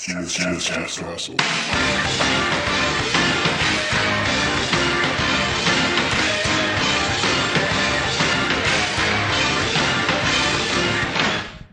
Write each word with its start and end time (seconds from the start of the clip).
GS 0.00 0.38
Castle. 0.98 1.36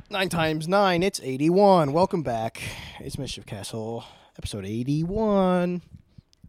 Nine 0.10 0.30
times 0.30 0.68
nine, 0.68 1.04
it's 1.04 1.20
81. 1.22 1.94
Welcome 1.94 2.24
back. 2.24 2.62
It's 3.00 3.18
Mischief 3.18 3.46
Castle, 3.46 4.04
episode 4.38 4.66
81. 4.66 5.82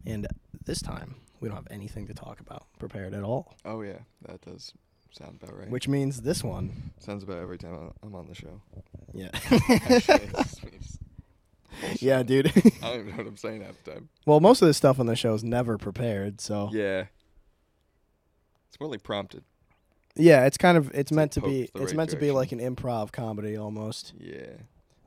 And 0.05 0.27
this 0.65 0.81
time, 0.81 1.15
we 1.39 1.47
don't 1.49 1.55
have 1.57 1.67
anything 1.69 2.07
to 2.07 2.13
talk 2.13 2.39
about 2.39 2.65
prepared 2.79 3.13
at 3.13 3.23
all. 3.23 3.53
Oh 3.65 3.81
yeah, 3.81 3.99
that 4.27 4.41
does 4.41 4.73
sound 5.11 5.39
about 5.41 5.57
right. 5.57 5.69
Which 5.69 5.87
means 5.87 6.21
this 6.21 6.43
one. 6.43 6.91
sounds 6.99 7.23
about 7.23 7.37
every 7.37 7.57
time 7.57 7.91
I'm 8.01 8.15
on 8.15 8.27
the 8.27 8.35
show. 8.35 8.61
Yeah. 9.13 9.29
Actually, 9.33 10.25
it 10.25 10.33
just 10.35 10.63
means- 10.65 10.99
yeah, 11.99 12.23
dude. 12.23 12.47
I 12.83 12.89
don't 12.89 12.99
even 12.99 13.11
know 13.11 13.17
what 13.17 13.27
I'm 13.27 13.37
saying 13.37 13.61
half 13.61 13.83
the 13.83 13.91
time. 13.91 14.09
well, 14.25 14.39
most 14.39 14.61
of 14.61 14.67
the 14.67 14.73
stuff 14.73 14.99
on 14.99 15.05
the 15.05 15.15
show 15.15 15.33
is 15.33 15.43
never 15.43 15.77
prepared, 15.77 16.41
so. 16.41 16.69
Yeah, 16.71 17.05
it's 18.69 18.79
like 18.79 19.03
prompted. 19.03 19.43
Yeah, 20.15 20.45
it's 20.45 20.57
kind 20.57 20.77
of 20.77 20.91
it's, 20.93 21.11
meant 21.11 21.31
to 21.33 21.41
be 21.41 21.69
it's 21.75 21.75
right 21.75 21.95
meant 21.95 22.09
to 22.11 22.17
be 22.17 22.31
like 22.31 22.51
an 22.51 22.59
improv 22.59 23.11
comedy 23.11 23.57
almost. 23.57 24.13
Yeah, 24.17 24.57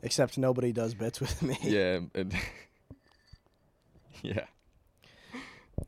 Except 0.03 0.37
nobody 0.39 0.73
does 0.73 0.95
bits 0.95 1.21
with 1.21 1.43
me. 1.43 1.57
yeah, 1.63 2.01
and 2.15 2.35
yeah. 4.23 4.45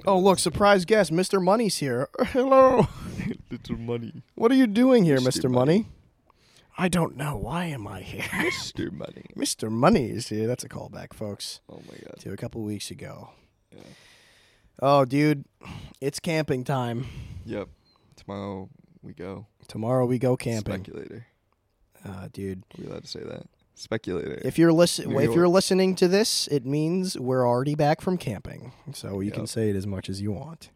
Oh, 0.07 0.19
look, 0.19 0.39
surprise 0.39 0.85
guest, 0.85 1.13
Mr. 1.13 1.43
Money's 1.43 1.79
here. 1.79 2.09
Hello. 2.19 2.89
Little 3.51 3.79
money, 3.79 4.13
What 4.35 4.51
are 4.51 4.57
you 4.57 4.67
doing 4.67 5.05
here, 5.05 5.19
Mr. 5.19 5.45
Mr. 5.45 5.51
Money? 5.51 5.87
I 6.77 6.89
don't 6.89 7.17
know. 7.17 7.37
Why 7.37 7.67
am 7.67 7.87
I 7.87 8.01
here? 8.01 8.23
Mr. 8.33 8.91
Money. 8.91 9.27
Mr. 9.37 9.71
Money 9.71 10.11
is 10.11 10.29
here. 10.29 10.47
That's 10.47 10.65
a 10.65 10.69
callback, 10.69 11.13
folks, 11.15 11.61
Oh 11.69 11.81
my 11.89 11.97
god. 12.05 12.19
to 12.21 12.33
a 12.33 12.37
couple 12.37 12.63
weeks 12.63 12.91
ago. 12.91 13.31
Yeah. 13.75 13.83
Oh, 14.83 15.05
dude, 15.05 15.45
it's 16.01 16.19
camping 16.19 16.65
time. 16.65 17.07
Yep. 17.47 17.69
Tomorrow 18.17 18.69
we 19.03 19.13
go. 19.13 19.47
Tomorrow 19.69 20.07
we 20.07 20.19
go 20.19 20.37
camping. 20.37 20.83
Speculator. 20.85 21.27
Uh, 22.05 22.29
dude, 22.33 22.65
Are 22.77 22.83
we 22.83 22.89
allowed 22.89 23.03
to 23.05 23.09
say 23.09 23.21
that? 23.21 23.47
Speculator. 23.77 24.41
if 24.45 24.57
you're 24.59 24.73
listen, 24.73 25.13
if 25.19 25.35
you're 25.35 25.49
listening 25.49 25.95
to 25.97 26.07
this, 26.07 26.47
it 26.49 26.65
means 26.65 27.19
we're 27.19 27.47
already 27.47 27.75
back 27.75 28.01
from 28.01 28.17
camping. 28.19 28.73
So 28.93 29.21
you 29.21 29.31
can 29.33 29.47
say 29.49 29.69
it 29.71 29.77
as 29.77 29.87
much 29.87 30.09
as 30.09 30.21
you 30.21 30.31
want. 30.33 30.71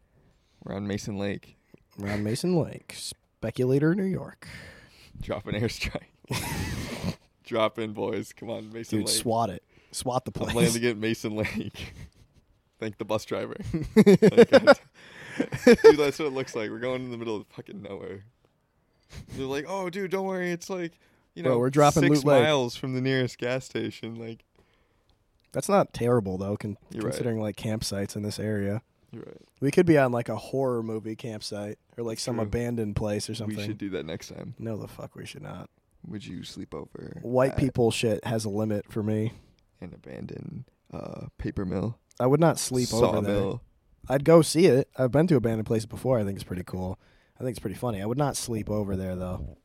We're 0.63 0.75
on 0.75 0.85
Mason 0.87 1.17
Lake, 1.17 1.55
Around 2.01 2.23
Mason 2.25 2.57
Lake, 2.57 2.93
Speculator, 2.97 3.95
New 3.95 4.03
York. 4.03 4.47
Dropping 5.21 5.55
airstrike. 5.61 6.01
Drop 7.43 7.79
in, 7.79 7.93
boys. 7.93 8.31
Come 8.33 8.49
on, 8.49 8.71
Mason 8.71 8.99
Dude, 8.99 9.07
Lake. 9.07 9.15
swat 9.15 9.49
it. 9.49 9.63
Swat 9.91 10.23
the 10.25 10.31
I'm 10.39 10.47
place. 10.47 10.55
landing 10.55 10.85
at 10.89 10.97
Mason 10.97 11.35
Lake. 11.35 11.93
Thank 12.79 12.97
the 12.97 13.05
bus 13.05 13.25
driver. 13.25 13.57
Dude, 13.95 14.17
that's 15.97 16.19
what 16.19 16.27
it 16.27 16.33
looks 16.33 16.55
like. 16.55 16.69
We're 16.69 16.79
going 16.79 17.03
in 17.03 17.11
the 17.11 17.17
middle 17.17 17.35
of 17.35 17.47
fucking 17.47 17.81
nowhere. 17.81 18.23
They're 19.35 19.45
like, 19.47 19.65
"Oh, 19.67 19.89
dude, 19.89 20.11
don't 20.11 20.25
worry. 20.27 20.51
It's 20.51 20.69
like, 20.69 20.99
you 21.33 21.41
know, 21.43 21.49
Bro, 21.51 21.59
we're 21.59 21.69
dropping 21.71 22.03
six 22.03 22.17
Loot 22.17 22.25
Lake." 22.25 22.43
miles 22.43 22.75
from 22.75 22.93
the 22.93 23.01
nearest 23.01 23.37
gas 23.37 23.65
station." 23.65 24.15
Like, 24.15 24.43
That's 25.51 25.67
not 25.69 25.93
terrible 25.93 26.37
though, 26.37 26.55
con- 26.57 26.77
You're 26.91 27.03
right. 27.03 27.09
considering 27.11 27.39
like 27.41 27.55
campsites 27.55 28.15
in 28.15 28.21
this 28.23 28.39
area. 28.39 28.81
Right. 29.13 29.37
We 29.61 29.71
could 29.71 29.85
be 29.85 29.97
on 29.97 30.11
like 30.11 30.29
a 30.29 30.35
horror 30.35 30.83
movie 30.83 31.15
campsite 31.15 31.77
or 31.97 32.03
like 32.03 32.19
some 32.19 32.35
True. 32.35 32.43
abandoned 32.43 32.95
place 32.95 33.29
or 33.29 33.35
something. 33.35 33.57
We 33.57 33.63
should 33.63 33.77
do 33.77 33.89
that 33.91 34.05
next 34.05 34.29
time. 34.29 34.55
no, 34.59 34.77
the 34.77 34.87
fuck 34.87 35.15
we 35.15 35.25
should 35.25 35.43
not. 35.43 35.69
Would 36.07 36.25
you 36.25 36.43
sleep 36.43 36.73
over 36.73 37.19
White 37.21 37.51
at 37.51 37.57
people 37.57 37.91
shit 37.91 38.23
has 38.23 38.45
a 38.45 38.49
limit 38.49 38.91
for 38.91 39.03
me. 39.03 39.33
an 39.81 39.91
abandoned 39.93 40.65
uh, 40.93 41.27
paper 41.37 41.65
mill, 41.65 41.97
I 42.19 42.25
would 42.27 42.39
not 42.39 42.57
sleep 42.57 42.93
over 42.93 43.21
there. 43.21 43.35
sawmill? 43.35 43.61
I'd 44.07 44.23
go 44.25 44.41
see 44.41 44.65
it. 44.65 44.89
I've 44.97 45.11
been 45.11 45.27
to 45.27 45.35
abandoned 45.35 45.67
places 45.67 45.85
before. 45.85 46.17
I 46.19 46.23
think 46.23 46.35
it's 46.35 46.43
pretty 46.43 46.63
cool. 46.63 46.97
I 47.37 47.43
think 47.43 47.51
it's 47.51 47.59
pretty 47.59 47.75
funny. 47.75 48.01
I 48.01 48.05
would 48.05 48.17
not 48.17 48.35
sleep 48.37 48.69
over 48.69 48.95
there 48.95 49.15
though. 49.15 49.57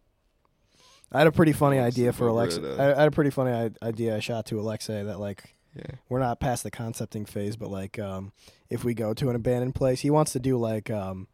I 1.12 1.19
had 1.19 1.26
a 1.28 1.32
pretty 1.32 1.52
funny 1.52 1.78
idea 1.78 2.12
for 2.12 2.26
Alexa. 2.26 2.76
I 2.78 2.96
I 2.96 3.00
had 3.00 3.08
a 3.08 3.12
pretty 3.12 3.30
funny 3.30 3.70
idea 3.82 4.16
I 4.16 4.20
shot 4.20 4.46
to 4.46 4.58
Alexa 4.58 5.04
that 5.04 5.20
like 5.20 5.53
Yeah. 5.74 5.96
we're 6.08 6.20
not 6.20 6.40
past 6.40 6.62
the 6.62 6.70
concepting 6.70 7.24
phase, 7.24 7.56
but 7.56 7.70
like 7.70 7.98
um, 7.98 8.32
if 8.70 8.84
we 8.84 8.94
go 8.94 9.14
to 9.14 9.30
an 9.30 9.36
abandoned 9.36 9.74
place, 9.74 10.00
he 10.00 10.10
wants 10.10 10.32
to 10.32 10.40
do 10.40 10.56
like 10.56 10.90
um, 10.90 11.26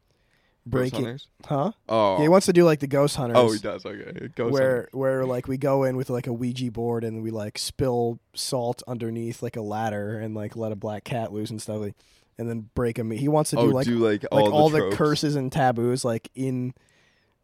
breaking, 0.66 1.04
hunters? 1.04 1.28
huh? 1.44 1.72
Oh. 1.88 2.16
Yeah, 2.16 2.22
he 2.22 2.28
wants 2.28 2.46
to 2.46 2.52
do 2.52 2.64
like 2.64 2.80
the 2.80 2.86
ghost 2.86 3.16
hunters. 3.16 3.36
oh, 3.38 3.52
he 3.52 3.58
does. 3.58 3.84
Okay. 3.84 4.28
Ghost 4.34 4.52
where 4.52 4.76
hunters. 4.76 4.92
where 4.92 5.26
like 5.26 5.48
we 5.48 5.58
go 5.58 5.84
in 5.84 5.96
with 5.96 6.10
like 6.10 6.26
a 6.26 6.32
Ouija 6.32 6.70
board 6.70 7.04
and 7.04 7.22
we 7.22 7.30
like 7.30 7.58
spill 7.58 8.18
salt 8.34 8.82
underneath 8.88 9.42
like 9.42 9.56
a 9.56 9.62
ladder 9.62 10.18
and 10.18 10.34
like 10.34 10.56
let 10.56 10.72
a 10.72 10.76
black 10.76 11.04
cat 11.04 11.32
loose 11.32 11.50
and 11.50 11.60
stuff, 11.60 11.80
like, 11.80 11.94
and 12.38 12.48
then 12.48 12.70
break 12.74 12.98
him. 12.98 13.10
He 13.10 13.28
wants 13.28 13.50
to 13.50 13.56
do 13.56 13.62
oh, 13.62 13.66
like 13.66 13.86
do 13.86 13.98
like 13.98 14.22
like 14.22 14.32
all, 14.32 14.52
all, 14.52 14.68
the, 14.70 14.90
the, 14.90 14.96
curses 14.96 15.36
and 15.36 15.52
taboos 15.52 16.04
like 16.04 16.30
in 16.34 16.74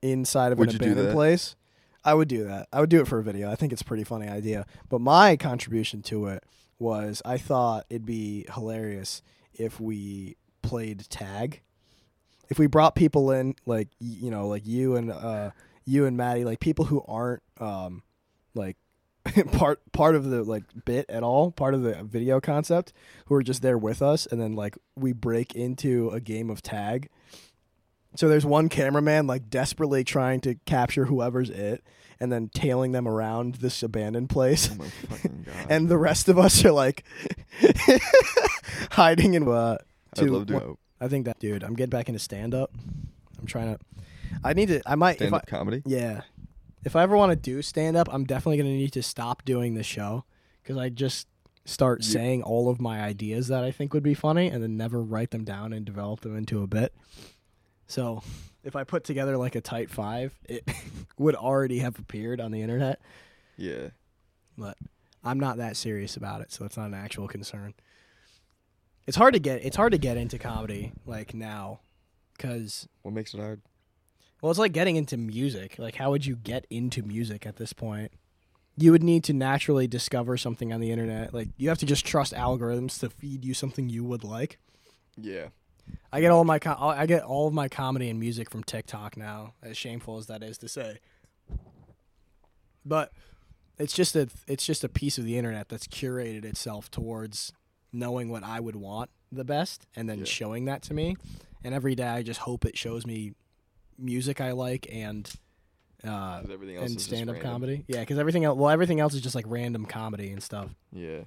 inside 0.02 0.52
of 0.52 0.58
Would 0.58 0.70
an 0.70 0.76
abandoned 0.76 1.12
place. 1.12 1.56
I 2.04 2.14
would 2.14 2.28
do 2.28 2.44
that. 2.44 2.68
I 2.72 2.80
would 2.80 2.88
do 2.88 3.00
it 3.00 3.08
for 3.08 3.18
a 3.18 3.22
video. 3.22 3.50
I 3.50 3.56
think 3.56 3.72
it's 3.72 3.82
a 3.82 3.84
pretty 3.84 4.04
funny 4.04 4.28
idea. 4.28 4.64
But 4.88 5.00
my 5.00 5.36
contribution 5.36 6.02
to 6.02 6.26
it 6.28 6.44
was 6.78 7.22
I 7.24 7.38
thought 7.38 7.86
it'd 7.90 8.06
be 8.06 8.46
hilarious 8.54 9.22
if 9.54 9.80
we 9.80 10.36
played 10.62 11.08
tag. 11.08 11.62
If 12.48 12.58
we 12.58 12.66
brought 12.66 12.94
people 12.94 13.30
in 13.30 13.54
like 13.64 13.88
you 13.98 14.30
know, 14.30 14.48
like 14.48 14.66
you 14.66 14.96
and 14.96 15.10
uh 15.10 15.50
you 15.84 16.06
and 16.06 16.16
Maddie, 16.16 16.44
like 16.44 16.60
people 16.60 16.84
who 16.84 17.02
aren't 17.06 17.42
um 17.60 18.02
like 18.54 18.76
part 19.52 19.80
part 19.92 20.14
of 20.14 20.24
the 20.24 20.42
like 20.42 20.64
bit 20.84 21.06
at 21.08 21.22
all, 21.22 21.50
part 21.50 21.74
of 21.74 21.82
the 21.82 22.02
video 22.04 22.40
concept, 22.40 22.92
who 23.26 23.34
are 23.34 23.42
just 23.42 23.62
there 23.62 23.78
with 23.78 24.02
us, 24.02 24.26
and 24.26 24.40
then 24.40 24.54
like 24.54 24.76
we 24.96 25.12
break 25.12 25.54
into 25.54 26.10
a 26.10 26.20
game 26.20 26.50
of 26.50 26.62
tag. 26.62 27.08
So 28.16 28.28
there's 28.28 28.46
one 28.46 28.68
cameraman 28.68 29.26
like 29.26 29.50
desperately 29.50 30.04
trying 30.04 30.40
to 30.42 30.54
capture 30.64 31.06
whoever's 31.06 31.50
it, 31.50 31.84
and 32.20 32.30
then 32.32 32.48
tailing 32.54 32.92
them 32.92 33.06
around 33.06 33.56
this 33.56 33.82
abandoned 33.82 34.30
place, 34.30 34.70
Oh 34.72 34.76
my 34.76 34.88
fucking 34.88 35.42
god. 35.46 35.66
and 35.70 35.88
the 35.88 35.98
rest 35.98 36.28
of 36.28 36.38
us 36.38 36.64
are 36.64 36.72
like 36.72 37.04
hiding 38.92 39.34
in. 39.34 39.46
Uh, 39.48 39.78
I'd 40.18 40.30
love 40.30 40.46
to 40.46 40.54
one- 40.54 40.76
I 41.00 41.08
think 41.08 41.26
that 41.26 41.38
dude. 41.38 41.62
I'm 41.62 41.74
getting 41.74 41.90
back 41.90 42.08
into 42.08 42.18
stand 42.18 42.54
up. 42.54 42.72
I'm 43.38 43.46
trying 43.46 43.74
to. 43.76 43.80
I 44.42 44.52
need 44.54 44.68
to. 44.68 44.80
I 44.86 44.94
might. 44.94 45.16
stand 45.16 45.34
up 45.34 45.46
comedy. 45.46 45.82
yeah. 45.84 46.22
If 46.84 46.94
I 46.94 47.02
ever 47.02 47.16
want 47.16 47.30
to 47.32 47.36
do 47.36 47.62
stand 47.62 47.96
up, 47.96 48.06
I'm 48.12 48.24
definitely 48.24 48.58
going 48.58 48.70
to 48.70 48.76
need 48.76 48.92
to 48.92 49.02
stop 49.02 49.44
doing 49.44 49.74
the 49.74 49.82
show 49.82 50.24
because 50.62 50.76
I 50.78 50.88
just 50.88 51.26
start 51.64 52.02
You- 52.04 52.10
saying 52.12 52.42
all 52.44 52.68
of 52.70 52.80
my 52.80 53.00
ideas 53.02 53.48
that 53.48 53.64
I 53.64 53.72
think 53.72 53.92
would 53.92 54.04
be 54.04 54.14
funny 54.14 54.48
and 54.48 54.62
then 54.62 54.76
never 54.76 55.02
write 55.02 55.32
them 55.32 55.44
down 55.44 55.72
and 55.72 55.84
develop 55.84 56.20
them 56.20 56.36
into 56.36 56.62
a 56.62 56.66
bit. 56.68 56.94
So 57.88 58.22
if 58.66 58.76
I 58.76 58.84
put 58.84 59.04
together 59.04 59.36
like 59.38 59.54
a 59.54 59.60
tight 59.62 59.90
five, 59.90 60.38
it 60.48 60.68
would 61.18 61.34
already 61.34 61.78
have 61.78 61.98
appeared 61.98 62.40
on 62.40 62.50
the 62.50 62.60
internet, 62.60 63.00
Yeah. 63.56 63.88
but 64.58 64.76
I'm 65.24 65.40
not 65.40 65.56
that 65.56 65.76
serious 65.76 66.16
about 66.16 66.40
it, 66.42 66.52
so 66.52 66.64
it's 66.66 66.76
not 66.76 66.86
an 66.88 66.94
actual 66.94 67.28
concern. 67.28 67.72
It's 69.06 69.16
hard 69.16 69.34
to 69.34 69.40
get 69.40 69.64
it's 69.64 69.76
hard 69.76 69.92
to 69.92 69.98
get 69.98 70.16
into 70.16 70.38
comedy 70.38 70.92
like 71.06 71.32
now 71.32 71.80
cuz 72.38 72.88
What 73.02 73.14
makes 73.14 73.32
it 73.34 73.40
hard? 73.40 73.62
well, 74.42 74.50
it's 74.50 74.58
like 74.58 74.72
getting 74.72 74.96
into 74.96 75.16
music. 75.16 75.78
Like, 75.78 75.94
how 75.94 76.10
would 76.10 76.26
you 76.26 76.36
get 76.36 76.66
into 76.68 77.02
music 77.02 77.46
at 77.46 77.56
this 77.56 77.72
point? 77.72 78.12
You 78.76 78.92
would 78.92 79.02
need 79.02 79.24
to 79.24 79.32
naturally 79.32 79.86
discover 79.86 80.36
something 80.36 80.72
on 80.72 80.80
the 80.80 80.90
internet. 80.90 81.32
Like, 81.32 81.48
you 81.56 81.68
have 81.70 81.78
to 81.78 81.86
just 81.86 82.04
trust 82.04 82.34
algorithms 82.34 83.00
to 83.00 83.08
feed 83.08 83.44
you 83.44 83.54
something 83.54 83.88
you 83.88 84.04
would 84.04 84.22
like. 84.24 84.58
Yeah. 85.16 85.48
I 86.12 86.20
get 86.20 86.30
all 86.30 86.44
my 86.44 86.58
com- 86.58 86.76
I 86.80 87.06
get 87.06 87.22
all 87.22 87.46
of 87.48 87.54
my 87.54 87.68
comedy 87.68 88.08
and 88.08 88.18
music 88.18 88.50
from 88.50 88.62
TikTok 88.64 89.16
now. 89.16 89.54
As 89.62 89.76
shameful 89.76 90.16
as 90.18 90.26
that 90.26 90.42
is 90.42 90.56
to 90.58 90.68
say, 90.68 90.98
but 92.84 93.12
it's 93.78 93.92
just 93.92 94.16
a 94.16 94.28
it's 94.46 94.64
just 94.64 94.84
a 94.84 94.88
piece 94.88 95.18
of 95.18 95.24
the 95.24 95.36
internet 95.36 95.68
that's 95.68 95.86
curated 95.86 96.44
itself 96.44 96.90
towards 96.90 97.52
knowing 97.92 98.28
what 98.30 98.42
I 98.42 98.60
would 98.60 98.76
want 98.76 99.10
the 99.32 99.44
best 99.44 99.86
and 99.96 100.08
then 100.08 100.20
Yeah. 100.20 100.24
showing 100.24 100.64
that 100.66 100.82
to 100.82 100.94
me. 100.94 101.16
And 101.64 101.74
every 101.74 101.94
day 101.94 102.06
I 102.08 102.22
just 102.22 102.40
hope 102.40 102.64
it 102.64 102.76
shows 102.78 103.04
me 103.06 103.34
music 103.98 104.40
I 104.40 104.52
like 104.52 104.86
and 104.92 105.30
uh, 106.04 106.40
'Cause 106.42 106.50
everything 106.50 106.76
else 106.76 106.90
and 106.90 107.00
stand 107.00 107.30
up 107.30 107.40
comedy. 107.40 107.84
Yeah, 107.88 108.00
because 108.00 108.18
everything 108.18 108.44
else 108.44 108.56
well 108.58 108.70
everything 108.70 109.00
else 109.00 109.14
is 109.14 109.20
just 109.20 109.34
like 109.34 109.46
random 109.48 109.84
comedy 109.86 110.30
and 110.30 110.42
stuff. 110.42 110.70
Yeah. 110.92 111.24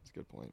That's 0.00 0.10
a 0.10 0.12
good 0.14 0.28
point. 0.28 0.52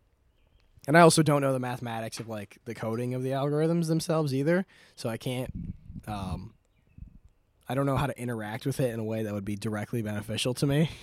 And 0.87 0.97
I 0.97 1.01
also 1.01 1.23
don't 1.23 1.41
know 1.41 1.51
the 1.53 1.59
mathematics 1.59 2.19
of 2.19 2.27
like 2.27 2.57
the 2.65 2.75
coding 2.75 3.13
of 3.13 3.23
the 3.23 3.29
algorithms 3.31 3.87
themselves 3.87 4.33
either, 4.33 4.65
so 4.95 5.09
I 5.09 5.17
can't. 5.17 5.49
Um, 6.07 6.53
I 7.67 7.73
don't 7.73 7.87
know 7.87 7.97
how 7.97 8.05
to 8.05 8.19
interact 8.19 8.65
with 8.67 8.79
it 8.79 8.93
in 8.93 8.99
a 8.99 9.03
way 9.03 9.23
that 9.23 9.33
would 9.33 9.45
be 9.45 9.55
directly 9.55 10.01
beneficial 10.01 10.53
to 10.55 10.67
me. 10.67 10.89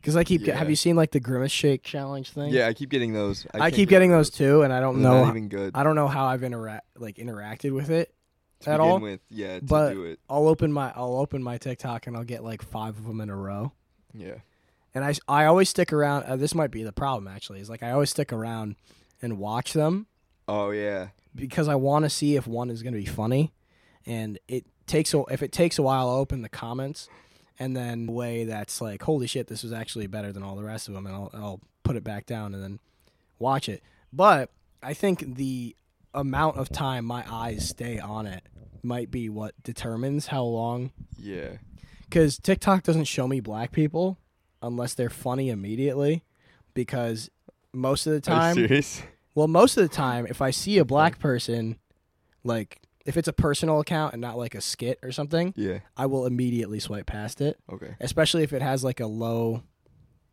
Because 0.00 0.16
I 0.16 0.24
keep. 0.24 0.44
Yeah. 0.44 0.56
Have 0.56 0.68
you 0.68 0.74
seen 0.74 0.96
like 0.96 1.12
the 1.12 1.20
grimace 1.20 1.52
shake 1.52 1.84
challenge 1.84 2.32
thing? 2.32 2.52
Yeah, 2.52 2.66
I 2.66 2.74
keep 2.74 2.90
getting 2.90 3.12
those. 3.12 3.46
I, 3.54 3.58
can't 3.60 3.74
keep 3.74 3.88
get 3.88 3.94
getting 3.94 4.10
over 4.10 4.18
those 4.18 4.30
too, 4.30 4.62
and 4.62 4.72
I 4.72 4.80
don't 4.80 5.00
know. 5.00 5.22
Not 5.24 5.30
even 5.30 5.48
good. 5.48 5.76
I 5.76 5.84
don't 5.84 5.94
know 5.94 6.08
how 6.08 6.24
I've 6.26 6.42
interact 6.42 6.86
like 6.98 7.18
interacted 7.18 7.70
with 7.72 7.88
it 7.88 8.12
to 8.62 8.70
at 8.70 8.78
begin 8.78 8.90
all. 8.90 8.98
with. 8.98 9.20
Yeah, 9.30 9.60
to 9.60 9.64
but 9.64 9.92
do 9.92 10.02
it. 10.02 10.18
I'll 10.28 10.48
open 10.48 10.72
my 10.72 10.92
I'll 10.96 11.18
open 11.18 11.40
my 11.40 11.56
TikTok 11.56 12.08
and 12.08 12.16
I'll 12.16 12.24
get 12.24 12.42
like 12.42 12.62
five 12.62 12.98
of 12.98 13.04
them 13.04 13.20
in 13.20 13.30
a 13.30 13.36
row, 13.36 13.70
Yeah. 14.12 14.38
And 14.94 15.04
I 15.04 15.14
I 15.28 15.44
always 15.46 15.68
stick 15.68 15.92
around. 15.92 16.24
Uh, 16.24 16.36
this 16.36 16.54
might 16.54 16.70
be 16.70 16.82
the 16.82 16.92
problem 16.92 17.28
actually. 17.28 17.60
Is 17.60 17.70
like 17.70 17.82
I 17.82 17.90
always 17.92 18.10
stick 18.10 18.32
around 18.32 18.76
and 19.20 19.38
watch 19.38 19.72
them 19.72 20.06
Oh 20.48 20.70
yeah. 20.70 21.08
because 21.34 21.68
I 21.68 21.74
want 21.76 22.04
to 22.04 22.10
see 22.10 22.36
if 22.36 22.46
one 22.46 22.70
is 22.70 22.82
going 22.82 22.92
to 22.94 22.98
be 22.98 23.06
funny, 23.06 23.52
and 24.06 24.38
it 24.48 24.64
takes 24.86 25.14
a, 25.14 25.22
if 25.30 25.42
it 25.42 25.52
takes 25.52 25.78
a 25.78 25.82
while, 25.82 26.08
I'll 26.08 26.16
open 26.16 26.42
the 26.42 26.48
comments, 26.48 27.08
and 27.58 27.76
then 27.76 28.06
the 28.06 28.12
way 28.12 28.44
that's 28.44 28.80
like, 28.80 29.02
holy 29.02 29.26
shit, 29.26 29.46
this 29.46 29.62
was 29.62 29.72
actually 29.72 30.08
better 30.08 30.32
than 30.32 30.42
all 30.42 30.56
the 30.56 30.64
rest 30.64 30.88
of 30.88 30.94
them, 30.94 31.06
and 31.06 31.14
I'll 31.14 31.30
I'll 31.32 31.60
put 31.84 31.96
it 31.96 32.04
back 32.04 32.26
down 32.26 32.54
and 32.54 32.62
then 32.62 32.80
watch 33.38 33.68
it. 33.68 33.82
But 34.12 34.50
I 34.82 34.94
think 34.94 35.36
the 35.36 35.74
amount 36.14 36.56
of 36.58 36.68
time 36.68 37.04
my 37.06 37.24
eyes 37.30 37.68
stay 37.68 37.98
on 37.98 38.26
it 38.26 38.42
might 38.82 39.10
be 39.10 39.28
what 39.28 39.54
determines 39.62 40.26
how 40.26 40.42
long. 40.42 40.90
Yeah. 41.18 41.52
Because 42.02 42.36
TikTok 42.38 42.82
doesn't 42.82 43.04
show 43.04 43.26
me 43.26 43.40
black 43.40 43.72
people 43.72 44.18
unless 44.62 44.94
they're 44.94 45.10
funny 45.10 45.50
immediately, 45.50 46.22
because 46.74 47.30
most 47.72 48.06
of 48.06 48.12
the 48.12 48.20
time 48.56 48.56
well, 49.34 49.48
most 49.48 49.76
of 49.76 49.82
the 49.88 49.94
time, 49.94 50.26
if 50.28 50.40
I 50.42 50.50
see 50.50 50.78
a 50.78 50.84
black 50.84 51.18
person, 51.18 51.78
like 52.44 52.80
if 53.04 53.16
it's 53.16 53.28
a 53.28 53.32
personal 53.32 53.80
account 53.80 54.12
and 54.12 54.20
not 54.20 54.36
like 54.38 54.54
a 54.54 54.60
skit 54.60 54.98
or 55.02 55.10
something, 55.10 55.52
Yeah. 55.56 55.80
I 55.96 56.06
will 56.06 56.24
immediately 56.26 56.78
swipe 56.80 57.06
past 57.06 57.40
it. 57.40 57.58
Okay. 57.72 57.96
Especially 58.00 58.42
if 58.44 58.52
it 58.52 58.62
has 58.62 58.84
like 58.84 59.00
a 59.00 59.06
low, 59.06 59.62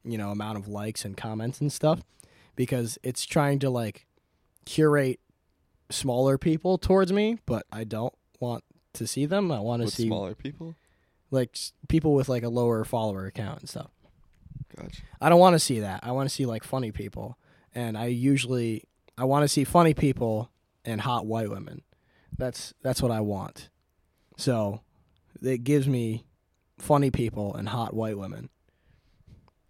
you 0.03 0.17
know, 0.17 0.29
amount 0.31 0.57
of 0.57 0.67
likes 0.67 1.03
and 1.05 1.17
comments 1.17 1.61
and 1.61 1.71
stuff, 1.73 2.01
because 2.55 2.97
it's 3.01 3.25
trying 3.25 3.57
to 3.59 3.69
like 3.69 4.05
curate 4.65 5.19
smaller 5.89 6.37
people 6.37 6.77
towards 6.77 7.11
me, 7.11 7.39
but 7.45 7.65
I 7.71 7.83
don't 7.85 8.13
want 8.39 8.63
to 8.93 9.07
see 9.07 9.25
them. 9.25 9.51
I 9.51 9.59
want 9.61 9.81
to 9.81 9.89
see 9.89 10.05
smaller 10.05 10.35
people. 10.35 10.75
like 11.31 11.57
people 11.87 12.13
with 12.13 12.29
like 12.29 12.43
a 12.43 12.49
lower 12.49 12.83
follower 12.85 13.25
account 13.25 13.61
and 13.61 13.69
stuff. 13.69 13.89
Gotcha. 14.81 15.01
I 15.21 15.29
don't 15.29 15.39
want 15.39 15.53
to 15.55 15.59
see 15.59 15.79
that. 15.81 16.01
I 16.03 16.11
want 16.11 16.29
to 16.29 16.33
see 16.33 16.45
like 16.45 16.63
funny 16.63 16.91
people, 16.91 17.37
and 17.73 17.97
I 17.97 18.05
usually 18.07 18.83
I 19.17 19.25
want 19.25 19.43
to 19.43 19.47
see 19.47 19.63
funny 19.63 19.93
people 19.93 20.49
and 20.85 21.01
hot 21.01 21.25
white 21.25 21.49
women. 21.49 21.81
That's 22.37 22.73
that's 22.81 23.01
what 23.01 23.11
I 23.11 23.21
want. 23.21 23.69
So 24.37 24.81
it 25.41 25.63
gives 25.63 25.87
me 25.87 26.25
funny 26.77 27.11
people 27.11 27.53
and 27.55 27.69
hot 27.69 27.93
white 27.93 28.17
women. 28.17 28.49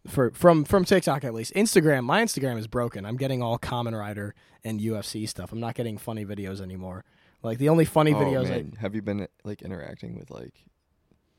For 0.07 0.31
from 0.31 0.63
from 0.63 0.85
TikTok 0.85 1.23
at 1.23 1.33
least. 1.33 1.53
Instagram, 1.53 2.03
my 2.03 2.23
Instagram 2.23 2.57
is 2.57 2.67
broken. 2.67 3.05
I'm 3.05 3.17
getting 3.17 3.41
all 3.41 3.57
Common 3.57 3.95
Rider 3.95 4.33
and 4.63 4.79
UFC 4.79 5.27
stuff. 5.27 5.51
I'm 5.51 5.59
not 5.59 5.75
getting 5.75 5.97
funny 5.97 6.25
videos 6.25 6.62
anymore. 6.62 7.03
Like 7.44 7.57
the 7.57 7.69
only 7.69 7.85
funny 7.85 8.13
oh, 8.13 8.17
videos 8.17 8.50
man. 8.50 8.73
Have 8.79 8.95
you 8.95 9.01
been 9.01 9.27
like 9.44 9.62
interacting 9.62 10.17
with 10.17 10.29
like 10.29 10.65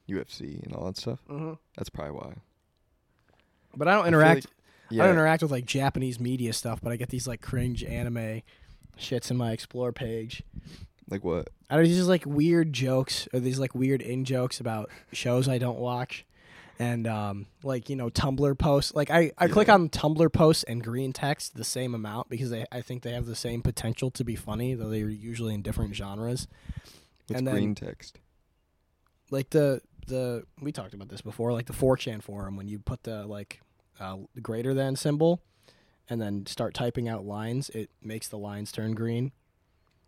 UFC 0.08 0.62
and 0.62 0.75
all 0.75 0.87
that 0.87 0.96
stuff? 0.96 1.20
I 1.28 1.32
Mhm. 1.32 1.58
That's 1.76 1.90
probably 1.90 2.12
why. 2.12 2.34
But 3.76 3.88
I 3.88 3.94
don't 3.94 4.05
I 4.05 4.08
interact 4.08 4.46
like- 4.46 4.55
yeah. 4.90 5.02
I 5.02 5.06
don't 5.06 5.14
interact 5.17 5.43
with 5.43 5.52
like 5.52 5.64
Japanese 5.67 6.19
media 6.19 6.52
stuff, 6.52 6.81
but 6.82 6.93
I 6.93 6.96
get 6.96 7.11
these 7.11 7.28
like 7.28 7.40
cringe 7.40 7.84
anime 7.84 8.43
shits 8.99 9.31
in 9.31 9.37
my 9.37 9.52
explore 9.52 9.93
page. 9.93 10.43
like 11.08 11.22
what? 11.25 11.49
I 11.70 11.76
don't 11.76 11.87
just 11.87 12.08
like 12.08 12.26
weird 12.26 12.72
jokes 12.72 13.28
or 13.32 13.38
these 13.40 13.58
like 13.61 13.75
weird 13.75 14.02
in 14.02 14.25
jokes 14.25 14.58
about 14.61 14.90
shows 15.12 15.49
I 15.49 15.58
don't 15.58 15.78
watch. 15.78 16.25
And 16.81 17.06
um 17.06 17.46
like, 17.62 17.88
you 17.90 17.94
know, 17.96 18.08
Tumblr 18.11 18.58
posts. 18.58 18.94
Like 18.94 19.11
I, 19.11 19.31
I 19.38 19.46
click 19.49 19.69
on 19.69 19.88
Tumblr 19.90 20.32
posts 20.32 20.64
and 20.64 20.82
green 20.82 21.12
text 21.12 21.55
the 21.56 21.62
same 21.64 21.94
amount 21.94 22.28
because 22.28 22.50
they 22.50 22.64
I 22.73 22.81
think 22.81 23.02
they 23.02 23.12
have 23.12 23.26
the 23.26 23.37
same 23.37 23.62
potential 23.62 24.11
to 24.12 24.25
be 24.25 24.34
funny, 24.34 24.75
though 24.75 24.88
they're 24.88 25.08
usually 25.08 25.55
in 25.55 25.62
different 25.62 25.94
genres. 25.94 26.49
What's 27.28 27.38
And 27.38 27.46
then- 27.46 27.55
green 27.55 27.75
text? 27.76 28.19
Like 29.31 29.50
the 29.50 29.82
the 30.11 30.45
we 30.61 30.73
talked 30.73 30.93
about 30.95 31.09
this 31.09 31.23
before, 31.23 31.53
like 31.53 31.67
the 31.67 31.73
4chan 31.73 32.23
forum 32.23 32.57
when 32.57 32.69
you 32.69 32.79
put 32.79 33.03
the 33.05 33.27
like 33.27 33.61
uh, 33.99 34.17
greater 34.43 34.75
than 34.75 34.97
symbol 34.97 35.43
and 36.09 36.21
then 36.21 36.45
start 36.47 36.75
typing 36.75 37.09
out 37.09 37.25
lines, 37.25 37.71
it 37.71 37.91
makes 38.03 38.29
the 38.29 38.39
lines 38.39 38.73
turn 38.73 38.93
green. 38.95 39.33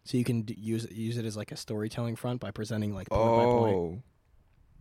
So 0.05 0.17
you 0.17 0.25
can 0.25 0.43
d- 0.43 0.57
use 0.59 0.85
it, 0.85 0.93
use 0.93 1.17
it 1.17 1.25
as 1.25 1.37
like 1.37 1.53
a 1.53 1.57
storytelling 1.57 2.17
front 2.17 2.41
by 2.41 2.51
presenting 2.51 2.93
like 2.95 3.09
point 3.09 3.37
by 3.37 3.47
point. 3.47 3.77
Oh, 3.77 4.03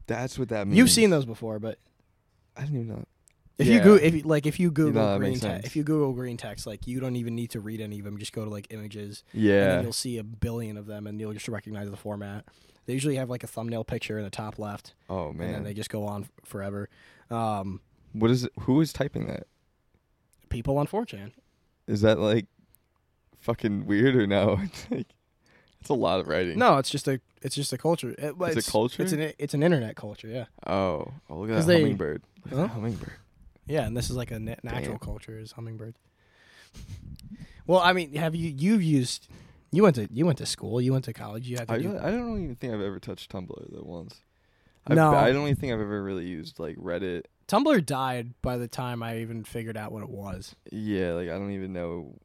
that's 0.08 0.40
what 0.40 0.50
that 0.50 0.68
means. 0.68 0.78
You've 0.78 0.90
seen 0.90 1.12
those 1.12 1.26
before, 1.26 1.60
but 1.60 1.78
I 2.58 2.62
didn't 2.62 2.76
even 2.76 2.88
know. 2.90 3.06
If 3.58 3.68
you 3.68 3.80
go 3.82 3.96
if 3.96 4.14
you- 4.16 4.22
like 4.24 4.46
if 4.46 4.60
you 4.60 4.72
Google 4.72 5.18
green 5.20 5.40
text, 5.40 5.66
if 5.68 5.76
you 5.76 5.84
Google 5.84 6.14
green 6.14 6.38
text, 6.38 6.66
like 6.66 6.88
you 6.88 7.00
don't 7.00 7.16
even 7.16 7.36
need 7.36 7.52
to 7.52 7.60
read 7.60 7.80
any 7.82 8.00
of 8.00 8.06
them. 8.06 8.18
Just 8.18 8.34
go 8.34 8.44
to 8.44 8.50
like 8.50 8.68
images, 8.72 9.24
and 9.34 9.42
Yeah. 9.44 9.68
then 9.76 9.84
you'll 9.84 9.94
see 9.94 10.18
a 10.18 10.24
billion 10.24 10.78
of 10.78 10.86
them, 10.88 11.06
and 11.08 11.20
you'll 11.20 11.34
just 11.34 11.48
recognize 11.48 11.90
the 11.90 11.98
format. 11.98 12.46
They 12.88 12.94
usually 12.94 13.16
have 13.18 13.30
like 13.30 13.44
a 13.44 13.48
thumbnail 13.48 13.84
picture 13.84 14.18
in 14.18 14.24
the 14.24 14.30
top 14.32 14.58
left, 14.58 14.94
Oh 15.10 15.32
man, 15.34 15.48
and 15.48 15.56
then 15.56 15.64
they 15.64 15.74
just 15.74 15.90
go 15.90 16.06
on 16.06 16.28
forever. 16.44 16.90
Um, 17.30 17.82
what 18.14 18.32
is 18.32 18.44
it? 18.46 18.52
Who 18.62 18.82
is 18.82 18.92
typing 18.92 19.28
that? 19.28 19.48
people 20.50 20.78
on 20.78 20.86
4chan. 20.86 21.32
Is 21.88 22.02
that 22.02 22.20
like 22.20 22.46
fucking 23.40 23.86
weird 23.86 24.16
or 24.16 24.28
no? 24.28 24.60
It's 24.64 24.92
like 24.92 25.08
it's 25.80 25.90
a 25.90 25.94
lot 25.96 26.20
of 26.20 26.28
writing. 26.28 26.60
No, 26.60 26.78
it's 26.78 26.90
just 26.90 27.08
a 27.08 27.20
it's 27.42 27.56
just 27.56 27.74
a 27.74 27.78
culture. 27.78 28.14
It, 28.18 28.38
well, 28.38 28.52
It's 28.52 28.68
a 28.68 28.72
culture? 28.72 29.02
It's 29.02 29.14
an 29.14 29.34
it's 29.40 29.54
an 29.54 29.64
internet 29.64 29.96
culture. 29.96 30.28
Yeah, 30.28 30.46
Oh, 30.68 31.12
oh 31.30 31.38
look 31.40 31.50
at 31.50 31.56
that 31.60 31.66
they- 31.68 31.80
hummingbird. 31.82 32.22
Look 32.46 32.52
at 32.54 32.58
Huh? 32.58 32.62
that 32.64 32.72
hummingbird. 32.72 33.14
Yeah, 33.72 33.86
and 33.88 33.96
this 33.96 34.10
is 34.10 34.16
like 34.16 34.32
a 34.32 34.40
na- 34.40 34.56
natural 34.64 34.98
Damn. 34.98 35.00
culture 35.00 35.40
is 35.40 35.52
hummingbird. 35.54 35.96
well, 37.68 37.80
I 37.80 37.94
mean, 37.94 38.14
have 38.16 38.36
you 38.36 38.54
you've 38.58 38.84
used 38.84 39.28
you 39.72 39.84
went 39.84 39.96
to 39.96 40.08
you 40.12 40.26
went 40.26 40.38
to 40.40 40.46
school, 40.46 40.82
you 40.82 40.92
went 40.94 41.06
to 41.06 41.14
college, 41.14 41.48
you 41.48 41.58
had 41.58 41.68
to 41.68 41.74
I, 41.74 41.78
do 41.78 41.84
don't- 41.84 42.00
I 42.00 42.12
don't 42.12 42.44
even 42.44 42.56
think 42.56 42.74
I've 42.74 42.82
ever 42.82 43.00
touched 43.00 43.32
Tumblr 43.32 43.72
though 43.72 43.84
once. 43.84 44.16
I've, 44.88 44.96
No. 44.96 45.14
I 45.14 45.32
don't 45.32 45.44
even 45.44 45.56
think 45.56 45.74
I've 45.74 45.80
ever 45.80 46.04
really 46.04 46.26
used 46.26 46.60
like 46.60 46.76
Reddit. 46.78 47.24
Tumblr 47.48 47.86
died 47.86 48.34
by 48.42 48.58
the 48.58 48.68
time 48.68 49.04
I 49.04 49.20
even 49.20 49.44
figured 49.44 49.78
out 49.78 49.92
what 49.92 50.04
it 50.04 50.10
was. 50.10 50.56
Yeah, 50.72 51.14
like 51.14 51.30
I 51.30 51.34
don't 51.34 51.52
even 51.52 51.74
know. 51.74 52.16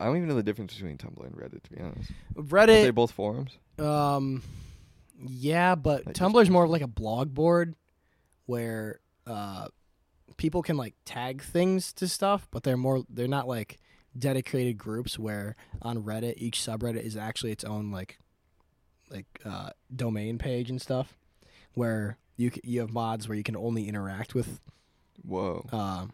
I 0.00 0.04
don't 0.06 0.16
even 0.16 0.28
know 0.28 0.34
the 0.36 0.42
difference 0.42 0.74
between 0.74 0.98
Tumblr 0.98 1.24
and 1.24 1.34
Reddit 1.34 1.62
to 1.64 1.70
be 1.70 1.80
honest. 1.80 2.10
Are 2.36 2.66
they 2.66 2.84
Reddit, 2.90 2.94
both 2.94 3.10
forums? 3.12 3.52
um, 3.78 4.42
yeah, 5.26 5.74
but 5.74 6.06
Like 6.06 6.14
just 6.16 6.20
Tumblr's 6.20 6.48
more 6.50 6.64
of 6.64 6.70
like 6.70 6.82
a 6.82 6.86
blog 6.86 7.32
board 7.34 7.74
where 8.46 9.00
uh, 9.26 9.68
people 10.40 10.62
can 10.62 10.78
like 10.78 10.94
tag 11.04 11.42
things 11.42 11.92
to 11.92 12.08
stuff, 12.08 12.48
but 12.50 12.62
they're 12.62 12.78
more 12.78 13.04
they're 13.10 13.28
not 13.28 13.46
like 13.46 13.78
dedicated 14.18 14.78
groups. 14.78 15.18
Where 15.18 15.54
on 15.82 16.02
Reddit, 16.02 16.34
each 16.38 16.58
subreddit 16.58 17.02
is 17.02 17.14
actually 17.14 17.52
its 17.52 17.62
own 17.62 17.90
like 17.92 18.18
like 19.10 19.26
uh, 19.44 19.70
domain 19.94 20.38
page 20.38 20.70
and 20.70 20.80
stuff, 20.80 21.18
where 21.74 22.16
you 22.38 22.50
c- 22.50 22.62
you 22.64 22.80
have 22.80 22.90
mods 22.90 23.28
where 23.28 23.36
you 23.36 23.44
can 23.44 23.54
only 23.54 23.86
interact 23.86 24.34
with 24.34 24.60
Whoa. 25.22 25.66
uh, 25.70 26.06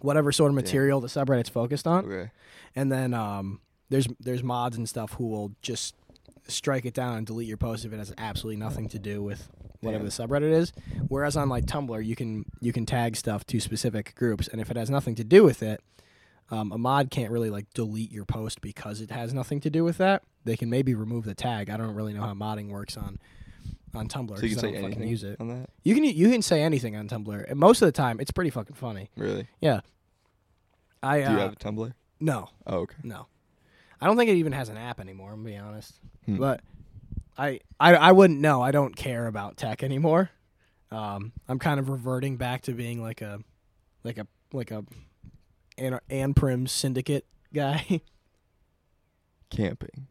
whatever 0.00 0.30
sort 0.30 0.50
of 0.50 0.56
Damn. 0.56 0.64
material 0.64 1.00
the 1.00 1.08
subreddit's 1.08 1.48
focused 1.48 1.86
on. 1.86 2.04
Okay. 2.04 2.30
And 2.76 2.92
then 2.92 3.14
um, 3.14 3.60
there's 3.88 4.08
there's 4.20 4.42
mods 4.42 4.76
and 4.76 4.86
stuff 4.86 5.14
who 5.14 5.26
will 5.26 5.52
just 5.62 5.94
strike 6.48 6.84
it 6.84 6.92
down 6.92 7.16
and 7.16 7.26
delete 7.26 7.48
your 7.48 7.56
post 7.56 7.86
if 7.86 7.94
it 7.94 7.98
has 7.98 8.12
absolutely 8.18 8.58
nothing 8.58 8.88
to 8.90 8.98
do 8.98 9.22
with 9.22 9.48
whatever 9.80 10.04
the 10.04 10.10
subreddit 10.10 10.52
is. 10.52 10.72
Whereas 11.08 11.36
on 11.36 11.48
like 11.48 11.64
Tumblr, 11.66 12.04
you 12.04 12.16
can 12.16 12.44
you 12.60 12.72
can 12.72 12.86
tag 12.86 13.16
stuff 13.16 13.44
to 13.46 13.60
specific 13.60 14.14
groups, 14.14 14.48
and 14.48 14.60
if 14.60 14.70
it 14.70 14.76
has 14.76 14.90
nothing 14.90 15.14
to 15.16 15.24
do 15.24 15.44
with 15.44 15.62
it, 15.62 15.80
um, 16.50 16.72
a 16.72 16.78
mod 16.78 17.10
can't 17.10 17.30
really 17.30 17.50
like 17.50 17.72
delete 17.74 18.10
your 18.12 18.24
post 18.24 18.60
because 18.60 19.00
it 19.00 19.10
has 19.10 19.32
nothing 19.34 19.60
to 19.60 19.70
do 19.70 19.84
with 19.84 19.98
that. 19.98 20.22
They 20.44 20.56
can 20.56 20.70
maybe 20.70 20.94
remove 20.94 21.24
the 21.24 21.34
tag. 21.34 21.68
I 21.70 21.76
don't 21.76 21.94
really 21.94 22.12
know 22.14 22.22
how 22.22 22.34
modding 22.34 22.68
works 22.70 22.96
on 22.96 23.18
on 23.94 24.06
Tumblr. 24.08 24.36
So 24.38 24.44
you 24.44 24.50
can 24.50 24.58
say 24.58 24.74
anything 24.76 25.08
use 25.08 25.24
it. 25.24 25.36
on 25.40 25.48
that? 25.48 25.70
You 25.82 25.94
can 25.94 26.04
you 26.04 26.30
can 26.30 26.42
say 26.42 26.62
anything 26.62 26.96
on 26.96 27.08
Tumblr, 27.08 27.50
and 27.50 27.58
most 27.58 27.80
of 27.82 27.86
the 27.86 27.92
time 27.92 28.20
it's 28.20 28.30
pretty 28.30 28.50
fucking 28.50 28.76
funny. 28.76 29.10
Really? 29.16 29.48
Yeah. 29.60 29.80
I 31.02 31.18
Do 31.18 31.30
you 31.32 31.38
uh, 31.38 31.40
have 31.40 31.52
a 31.52 31.56
Tumblr? 31.56 31.92
no 32.20 32.48
Oh, 32.66 32.78
okay. 32.78 32.96
no. 33.02 33.26
I 34.00 34.06
don't 34.06 34.16
think 34.16 34.30
it 34.30 34.34
even 34.36 34.52
has 34.52 34.68
an 34.68 34.76
app 34.76 35.00
anymore. 35.00 35.32
I'm 35.32 35.42
gonna 35.42 35.50
be 35.54 35.56
honest, 35.56 36.00
Hmm. 36.26 36.36
but 36.38 36.60
I, 37.38 37.60
I 37.78 37.94
I 37.94 38.12
wouldn't 38.12 38.40
know. 38.40 38.60
I 38.62 38.72
don't 38.72 38.96
care 38.96 39.26
about 39.26 39.56
tech 39.56 39.82
anymore. 39.84 40.30
Um, 40.90 41.32
I'm 41.48 41.58
kind 41.58 41.78
of 41.78 41.88
reverting 41.88 42.36
back 42.36 42.62
to 42.62 42.72
being 42.72 43.00
like 43.00 43.20
a 43.22 43.38
like 44.02 44.18
a 44.18 44.26
like 44.52 44.70
a 44.72 44.84
an 45.76 45.98
Anprim 46.10 46.68
syndicate 46.68 47.26
guy. 47.54 48.00
Camping. 49.50 50.08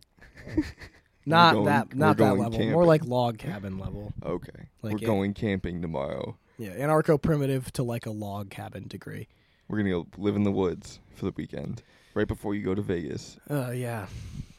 not 1.26 1.54
going- 1.54 1.66
that 1.66 1.96
not 1.96 2.18
that 2.18 2.38
level. 2.38 2.60
More 2.72 2.86
like 2.86 3.06
log 3.06 3.38
cabin 3.38 3.78
level. 3.78 4.14
Okay. 4.24 4.70
Like 4.82 4.94
We're 4.94 5.04
it- 5.04 5.06
going 5.06 5.34
camping 5.34 5.82
tomorrow. 5.82 6.38
Yeah, 6.58 6.76
anarcho 6.76 7.22
primitive 7.22 7.72
to 7.74 7.84
like 7.84 8.08
a 8.08 8.12
log 8.12 8.50
cabin 8.50 8.88
degree. 8.88 9.28
We're 9.68 9.78
gonna 9.78 9.92
go 9.92 10.08
live 10.18 10.36
in 10.36 10.44
the 10.44 10.52
woods 10.52 11.00
for 11.16 11.26
the 11.26 11.34
weekend, 11.36 11.84
right 12.18 12.28
before 12.28 12.56
you 12.56 12.64
go 12.64 12.76
to 12.76 12.82
Vegas. 12.82 13.38
Uh, 13.50 13.72
yeah, 13.72 14.08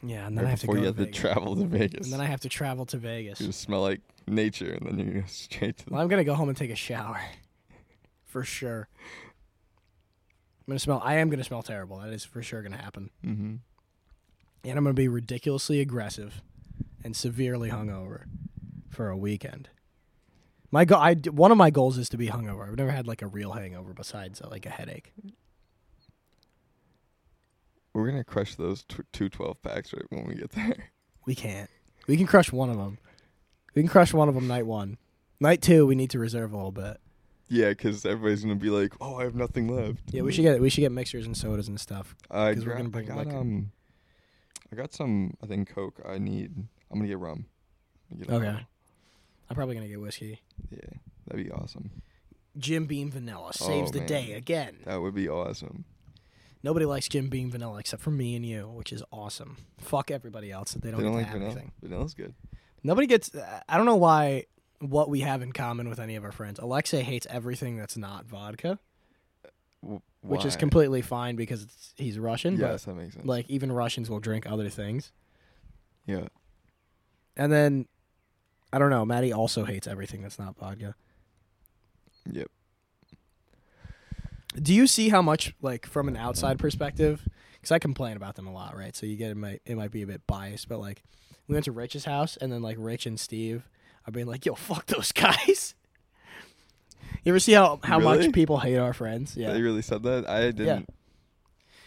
yeah, 0.02 0.26
and 0.26 0.36
then 0.38 0.44
I 0.44 0.48
right 0.48 0.50
have 0.50 0.60
to 0.60 0.66
before 0.66 0.74
go 0.76 0.80
you 0.82 0.84
to 0.84 0.88
have 0.90 0.96
to 0.96 1.04
Vegas. 1.04 1.20
travel 1.20 1.56
to 1.56 1.64
Vegas. 1.66 2.04
and 2.06 2.12
then 2.12 2.20
I 2.20 2.26
have 2.26 2.40
to 2.40 2.48
travel 2.48 2.86
to 2.86 2.96
Vegas. 2.96 3.40
you 3.40 3.52
smell 3.52 3.82
like 3.82 4.00
nature, 4.26 4.72
and 4.72 4.86
then 4.86 4.98
you 4.98 5.20
go 5.20 5.22
straight 5.26 5.78
to. 5.78 5.84
The- 5.86 5.92
Well, 5.92 6.02
I'm 6.02 6.08
gonna 6.08 6.24
go 6.24 6.34
home 6.34 6.48
and 6.48 6.56
take 6.56 6.70
a 6.70 6.76
shower, 6.76 7.20
for 8.24 8.44
sure. 8.44 8.88
I'm 10.66 10.72
gonna 10.72 10.78
smell. 10.78 11.00
I 11.04 11.14
am 11.14 11.30
gonna 11.30 11.44
smell 11.44 11.62
terrible. 11.62 11.98
That 11.98 12.12
is 12.12 12.24
for 12.24 12.42
sure 12.42 12.62
gonna 12.62 12.76
happen. 12.76 13.10
mm-hmm. 13.24 13.54
And 14.64 14.76
I'm 14.78 14.84
gonna 14.84 14.92
be 14.94 15.08
ridiculously 15.08 15.80
aggressive 15.80 16.42
and 17.04 17.16
severely 17.16 17.70
hungover 17.70 18.24
for 18.90 19.08
a 19.08 19.16
weekend. 19.16 19.70
My 20.70 20.84
go- 20.84 20.98
I 20.98 21.14
one 21.14 21.50
of 21.50 21.56
my 21.56 21.70
goals 21.70 21.96
is 21.96 22.08
to 22.10 22.18
be 22.18 22.26
hungover. 22.28 22.68
I've 22.68 22.76
never 22.76 22.90
had 22.90 23.06
like 23.06 23.22
a 23.22 23.26
real 23.26 23.52
hangover 23.52 23.94
besides 23.94 24.42
uh, 24.42 24.48
like 24.50 24.66
a 24.66 24.70
headache. 24.70 25.12
We're 27.98 28.10
gonna 28.10 28.24
crush 28.24 28.54
those 28.54 28.84
tw- 28.84 29.00
two 29.12 29.28
12 29.28 29.60
packs 29.62 29.92
right 29.92 30.04
when 30.10 30.26
we 30.26 30.34
get 30.34 30.50
there. 30.52 30.90
We 31.26 31.34
can't. 31.34 31.68
We 32.06 32.16
can 32.16 32.26
crush 32.26 32.52
one 32.52 32.70
of 32.70 32.76
them. 32.76 32.98
We 33.74 33.82
can 33.82 33.88
crush 33.88 34.14
one 34.14 34.28
of 34.28 34.34
them 34.34 34.46
night 34.46 34.66
one. 34.66 34.98
Night 35.40 35.60
two, 35.62 35.84
we 35.86 35.94
need 35.94 36.10
to 36.10 36.18
reserve 36.18 36.52
a 36.52 36.56
little 36.56 36.72
bit. 36.72 36.98
Yeah, 37.48 37.70
because 37.70 38.04
everybody's 38.06 38.42
gonna 38.42 38.54
be 38.56 38.70
like, 38.70 38.94
"Oh, 39.00 39.16
I 39.16 39.24
have 39.24 39.34
nothing 39.34 39.68
left." 39.68 40.00
Yeah, 40.10 40.22
we 40.22 40.32
should 40.32 40.42
get 40.42 40.60
we 40.60 40.70
should 40.70 40.82
get 40.82 40.92
mixers 40.92 41.26
and 41.26 41.36
sodas 41.36 41.68
and 41.68 41.80
stuff. 41.80 42.14
I 42.30 42.54
'cause 42.54 42.64
we're 42.64 42.76
gonna 42.76 42.96
I 42.96 43.02
got 43.02 43.16
like, 43.16 43.32
um, 43.34 43.72
I 44.72 44.76
got 44.76 44.92
some. 44.92 45.34
I 45.42 45.46
think 45.46 45.68
Coke. 45.68 46.00
I 46.06 46.18
need. 46.18 46.54
I'm 46.90 46.98
gonna 46.98 47.08
get 47.08 47.18
rum. 47.18 47.46
Gonna 48.10 48.24
get 48.24 48.34
Okay. 48.34 48.46
rum. 48.46 48.66
I'm 49.50 49.56
probably 49.56 49.74
gonna 49.74 49.88
get 49.88 50.00
whiskey. 50.00 50.40
Yeah, 50.70 50.78
that'd 51.26 51.44
be 51.44 51.50
awesome. 51.50 51.90
Jim 52.56 52.86
Beam 52.86 53.10
Vanilla 53.10 53.52
saves 53.52 53.90
Oh, 53.90 53.92
the 53.92 53.98
man. 54.00 54.08
day 54.08 54.32
again. 54.32 54.78
That 54.84 55.00
would 55.00 55.14
be 55.14 55.28
awesome. 55.28 55.84
Nobody 56.62 56.86
likes 56.86 57.08
Jim 57.08 57.28
Beam 57.28 57.50
Vanilla 57.50 57.78
except 57.78 58.02
for 58.02 58.10
me 58.10 58.34
and 58.34 58.44
you, 58.44 58.68
which 58.68 58.92
is 58.92 59.02
awesome. 59.12 59.56
Fuck 59.78 60.10
everybody 60.10 60.50
else 60.50 60.72
that 60.72 60.82
they 60.82 60.90
don't, 60.90 60.98
they 61.00 61.06
don't 61.06 61.14
like 61.14 61.30
vanilla. 61.30 61.50
anything. 61.52 61.72
Vanilla's 61.82 62.14
good. 62.14 62.34
Nobody 62.82 63.06
gets. 63.06 63.30
I 63.68 63.76
don't 63.76 63.86
know 63.86 63.96
why. 63.96 64.44
What 64.80 65.08
we 65.10 65.20
have 65.20 65.42
in 65.42 65.50
common 65.52 65.88
with 65.88 65.98
any 65.98 66.14
of 66.14 66.22
our 66.24 66.30
friends. 66.30 66.60
Alexei 66.60 67.02
hates 67.02 67.26
everything 67.28 67.76
that's 67.76 67.96
not 67.96 68.26
vodka, 68.26 68.78
W- 69.82 70.00
which 70.22 70.44
is 70.44 70.54
completely 70.54 71.02
fine 71.02 71.34
because 71.34 71.64
it's, 71.64 71.94
he's 71.96 72.16
Russian. 72.16 72.56
Yes, 72.58 72.84
that 72.84 72.94
makes 72.94 73.14
sense. 73.14 73.26
Like 73.26 73.50
even 73.50 73.72
Russians 73.72 74.08
will 74.08 74.20
drink 74.20 74.46
other 74.48 74.68
things. 74.68 75.10
yeah. 76.06 76.28
And 77.36 77.52
then 77.52 77.86
I 78.72 78.78
don't 78.78 78.90
know. 78.90 79.04
Maddie 79.04 79.32
also 79.32 79.64
hates 79.64 79.86
everything 79.88 80.22
that's 80.22 80.38
not 80.38 80.56
vodka. 80.56 80.94
Yep. 82.30 82.48
Do 84.62 84.74
you 84.74 84.86
see 84.86 85.08
how 85.08 85.22
much 85.22 85.54
like 85.62 85.86
from 85.86 86.08
an 86.08 86.16
outside 86.16 86.58
perspective? 86.58 87.26
Because 87.54 87.72
I 87.72 87.78
complain 87.78 88.16
about 88.16 88.36
them 88.36 88.46
a 88.46 88.52
lot, 88.52 88.76
right? 88.76 88.94
So 88.94 89.06
you 89.06 89.16
get 89.16 89.30
it 89.30 89.36
might 89.36 89.60
it 89.66 89.76
might 89.76 89.90
be 89.90 90.02
a 90.02 90.06
bit 90.06 90.26
biased, 90.26 90.68
but 90.68 90.78
like 90.80 91.02
we 91.46 91.54
went 91.54 91.64
to 91.64 91.72
Rich's 91.72 92.04
house 92.04 92.36
and 92.36 92.52
then 92.52 92.62
like 92.62 92.76
Rich 92.78 93.06
and 93.06 93.18
Steve 93.18 93.68
are 94.06 94.12
being 94.12 94.26
like, 94.26 94.46
"Yo, 94.46 94.54
fuck 94.54 94.86
those 94.86 95.12
guys." 95.12 95.74
You 97.24 97.32
ever 97.32 97.40
see 97.40 97.52
how 97.52 97.80
how 97.82 97.98
Really? 97.98 98.26
much 98.26 98.32
people 98.32 98.58
hate 98.58 98.76
our 98.76 98.92
friends? 98.92 99.36
Yeah. 99.36 99.52
They 99.52 99.60
really 99.62 99.82
said 99.82 100.02
that. 100.04 100.28
I 100.28 100.50
didn't. 100.50 100.88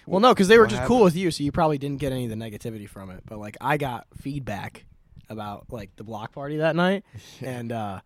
Well, 0.08 0.20
no, 0.20 0.34
because 0.34 0.48
they 0.48 0.58
were 0.58 0.66
just 0.66 0.80
happened? 0.82 0.88
cool 0.88 1.04
with 1.04 1.16
you, 1.16 1.30
so 1.32 1.44
you 1.44 1.52
probably 1.52 1.78
didn't 1.78 2.00
get 2.00 2.12
any 2.12 2.26
of 2.26 2.30
the 2.32 2.36
negativity 2.36 2.90
from 2.90 3.12
it. 3.12 3.24
But 3.26 3.38
like, 3.40 3.56
I 3.62 3.78
got 3.78 4.08
feedback 4.20 4.86
about 5.30 5.68
like 5.70 5.96
the 5.96 6.04
block 6.04 6.34
party 6.34 6.58
that 6.58 6.76
night, 6.76 7.06
and 7.42 7.72
uh, 7.72 8.02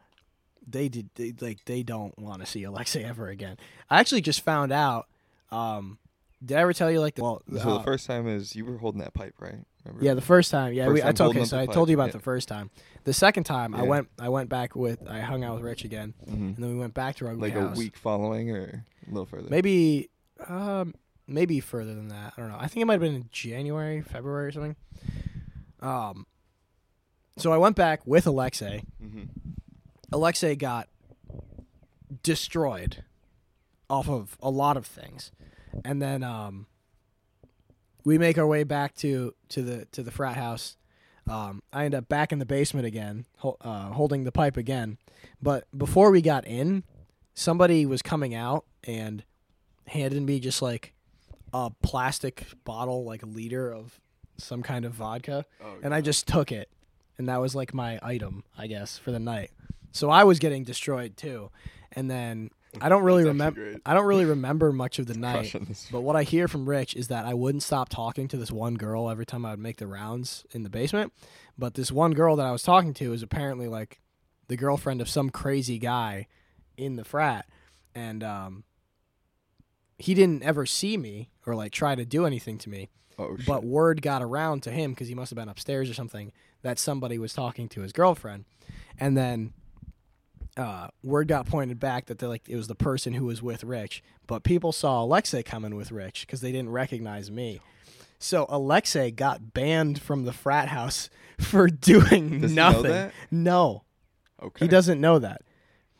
they 0.68 0.90
did 0.90 1.10
they, 1.16 1.34
like 1.40 1.64
they 1.66 1.84
don't 1.84 2.18
want 2.18 2.42
to 2.42 2.46
see 2.46 2.64
Alexei 2.64 3.04
ever 3.04 3.28
again. 3.30 3.58
I 3.90 4.00
actually 4.00 4.22
just 4.22 4.42
found 4.42 4.72
out. 4.72 5.08
Um, 5.52 5.98
did 6.44 6.58
I 6.58 6.62
ever 6.62 6.74
tell 6.74 6.92
you 6.92 7.00
like 7.00 7.16
the 7.16 7.24
well? 7.24 7.42
So 7.52 7.70
uh, 7.70 7.78
the 7.78 7.84
first 7.84 8.08
time 8.08 8.28
is 8.28 8.56
you 8.56 8.66
were 8.66 8.78
holding 8.78 9.02
that 9.02 9.14
pipe, 9.14 9.36
right? 9.40 9.56
Remember? 9.86 10.04
yeah, 10.04 10.14
the 10.16 10.22
first 10.22 10.50
time. 10.52 10.74
Yeah, 10.74 10.86
First 10.86 11.04
we, 11.04 11.10
I 11.10 11.12
told 11.12 11.36
okay. 11.36 11.46
So 11.46 11.58
I 11.60 11.66
pipe, 11.68 11.74
told 11.76 11.90
you 11.90 11.96
about 11.96 12.08
yeah. 12.08 12.14
the 12.14 12.20
first 12.20 12.48
time. 12.48 12.72
The 13.04 13.14
second 13.14 13.44
time, 13.44 13.76
I 13.76 13.84
went. 13.84 14.10
I 14.20 14.30
went 14.30 14.50
back 14.50 14.76
with. 14.76 15.08
I 15.08 15.20
hung 15.22 15.44
out 15.44 15.56
with 15.56 15.64
Rich 15.64 15.84
again, 15.86 16.14
Mhm. 16.28 16.34
and 16.34 16.58
then 16.58 16.70
we 16.70 16.76
went 16.76 16.94
back 16.96 17.16
to 17.18 17.28
our 17.28 17.36
like 17.36 17.54
house. 17.54 17.76
a 17.76 17.80
week 17.80 17.96
following 17.96 18.50
or 18.52 18.84
a 19.08 19.10
little 19.10 19.28
further. 19.28 19.48
Maybe, 19.50 20.10
um, 20.48 20.96
maybe 21.28 21.60
further 21.60 21.94
than 21.94 22.08
that. 22.10 22.34
I 22.36 22.42
don't 22.42 22.50
know. 22.50 22.58
I 22.60 22.68
think 22.68 22.82
it 22.82 22.86
might 22.86 22.94
have 22.94 23.02
been 23.02 23.16
in 23.16 23.30
January, 23.32 24.02
February, 24.02 24.48
or 24.48 24.52
something. 24.52 24.76
Um, 25.82 26.26
so 27.38 27.52
I 27.54 27.58
went 27.58 27.76
back 27.76 28.02
with 28.08 28.26
Alexei. 28.28 28.84
hmm 29.00 29.24
Alexei 30.12 30.56
got 30.56 30.88
destroyed 32.24 33.04
off 33.90 34.10
of 34.10 34.38
a 34.42 34.50
lot 34.50 34.78
of 34.78 34.86
things, 34.86 35.32
and 35.84 36.02
then 36.02 36.24
um, 36.24 36.68
we 38.04 38.18
make 38.18 38.38
our 38.38 38.48
way 38.48 38.64
back 38.64 38.96
to 38.96 39.34
to 39.50 39.62
the 39.62 39.86
to 39.92 40.04
the 40.04 40.12
frat 40.12 40.36
house. 40.38 40.78
Um, 41.28 41.64
I 41.74 41.86
end 41.86 41.96
up 41.96 42.08
back 42.08 42.32
in 42.32 42.38
the 42.40 42.46
basement 42.46 42.86
again, 42.86 43.26
hol- 43.38 43.58
uh, 43.62 43.90
holding 43.90 44.24
the 44.26 44.32
pipe 44.32 44.58
again. 44.58 44.98
But 45.42 45.66
before 45.76 46.12
we 46.12 46.22
got 46.22 46.46
in, 46.46 46.84
somebody 47.34 47.84
was 47.86 48.04
coming 48.04 48.36
out 48.36 48.66
and 48.84 49.24
handed 49.88 50.22
me 50.22 50.40
just 50.40 50.62
like 50.62 50.94
a 51.52 51.72
plastic 51.82 52.46
bottle, 52.64 53.04
like 53.06 53.24
a 53.24 53.28
liter 53.28 53.74
of 53.74 54.00
some 54.38 54.62
kind 54.62 54.86
of 54.86 54.92
vodka 54.94 55.46
Oh, 55.64 55.78
and 55.82 55.96
I 55.96 56.02
just 56.02 56.28
took 56.28 56.52
it, 56.52 56.70
and 57.18 57.28
that 57.28 57.42
was 57.42 57.56
like 57.56 57.74
my 57.74 57.98
item, 58.04 58.44
I 58.58 58.68
guess, 58.68 58.98
for 59.00 59.12
the 59.12 59.20
night. 59.20 59.50
So 59.96 60.10
I 60.10 60.26
was 60.26 60.40
getting 60.40 60.66
destroyed 60.66 61.16
too, 61.16 61.52
and 61.94 62.12
then 62.12 62.52
I 62.82 62.90
don't 62.90 63.04
really 63.04 63.24
remember. 63.24 63.78
I 63.86 63.94
don't 63.94 64.06
really 64.06 64.26
remember 64.26 64.74
much 64.74 65.00
of 65.00 65.08
the 65.08 65.14
night. 65.18 65.56
But 65.90 66.02
what 66.02 66.18
I 66.18 66.24
hear 66.24 66.50
from 66.50 66.68
Rich 66.68 66.96
is 66.96 67.08
that 67.08 67.26
I 67.26 67.34
wouldn't 67.34 67.64
stop 67.64 67.88
talking 67.88 68.28
to 68.28 68.38
this 68.38 68.52
one 68.52 68.76
girl 68.76 69.10
every 69.10 69.26
time 69.26 69.46
I 69.46 69.52
would 69.52 69.60
make 69.60 69.78
the 69.78 69.88
rounds 69.88 70.46
in 70.52 70.64
the 70.64 70.70
basement. 70.70 71.14
But 71.58 71.76
this 71.76 71.94
one 71.94 72.12
girl 72.12 72.36
that 72.36 72.46
I 72.46 72.52
was 72.52 72.62
talking 72.62 72.94
to 72.96 73.14
is 73.14 73.24
apparently 73.24 73.70
like 73.70 74.02
the 74.50 74.58
girlfriend 74.58 75.00
of 75.00 75.08
some 75.08 75.30
crazy 75.30 75.80
guy 75.80 76.28
in 76.76 76.98
the 76.98 77.06
frat, 77.06 77.46
and 77.96 78.22
um, 78.22 78.64
he 79.98 80.14
didn't 80.14 80.44
ever 80.44 80.66
see 80.66 80.98
me 80.98 81.30
or 81.46 81.56
like 81.56 81.72
try 81.72 81.96
to 81.96 82.04
do 82.04 82.26
anything 82.26 82.58
to 82.58 82.70
me. 82.70 82.90
Oh 83.18 83.38
shit. 83.38 83.46
But 83.46 83.64
word 83.64 84.02
got 84.02 84.22
around 84.22 84.64
to 84.64 84.72
him 84.72 84.92
because 84.92 85.08
he 85.08 85.16
must 85.16 85.30
have 85.30 85.38
been 85.38 85.48
upstairs 85.48 85.90
or 85.90 85.94
something 85.94 86.34
that 86.64 86.80
somebody 86.80 87.18
was 87.18 87.32
talking 87.32 87.70
to 87.70 87.80
his 87.80 87.94
girlfriend, 87.94 88.44
and 89.00 89.16
then 89.16 89.54
uh, 90.58 90.88
word 91.04 91.28
got 91.28 91.46
pointed 91.46 91.80
back 91.80 92.06
that 92.06 92.20
they 92.20 92.28
like 92.28 92.48
it 92.48 92.56
was 92.56 92.68
the 92.68 92.76
person 92.76 93.14
who 93.14 93.26
was 93.26 93.42
with 93.42 93.64
Rich. 93.64 94.04
But 94.28 94.44
people 94.44 94.72
saw 94.72 95.04
Alexei 95.04 95.44
coming 95.44 95.76
with 95.76 95.92
Rich 95.92 96.22
because 96.26 96.42
they 96.42 96.52
didn't 96.52 96.70
recognize 96.70 97.30
me. 97.30 97.60
So 98.20 98.46
Alexei 98.50 99.12
got 99.12 99.54
banned 99.54 100.02
from 100.02 100.26
the 100.26 100.34
frat 100.34 100.70
house 100.70 101.10
for 101.40 101.68
doing 101.68 102.42
Does 102.42 102.54
nothing. 102.54 103.12
No, 103.30 103.84
okay. 104.42 104.66
he 104.66 104.70
doesn't 104.70 105.02
know 105.02 105.20
that. 105.20 105.42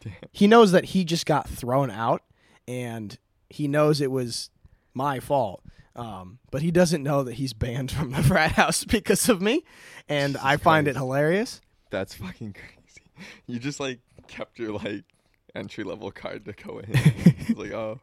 Damn. 0.02 0.14
He 0.32 0.48
knows 0.48 0.72
that 0.72 0.86
he 0.86 1.04
just 1.04 1.26
got 1.26 1.50
thrown 1.50 1.90
out, 1.92 2.22
and 2.68 3.18
he 3.50 3.68
knows 3.68 4.02
it 4.02 4.12
was 4.12 4.50
my 4.94 5.20
fault. 5.20 5.62
Um, 5.96 6.40
but 6.52 6.62
he 6.62 6.72
doesn't 6.72 7.04
know 7.04 7.24
that 7.24 7.34
he's 7.34 7.54
banned 7.54 7.92
from 7.92 8.12
the 8.12 8.24
frat 8.24 8.54
house 8.54 8.84
because 8.84 9.30
of 9.30 9.42
me, 9.42 9.64
and 10.10 10.34
Jesus 10.34 10.46
I 10.46 10.58
find 10.58 10.88
it 10.88 10.96
hilarious. 10.96 11.62
That's 11.90 12.14
fucking 12.14 12.54
crazy. 12.54 13.28
You 13.48 13.60
just 13.60 13.80
like 13.80 14.00
kept 14.28 14.60
your 14.60 14.74
like 14.74 15.04
entry 15.56 15.84
level 15.84 16.12
card 16.12 16.46
to 16.46 16.54
go 16.54 16.80
in. 16.80 16.86
It's 16.90 17.58
like, 17.58 17.72
oh, 17.74 18.00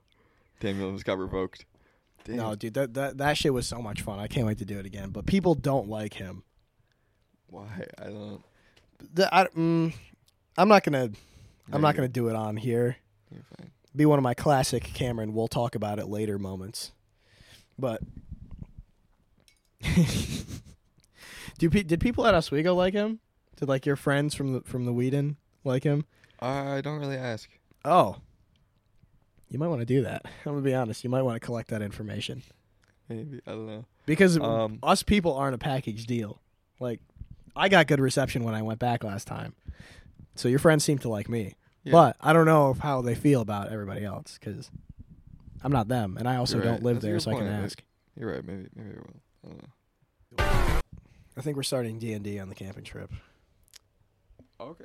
Daniel 0.60 0.92
just 0.92 1.04
got 1.04 1.18
revoked. 1.18 1.66
Damn. 2.24 2.36
No, 2.36 2.54
dude, 2.54 2.74
that, 2.74 2.94
that 2.94 3.18
that 3.18 3.36
shit 3.36 3.52
was 3.52 3.66
so 3.66 3.82
much 3.82 4.02
fun. 4.02 4.18
I 4.20 4.28
can't 4.28 4.46
wait 4.46 4.58
to 4.58 4.64
do 4.64 4.78
it 4.78 4.86
again. 4.86 5.10
But 5.10 5.26
people 5.26 5.54
don't 5.54 5.88
like 5.88 6.14
him. 6.14 6.44
Why? 7.48 7.86
I 7.98 8.04
don't. 8.04 8.42
The, 9.12 9.34
I, 9.34 9.46
mm, 9.46 9.92
I'm 10.56 10.68
not 10.68 10.84
gonna. 10.84 11.08
No, 11.08 11.14
I'm 11.72 11.80
not 11.80 11.96
gonna 11.96 12.08
do 12.08 12.28
it 12.28 12.36
on 12.36 12.56
here. 12.56 12.96
You're 13.30 13.44
fine. 13.58 13.72
Be 13.94 14.06
one 14.06 14.18
of 14.18 14.22
my 14.22 14.34
classic 14.34 14.84
Cameron. 14.84 15.34
We'll 15.34 15.48
talk 15.48 15.74
about 15.74 15.98
it 15.98 16.06
later 16.06 16.38
moments. 16.38 16.92
But 17.78 18.00
do 21.58 21.68
pe- 21.70 21.82
did 21.82 22.00
people 22.00 22.26
at 22.26 22.34
Oswego 22.34 22.74
like 22.74 22.94
him? 22.94 23.18
Did 23.56 23.68
like 23.68 23.84
your 23.84 23.96
friends 23.96 24.34
from 24.34 24.52
the 24.52 24.60
from 24.62 24.84
the 24.84 24.92
Whedon 24.92 25.36
like 25.64 25.84
him? 25.84 26.04
I 26.40 26.80
don't 26.80 26.98
really 26.98 27.16
ask. 27.16 27.48
Oh, 27.84 28.16
you 29.48 29.58
might 29.58 29.68
want 29.68 29.80
to 29.80 29.86
do 29.86 30.02
that. 30.02 30.22
I'm 30.46 30.52
gonna 30.52 30.60
be 30.62 30.74
honest. 30.74 31.04
You 31.04 31.10
might 31.10 31.22
want 31.22 31.40
to 31.40 31.44
collect 31.44 31.68
that 31.70 31.82
information 31.82 32.42
Maybe 33.08 33.40
I 33.46 33.50
don't 33.50 33.66
know. 33.66 33.84
because 34.06 34.38
Um, 34.38 34.78
us 34.82 35.02
people 35.02 35.34
aren't 35.34 35.54
a 35.54 35.58
package 35.58 36.06
deal. 36.06 36.40
Like, 36.80 37.00
I 37.54 37.68
got 37.68 37.86
good 37.86 38.00
reception 38.00 38.44
when 38.44 38.54
I 38.54 38.62
went 38.62 38.78
back 38.78 39.04
last 39.04 39.26
time, 39.26 39.54
so 40.34 40.48
your 40.48 40.58
friends 40.58 40.84
seem 40.84 40.98
to 40.98 41.08
like 41.08 41.28
me. 41.28 41.54
Yeah. 41.84 41.92
But 41.92 42.16
I 42.20 42.32
don't 42.32 42.46
know 42.46 42.74
how 42.74 43.02
they 43.02 43.14
feel 43.14 43.40
about 43.40 43.70
everybody 43.72 44.04
else 44.04 44.38
because 44.38 44.70
I'm 45.62 45.72
not 45.72 45.88
them, 45.88 46.16
and 46.16 46.28
I 46.28 46.36
also 46.36 46.56
You're 46.56 46.64
don't 46.64 46.82
live 46.82 46.96
That's 46.96 47.04
there, 47.04 47.20
so 47.20 47.30
I 47.32 47.34
can 47.34 47.48
point. 47.48 47.64
ask. 47.64 47.82
You're 48.18 48.32
right. 48.32 48.44
Maybe 48.44 48.68
maybe 48.74 48.90
I 48.96 49.00
will. 49.00 49.20
I 49.44 49.48
don't 49.48 49.62
know. 50.38 50.80
I 51.36 51.40
think 51.40 51.56
we're 51.56 51.62
starting 51.62 51.98
D 51.98 52.12
and 52.12 52.22
D 52.24 52.38
on 52.38 52.48
the 52.48 52.54
camping 52.54 52.84
trip. 52.84 53.10
Okay. 54.60 54.84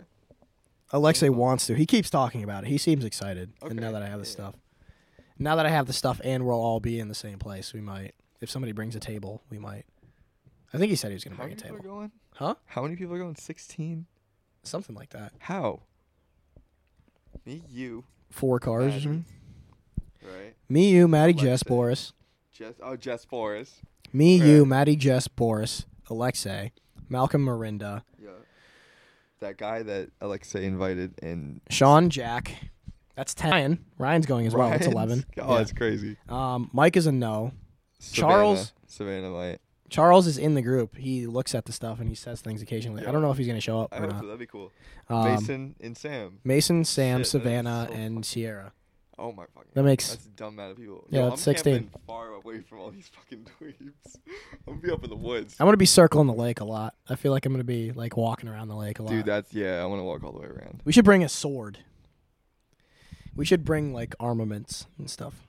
Alexei 0.92 1.28
Mhm. 1.28 1.36
wants 1.36 1.66
to. 1.68 1.76
He 1.76 1.86
keeps 1.86 2.10
talking 2.10 2.44
about 2.44 2.64
it. 2.64 2.68
He 2.70 2.78
seems 2.78 3.04
excited. 3.04 3.54
And 3.62 3.72
Okay, 3.74 3.80
now 3.82 3.92
that 3.92 4.02
I 4.04 4.08
have 4.08 4.20
the 4.20 4.26
yeah. 4.26 4.32
stuff, 4.32 4.56
now 5.38 5.56
that 5.56 5.66
I 5.66 5.70
have 5.70 5.86
the 5.88 5.94
stuff, 5.94 6.22
and 6.24 6.46
we'll 6.46 6.56
all 6.56 6.80
be 6.80 7.00
in 7.00 7.08
the 7.10 7.16
same 7.16 7.40
place, 7.40 7.74
we 7.74 7.82
might. 7.82 8.16
If 8.40 8.50
somebody 8.50 8.72
brings 8.72 8.96
a 8.96 9.00
table, 9.00 9.42
we 9.50 9.58
might. 9.60 9.86
I 10.74 10.78
think 10.78 10.90
he 10.90 10.96
said 10.96 11.10
he 11.10 11.14
was 11.16 11.24
going 11.24 11.36
to 11.36 11.38
bring 11.38 11.48
a 11.54 11.56
many 11.56 11.62
people 11.62 11.78
table. 11.78 11.92
are 11.92 11.96
going? 12.00 12.12
Huh? 12.36 12.56
How 12.66 12.84
many 12.84 12.96
people 12.96 13.16
are 13.16 13.20
going? 13.20 13.36
Sixteen. 13.36 14.06
Something 14.64 14.96
like 14.96 15.10
that. 15.10 15.34
How? 15.40 15.82
Me, 17.46 17.64
you, 17.70 18.04
Four 18.30 18.60
cars 18.60 18.84
or 18.84 18.88
Maddie. 18.90 19.02
something. 19.04 19.26
right? 20.24 20.56
Me, 20.68 20.90
you, 20.92 21.08
Maddie, 21.08 21.34
Jess, 21.34 21.64
Boris. 21.64 22.12
Jess. 22.52 22.74
Oh, 22.82 22.96
Jess 22.98 23.26
Boris. 23.26 23.82
Me, 24.12 24.36
you, 24.36 24.66
Maddie, 24.66 24.96
Jess, 24.98 25.28
Boris, 25.28 25.86
Alexei, 26.10 26.72
Malcolm, 27.10 27.46
Marinda. 27.46 28.04
That 29.40 29.58
guy 29.58 29.84
that 29.84 30.10
Alexei 30.22 30.66
invited 30.66 31.14
and 31.22 31.62
Sean, 31.70 32.10
Jack. 32.10 32.52
That's 33.16 33.34
ten. 33.34 33.52
Ryan, 33.52 33.86
Ryan's 33.98 34.26
going 34.28 34.46
as 34.48 34.54
well. 34.54 34.70
That's 34.70 34.82
Ryan's- 34.88 34.94
eleven. 34.94 35.26
Oh, 35.40 35.52
Yeah. 35.54 35.58
that's 35.60 35.74
crazy. 35.74 36.18
Um, 36.30 36.70
Mike 36.74 36.96
is 36.98 37.08
a 37.08 37.12
no. 37.12 37.52
Savannah- 38.00 38.32
Charles- 38.34 38.74
Savannah 38.88 39.30
might. 39.32 39.60
Charles 39.90 40.28
is 40.28 40.38
in 40.38 40.54
the 40.54 40.62
group. 40.62 40.98
He 40.98 41.26
looks 41.28 41.56
at 41.56 41.66
the 41.66 41.72
stuff 41.72 42.00
and 42.02 42.10
he 42.10 42.16
says 42.16 42.42
things 42.42 42.62
occasionally. 42.62 43.06
I 43.06 43.12
don't 43.12 43.22
know 43.22 43.32
if 43.32 43.38
he's 43.38 43.48
going 43.48 43.58
to 43.58 43.62
show 43.62 43.80
up 43.82 43.94
I 43.94 43.98
or 43.98 44.02
hope 44.02 44.10
not. 44.12 44.20
so. 44.20 44.26
That'd 44.28 44.40
be 44.40 44.46
cool. 44.46 44.72
Um, 45.10 45.24
Mason 45.24 45.76
and 45.80 45.98
Sam. 45.98 46.40
Mason, 46.44 46.84
Sam, 46.84 47.06
Shit, 47.08 47.16
that 47.18 47.22
is 47.22 47.30
Savannah, 47.30 47.86
so 47.90 47.96
and 47.96 48.26
Sierra. 48.26 48.74
Oh 49.20 49.32
my 49.32 49.46
fucking. 49.56 49.72
That 49.74 49.84
makes- 49.84 50.10
That's 50.12 50.26
a 50.28 50.30
dumb 50.30 50.54
amount 50.54 50.72
of 50.72 50.78
people. 50.78 51.06
Yeah, 51.10 51.20
Yo, 51.22 51.30
that's 51.32 51.42
I'm 51.48 51.54
16. 51.56 51.74
camping 51.74 52.02
far 52.06 52.34
away 52.34 52.62
from 52.62 52.80
all 52.80 52.92
these 52.92 53.10
fucking 53.10 53.48
dweebs. 53.62 54.18
I'm 54.68 54.76
gonna 54.76 54.80
be 54.82 54.92
up 54.92 55.04
in 55.04 55.10
the 55.10 55.16
woods. 55.16 55.56
I'm 55.60 55.68
to 55.70 55.76
be 55.78 55.86
circling 55.88 56.28
the 56.28 56.34
lake 56.34 56.60
a 56.60 56.66
lot. 56.66 56.94
I 57.10 57.16
feel 57.16 57.32
like 57.32 57.46
I'm 57.46 57.52
going 57.52 57.60
to 57.60 57.64
be 57.66 57.92
like 57.92 58.16
walking 58.16 58.48
around 58.48 58.68
the 58.68 58.76
lake 58.76 59.00
a 59.00 59.04
lot. 59.04 59.10
Dude, 59.12 59.26
that's 59.26 59.54
yeah. 59.54 59.82
I 59.82 59.86
want 59.88 60.00
to 60.00 60.04
walk 60.04 60.24
all 60.24 60.32
the 60.34 60.40
way 60.40 60.46
around. 60.48 60.82
we 60.86 60.94
should 60.94 61.04
bring 61.06 61.24
a 61.24 61.30
sword. 61.30 61.80
We 63.36 63.44
should 63.46 63.66
bring 63.66 63.92
like 63.94 64.14
armaments 64.20 64.86
and 65.00 65.10
stuff. 65.10 65.48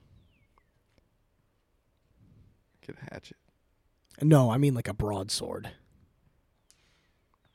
Get 2.87 2.97
a 3.07 3.15
hatchet. 3.15 3.37
No, 4.23 4.51
I 4.51 4.57
mean 4.59 4.75
like 4.75 4.89
a 4.89 4.95
broadsword, 4.95 5.71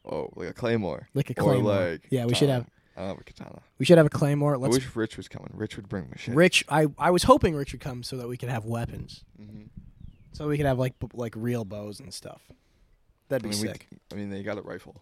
Oh, 0.05 0.29
like 0.35 0.49
a 0.49 0.53
claymore. 0.53 1.09
like 1.13 1.29
a 1.29 1.33
Or 1.41 1.43
claymore. 1.53 1.71
like 1.73 2.07
yeah, 2.09 2.25
we 2.25 2.33
should 2.35 2.49
have 2.49 2.67
I 2.95 3.03
have 3.03 3.19
a 3.19 3.23
katana. 3.23 3.61
we 3.79 3.85
should 3.85 3.97
have 3.97 4.05
a 4.05 4.09
claymore. 4.11 4.53
I 4.55 4.57
Let's 4.57 4.75
wish 4.75 4.95
Rich 4.95 5.17
was 5.17 5.27
coming. 5.27 5.49
Rich 5.53 5.75
would 5.77 5.89
bring 5.89 6.11
shit. 6.15 6.35
Rich. 6.35 6.63
I 6.69 6.87
I 6.97 7.09
was 7.11 7.23
hoping 7.23 7.55
Rich 7.55 7.71
would 7.73 7.81
come 7.81 8.03
so 8.03 8.17
that 8.17 8.27
we 8.27 8.37
could 8.37 8.49
have 8.49 8.65
weapons, 8.65 9.23
hmm 9.37 9.63
so 10.31 10.47
we 10.47 10.57
could 10.57 10.65
have 10.65 10.79
like 10.79 10.97
b- 10.99 11.07
like 11.13 11.33
real 11.37 11.63
bows 11.63 11.99
and 11.99 12.11
stuff. 12.13 12.41
That'd 13.29 13.45
I 13.45 13.49
be 13.49 13.55
mean, 13.55 13.61
we, 13.61 13.67
sick. 13.67 13.87
I 14.11 14.15
mean, 14.15 14.29
they 14.31 14.41
got 14.43 14.57
a 14.57 14.61
rifle. 14.61 14.95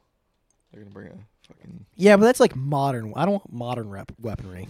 They're 0.71 0.81
gonna 0.83 0.93
bring 0.93 1.07
a 1.07 1.17
fucking. 1.47 1.85
Yeah, 1.95 2.17
but 2.17 2.23
that's 2.23 2.39
like 2.41 2.55
modern. 2.55 3.13
I 3.15 3.23
don't 3.25 3.33
want 3.33 3.51
modern 3.53 3.89
rep- 3.89 4.11
weaponry. 4.19 4.67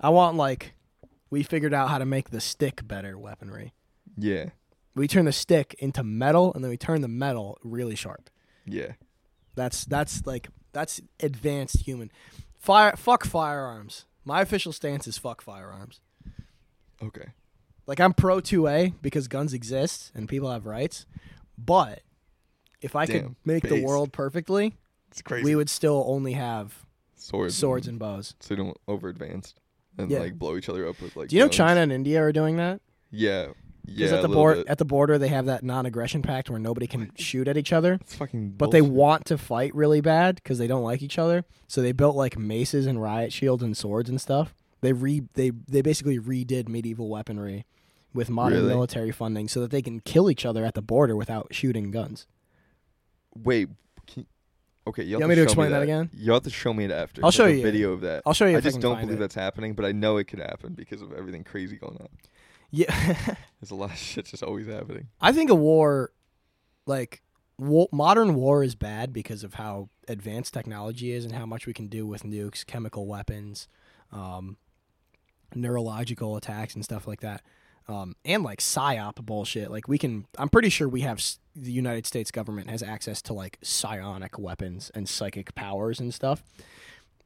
I 0.00 0.10
want 0.10 0.36
like 0.36 0.74
we 1.30 1.42
figured 1.42 1.72
out 1.74 1.88
how 1.88 1.98
to 1.98 2.04
make 2.06 2.30
the 2.30 2.40
stick 2.40 2.86
better 2.86 3.18
weaponry. 3.18 3.72
Yeah, 4.16 4.50
We 4.94 5.08
turn 5.08 5.24
the 5.24 5.32
stick 5.32 5.74
into 5.80 6.04
metal, 6.04 6.52
and 6.54 6.62
then 6.62 6.70
we 6.70 6.76
turn 6.76 7.00
the 7.00 7.08
metal 7.08 7.58
really 7.64 7.96
sharp. 7.96 8.30
yeah. 8.66 8.92
That's 9.56 9.84
that's 9.84 10.26
like 10.26 10.48
that's 10.74 11.00
advanced 11.20 11.80
human. 11.86 12.10
Fire 12.58 12.94
fuck 12.96 13.24
firearms. 13.24 14.04
My 14.24 14.40
official 14.42 14.72
stance 14.72 15.06
is 15.06 15.16
fuck 15.18 15.40
firearms. 15.42 16.00
Okay. 17.02 17.28
Like 17.86 18.00
I'm 18.00 18.14
pro 18.14 18.40
2A 18.40 18.94
because 19.02 19.28
guns 19.28 19.52
exist 19.52 20.10
and 20.14 20.28
people 20.28 20.50
have 20.50 20.64
rights, 20.66 21.06
but 21.58 22.00
if 22.80 22.96
I 22.96 23.06
could 23.06 23.22
Damn, 23.22 23.36
make 23.44 23.62
the 23.68 23.82
world 23.82 24.12
perfectly, 24.12 24.74
It's 25.10 25.20
crazy. 25.22 25.44
we 25.44 25.54
would 25.54 25.68
still 25.70 26.04
only 26.06 26.32
have 26.32 26.74
swords. 27.14 27.54
swords 27.56 27.86
and 27.88 27.98
bows. 27.98 28.34
so 28.40 28.54
they 28.54 28.62
don't 28.62 28.76
over 28.88 29.08
advanced 29.08 29.60
and 29.98 30.10
Yeah. 30.10 30.20
like 30.20 30.38
blow 30.38 30.56
each 30.56 30.68
other 30.70 30.88
up 30.88 31.00
with 31.02 31.14
like. 31.16 31.28
Do 31.28 31.36
you 31.36 31.42
know. 31.42 31.48
China 31.48 31.80
and 31.80 31.92
India 31.92 32.22
are 32.22 32.32
doing 32.32 32.56
that? 32.56 32.80
Yeah. 33.10 33.48
Because 33.86 34.10
Yeah. 34.10 34.16
at 34.16 34.22
the 34.22 34.28
a 34.28 34.34
board 34.34 34.64
at 34.66 34.78
the 34.78 34.84
border 34.84 35.18
they 35.18 35.28
have 35.28 35.46
that 35.46 35.62
non-aggression 35.62 36.22
pact 36.22 36.48
where 36.50 36.58
nobody 36.58 36.86
can 36.86 37.10
shoot 37.16 37.46
at 37.48 37.56
each 37.56 37.72
other, 37.72 37.94
It's 38.00 38.14
fucking. 38.14 38.52
but 38.56 38.70
they 38.70 38.80
want 38.82 39.26
to 39.26 39.36
fight 39.38 39.74
really 39.74 40.00
bad 40.00 40.36
because 40.36 40.58
they 40.58 40.66
don't 40.66 40.82
like 40.82 41.02
each 41.02 41.18
other. 41.18 41.44
So 41.68 41.82
they 41.82 41.92
built 41.92 42.16
like 42.16 42.38
maces 42.38 42.86
and 42.86 43.00
riot 43.00 43.32
shields 43.32 43.62
and 43.62 43.76
swords 43.76 44.08
and 44.08 44.20
stuff. 44.20 44.54
They 44.80 44.92
re 44.92 45.22
they 45.34 45.50
they 45.50 45.82
basically 45.82 46.18
redid 46.18 46.68
medieval 46.68 47.08
weaponry 47.08 47.66
with 48.12 48.30
modern 48.30 48.58
Really? 48.60 48.68
military 48.68 49.10
funding 49.10 49.48
so 49.48 49.60
that 49.60 49.70
they 49.70 49.82
can 49.82 50.00
kill 50.00 50.30
each 50.30 50.46
other 50.46 50.64
at 50.64 50.74
the 50.74 50.82
border 50.82 51.16
without 51.16 51.48
shooting 51.52 51.90
guns. 51.90 52.26
Wait. 53.34 53.68
Can 54.06 54.26
okay. 54.86 55.02
You, 55.02 55.08
You 55.08 55.14
have 55.16 55.20
want 55.22 55.28
me 55.30 55.34
to 55.36 55.40
show 55.40 55.44
explain 55.44 55.70
that 55.72 55.82
again? 55.82 56.10
You 56.14 56.32
have 56.32 56.42
to 56.44 56.50
show 56.50 56.72
me 56.72 56.84
it 56.84 56.90
after. 56.90 57.24
I'll 57.24 57.30
show 57.30 57.46
a 57.46 57.50
you. 57.50 57.62
video 57.62 57.92
of 57.92 58.02
that. 58.02 58.22
I'll 58.24 58.34
show 58.34 58.46
you 58.46 58.54
I 58.54 58.58
I 58.58 58.60
just 58.60 58.76
can 58.76 58.82
don't 58.82 59.00
believe 59.00 59.16
it. 59.16 59.18
that's 59.20 59.34
happening, 59.34 59.74
but 59.74 59.84
I 59.84 59.92
know 59.92 60.16
it 60.18 60.24
could 60.24 60.38
happen 60.40 60.74
because 60.74 61.02
of 61.02 61.12
everything 61.12 61.44
crazy 61.44 61.76
going 61.76 61.96
on. 62.00 62.08
Yeah, 62.70 62.92
There's 63.60 63.70
a 63.70 63.74
lot 63.74 63.90
of 63.90 63.96
shit 63.98 64.26
just 64.26 64.42
always 64.42 64.66
happening. 64.66 65.08
I 65.20 65.32
think 65.32 65.50
a 65.50 65.54
war, 65.54 66.10
like 66.86 67.22
modern 67.58 68.34
war, 68.34 68.64
is 68.64 68.74
bad 68.74 69.12
because 69.12 69.44
of 69.44 69.54
how 69.54 69.88
advanced 70.08 70.52
technology 70.54 71.12
is 71.12 71.24
and 71.24 71.34
how 71.34 71.46
much 71.46 71.66
we 71.66 71.72
can 71.72 71.86
do 71.88 72.06
with 72.06 72.24
nukes, 72.24 72.66
chemical 72.66 73.06
weapons, 73.06 73.68
um, 74.12 74.56
neurological 75.54 76.36
attacks, 76.36 76.74
and 76.74 76.84
stuff 76.84 77.06
like 77.06 77.20
that. 77.20 77.42
Um, 77.86 78.16
and 78.24 78.42
like 78.42 78.60
psyop 78.60 79.16
bullshit. 79.24 79.70
Like 79.70 79.88
we 79.88 79.98
can, 79.98 80.26
I'm 80.38 80.48
pretty 80.48 80.70
sure 80.70 80.88
we 80.88 81.02
have 81.02 81.18
s- 81.18 81.38
the 81.54 81.70
United 81.70 82.06
States 82.06 82.30
government 82.30 82.70
has 82.70 82.82
access 82.82 83.20
to 83.22 83.34
like 83.34 83.58
psionic 83.62 84.38
weapons 84.38 84.90
and 84.94 85.06
psychic 85.08 85.54
powers 85.54 86.00
and 86.00 86.12
stuff. 86.12 86.42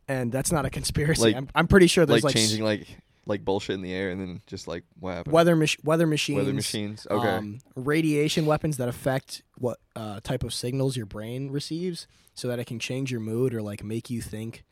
And 0.08 0.32
that's 0.32 0.50
not 0.50 0.66
a 0.66 0.70
conspiracy. 0.70 1.22
Like- 1.22 1.36
I'm, 1.36 1.48
I'm 1.54 1.68
pretty 1.68 1.86
sure 1.86 2.04
there's 2.06 2.24
Like, 2.24 2.34
like, 2.34 2.40
changing 2.40 2.64
like 2.64 2.88
like 3.28 3.44
bullshit 3.44 3.74
in 3.74 3.82
the 3.82 3.92
air 3.92 4.10
and 4.10 4.20
then 4.20 4.40
just 4.46 4.66
like 4.66 4.82
what 4.98 5.14
happened? 5.14 5.32
weather 5.32 5.54
mach- 5.54 5.76
weather 5.84 6.06
machines, 6.06 6.38
Weather 6.38 6.52
machines. 6.54 7.06
Okay. 7.08 7.28
um, 7.28 7.58
radiation 7.76 8.44
weapons 8.46 8.78
that 8.78 8.88
affect 8.88 9.42
what 9.58 9.78
uh, 9.94 10.18
type 10.24 10.42
of 10.42 10.52
signals 10.52 10.96
your 10.96 11.06
brain 11.06 11.50
receives, 11.50 12.06
so 12.34 12.48
that 12.48 12.58
it 12.58 12.64
can 12.64 12.78
change 12.80 13.12
your 13.12 13.20
mood 13.20 13.54
or 13.54 13.62
like 13.62 13.84
make 13.84 14.10
you 14.10 14.20
think 14.22 14.64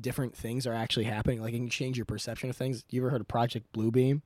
different 0.00 0.36
things 0.36 0.66
are 0.66 0.72
actually 0.74 1.04
happening. 1.04 1.40
Like 1.40 1.54
it 1.54 1.58
can 1.58 1.70
change 1.70 1.96
your 1.96 2.06
perception 2.06 2.50
of 2.50 2.56
things. 2.56 2.84
You 2.90 3.00
ever 3.02 3.10
heard 3.10 3.20
of 3.20 3.28
Project 3.28 3.72
Bluebeam? 3.72 4.22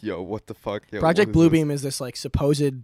Yo, 0.00 0.22
what 0.22 0.46
the 0.46 0.54
fuck? 0.54 0.84
Yo, 0.90 1.00
Project 1.00 1.34
what 1.34 1.42
is? 1.46 1.50
Bluebeam 1.52 1.70
is 1.70 1.82
this 1.82 2.00
like 2.00 2.16
supposed 2.16 2.82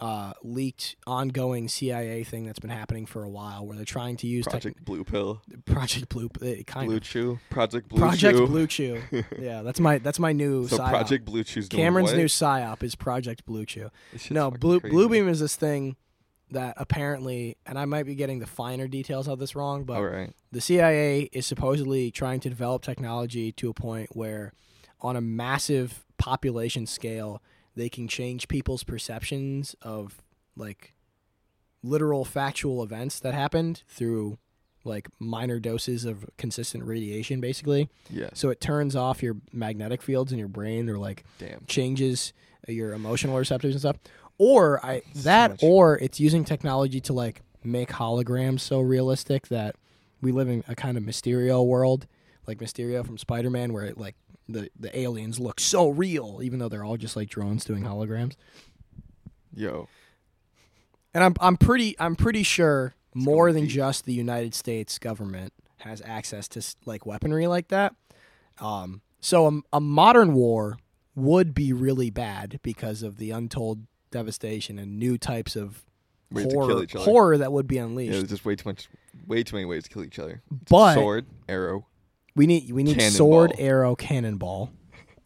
uh, 0.00 0.32
leaked, 0.42 0.96
ongoing 1.06 1.68
CIA 1.68 2.22
thing 2.22 2.46
that's 2.46 2.60
been 2.60 2.70
happening 2.70 3.04
for 3.04 3.24
a 3.24 3.28
while, 3.28 3.66
where 3.66 3.76
they're 3.76 3.84
trying 3.84 4.16
to 4.18 4.26
use 4.26 4.46
Project 4.46 4.84
Blue 4.84 5.02
Pill, 5.04 5.42
Project 5.66 6.08
Blue, 6.08 6.30
it 6.40 6.66
kind 6.66 6.86
Blue 6.86 6.96
of 6.96 7.02
Chew, 7.02 7.38
Project 7.50 7.88
Blue 7.88 7.98
Project 7.98 8.38
Chew. 8.38 8.46
Blue 8.46 8.66
Chew. 8.66 9.02
yeah, 9.38 9.62
that's 9.62 9.80
my 9.80 9.98
that's 9.98 10.18
my 10.18 10.32
new 10.32 10.68
so 10.68 10.78
psyop. 10.78 10.88
Project 10.88 11.24
Blue 11.24 11.42
Chew's 11.42 11.68
doing 11.68 11.82
Cameron's 11.82 12.12
new 12.12 12.26
psyop 12.26 12.82
is 12.82 12.94
Project 12.94 13.44
Blue 13.44 13.66
Chew. 13.66 13.90
No, 14.30 14.50
Blue 14.50 14.80
crazy. 14.80 14.94
Bluebeam 14.94 15.28
is 15.28 15.40
this 15.40 15.56
thing 15.56 15.96
that 16.50 16.74
apparently, 16.76 17.56
and 17.66 17.78
I 17.78 17.84
might 17.84 18.06
be 18.06 18.14
getting 18.14 18.38
the 18.38 18.46
finer 18.46 18.86
details 18.88 19.28
of 19.28 19.38
this 19.38 19.54
wrong, 19.54 19.84
but 19.84 20.02
right. 20.02 20.32
the 20.52 20.60
CIA 20.60 21.28
is 21.32 21.46
supposedly 21.46 22.10
trying 22.10 22.40
to 22.40 22.48
develop 22.48 22.82
technology 22.82 23.52
to 23.52 23.68
a 23.68 23.74
point 23.74 24.10
where, 24.14 24.52
on 25.00 25.16
a 25.16 25.20
massive 25.20 26.04
population 26.16 26.86
scale, 26.86 27.42
they 27.78 27.88
can 27.88 28.08
change 28.08 28.48
people's 28.48 28.82
perceptions 28.82 29.74
of 29.82 30.20
like 30.56 30.94
literal 31.82 32.24
factual 32.24 32.82
events 32.82 33.20
that 33.20 33.34
happened 33.34 33.82
through 33.88 34.36
like 34.84 35.08
minor 35.18 35.60
doses 35.60 36.04
of 36.04 36.24
consistent 36.36 36.84
radiation, 36.84 37.40
basically. 37.40 37.88
Yeah. 38.10 38.30
So 38.34 38.50
it 38.50 38.60
turns 38.60 38.96
off 38.96 39.22
your 39.22 39.36
magnetic 39.52 40.02
fields 40.02 40.32
in 40.32 40.38
your 40.38 40.48
brain, 40.48 40.88
or 40.88 40.98
like 40.98 41.24
Damn. 41.38 41.64
changes 41.66 42.32
uh, 42.68 42.72
your 42.72 42.92
emotional 42.92 43.36
receptors 43.38 43.74
and 43.74 43.80
stuff. 43.80 43.96
Or 44.38 44.84
I 44.84 45.02
that 45.16 45.62
or 45.62 45.98
it's 45.98 46.20
using 46.20 46.44
technology 46.44 47.00
to 47.02 47.12
like 47.12 47.42
make 47.62 47.90
holograms 47.90 48.60
so 48.60 48.80
realistic 48.80 49.48
that 49.48 49.76
we 50.20 50.32
live 50.32 50.48
in 50.48 50.64
a 50.68 50.74
kind 50.74 50.96
of 50.96 51.04
Mysterio 51.04 51.64
world, 51.64 52.06
like 52.46 52.58
Mysterio 52.58 53.04
from 53.04 53.18
Spider-Man 53.18 53.72
where 53.72 53.84
it 53.84 53.98
like 53.98 54.16
the 54.48 54.70
the 54.78 54.96
aliens 54.98 55.38
look 55.38 55.60
so 55.60 55.88
real 55.90 56.40
even 56.42 56.58
though 56.58 56.68
they're 56.68 56.84
all 56.84 56.96
just 56.96 57.16
like 57.16 57.28
drones 57.28 57.64
doing 57.64 57.82
holograms. 57.84 58.34
Yo. 59.54 59.88
And 61.14 61.24
I'm 61.24 61.34
I'm 61.40 61.56
pretty 61.56 61.96
I'm 61.98 62.16
pretty 62.16 62.42
sure 62.42 62.94
It's 63.14 63.24
more 63.24 63.52
than 63.52 63.62
deep. 63.64 63.72
just 63.72 64.04
the 64.04 64.12
United 64.12 64.54
States 64.54 64.98
government 64.98 65.52
has 65.78 66.02
access 66.04 66.48
to 66.48 66.62
like 66.86 67.06
weaponry 67.06 67.46
like 67.46 67.68
that. 67.68 67.94
Um, 68.60 69.00
so 69.20 69.46
a, 69.46 69.76
a 69.76 69.80
modern 69.80 70.34
war 70.34 70.78
would 71.14 71.54
be 71.54 71.72
really 71.72 72.10
bad 72.10 72.60
because 72.62 73.02
of 73.02 73.16
the 73.18 73.30
untold 73.30 73.86
devastation 74.10 74.78
and 74.78 74.98
new 74.98 75.18
types 75.18 75.56
of 75.56 75.84
horror 76.32 76.66
kill 76.68 76.82
each 76.82 76.94
other. 76.96 77.04
horror 77.04 77.38
that 77.38 77.52
would 77.52 77.66
be 77.66 77.76
Yeah, 77.76 77.84
unleashed. 77.84 78.12
there's 78.12 78.28
just 78.28 78.44
way 78.44 78.54
too 78.56 78.68
much, 78.68 78.88
way 79.26 79.42
too 79.42 79.56
many 79.56 79.64
ways 79.66 79.84
to 79.84 79.90
kill 79.90 80.04
each 80.04 80.18
other. 80.18 80.42
but 80.68 80.94
Sword, 80.94 81.26
arrow. 81.48 81.86
We 82.38 82.46
need 82.46 82.70
we 82.72 82.82
need 82.84 82.96
Cannonball. 82.96 83.16
sword, 83.16 83.52
arrow, 83.58 83.94
cannonball. 83.96 84.70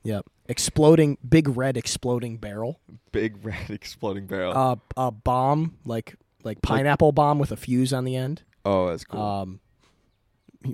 Yep, 0.02 0.26
exploding 0.48 1.18
big 1.26 1.56
red 1.56 1.76
exploding 1.76 2.38
barrel. 2.38 2.80
Big 3.12 3.36
red 3.44 3.70
exploding 3.70 4.26
barrel. 4.26 4.56
Uh, 4.56 4.76
a 4.96 5.10
bomb 5.12 5.78
like 5.84 6.16
like 6.42 6.60
pineapple 6.62 7.12
bomb 7.12 7.38
with 7.38 7.52
a 7.52 7.56
fuse 7.56 7.92
on 7.92 8.04
the 8.04 8.16
end. 8.16 8.42
oh, 8.64 8.88
that's 8.88 9.04
cool. 9.04 9.20
Um, 9.20 9.60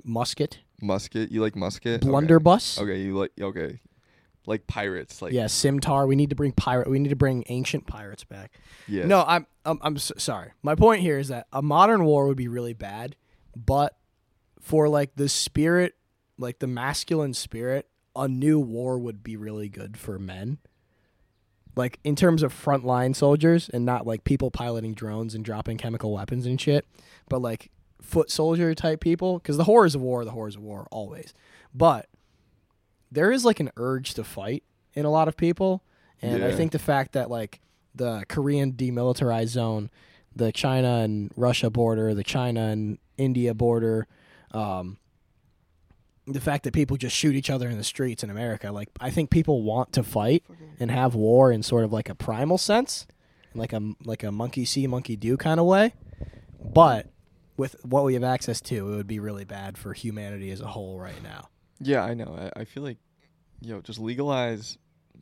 musket, 0.03 0.59
musket. 0.81 1.31
You 1.31 1.41
like 1.41 1.55
musket? 1.55 2.01
Okay. 2.01 2.09
blunderbuss. 2.09 2.79
Okay, 2.79 3.01
you 3.01 3.17
like 3.17 3.31
okay, 3.39 3.81
like 4.47 4.65
pirates. 4.65 5.21
Like 5.21 5.33
yeah, 5.33 5.47
scimitar. 5.47 6.07
We 6.07 6.15
need 6.15 6.29
to 6.29 6.35
bring 6.35 6.53
pirate. 6.53 6.89
We 6.89 6.97
need 6.99 7.09
to 7.09 7.15
bring 7.15 7.43
ancient 7.49 7.85
pirates 7.85 8.23
back. 8.23 8.53
yeah. 8.87 9.05
No, 9.05 9.23
I'm 9.27 9.45
I'm, 9.65 9.77
I'm 9.81 9.97
sorry. 9.97 10.53
My 10.63 10.75
point 10.75 11.01
here 11.01 11.19
is 11.19 11.27
that 11.27 11.47
a 11.51 11.61
modern 11.61 12.05
war 12.05 12.27
would 12.27 12.37
be 12.37 12.47
really 12.47 12.73
bad, 12.73 13.15
but 13.55 13.95
for 14.61 14.89
like 14.89 15.15
the 15.15 15.29
spirit, 15.29 15.93
like 16.39 16.59
the 16.59 16.67
masculine 16.67 17.33
spirit, 17.33 17.87
a 18.15 18.27
new 18.27 18.59
war 18.59 18.97
would 18.97 19.23
be 19.23 19.35
really 19.35 19.69
good 19.69 19.97
for 19.97 20.17
men. 20.17 20.57
Like 21.75 21.99
in 22.03 22.15
terms 22.15 22.41
of 22.41 22.53
frontline 22.53 23.15
soldiers 23.15 23.69
and 23.69 23.85
not 23.85 24.07
like 24.07 24.23
people 24.23 24.49
piloting 24.49 24.93
drones 24.93 25.35
and 25.35 25.45
dropping 25.45 25.77
chemical 25.77 26.13
weapons 26.13 26.45
and 26.45 26.59
shit, 26.59 26.87
but 27.29 27.41
like 27.41 27.69
foot 28.01 28.31
soldier 28.31 28.73
type 28.73 29.01
people 29.01 29.37
because 29.37 29.57
the 29.57 29.65
horrors 29.65 29.95
of 29.95 30.01
war, 30.01 30.21
are 30.21 30.25
the 30.25 30.31
horrors 30.31 30.55
of 30.55 30.61
war, 30.63 30.87
always. 30.91 31.33
But 31.73 32.07
there 33.11 33.31
is 33.31 33.45
like 33.45 33.59
an 33.59 33.71
urge 33.77 34.13
to 34.15 34.23
fight 34.23 34.63
in 34.93 35.05
a 35.05 35.11
lot 35.11 35.27
of 35.27 35.37
people, 35.37 35.83
and 36.21 36.43
I 36.43 36.51
think 36.51 36.71
the 36.71 36.79
fact 36.79 37.13
that 37.13 37.29
like 37.29 37.61
the 37.95 38.23
Korean 38.27 38.73
demilitarized 38.73 39.49
zone, 39.49 39.89
the 40.35 40.51
China 40.51 40.97
and 40.97 41.31
Russia 41.35 41.69
border, 41.69 42.13
the 42.13 42.23
China 42.23 42.67
and 42.67 42.97
India 43.17 43.53
border, 43.53 44.07
um, 44.51 44.97
the 46.31 46.39
fact 46.41 46.63
that 46.63 46.73
people 46.73 46.97
just 46.97 47.15
shoot 47.15 47.35
each 47.35 47.49
other 47.49 47.69
in 47.69 47.77
the 47.77 47.83
streets 47.83 48.23
in 48.23 48.29
America, 48.29 48.71
like 48.71 48.89
I 48.99 49.09
think 49.09 49.29
people 49.29 49.63
want 49.63 49.93
to 49.93 50.03
fight 50.03 50.43
and 50.79 50.89
have 50.91 51.15
war 51.15 51.51
in 51.51 51.63
sort 51.63 51.83
of 51.83 51.91
like 51.93 52.09
a 52.09 52.15
primal 52.15 52.57
sense, 52.57 53.07
like 53.55 53.73
a 53.73 53.81
like 54.03 54.23
a 54.23 54.31
monkey 54.31 54.65
see 54.65 54.87
monkey 54.87 55.15
do 55.15 55.37
kind 55.37 55.59
of 55.59 55.65
way. 55.65 55.93
But 56.63 57.07
with 57.57 57.75
what 57.83 58.03
we 58.05 58.13
have 58.13 58.23
access 58.23 58.61
to, 58.61 58.75
it 58.91 58.95
would 58.95 59.07
be 59.07 59.19
really 59.19 59.43
bad 59.45 59.77
for 59.77 59.93
humanity 59.93 60.51
as 60.51 60.61
a 60.61 60.67
whole 60.67 60.99
right 60.99 61.21
now. 61.23 61.49
Yeah, 61.79 62.03
I 62.03 62.13
know. 62.13 62.51
I, 62.55 62.61
I 62.61 62.65
feel 62.65 62.83
like, 62.83 62.97
yo, 63.61 63.81
just 63.81 63.99
legalize 63.99 64.77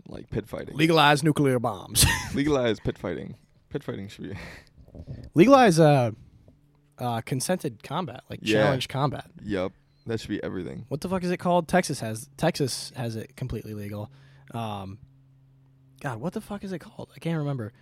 like 0.08 0.30
pit 0.30 0.48
fighting. 0.48 0.76
Legalize 0.76 1.24
nuclear 1.24 1.60
bombs. 1.60 2.06
legalize 2.36 2.80
pit 2.80 2.98
fighting. 2.98 3.36
Pit 3.70 3.84
fighting 3.84 4.08
should 4.08 4.30
be. 4.30 4.38
Legalize 5.36 5.80
uh, 5.80 6.12
uh, 6.98 7.22
consented 7.22 7.84
combat, 7.84 8.24
like 8.30 8.40
Yeah. 8.42 8.64
challenge 8.64 8.88
combat. 8.88 9.26
Yup. 9.44 9.72
That 10.08 10.22
should 10.22 10.30
be 10.30 10.42
everything. 10.42 10.86
What 10.88 11.02
the 11.02 11.10
fuck 11.10 11.24
is 11.24 11.32
it 11.32 11.38
called? 11.38 11.68
Texas 11.68 12.00
has 12.00 12.30
Texas 12.38 12.92
has 12.96 13.16
it 13.16 13.36
completely 13.36 13.74
legal. 13.74 14.10
Um, 14.54 15.00
God, 16.00 16.22
what 16.22 16.34
the 16.34 16.42
fuck 16.42 16.64
is 16.64 16.72
it 16.72 16.80
called? 16.80 17.12
I 17.16 17.20
can't 17.20 17.38
remember. 17.38 17.74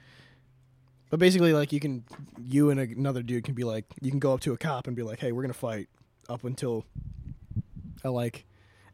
But 1.11 1.19
basically, 1.19 1.53
like 1.53 1.71
you 1.71 1.79
can, 1.79 2.03
you 2.39 2.71
and 2.71 2.79
another 2.79 3.21
dude 3.21 3.43
can 3.43 3.53
be 3.53 3.63
like, 3.63 3.85
you 4.01 4.09
can 4.09 4.19
go 4.19 4.33
up 4.33 4.39
to 4.41 4.53
a 4.53 4.57
cop 4.57 4.87
and 4.87 4.95
be 4.95 5.03
like, 5.03 5.19
"Hey, 5.19 5.31
we're 5.31 5.43
gonna 5.43 5.53
fight 5.53 5.87
up 6.27 6.43
until 6.43 6.85
a 8.03 8.09
like 8.09 8.45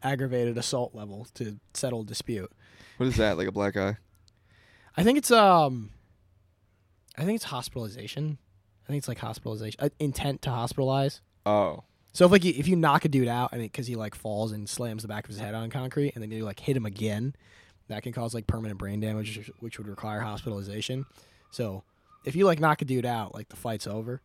aggravated 0.04 0.58
assault 0.58 0.94
level 0.94 1.26
to 1.36 1.58
settle 1.74 2.04
dispute." 2.04 2.52
What 2.98 3.08
is 3.08 3.16
that? 3.16 3.38
Like 3.38 3.48
a 3.48 3.52
black 3.52 3.78
eye? 3.78 3.98
I 4.98 5.04
think 5.04 5.18
it's 5.18 5.32
um, 5.32 5.92
I 7.18 7.24
think 7.24 7.38
it's 7.38 7.46
hospitalization. 7.46 8.40
I 8.86 8.88
think 8.88 8.98
it's 8.98 9.08
like 9.08 9.20
hospitalization, 9.20 9.80
uh, 9.80 9.90
intent 10.00 10.42
to 10.42 10.50
hospitalize. 10.50 11.22
Oh. 11.46 11.86
So 12.14 12.26
if 12.26 12.32
like 12.32 12.44
you, 12.44 12.54
if 12.58 12.68
you 12.68 12.76
knock 12.76 13.06
a 13.06 13.10
dude 13.10 13.28
out 13.28 13.54
and 13.54 13.62
because 13.62 13.88
he 13.88 13.96
like 13.96 14.16
falls 14.16 14.52
and 14.52 14.68
slams 14.68 15.02
the 15.02 15.08
back 15.08 15.24
of 15.26 15.30
his 15.30 15.40
head 15.40 15.56
on 15.56 15.70
concrete 15.70 16.12
and 16.14 16.22
then 16.22 16.32
you 16.32 16.44
like 16.44 16.60
hit 16.60 16.76
him 16.76 16.86
again, 16.86 17.36
that 17.88 18.04
can 18.04 18.12
cause 18.14 18.34
like 18.34 18.48
permanent 18.48 18.78
brain 18.80 19.00
damage, 19.00 19.50
which- 19.60 19.78
would 19.78 19.88
require 19.88 20.20
hospitalization. 20.22 21.06
So 21.52 21.84
if 22.26 22.36
you 22.36 22.46
like 22.46 22.60
knock 22.60 22.82
a 22.82 22.86
dude 22.86 23.06
out, 23.06 23.34
like 23.34 23.50
the 23.50 23.56
fight's 23.56 23.88
over. 23.88 24.22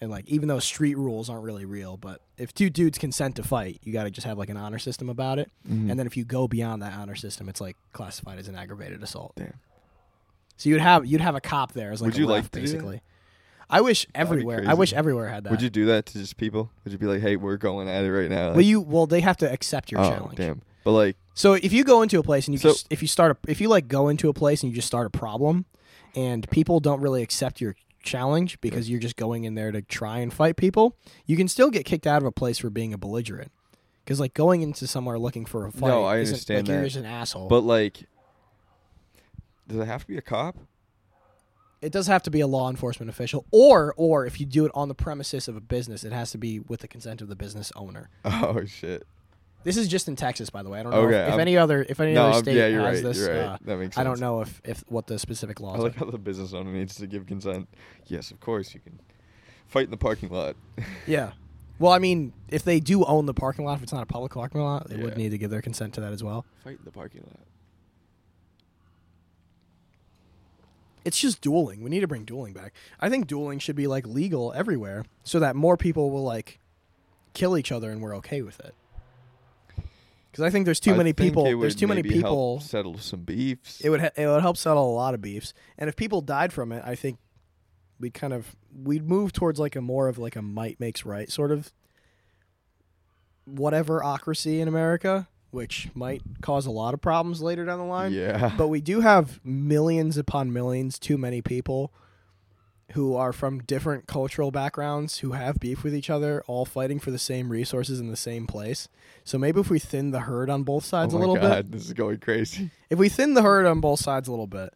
And 0.00 0.10
like 0.10 0.26
even 0.28 0.48
though 0.48 0.58
street 0.58 0.96
rules 0.96 1.30
aren't 1.30 1.44
really 1.44 1.64
real, 1.64 1.96
but 1.96 2.20
if 2.36 2.52
two 2.52 2.70
dudes 2.70 2.98
consent 2.98 3.36
to 3.36 3.44
fight, 3.44 3.78
you 3.84 3.92
got 3.92 4.02
to 4.04 4.10
just 4.10 4.26
have 4.26 4.36
like 4.36 4.48
an 4.48 4.56
honor 4.56 4.80
system 4.80 5.08
about 5.08 5.38
it. 5.38 5.48
Mhm. 5.68 5.90
And 5.90 5.98
then 5.98 6.06
if 6.08 6.16
you 6.16 6.24
go 6.24 6.48
beyond 6.48 6.82
that 6.82 6.92
honor 6.94 7.14
system, 7.14 7.48
it's 7.48 7.60
like 7.60 7.76
classified 7.92 8.38
as 8.40 8.48
an 8.48 8.56
aggravated 8.56 9.00
assault. 9.02 9.34
Damn. 9.36 9.52
So 10.56 10.70
you'd 10.70 10.80
have 10.80 11.06
you'd 11.06 11.20
have 11.20 11.36
a 11.36 11.40
cop 11.40 11.72
there 11.72 11.92
as 11.92 12.00
like 12.02 12.12
Would 12.12 12.16
you 12.18 12.24
ref, 12.26 12.30
like 12.30 12.44
to 12.44 12.60
do 12.60 12.66
that? 12.66 12.72
basically. 12.72 13.00
I 13.72 13.80
wish 13.80 14.06
everywhere. 14.14 14.64
I 14.66 14.74
wish 14.74 14.92
everywhere 14.92 15.28
had 15.28 15.44
that. 15.44 15.50
Would 15.50 15.62
you 15.62 15.70
do 15.70 15.86
that 15.86 16.06
to 16.06 16.18
just 16.18 16.36
people? 16.36 16.70
Would 16.84 16.92
you 16.92 16.98
be 16.98 17.06
like, 17.06 17.22
hey, 17.22 17.36
we're 17.36 17.56
going 17.56 17.88
at 17.88 18.04
it 18.04 18.12
right 18.12 18.30
now? 18.30 18.50
Well, 18.52 18.60
you 18.60 18.80
well 18.80 19.06
they 19.06 19.20
have 19.20 19.38
to 19.38 19.50
accept 19.50 19.90
your 19.90 20.02
oh, 20.02 20.08
challenge. 20.08 20.36
damn. 20.36 20.62
But 20.84 20.92
like, 20.92 21.16
So 21.34 21.54
if 21.54 21.72
you 21.72 21.82
go 21.82 22.02
into 22.02 22.18
a 22.18 22.22
place 22.22 22.46
and 22.46 22.54
you 22.54 22.58
So- 22.58 22.68
just 22.70 22.86
if 22.90 23.00
you 23.02 23.08
start 23.08 23.32
a, 23.32 23.50
if 23.50 23.60
you 23.60 23.68
like 23.68 23.88
go 23.88 24.08
into 24.08 24.28
a 24.28 24.34
place 24.34 24.62
and 24.62 24.70
you 24.70 24.76
just 24.76 24.88
start 24.88 25.06
a 25.06 25.10
problem, 25.10 25.64
and 26.14 26.48
people 26.50 26.78
don't 26.80 27.00
really 27.00 27.22
accept 27.22 27.60
your 27.60 27.74
challenge 28.02 28.60
because 28.60 28.90
you're 28.90 29.00
just 29.00 29.16
going 29.16 29.44
in 29.44 29.54
there 29.54 29.72
to 29.72 29.80
try 29.80 30.18
and 30.18 30.34
fight 30.34 30.56
people, 30.56 30.96
you 31.24 31.36
can 31.36 31.48
still 31.48 31.70
get 31.70 31.84
kicked 31.86 32.06
out 32.06 32.20
of 32.20 32.26
a 32.26 32.32
place 32.32 32.58
for 32.58 32.68
being 32.68 32.92
a 32.92 32.98
belligerent. 32.98 33.50
Because 34.04 34.18
like 34.20 34.34
going 34.34 34.60
into 34.62 34.86
somewhere 34.86 35.18
looking 35.18 35.46
for 35.46 35.64
a 35.64 35.72
fight, 35.72 35.88
No, 35.88 36.04
I 36.04 36.18
understand 36.18 36.68
like, 36.68 36.74
You're 36.74 36.82
that. 36.82 36.88
just 36.88 36.96
an 36.96 37.06
asshole. 37.06 37.48
but 37.48 37.60
like, 37.60 38.04
does 39.68 39.78
it 39.78 39.86
have 39.86 40.02
to 40.02 40.08
be 40.08 40.18
a 40.18 40.22
cop? 40.22 40.56
It 41.82 41.92
does 41.92 42.06
have 42.06 42.22
to 42.22 42.30
be 42.30 42.40
a 42.40 42.46
law 42.46 42.70
enforcement 42.70 43.10
official, 43.10 43.44
or 43.50 43.92
or 43.96 44.24
if 44.24 44.40
you 44.40 44.46
do 44.46 44.64
it 44.64 44.72
on 44.74 44.88
the 44.88 44.94
premises 44.94 45.48
of 45.48 45.56
a 45.56 45.60
business, 45.60 46.04
it 46.04 46.12
has 46.12 46.30
to 46.30 46.38
be 46.38 46.60
with 46.60 46.80
the 46.80 46.88
consent 46.88 47.20
of 47.20 47.28
the 47.28 47.36
business 47.36 47.72
owner. 47.76 48.08
Oh 48.24 48.64
shit. 48.64 49.06
This 49.64 49.76
is 49.76 49.86
just 49.86 50.08
in 50.08 50.16
Texas, 50.16 50.50
by 50.50 50.64
the 50.64 50.70
way. 50.70 50.80
I 50.80 50.82
don't 50.82 50.90
know 50.90 50.98
Okay, 51.02 51.20
if, 51.28 51.34
if 51.34 51.38
any 51.38 51.56
other 51.56 51.86
if 51.88 52.00
any 52.00 52.14
No, 52.14 52.26
other 52.30 52.38
state 52.40 52.56
yeah, 52.56 52.66
you're 52.66 52.80
has 52.80 52.96
right. 52.96 53.04
this. 53.04 53.18
You're 53.18 53.28
right. 53.28 53.38
uh, 53.44 53.58
that 53.64 53.76
makes 53.78 53.94
sense. 53.94 53.98
I 53.98 54.04
don't 54.04 54.18
know 54.18 54.40
if, 54.40 54.60
if 54.64 54.82
what 54.88 55.06
the 55.06 55.18
specific 55.20 55.60
laws 55.60 55.78
I 55.78 55.82
like 55.84 55.96
are. 55.96 56.04
how 56.06 56.10
the 56.10 56.18
business 56.18 56.52
owner 56.52 56.72
needs 56.72 56.96
to 56.96 57.06
give 57.06 57.26
consent. 57.26 57.68
Yes, 58.06 58.30
of 58.32 58.40
course 58.40 58.74
you 58.74 58.80
can 58.80 58.98
fight 59.68 59.84
in 59.84 59.90
the 59.90 59.96
parking 59.96 60.30
lot. 60.30 60.56
Yeah. 61.06 61.32
Well, 61.78 61.92
I 61.92 61.98
mean, 61.98 62.32
if 62.48 62.62
they 62.64 62.78
do 62.80 63.04
own 63.04 63.26
the 63.26 63.34
parking 63.34 63.64
lot, 63.64 63.76
if 63.76 63.82
it's 63.82 63.92
not 63.92 64.02
a 64.02 64.06
public 64.06 64.32
parking 64.32 64.60
lot, 64.60 64.88
they 64.88 64.96
would 64.96 65.16
need 65.16 65.30
to 65.30 65.38
give 65.38 65.50
their 65.50 65.62
consent 65.62 65.94
to 65.94 66.00
that 66.02 66.12
as 66.12 66.22
well. 66.22 66.44
fight 66.62 66.78
in 66.78 66.84
the 66.84 66.92
parking 66.92 67.22
lot. 67.22 67.40
It's 71.04 71.18
just 71.18 71.40
dueling. 71.40 71.82
We 71.82 71.90
need 71.90 72.00
to 72.00 72.06
bring 72.08 72.24
dueling 72.24 72.52
back. 72.52 72.72
I 73.00 73.08
think 73.08 73.26
dueling 73.26 73.58
should 73.58 73.76
be 73.76 73.86
like 73.86 74.06
legal 74.06 74.52
everywhere, 74.52 75.04
so 75.24 75.40
that 75.40 75.56
more 75.56 75.76
people 75.76 76.10
will 76.10 76.22
like 76.24 76.60
kill 77.34 77.56
each 77.58 77.72
other 77.72 77.90
and 77.90 78.00
we're 78.00 78.16
okay 78.16 78.42
with 78.42 78.60
it. 78.60 78.74
Because 80.30 80.44
I 80.44 80.50
think 80.50 80.64
there's 80.64 80.80
too 80.80 80.94
I 80.94 80.96
many 80.96 81.12
think 81.12 81.30
people. 81.30 81.42
it 81.44 81.50
There's 81.50 81.74
would 81.74 81.78
too 81.78 81.86
many 81.86 82.02
maybe 82.02 82.14
help 82.20 82.24
people. 82.24 82.60
settle 82.60 82.98
some 82.98 83.20
beefs. 83.20 83.80
It 83.82 83.90
would 83.90 84.00
ha- 84.00 84.10
it 84.16 84.26
would 84.26 84.40
help 84.40 84.56
settle 84.56 84.90
a 84.90 84.94
lot 84.94 85.12
of 85.14 85.20
beefs, 85.20 85.52
and 85.76 85.88
if 85.88 85.96
people 85.96 86.20
died 86.22 86.52
from 86.52 86.72
it, 86.72 86.82
I 86.86 86.94
think 86.94 87.18
we'd 88.00 88.14
kind 88.14 88.32
of 88.32 88.56
we'd 88.74 89.06
move 89.06 89.32
towards 89.32 89.60
like 89.60 89.76
a 89.76 89.80
more 89.80 90.08
of 90.08 90.18
like 90.18 90.34
a 90.36 90.42
might 90.42 90.80
makes 90.80 91.04
right 91.04 91.30
sort 91.30 91.50
of 91.52 91.72
whatever 93.44 94.00
ocracy 94.00 94.60
in 94.60 94.68
America, 94.68 95.28
which 95.52 95.88
might 95.94 96.22
cause 96.40 96.66
a 96.66 96.70
lot 96.70 96.94
of 96.94 97.00
problems 97.00 97.40
later 97.40 97.64
down 97.64 97.78
the 97.78 97.84
line. 97.84 98.12
yeah. 98.12 98.52
But 98.56 98.68
we 98.68 98.80
do 98.80 99.00
have 99.00 99.38
millions 99.44 100.16
upon 100.16 100.52
millions, 100.52 100.98
too 100.98 101.16
many 101.16 101.40
people 101.42 101.92
who 102.92 103.14
are 103.14 103.32
from 103.32 103.60
different 103.60 104.06
cultural 104.06 104.50
backgrounds 104.50 105.18
who 105.18 105.32
have 105.32 105.58
beef 105.60 105.84
with 105.84 105.94
each 105.94 106.10
other, 106.10 106.42
all 106.46 106.64
fighting 106.64 106.98
for 106.98 107.10
the 107.10 107.18
same 107.18 107.50
resources 107.50 108.00
in 108.00 108.08
the 108.08 108.16
same 108.16 108.46
place. 108.46 108.88
So 109.24 109.38
maybe 109.38 109.60
if 109.60 109.70
we 109.70 109.78
thin 109.78 110.10
the 110.10 110.20
herd 110.20 110.50
on 110.50 110.62
both 110.62 110.84
oh 110.84 110.86
sides 110.86 111.14
oh 111.14 111.18
a 111.18 111.20
little 111.20 111.36
bit, 111.36 111.70
this 111.70 111.86
is 111.86 111.92
going 111.92 112.18
crazy. 112.18 112.70
if 112.90 112.98
we 112.98 113.08
thin 113.08 113.34
the 113.34 113.42
herd 113.42 113.66
on 113.66 113.80
both 113.80 114.00
sides 114.00 114.28
a 114.28 114.30
little 114.30 114.46
bit, 114.46 114.74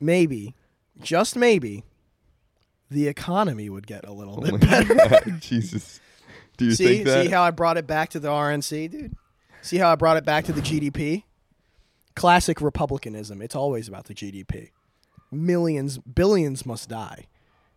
maybe, 0.00 0.54
just 1.02 1.36
maybe, 1.36 1.84
the 2.90 3.08
economy 3.08 3.68
would 3.68 3.86
get 3.86 4.06
a 4.06 4.12
little 4.12 4.38
Oh 4.38 4.50
bit 4.56 4.60
better. 4.60 5.30
Jesus. 5.40 6.00
Do 6.56 6.64
you 6.66 6.72
see, 6.72 6.86
think 6.86 7.06
that? 7.06 7.24
see 7.24 7.30
how 7.30 7.42
I 7.42 7.50
brought 7.50 7.76
it 7.76 7.86
back 7.86 8.10
to 8.10 8.20
the 8.20 8.28
RNC, 8.28 8.90
dude. 8.90 9.16
See 9.62 9.78
how 9.78 9.90
I 9.90 9.96
brought 9.96 10.16
it 10.16 10.24
back 10.24 10.44
to 10.46 10.52
the 10.52 10.60
GDP. 10.60 11.24
Classic 12.14 12.60
republicanism. 12.60 13.42
It's 13.42 13.54
always 13.54 13.88
about 13.88 14.04
the 14.06 14.14
GDP. 14.14 14.70
Millions, 15.30 15.98
billions 15.98 16.64
must 16.64 16.88
die. 16.88 17.26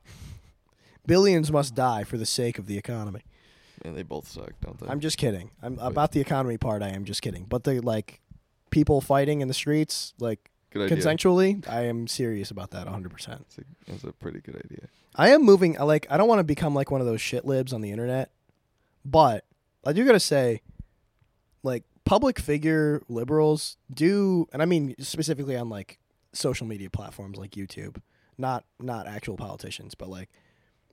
Billions 1.05 1.51
must 1.51 1.75
die 1.75 2.03
for 2.03 2.17
the 2.17 2.25
sake 2.25 2.57
of 2.57 2.67
the 2.67 2.77
economy. 2.77 3.21
Man, 3.83 3.95
they 3.95 4.03
both 4.03 4.27
suck, 4.27 4.51
don't 4.61 4.79
they? 4.79 4.87
I'm 4.87 4.99
just 4.99 5.17
kidding. 5.17 5.51
I'm 5.61 5.79
about 5.79 6.11
the 6.11 6.21
economy 6.21 6.57
part. 6.57 6.83
I 6.83 6.89
am 6.89 7.03
just 7.05 7.21
kidding. 7.21 7.45
But 7.45 7.63
the 7.63 7.81
like 7.81 8.21
people 8.69 9.01
fighting 9.01 9.41
in 9.41 9.47
the 9.47 9.53
streets, 9.53 10.13
like 10.19 10.51
good 10.71 10.83
idea. 10.83 10.97
consensually, 10.97 11.67
I 11.67 11.81
am 11.85 12.07
serious 12.07 12.51
about 12.51 12.71
that 12.71 12.85
100. 12.85 13.11
percent 13.11 13.39
That's 13.49 13.57
a, 13.57 13.91
that's 13.91 14.03
a 14.03 14.11
pretty 14.13 14.39
good 14.39 14.55
idea. 14.63 14.87
I 15.15 15.29
am 15.29 15.43
moving. 15.43 15.77
I 15.79 15.83
Like 15.83 16.05
I 16.09 16.17
don't 16.17 16.27
want 16.27 16.39
to 16.39 16.43
become 16.43 16.75
like 16.75 16.91
one 16.91 17.01
of 17.01 17.07
those 17.07 17.21
shit 17.21 17.43
libs 17.45 17.73
on 17.73 17.81
the 17.81 17.91
internet, 17.91 18.31
but 19.03 19.45
I 19.83 19.93
do 19.93 20.05
gotta 20.05 20.19
say, 20.19 20.61
like 21.63 21.83
public 22.05 22.39
figure 22.39 23.01
liberals 23.07 23.77
do, 23.93 24.47
and 24.53 24.61
I 24.61 24.65
mean 24.65 24.95
specifically 24.99 25.55
on 25.55 25.69
like 25.69 25.99
social 26.33 26.67
media 26.67 26.89
platforms 26.89 27.37
like 27.37 27.51
YouTube, 27.51 28.01
not 28.37 28.65
not 28.79 29.07
actual 29.07 29.37
politicians, 29.37 29.95
but 29.95 30.09
like 30.09 30.29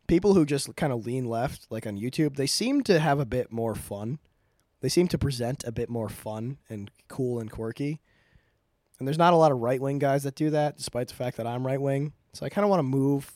people 0.07 0.35
who 0.35 0.45
just 0.45 0.75
kind 0.77 0.93
of 0.93 1.07
lean 1.07 1.27
left, 1.27 1.67
like 1.71 1.87
on 1.87 1.97
YouTube, 1.99 2.37
they 2.37 2.47
seem 2.47 2.83
to 2.83 2.99
have 2.99 3.21
a 3.21 3.27
bit 3.27 3.53
more 3.53 3.75
fun. 3.75 4.19
They 4.81 4.89
seem 4.89 5.09
to 5.09 5.19
present 5.19 5.65
a 5.65 5.73
bit 5.73 5.89
more 5.89 6.09
fun 6.09 6.59
and 6.69 6.91
cool 7.09 7.41
and 7.41 7.51
quirky. 7.51 8.01
And 8.99 9.07
there's 9.07 9.19
not 9.19 9.33
a 9.33 9.37
lot 9.37 9.53
of 9.53 9.59
right 9.59 9.81
wing 9.81 9.99
guys 9.99 10.25
that 10.25 10.35
do 10.35 10.51
that, 10.51 10.77
despite 10.77 11.09
the 11.09 11.15
fact 11.15 11.37
that 11.37 11.47
I'm 11.47 11.67
right 11.67 11.81
wing. 11.81 12.13
So 12.33 12.45
I 12.45 12.49
kind 12.49 12.65
of 12.65 12.71
want 12.71 12.81
to 12.81 12.85
move 12.85 13.33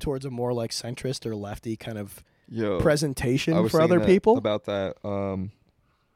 towards 0.00 0.24
a 0.24 0.30
more 0.30 0.52
like 0.52 0.70
centrist 0.70 1.26
or 1.26 1.34
lefty 1.34 1.76
kind 1.76 1.98
of 1.98 2.22
Yo, 2.48 2.80
presentation 2.80 3.68
for 3.68 3.80
other 3.80 4.00
people. 4.00 4.38
about 4.38 4.64
that. 4.64 4.96
Um, 5.04 5.52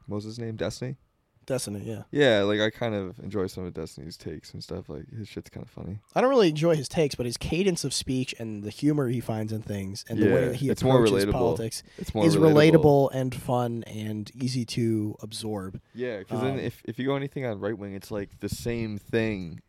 what 0.07 0.15
was 0.15 0.23
his 0.25 0.39
name? 0.39 0.55
Destiny. 0.55 0.97
Destiny, 1.45 1.81
yeah. 1.83 2.03
Yeah, 2.09 2.43
like 2.43 2.61
I 2.61 2.69
kind 2.69 2.95
of 2.95 3.19
enjoy 3.19 3.47
some 3.47 3.65
of 3.65 3.73
Destiny's 3.73 4.15
takes 4.15 4.53
and 4.53 4.63
stuff. 4.63 4.87
Like 4.87 5.09
his 5.09 5.27
shit's 5.27 5.49
kind 5.49 5.65
of 5.65 5.69
funny. 5.69 5.99
I 6.15 6.21
don't 6.21 6.29
really 6.29 6.47
enjoy 6.47 6.77
his 6.77 6.87
takes, 6.87 7.15
but 7.15 7.25
his 7.25 7.35
cadence 7.35 7.83
of 7.83 7.93
speech 7.93 8.33
and 8.39 8.63
the 8.63 8.69
humor 8.69 9.09
he 9.09 9.19
finds 9.19 9.51
in 9.51 9.61
things 9.61 10.05
and 10.07 10.19
the 10.19 10.27
way 10.33 10.45
that 10.45 10.55
he 10.55 10.69
it's 10.69 10.81
more 10.83 11.03
approaches 11.03 11.25
relatable. 11.25 11.31
politics 11.33 11.83
It's 11.97 12.15
more 12.15 12.25
is 12.25 12.37
relatable. 12.37 12.71
relatable 12.71 13.09
and 13.13 13.35
fun 13.35 13.83
and 13.87 14.31
easy 14.33 14.63
to 14.67 15.17
absorb. 15.21 15.81
Yeah, 15.93 16.19
because 16.19 16.39
Um, 16.39 16.45
then 16.47 16.59
if 16.59 16.81
if 16.85 16.97
you 16.97 17.07
go 17.07 17.15
anything 17.17 17.45
on 17.45 17.59
right 17.59 17.77
wing, 17.77 17.93
it's 17.93 18.09
like 18.09 18.39
the 18.39 18.47
same 18.47 18.97
thing. 18.97 19.59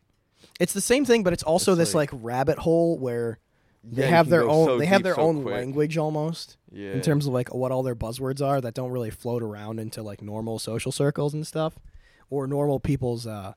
It's 0.61 0.71
the 0.71 0.79
same 0.79 1.03
thing, 1.03 1.23
but 1.23 1.33
it's 1.33 1.43
also 1.43 1.73
It's 1.73 1.79
this 1.79 1.93
like, 1.93 2.13
like- 2.13 2.21
rabbit 2.23 2.59
hole 2.59 2.97
where 2.97 3.39
they 3.87 4.01
Yeah, 4.03 4.07
have 4.09 4.29
their 4.29 4.43
own 4.49 4.65
so 4.65 4.77
they 4.79 4.85
have 4.87 5.03
their 5.03 5.15
so 5.15 5.21
own 5.21 5.43
quick. 5.43 5.53
language 5.53 5.97
almost 5.97 6.57
Yeah. 6.71 6.93
in 6.93 7.01
terms 7.01 7.27
of 7.27 7.33
like 7.33 7.53
what 7.53 7.71
all 7.71 7.83
their 7.83 7.95
buzzwords 7.95 8.43
are 8.45 8.59
that 8.61 8.73
don't 8.73 8.91
really 8.91 9.11
float 9.11 9.43
around 9.43 9.79
into 9.79 10.01
like 10.01 10.21
normal 10.21 10.57
social 10.59 10.91
circles 10.91 11.33
and 11.33 11.45
stuff 11.45 11.77
or 12.29 12.47
normal 12.47 12.79
people's 12.79 13.27
uh 13.27 13.53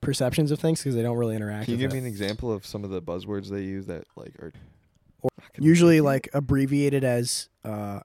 perceptions 0.00 0.50
of 0.50 0.58
things 0.60 0.80
because 0.80 0.94
they 0.94 1.02
don't 1.02 1.16
really 1.16 1.36
interact 1.36 1.64
Can 1.66 1.72
you 1.74 1.78
give 1.78 1.90
it. 1.90 1.94
me 1.94 1.98
an 2.00 2.06
example 2.06 2.52
of 2.52 2.64
some 2.64 2.84
of 2.84 2.90
the 2.90 3.02
buzzwords 3.02 3.48
they 3.50 3.62
use 3.62 3.86
that 3.86 4.04
like 4.16 4.34
are 4.40 4.52
Or 5.22 5.30
usually 5.58 6.00
like 6.00 6.28
abbreviated 6.32 7.02
as 7.04 7.48
uh 7.64 8.00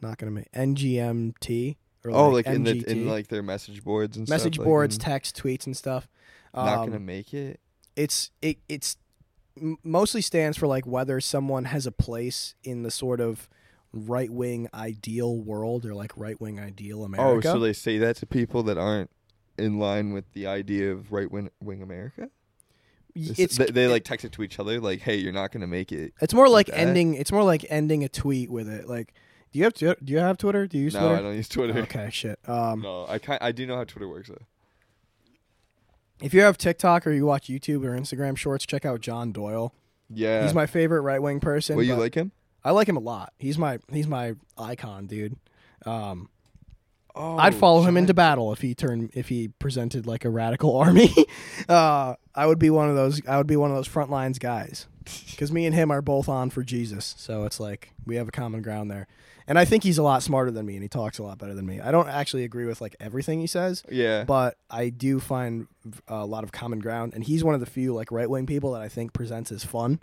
not 0.00 0.18
gonna 0.18 0.32
make 0.32 0.50
ngmt 0.52 1.76
or 2.04 2.10
oh 2.12 2.28
like, 2.28 2.46
like 2.46 2.54
in 2.54 2.64
the 2.64 2.84
in 2.90 3.08
like 3.08 3.28
their 3.28 3.42
message 3.42 3.82
boards 3.82 4.16
and 4.16 4.26
stuff? 4.26 4.34
message 4.38 4.54
stuff, 4.54 4.64
boards 4.64 4.96
like, 4.98 5.04
text 5.04 5.40
tweets 5.42 5.66
and 5.66 5.76
stuff 5.76 6.08
in- 6.54 6.64
not 6.64 6.78
Um, 6.78 6.86
gonna 6.90 7.00
make 7.00 7.32
it. 7.34 7.58
it's 7.96 8.30
it 8.42 8.58
it's 8.68 8.96
mostly 9.82 10.20
stands 10.20 10.56
for 10.56 10.66
like 10.66 10.86
whether 10.86 11.20
someone 11.20 11.64
has 11.64 11.86
a 11.86 11.92
place 11.92 12.54
in 12.62 12.82
the 12.82 12.90
sort 12.90 13.20
of 13.20 13.48
right 13.92 14.30
wing 14.30 14.68
ideal 14.74 15.36
world 15.36 15.84
or 15.86 15.94
like 15.94 16.12
right 16.16 16.40
wing 16.40 16.60
ideal 16.60 17.04
America. 17.04 17.48
Oh, 17.48 17.52
so 17.54 17.60
they 17.60 17.72
say 17.72 17.98
that 17.98 18.16
to 18.16 18.26
people 18.26 18.62
that 18.64 18.78
aren't 18.78 19.10
in 19.58 19.78
line 19.78 20.12
with 20.12 20.30
the 20.32 20.46
idea 20.46 20.92
of 20.92 21.12
right 21.12 21.30
wing 21.30 21.82
America. 21.82 22.30
It's 23.14 23.56
they, 23.56 23.66
they 23.66 23.86
like 23.86 24.04
text 24.04 24.26
it 24.26 24.32
to 24.32 24.42
each 24.42 24.58
other 24.58 24.78
like, 24.78 25.00
"Hey, 25.00 25.16
you're 25.16 25.32
not 25.32 25.50
gonna 25.50 25.66
make 25.66 25.90
it." 25.90 26.12
it's 26.20 26.34
more 26.34 26.50
like 26.50 26.66
that. 26.66 26.78
ending 26.78 27.14
it's 27.14 27.32
more 27.32 27.42
like 27.42 27.64
ending 27.70 28.04
a 28.04 28.10
tweet 28.10 28.50
with 28.50 28.68
it. 28.68 28.86
Like, 28.86 29.14
do 29.52 29.58
you 29.58 29.64
have 29.64 29.72
do 29.72 29.96
you 30.04 30.18
have 30.18 30.36
Twitter? 30.36 30.66
Do 30.66 30.76
you 30.76 30.84
use 30.84 30.94
no, 30.94 31.00
Twitter? 31.00 31.14
I 31.14 31.22
don't 31.22 31.36
use 31.36 31.48
Twitter. 31.48 31.78
Okay, 31.80 32.10
shit. 32.12 32.38
Um, 32.46 32.82
No, 32.82 33.06
I 33.08 33.18
kind 33.18 33.38
I 33.40 33.52
do 33.52 33.66
know 33.66 33.76
how 33.76 33.84
Twitter 33.84 34.06
works 34.06 34.28
though. 34.28 34.44
If 36.22 36.32
you 36.34 36.40
have 36.42 36.56
TikTok 36.58 37.06
or 37.06 37.12
you 37.12 37.26
watch 37.26 37.48
YouTube 37.48 37.84
or 37.84 37.98
Instagram 37.98 38.36
Shorts, 38.36 38.66
check 38.66 38.84
out 38.84 39.00
John 39.00 39.32
Doyle. 39.32 39.74
Yeah. 40.08 40.42
He's 40.42 40.54
my 40.54 40.66
favorite 40.66 41.00
right 41.02 41.20
wing 41.20 41.40
person. 41.40 41.76
well, 41.76 41.84
you 41.84 41.94
like 41.94 42.14
him? 42.14 42.32
I 42.64 42.70
like 42.72 42.88
him 42.88 42.96
a 42.96 43.00
lot. 43.00 43.32
He's 43.38 43.58
my 43.58 43.78
he's 43.92 44.06
my 44.06 44.34
icon, 44.58 45.06
dude. 45.06 45.36
Um, 45.84 46.28
Oh, 47.18 47.38
I'd 47.38 47.54
follow 47.54 47.80
him 47.82 47.96
into 47.96 48.12
battle 48.12 48.52
if 48.52 48.60
he 48.60 48.74
turned 48.74 49.10
if 49.14 49.30
he 49.30 49.48
presented 49.48 50.06
like 50.06 50.26
a 50.26 50.28
radical 50.28 50.76
army. 50.78 51.14
uh, 51.66 52.14
I 52.34 52.46
would 52.46 52.58
be 52.58 52.68
one 52.68 52.90
of 52.90 52.94
those. 52.94 53.26
I 53.26 53.38
would 53.38 53.46
be 53.46 53.56
one 53.56 53.70
of 53.70 53.76
those 53.76 53.86
front 53.86 54.10
lines 54.10 54.38
guys 54.38 54.86
because 55.30 55.50
me 55.50 55.64
and 55.64 55.74
him 55.74 55.90
are 55.90 56.02
both 56.02 56.28
on 56.28 56.50
for 56.50 56.62
Jesus. 56.62 57.14
So 57.16 57.44
it's 57.46 57.58
like 57.58 57.92
we 58.04 58.16
have 58.16 58.28
a 58.28 58.32
common 58.32 58.60
ground 58.60 58.90
there. 58.90 59.06
And 59.48 59.58
I 59.58 59.64
think 59.64 59.84
he's 59.84 59.98
a 59.98 60.02
lot 60.02 60.22
smarter 60.24 60.50
than 60.50 60.66
me, 60.66 60.74
and 60.74 60.82
he 60.82 60.88
talks 60.88 61.18
a 61.18 61.22
lot 61.22 61.38
better 61.38 61.54
than 61.54 61.66
me. 61.66 61.80
I 61.80 61.92
don't 61.92 62.08
actually 62.08 62.42
agree 62.42 62.64
with 62.64 62.80
like 62.80 62.96
everything 62.98 63.38
he 63.40 63.46
says, 63.46 63.84
Yeah. 63.88 64.24
but 64.24 64.56
I 64.68 64.88
do 64.88 65.20
find 65.20 65.68
a 66.08 66.26
lot 66.26 66.42
of 66.42 66.50
common 66.50 66.80
ground. 66.80 67.14
And 67.14 67.22
he's 67.22 67.44
one 67.44 67.54
of 67.54 67.60
the 67.60 67.66
few 67.66 67.94
like 67.94 68.10
right 68.10 68.28
wing 68.28 68.46
people 68.46 68.72
that 68.72 68.82
I 68.82 68.88
think 68.88 69.12
presents 69.12 69.52
as 69.52 69.64
fun 69.64 70.00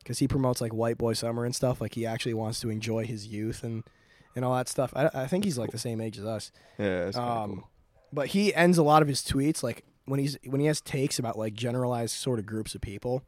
because 0.00 0.18
he 0.18 0.26
promotes 0.26 0.60
like 0.60 0.72
white 0.74 0.98
boy 0.98 1.12
summer 1.12 1.44
and 1.44 1.54
stuff. 1.54 1.80
Like 1.80 1.94
he 1.94 2.04
actually 2.06 2.34
wants 2.34 2.58
to 2.60 2.68
enjoy 2.70 3.04
his 3.06 3.26
youth 3.28 3.62
and 3.62 3.84
and 4.34 4.44
all 4.44 4.54
that 4.56 4.68
stuff. 4.68 4.92
I, 4.96 5.10
I 5.14 5.26
think 5.28 5.44
he's 5.44 5.56
like 5.58 5.70
the 5.70 5.78
same 5.78 6.00
age 6.00 6.18
as 6.18 6.24
us. 6.24 6.50
yeah. 6.78 7.04
That's 7.06 7.16
Um, 7.16 7.54
cool. 7.54 7.70
but 8.12 8.26
he 8.28 8.52
ends 8.52 8.78
a 8.78 8.82
lot 8.82 9.00
of 9.00 9.06
his 9.08 9.22
tweets 9.22 9.62
like 9.62 9.84
when 10.06 10.18
he's 10.20 10.36
when 10.44 10.60
he 10.60 10.66
has 10.66 10.80
takes 10.80 11.18
about 11.20 11.38
like 11.38 11.54
generalized 11.54 12.16
sort 12.16 12.38
of 12.40 12.46
groups 12.46 12.74
of 12.74 12.80
people 12.80 13.22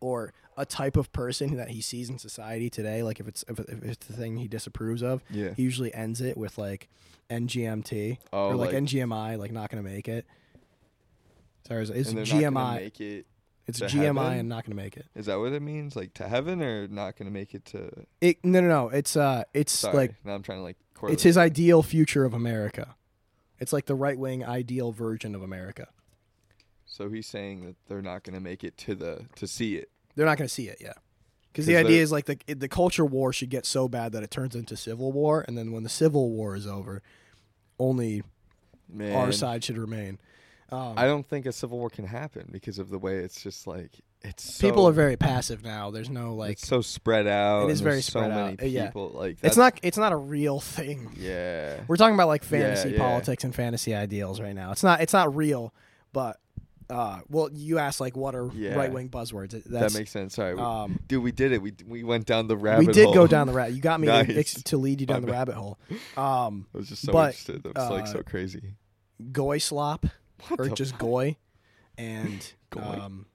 or 0.00 0.32
a 0.56 0.66
type 0.66 0.96
of 0.96 1.12
person 1.12 1.56
that 1.56 1.70
he 1.70 1.80
sees 1.80 2.10
in 2.10 2.18
society 2.18 2.68
today 2.68 3.02
like 3.02 3.20
if 3.20 3.26
it's 3.28 3.44
if, 3.48 3.58
if 3.60 3.82
it's 3.82 4.06
the 4.06 4.12
thing 4.12 4.36
he 4.36 4.48
disapproves 4.48 5.02
of 5.02 5.22
Yeah. 5.30 5.54
he 5.54 5.62
usually 5.62 5.92
ends 5.94 6.20
it 6.20 6.36
with 6.36 6.58
like 6.58 6.88
ngmt 7.30 8.18
Oh, 8.32 8.48
or 8.48 8.56
like, 8.56 8.72
like- 8.72 8.82
ngmi 8.84 9.38
like 9.38 9.52
not 9.52 9.70
gonna 9.70 9.82
make 9.82 10.08
it 10.08 10.26
sorry 11.66 11.82
it's, 11.82 11.90
it's 11.90 12.08
and 12.10 12.18
they're 12.18 12.24
not 12.26 12.40
gonna 12.42 12.50
gmi 12.50 12.80
make 12.82 13.00
it. 13.00 13.26
it's 13.66 13.80
gmi 13.80 13.90
heaven? 13.90 14.16
and 14.38 14.48
not 14.48 14.64
gonna 14.64 14.74
make 14.74 14.96
it 14.96 15.06
Is 15.14 15.26
that 15.26 15.38
what 15.38 15.52
it 15.52 15.62
means? 15.62 15.94
Like 15.96 16.14
to 16.14 16.28
heaven 16.28 16.62
or 16.62 16.88
not 16.88 17.16
gonna 17.16 17.30
make 17.30 17.54
it 17.54 17.64
to? 17.66 17.90
it 18.20 18.44
no 18.44 18.60
no 18.60 18.68
no 18.68 18.88
it's 18.88 19.16
uh 19.16 19.44
it's 19.54 19.72
Sorry, 19.72 19.96
like 19.96 20.14
now 20.24 20.34
I'm 20.34 20.42
trying 20.42 20.58
to 20.58 20.62
like. 20.64 20.76
it's 21.04 21.22
his 21.22 21.36
it. 21.36 21.40
ideal 21.40 21.82
future 21.82 22.24
of 22.24 22.34
america 22.34 22.96
it's 23.58 23.72
like 23.72 23.86
the 23.86 23.94
right 23.94 24.18
wing 24.18 24.44
ideal 24.44 24.90
version 24.92 25.34
of 25.34 25.42
america 25.42 25.88
So 26.86 27.08
he's 27.08 27.26
saying 27.26 27.64
that 27.66 27.76
they're 27.88 28.02
not 28.02 28.24
gonna 28.24 28.40
make 28.40 28.64
it 28.64 28.76
to 28.78 28.94
the 28.94 29.26
to 29.36 29.46
see 29.46 29.76
it. 29.76 29.90
They're 30.16 30.26
not 30.26 30.38
going 30.38 30.48
to 30.48 30.52
see 30.54 30.68
it, 30.68 30.78
yeah. 30.80 30.92
Because 31.52 31.66
the 31.66 31.76
idea 31.76 32.00
is 32.02 32.12
like 32.12 32.26
the 32.26 32.38
the 32.54 32.68
culture 32.68 33.04
war 33.04 33.32
should 33.32 33.50
get 33.50 33.66
so 33.66 33.88
bad 33.88 34.12
that 34.12 34.22
it 34.22 34.30
turns 34.30 34.54
into 34.54 34.76
civil 34.76 35.10
war, 35.10 35.44
and 35.48 35.58
then 35.58 35.72
when 35.72 35.82
the 35.82 35.88
civil 35.88 36.30
war 36.30 36.54
is 36.54 36.66
over, 36.66 37.02
only 37.78 38.22
Man, 38.88 39.14
our 39.16 39.32
side 39.32 39.64
should 39.64 39.78
remain. 39.78 40.18
Um, 40.70 40.94
I 40.96 41.06
don't 41.06 41.26
think 41.28 41.46
a 41.46 41.52
civil 41.52 41.78
war 41.78 41.90
can 41.90 42.06
happen 42.06 42.48
because 42.52 42.78
of 42.78 42.90
the 42.90 42.98
way 42.98 43.18
it's 43.18 43.42
just 43.42 43.66
like 43.66 43.90
it's. 44.22 44.54
So, 44.54 44.68
people 44.68 44.86
are 44.86 44.92
very 44.92 45.16
passive 45.16 45.64
now. 45.64 45.90
There's 45.90 46.08
no 46.10 46.34
like. 46.36 46.52
it's 46.52 46.68
so 46.68 46.80
spread 46.82 47.26
out. 47.26 47.68
It 47.68 47.72
is 47.72 47.80
very 47.80 48.02
spread 48.02 48.26
so 48.26 48.30
out. 48.30 48.44
many 48.56 48.58
Uh, 48.62 48.66
yeah. 48.66 48.86
people. 48.86 49.08
Like 49.12 49.38
It's 49.42 49.56
not. 49.56 49.78
It's 49.82 49.98
not 49.98 50.12
a 50.12 50.16
real 50.16 50.60
thing. 50.60 51.16
Yeah. 51.18 51.80
We're 51.88 51.96
talking 51.96 52.14
about 52.14 52.28
like 52.28 52.42
Yeah, 52.44 52.48
fantasy 52.48 52.90
yeah. 52.90 52.98
politics 52.98 53.42
and 53.42 53.52
fantasy 53.52 53.92
ideals 53.94 54.40
right 54.40 54.54
now. 54.54 54.70
It's 54.70 54.84
not. 54.84 55.00
It's 55.00 55.12
not 55.12 55.34
real, 55.34 55.74
but. 56.12 56.38
Uh, 56.90 57.20
well, 57.28 57.48
you 57.52 57.78
asked 57.78 58.00
like 58.00 58.16
what 58.16 58.34
are 58.34 58.50
Yeah. 58.52 58.74
right 58.74 58.92
wing 58.92 59.08
buzzwords? 59.08 59.50
That's, 59.52 59.92
that 59.92 59.94
makes 59.98 60.10
sense. 60.10 60.34
Sorry, 60.34 60.58
um, 60.58 60.98
dude. 61.06 61.22
We 61.22 61.30
did 61.32 61.52
it. 61.52 61.62
We 61.62 61.72
we 61.86 62.02
went 62.02 62.26
down 62.26 62.48
the 62.48 62.56
rabbit. 62.56 62.78
Hole. 62.82 62.86
We 62.88 62.92
did 62.92 63.04
hole. 63.04 63.14
go 63.14 63.26
down 63.28 63.46
the 63.46 63.52
rabbit. 63.52 63.74
You 63.74 63.80
got 63.80 64.00
me 64.00 64.08
to, 64.08 64.12
Nice. 64.24 64.36
ex- 64.36 64.62
to 64.64 64.76
lead 64.76 65.00
you 65.00 65.06
down 65.06 65.18
My 65.22 65.26
the 65.26 65.32
bad. 65.32 65.38
rabbit 65.38 65.54
hole. 65.54 65.78
Um, 66.16 66.66
I 66.74 66.78
was 66.78 66.88
just 66.88 67.02
so 67.02 67.12
but, 67.12 67.26
interested. 67.28 67.62
That 67.62 67.76
was 67.76 67.90
like 67.90 68.02
uh, 68.04 68.06
so 68.06 68.22
crazy. 68.22 68.74
goy 69.30 69.58
slop. 69.58 70.04
What 70.48 70.58
or 70.60 70.68
just 70.70 70.92
fuck? 70.92 71.00
goy, 71.00 71.36
and 71.96 72.52
Goy? 72.70 72.80
um, 72.80 73.26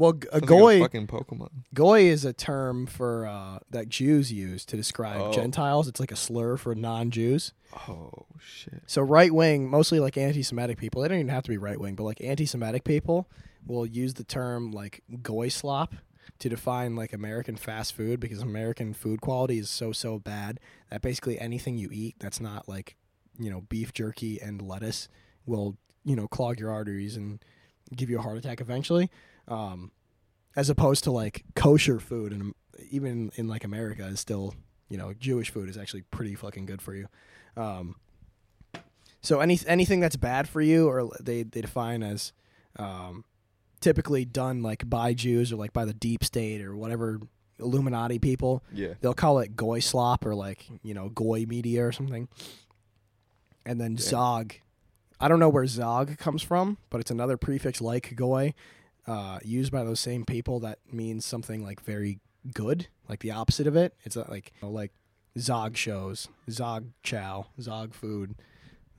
well, 0.00 0.12
g- 0.14 0.26
a 0.28 0.38
Sounds 0.38 0.42
like 0.42 0.48
goy 0.48 0.80
fucking 0.80 1.06
Pokemon. 1.06 1.48
goy 1.74 2.02
is 2.02 2.24
a 2.24 2.32
term 2.32 2.86
for 2.86 3.26
uh, 3.26 3.58
that 3.70 3.88
Jews 3.88 4.32
use 4.32 4.64
to 4.66 4.76
describe 4.76 5.20
Oh. 5.20 5.32
Gentiles. 5.32 5.86
It's 5.88 6.00
like 6.00 6.10
a 6.12 6.16
slur 6.16 6.56
for 6.56 6.74
non-Jews. 6.74 7.52
Oh 7.88 8.26
shit. 8.40 8.82
So 8.86 9.02
right 9.02 9.32
wing, 9.32 9.68
mostly 9.68 10.00
like 10.00 10.16
anti-Semitic 10.16 10.78
people. 10.78 11.02
They 11.02 11.08
don't 11.08 11.18
even 11.18 11.28
have 11.28 11.44
to 11.44 11.50
be 11.50 11.58
right 11.58 11.78
wing, 11.78 11.94
but 11.94 12.02
like 12.04 12.20
anti-Semitic 12.20 12.82
people 12.84 13.28
will 13.66 13.86
use 13.86 14.14
the 14.14 14.24
term 14.24 14.72
like 14.72 15.02
goy 15.22 15.48
slop 15.48 15.94
to 16.38 16.48
define 16.48 16.96
like 16.96 17.12
American 17.12 17.56
fast 17.56 17.94
food 17.94 18.18
because 18.18 18.40
American 18.40 18.94
food 18.94 19.20
quality 19.20 19.58
is 19.58 19.68
so 19.68 19.92
so 19.92 20.18
bad 20.18 20.58
that 20.90 21.02
basically 21.02 21.38
anything 21.38 21.76
you 21.76 21.90
eat 21.92 22.16
that's 22.18 22.40
not 22.40 22.68
like 22.68 22.96
you 23.38 23.50
know 23.50 23.60
beef 23.68 23.92
jerky 23.92 24.40
and 24.40 24.62
lettuce 24.62 25.08
will 25.46 25.76
you 26.04 26.16
know 26.16 26.26
clog 26.26 26.58
your 26.58 26.70
arteries 26.70 27.16
and 27.16 27.44
give 27.94 28.08
you 28.08 28.18
a 28.18 28.22
heart 28.22 28.38
attack 28.38 28.60
eventually. 28.60 29.10
Um, 29.50 29.90
as 30.56 30.70
opposed 30.70 31.04
to 31.04 31.10
like 31.10 31.44
kosher 31.54 31.98
food 32.00 32.32
and 32.32 32.54
even 32.90 33.30
in 33.34 33.46
like 33.48 33.62
America 33.64 34.06
is 34.06 34.20
still 34.20 34.54
you 34.88 34.96
know 34.96 35.12
Jewish 35.12 35.50
food 35.50 35.68
is 35.68 35.76
actually 35.76 36.02
pretty 36.10 36.34
fucking 36.34 36.66
good 36.66 36.80
for 36.80 36.94
you. 36.94 37.06
Um, 37.56 37.96
so 39.20 39.40
any 39.40 39.58
anything 39.66 40.00
that's 40.00 40.16
bad 40.16 40.48
for 40.48 40.60
you, 40.60 40.88
or 40.88 41.10
they 41.20 41.42
they 41.42 41.60
define 41.60 42.02
as 42.02 42.32
um, 42.78 43.24
typically 43.80 44.24
done 44.24 44.62
like 44.62 44.88
by 44.88 45.12
Jews 45.14 45.52
or 45.52 45.56
like 45.56 45.72
by 45.72 45.84
the 45.84 45.92
deep 45.94 46.24
state 46.24 46.62
or 46.62 46.74
whatever 46.76 47.20
Illuminati 47.58 48.18
people, 48.18 48.62
Yeah. 48.72 48.94
they'll 49.00 49.12
call 49.14 49.38
it 49.40 49.54
goy 49.56 49.80
slop 49.80 50.24
or 50.24 50.34
like 50.34 50.66
you 50.82 50.94
know 50.94 51.08
goy 51.10 51.44
media 51.46 51.84
or 51.86 51.92
something. 51.92 52.28
And 53.66 53.80
then 53.80 53.92
Yeah. 53.92 53.98
zog, 54.00 54.54
I 55.20 55.28
don't 55.28 55.38
know 55.38 55.50
where 55.50 55.66
zog 55.66 56.16
comes 56.18 56.42
from, 56.42 56.78
but 56.88 57.00
it's 57.00 57.10
another 57.10 57.36
prefix 57.36 57.80
like 57.80 58.14
goy, 58.16 58.54
uh, 59.10 59.38
used 59.44 59.72
by 59.72 59.82
those 59.84 60.00
same 60.00 60.24
people 60.24 60.60
that 60.60 60.78
means 60.92 61.24
something 61.24 61.64
like 61.64 61.80
very 61.82 62.18
good, 62.54 62.86
like 63.08 63.20
the 63.20 63.30
opposite 63.32 63.66
of 63.66 63.74
it. 63.76 63.94
It's 64.04 64.16
not 64.16 64.30
like 64.30 64.52
you 64.60 64.68
know, 64.68 64.72
like 64.72 64.92
zog 65.38 65.76
shows, 65.76 66.28
zog 66.50 66.82
chow, 67.02 67.46
zog 67.60 67.94
food, 67.94 68.34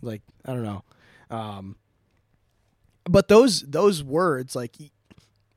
like 0.01 0.21
I 0.45 0.53
don't 0.53 0.63
know. 0.63 0.83
Um, 1.29 1.75
but 3.05 3.27
those 3.27 3.61
those 3.61 4.03
words 4.03 4.55
like 4.55 4.75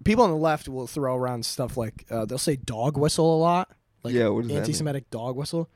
people 0.05 0.25
on 0.25 0.31
the 0.31 0.37
left 0.37 0.69
will 0.69 0.87
throw 0.87 1.17
around 1.17 1.45
stuff 1.47 1.77
like 1.77 2.05
uh, 2.11 2.25
they'll 2.25 2.39
say 2.39 2.57
dog 2.57 2.97
whistle 2.97 3.37
a 3.37 3.41
lot 3.41 3.71
like 4.03 4.15
yeah. 4.15 4.29
What 4.29 4.43
does 4.43 4.49
that 4.49 4.55
mean? 4.55 4.59
anti-Semitic 4.63 5.11
dog 5.11 5.37
whistle. 5.37 5.69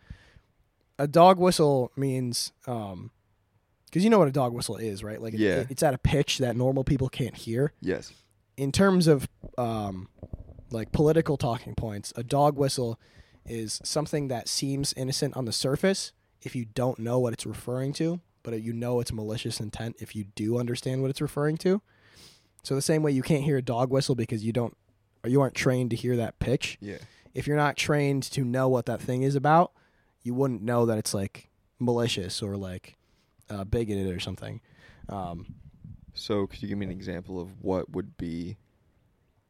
A 1.01 1.07
dog 1.07 1.38
whistle 1.38 1.93
means, 1.97 2.53
um, 2.67 3.11
because 3.87 4.03
you 4.03 4.11
know 4.11 4.19
what 4.19 4.27
a 4.29 4.33
dog 4.33 4.53
whistle 4.53 4.77
is, 4.77 5.05
right? 5.05 5.23
Like, 5.23 5.33
it- 5.33 5.38
Yeah. 5.41 5.64
it's 5.71 5.83
at 5.85 5.95
a 5.95 5.99
pitch 5.99 6.38
that 6.38 6.57
normal 6.57 6.83
people 6.85 7.09
can't 7.09 7.37
hear. 7.37 7.73
Yes. 7.81 8.12
In 8.59 8.73
terms 8.73 9.07
of, 9.07 9.29
um, 9.57 10.09
like 10.71 10.90
political 10.92 11.37
talking 11.37 11.75
points, 11.75 12.12
a 12.16 12.23
dog 12.25 12.57
whistle 12.59 12.99
is 13.47 13.81
something 13.85 14.29
that 14.29 14.49
seems 14.49 14.92
innocent 14.94 15.37
on 15.37 15.44
the 15.47 15.53
surface 15.53 16.12
if 16.42 16.55
you 16.55 16.64
don't 16.66 16.99
know 16.99 17.18
what 17.18 17.33
it's 17.33 17.47
referring 17.47 17.92
to, 17.94 18.21
but 18.42 18.61
you 18.61 18.73
know 18.73 19.01
it's 19.01 19.12
malicious 19.12 19.61
intent 19.61 19.97
if 20.01 20.14
you 20.14 20.25
do 20.35 20.59
understand 20.59 21.01
what 21.03 21.11
it's 21.11 21.21
referring 21.21 21.57
to. 21.59 21.81
So 22.64 22.75
the 22.75 22.83
same 22.83 23.03
way 23.03 23.12
you 23.12 23.23
can't 23.23 23.44
hear 23.44 23.57
a 23.57 23.62
dog 23.62 23.90
whistle 23.90 24.14
because 24.14 24.44
you 24.44 24.53
don't, 24.53 24.77
or 25.25 25.31
you 25.31 25.40
aren't 25.40 25.55
trained 25.55 25.90
to 25.90 25.97
hear 25.97 26.16
that 26.16 26.38
pitch 26.38 26.77
Yeah. 26.81 26.99
if 27.35 27.47
you're 27.47 27.57
not 27.57 27.77
trained 27.77 28.25
to 28.25 28.44
know 28.44 28.68
what 28.68 28.87
that 28.87 29.01
thing 29.01 29.23
is 29.23 29.35
about, 29.37 29.73
you 30.23 30.35
wouldn't 30.35 30.62
know 30.62 30.85
that 30.87 30.99
it's 30.99 31.14
like 31.14 31.49
malicious 31.79 32.42
or 32.42 32.57
like 32.57 32.97
uh, 33.49 33.64
bigoted 33.64 34.14
or 34.14 34.18
something. 34.21 34.61
Um, 35.09 35.55
So 36.18 36.46
could 36.46 36.61
you 36.62 36.68
give 36.68 36.78
me 36.78 36.87
an 36.87 36.92
example 36.92 37.40
of 37.40 37.62
what 37.62 37.90
would 37.90 38.16
be 38.16 38.57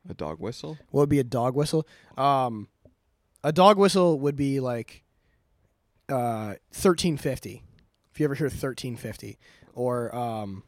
A 0.08 0.14
dog 0.14 0.38
whistle? 0.40 0.78
What 0.90 1.02
would 1.02 1.08
be 1.08 1.18
a 1.18 1.24
dog 1.24 1.54
whistle? 1.54 1.86
Um, 2.16 2.68
a 3.42 3.52
dog 3.52 3.78
whistle 3.78 4.18
would 4.20 4.36
be 4.36 4.60
like 4.60 5.04
uh, 6.08 6.54
thirteen 6.72 7.16
fifty. 7.16 7.62
If 8.12 8.20
you 8.20 8.24
ever 8.24 8.34
hear 8.34 8.48
thirteen 8.50 8.96
fifty, 8.96 9.38
or 9.74 10.14
um, 10.14 10.62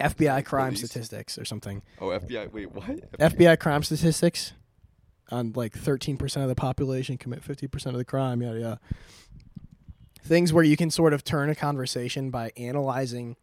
FBI 0.00 0.44
crime 0.44 0.74
Police. 0.74 0.90
statistics 0.90 1.38
or 1.38 1.44
something. 1.44 1.82
Oh, 2.00 2.06
FBI. 2.08 2.52
Wait, 2.52 2.72
what? 2.72 3.18
FBI 3.18 3.58
crime 3.58 3.82
statistics 3.82 4.52
on 5.30 5.52
like 5.54 5.72
thirteen 5.74 6.16
percent 6.16 6.42
of 6.42 6.48
the 6.48 6.54
population 6.54 7.16
commit 7.18 7.42
fifty 7.42 7.66
percent 7.66 7.94
of 7.94 7.98
the 7.98 8.04
crime. 8.04 8.42
Yada 8.42 8.58
yada. 8.60 8.80
Things 10.22 10.52
where 10.52 10.64
you 10.64 10.76
can 10.76 10.90
sort 10.90 11.12
of 11.12 11.22
turn 11.24 11.50
a 11.50 11.54
conversation 11.54 12.30
by 12.30 12.50
analyzing 12.56 13.36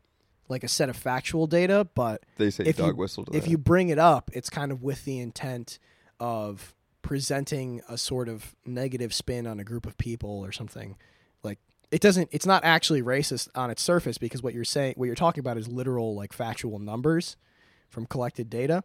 like 0.52 0.64
a 0.64 0.68
set 0.68 0.90
of 0.90 0.96
factual 0.96 1.48
data, 1.48 1.88
but 1.96 2.24
They 2.38 2.52
say 2.52 2.66
if 2.66 2.78
dog 2.78 2.90
you- 2.90 2.96
whistle 2.98 3.26
to 3.26 3.36
if 3.36 3.46
that. 3.46 3.50
you 3.50 3.58
bring 3.58 3.90
it 3.90 3.98
up, 3.98 4.30
it's 4.34 4.50
kind 4.52 4.72
of 4.72 4.84
with 4.84 5.04
the 5.06 5.20
intent 5.20 5.80
of 6.20 6.76
presenting 7.02 7.82
a 7.90 7.98
sort 7.98 8.30
of 8.30 8.56
negative 8.66 9.14
spin 9.14 9.48
on 9.48 9.60
a 9.60 9.64
group 9.64 9.86
of 9.88 9.98
people 9.98 10.30
or 10.46 10.52
something. 10.52 10.96
Like 11.44 11.58
it 11.90 12.00
doesn't 12.02 12.30
it's 12.32 12.46
not 12.46 12.64
actually 12.64 13.02
racist 13.02 13.50
on 13.56 13.72
its 13.72 13.82
surface 13.82 14.18
because 14.20 14.44
what 14.44 14.54
you're 14.54 14.64
saying 14.64 14.94
what 14.98 15.08
you're 15.08 15.16
talking 15.16 15.40
about 15.42 15.58
is 15.58 15.68
literal 15.68 16.16
like 16.16 16.32
factual 16.32 16.78
numbers 16.80 17.38
from 17.90 18.06
collected 18.06 18.50
data, 18.50 18.84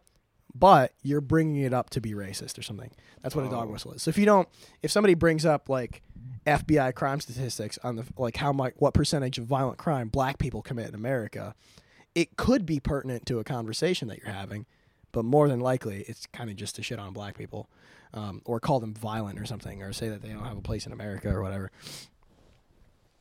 but 0.53 0.93
you're 1.03 1.21
bringing 1.21 1.61
it 1.61 1.73
up 1.73 1.89
to 1.91 2.01
be 2.01 2.13
racist 2.13 2.57
or 2.57 2.63
something. 2.63 2.91
That's 3.21 3.35
what 3.35 3.45
a 3.45 3.49
dog 3.49 3.69
Oh. 3.69 3.71
whistle 3.71 3.93
is. 3.93 4.01
So 4.01 4.09
if 4.09 4.17
you 4.17 4.25
don't 4.25 4.49
if 4.81 4.91
somebody 4.91 5.13
brings 5.13 5.45
up 5.45 5.69
like 5.69 6.01
FBI 6.45 6.93
crime 6.95 7.19
statistics 7.19 7.77
on 7.83 7.95
the 7.97 8.05
like 8.17 8.37
how 8.37 8.51
much 8.51 8.73
what 8.77 8.93
percentage 8.93 9.37
of 9.37 9.45
violent 9.45 9.77
crime 9.77 10.07
black 10.09 10.37
people 10.37 10.61
commit 10.61 10.89
in 10.89 10.95
America, 10.95 11.55
it 12.15 12.37
could 12.37 12.65
be 12.65 12.79
pertinent 12.79 13.25
to 13.27 13.39
a 13.39 13.43
conversation 13.43 14.07
that 14.07 14.19
you're 14.19 14.33
having, 14.33 14.65
but 15.11 15.23
more 15.23 15.47
than 15.47 15.59
likely 15.59 16.03
it's 16.07 16.25
kind 16.27 16.49
of 16.49 16.55
just 16.55 16.75
to 16.77 16.83
shit 16.83 16.99
on 16.99 17.13
black 17.13 17.37
people, 17.37 17.69
um, 18.13 18.41
or 18.45 18.59
call 18.59 18.79
them 18.79 18.93
violent 18.93 19.39
or 19.39 19.45
something, 19.45 19.81
or 19.81 19.93
say 19.93 20.09
that 20.09 20.21
they 20.21 20.29
don't 20.29 20.45
have 20.45 20.57
a 20.57 20.61
place 20.61 20.85
in 20.85 20.91
America 20.93 21.29
or 21.29 21.41
whatever. 21.41 21.71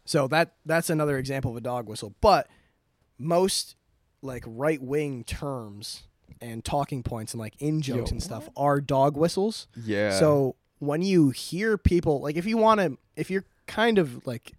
So 0.04 0.28
that 0.28 0.54
that's 0.64 0.88
another 0.88 1.18
example 1.18 1.50
of 1.50 1.56
a 1.56 1.60
dog 1.60 1.88
whistle. 1.88 2.14
But 2.20 2.48
most 3.18 3.76
like 4.22 4.44
right 4.46 4.80
wing 4.80 5.24
terms 5.24 6.04
and 6.40 6.64
talking 6.64 7.02
points 7.02 7.32
and 7.32 7.40
like 7.40 7.54
in 7.58 7.80
jokes 7.80 8.10
Yo, 8.10 8.14
and 8.14 8.22
stuff 8.22 8.48
are 8.56 8.80
dog 8.80 9.16
whistles. 9.16 9.66
yeah. 9.84 10.18
So 10.18 10.56
when 10.78 11.02
you 11.02 11.30
hear 11.30 11.78
people 11.78 12.20
like 12.20 12.36
if 12.36 12.44
you 12.46 12.56
want 12.56 12.80
to 12.80 12.98
if 13.16 13.30
you're 13.30 13.44
kind 13.66 13.98
of 13.98 14.26
like 14.26 14.52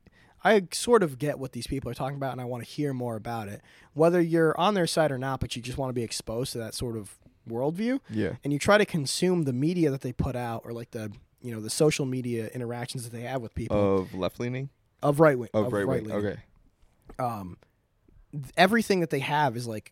I 0.44 0.68
sort 0.72 1.04
of 1.04 1.18
get 1.20 1.40
what 1.40 1.52
these 1.52 1.68
people 1.68 1.90
are 1.92 1.94
talking 1.96 2.16
about 2.16 2.32
and 2.32 2.40
I 2.40 2.46
want 2.46 2.64
to 2.64 2.70
hear 2.70 2.94
more 2.94 3.16
about 3.16 3.48
it. 3.50 3.62
Whether 3.94 4.22
you're 4.22 4.58
on 4.58 4.76
their 4.76 4.88
side 4.88 5.12
or 5.12 5.18
not, 5.18 5.40
but 5.42 5.56
you 5.56 5.62
just 5.62 5.78
want 5.78 5.90
to 5.90 5.94
be 5.94 6.04
exposed 6.04 6.52
to 6.54 6.60
that 6.60 6.74
sort 6.74 6.96
of 6.96 7.18
worldview 7.50 8.00
yeah. 8.10 8.34
and 8.44 8.52
you 8.54 8.60
try 8.60 8.78
to 8.78 8.86
consume 8.86 9.44
the 9.44 9.54
media 9.54 9.90
that 9.90 10.02
they 10.02 10.12
put 10.12 10.36
out 10.36 10.62
or 10.66 10.74
like 10.74 10.92
the 10.92 11.12
you 11.42 11.54
know 11.54 11.62
the 11.62 11.70
social 11.70 12.06
media 12.06 12.48
interactions 12.54 13.04
that 13.04 13.12
they 13.16 13.22
have 13.22 13.42
with 13.42 13.56
people 13.56 14.00
Of 14.02 14.14
left 14.14 14.40
leaning? 14.40 14.70
of 15.02 15.20
right 15.20 15.38
wing 15.38 15.50
Of 15.54 15.72
right 15.72 15.88
wing. 15.88 16.12
Okay. 16.12 16.38
um 17.20 17.58
th- 18.32 18.46
everything 18.58 19.00
that 19.00 19.10
they 19.12 19.20
have 19.20 19.56
is 19.56 19.66
like 19.68 19.92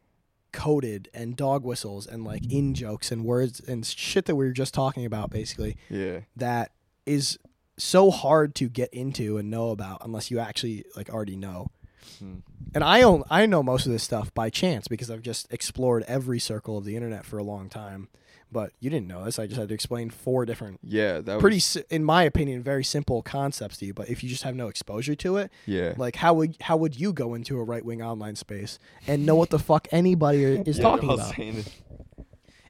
coded 0.55 1.09
and 1.13 1.35
dog 1.35 1.63
whistles 1.63 2.07
and 2.07 2.23
like 2.23 2.49
in 2.51 2.73
jokes 2.73 3.11
and 3.11 3.25
words 3.25 3.59
and 3.59 3.85
shit 3.85 4.25
that 4.25 4.35
we 4.35 4.45
were 4.45 4.51
just 4.53 4.73
talking 4.73 5.05
about 5.05 5.29
basically 5.29 5.75
Yeah. 5.89 6.21
that 6.37 6.71
is 7.05 7.37
so 7.77 8.09
hard 8.09 8.55
to 8.55 8.69
get 8.69 8.93
into 8.93 9.37
and 9.37 9.51
know 9.51 9.69
about 9.71 10.01
unless 10.05 10.31
you 10.31 10.39
actually 10.39 10.85
like 10.95 11.09
already 11.09 11.35
know. 11.35 11.67
Hmm. 12.19 12.35
And 12.73 12.83
I 12.83 13.01
own 13.01 13.23
I 13.29 13.45
know 13.45 13.61
most 13.63 13.85
of 13.85 13.91
this 13.91 14.03
stuff 14.03 14.33
by 14.33 14.49
chance 14.49 14.87
because 14.87 15.11
I've 15.11 15.21
just 15.21 15.51
explored 15.51 16.03
every 16.07 16.39
circle 16.39 16.77
of 16.77 16.85
the 16.85 16.95
internet 16.95 17.25
for 17.25 17.37
a 17.37 17.43
long 17.43 17.67
time. 17.69 18.07
But 18.51 18.71
you 18.79 18.89
didn't 18.89 19.07
know 19.07 19.25
this. 19.25 19.37
I 19.39 19.47
just 19.47 19.59
had 19.59 19.67
to 19.69 19.73
explain 19.73 20.09
four 20.09 20.45
different 20.45 20.79
Yeah. 20.83 21.19
That 21.19 21.39
pretty 21.39 21.57
was. 21.57 21.63
si- 21.65 21.83
in 21.89 22.03
my 22.03 22.23
opinion 22.23 22.61
very 22.63 22.83
simple 22.83 23.21
concepts 23.21 23.77
to 23.77 23.85
you, 23.85 23.93
but 23.93 24.09
if 24.09 24.23
you 24.23 24.29
just 24.29 24.43
have 24.43 24.55
no 24.55 24.67
exposure 24.67 25.15
to 25.15 25.37
it, 25.37 25.51
Yeah. 25.65 25.93
like 25.97 26.15
how 26.17 26.33
would 26.35 26.55
how 26.61 26.77
would 26.77 26.97
you 26.99 27.11
go 27.11 27.33
into 27.33 27.57
a 27.59 27.63
right-wing 27.63 28.01
online 28.01 28.35
space 28.35 28.79
and 29.07 29.25
know 29.25 29.35
what 29.35 29.49
the 29.49 29.59
fuck 29.59 29.87
anybody 29.91 30.43
is 30.65 30.77
yeah, 30.77 30.83
talking 30.83 31.09
about? 31.09 31.33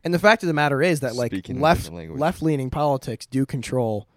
And 0.03 0.13
the 0.13 0.19
fact 0.19 0.43
of 0.43 0.47
the 0.47 0.53
matter 0.53 0.81
is 0.81 0.99
that 1.01 1.15
like 1.15 1.31
Speaking 1.31 1.59
left 1.59 1.91
left 1.91 2.41
leaning 2.41 2.69
politics 2.69 3.25
do 3.25 3.45
control 3.45 4.07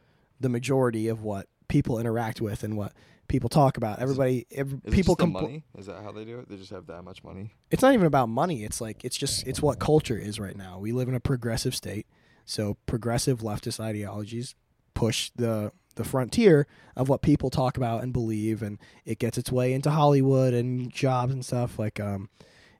the 0.40 0.48
majority 0.48 1.08
of 1.08 1.22
what 1.22 1.48
people 1.68 1.98
interact 1.98 2.40
with 2.40 2.62
and 2.62 2.76
what 2.76 2.92
people 3.28 3.48
talk 3.48 3.76
about. 3.76 4.00
Everybody, 4.00 4.46
every, 4.50 4.78
people 4.90 5.14
it 5.14 5.18
just 5.18 5.18
the 5.18 5.24
compl- 5.26 5.42
money? 5.42 5.64
Is 5.76 5.86
that 5.86 6.02
how 6.02 6.12
they 6.12 6.24
do 6.24 6.38
it? 6.38 6.48
They 6.48 6.56
just 6.56 6.70
have 6.70 6.86
that 6.86 7.02
much 7.02 7.22
money? 7.22 7.54
It's 7.70 7.82
not 7.82 7.94
even 7.94 8.06
about 8.06 8.28
money. 8.28 8.64
It's 8.64 8.80
like 8.80 9.04
it's 9.04 9.16
just 9.16 9.46
it's 9.46 9.62
what 9.62 9.78
culture 9.78 10.16
is 10.16 10.40
right 10.40 10.56
now. 10.56 10.78
We 10.78 10.92
live 10.92 11.08
in 11.08 11.14
a 11.14 11.20
progressive 11.20 11.74
state, 11.74 12.06
so 12.44 12.76
progressive 12.86 13.40
leftist 13.40 13.80
ideologies 13.80 14.54
push 14.94 15.30
the 15.36 15.70
the 15.94 16.04
frontier 16.04 16.66
of 16.96 17.08
what 17.08 17.22
people 17.22 17.50
talk 17.50 17.76
about 17.76 18.02
and 18.02 18.12
believe, 18.12 18.62
and 18.62 18.78
it 19.04 19.18
gets 19.18 19.36
its 19.36 19.52
way 19.52 19.72
into 19.72 19.90
Hollywood 19.90 20.54
and 20.54 20.90
jobs 20.92 21.32
and 21.32 21.44
stuff. 21.44 21.78
Like 21.78 22.00
um, 22.00 22.30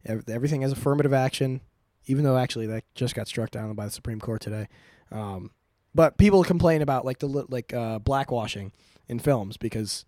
everything 0.06 0.62
has 0.62 0.72
affirmative 0.72 1.12
action, 1.12 1.60
even 2.06 2.24
though 2.24 2.38
actually 2.38 2.66
that 2.68 2.84
just 2.94 3.14
got 3.14 3.28
struck 3.28 3.50
down 3.50 3.74
by 3.74 3.84
the 3.84 3.90
Supreme 3.90 4.20
Court 4.20 4.40
today. 4.40 4.68
Um, 5.12 5.50
but 5.94 6.16
people 6.16 6.44
complain 6.44 6.80
about 6.82 7.04
like 7.04 7.18
the 7.18 7.26
like 7.26 7.74
uh, 7.74 7.98
blackwashing 7.98 8.72
in 9.08 9.18
films 9.18 9.56
because 9.56 10.04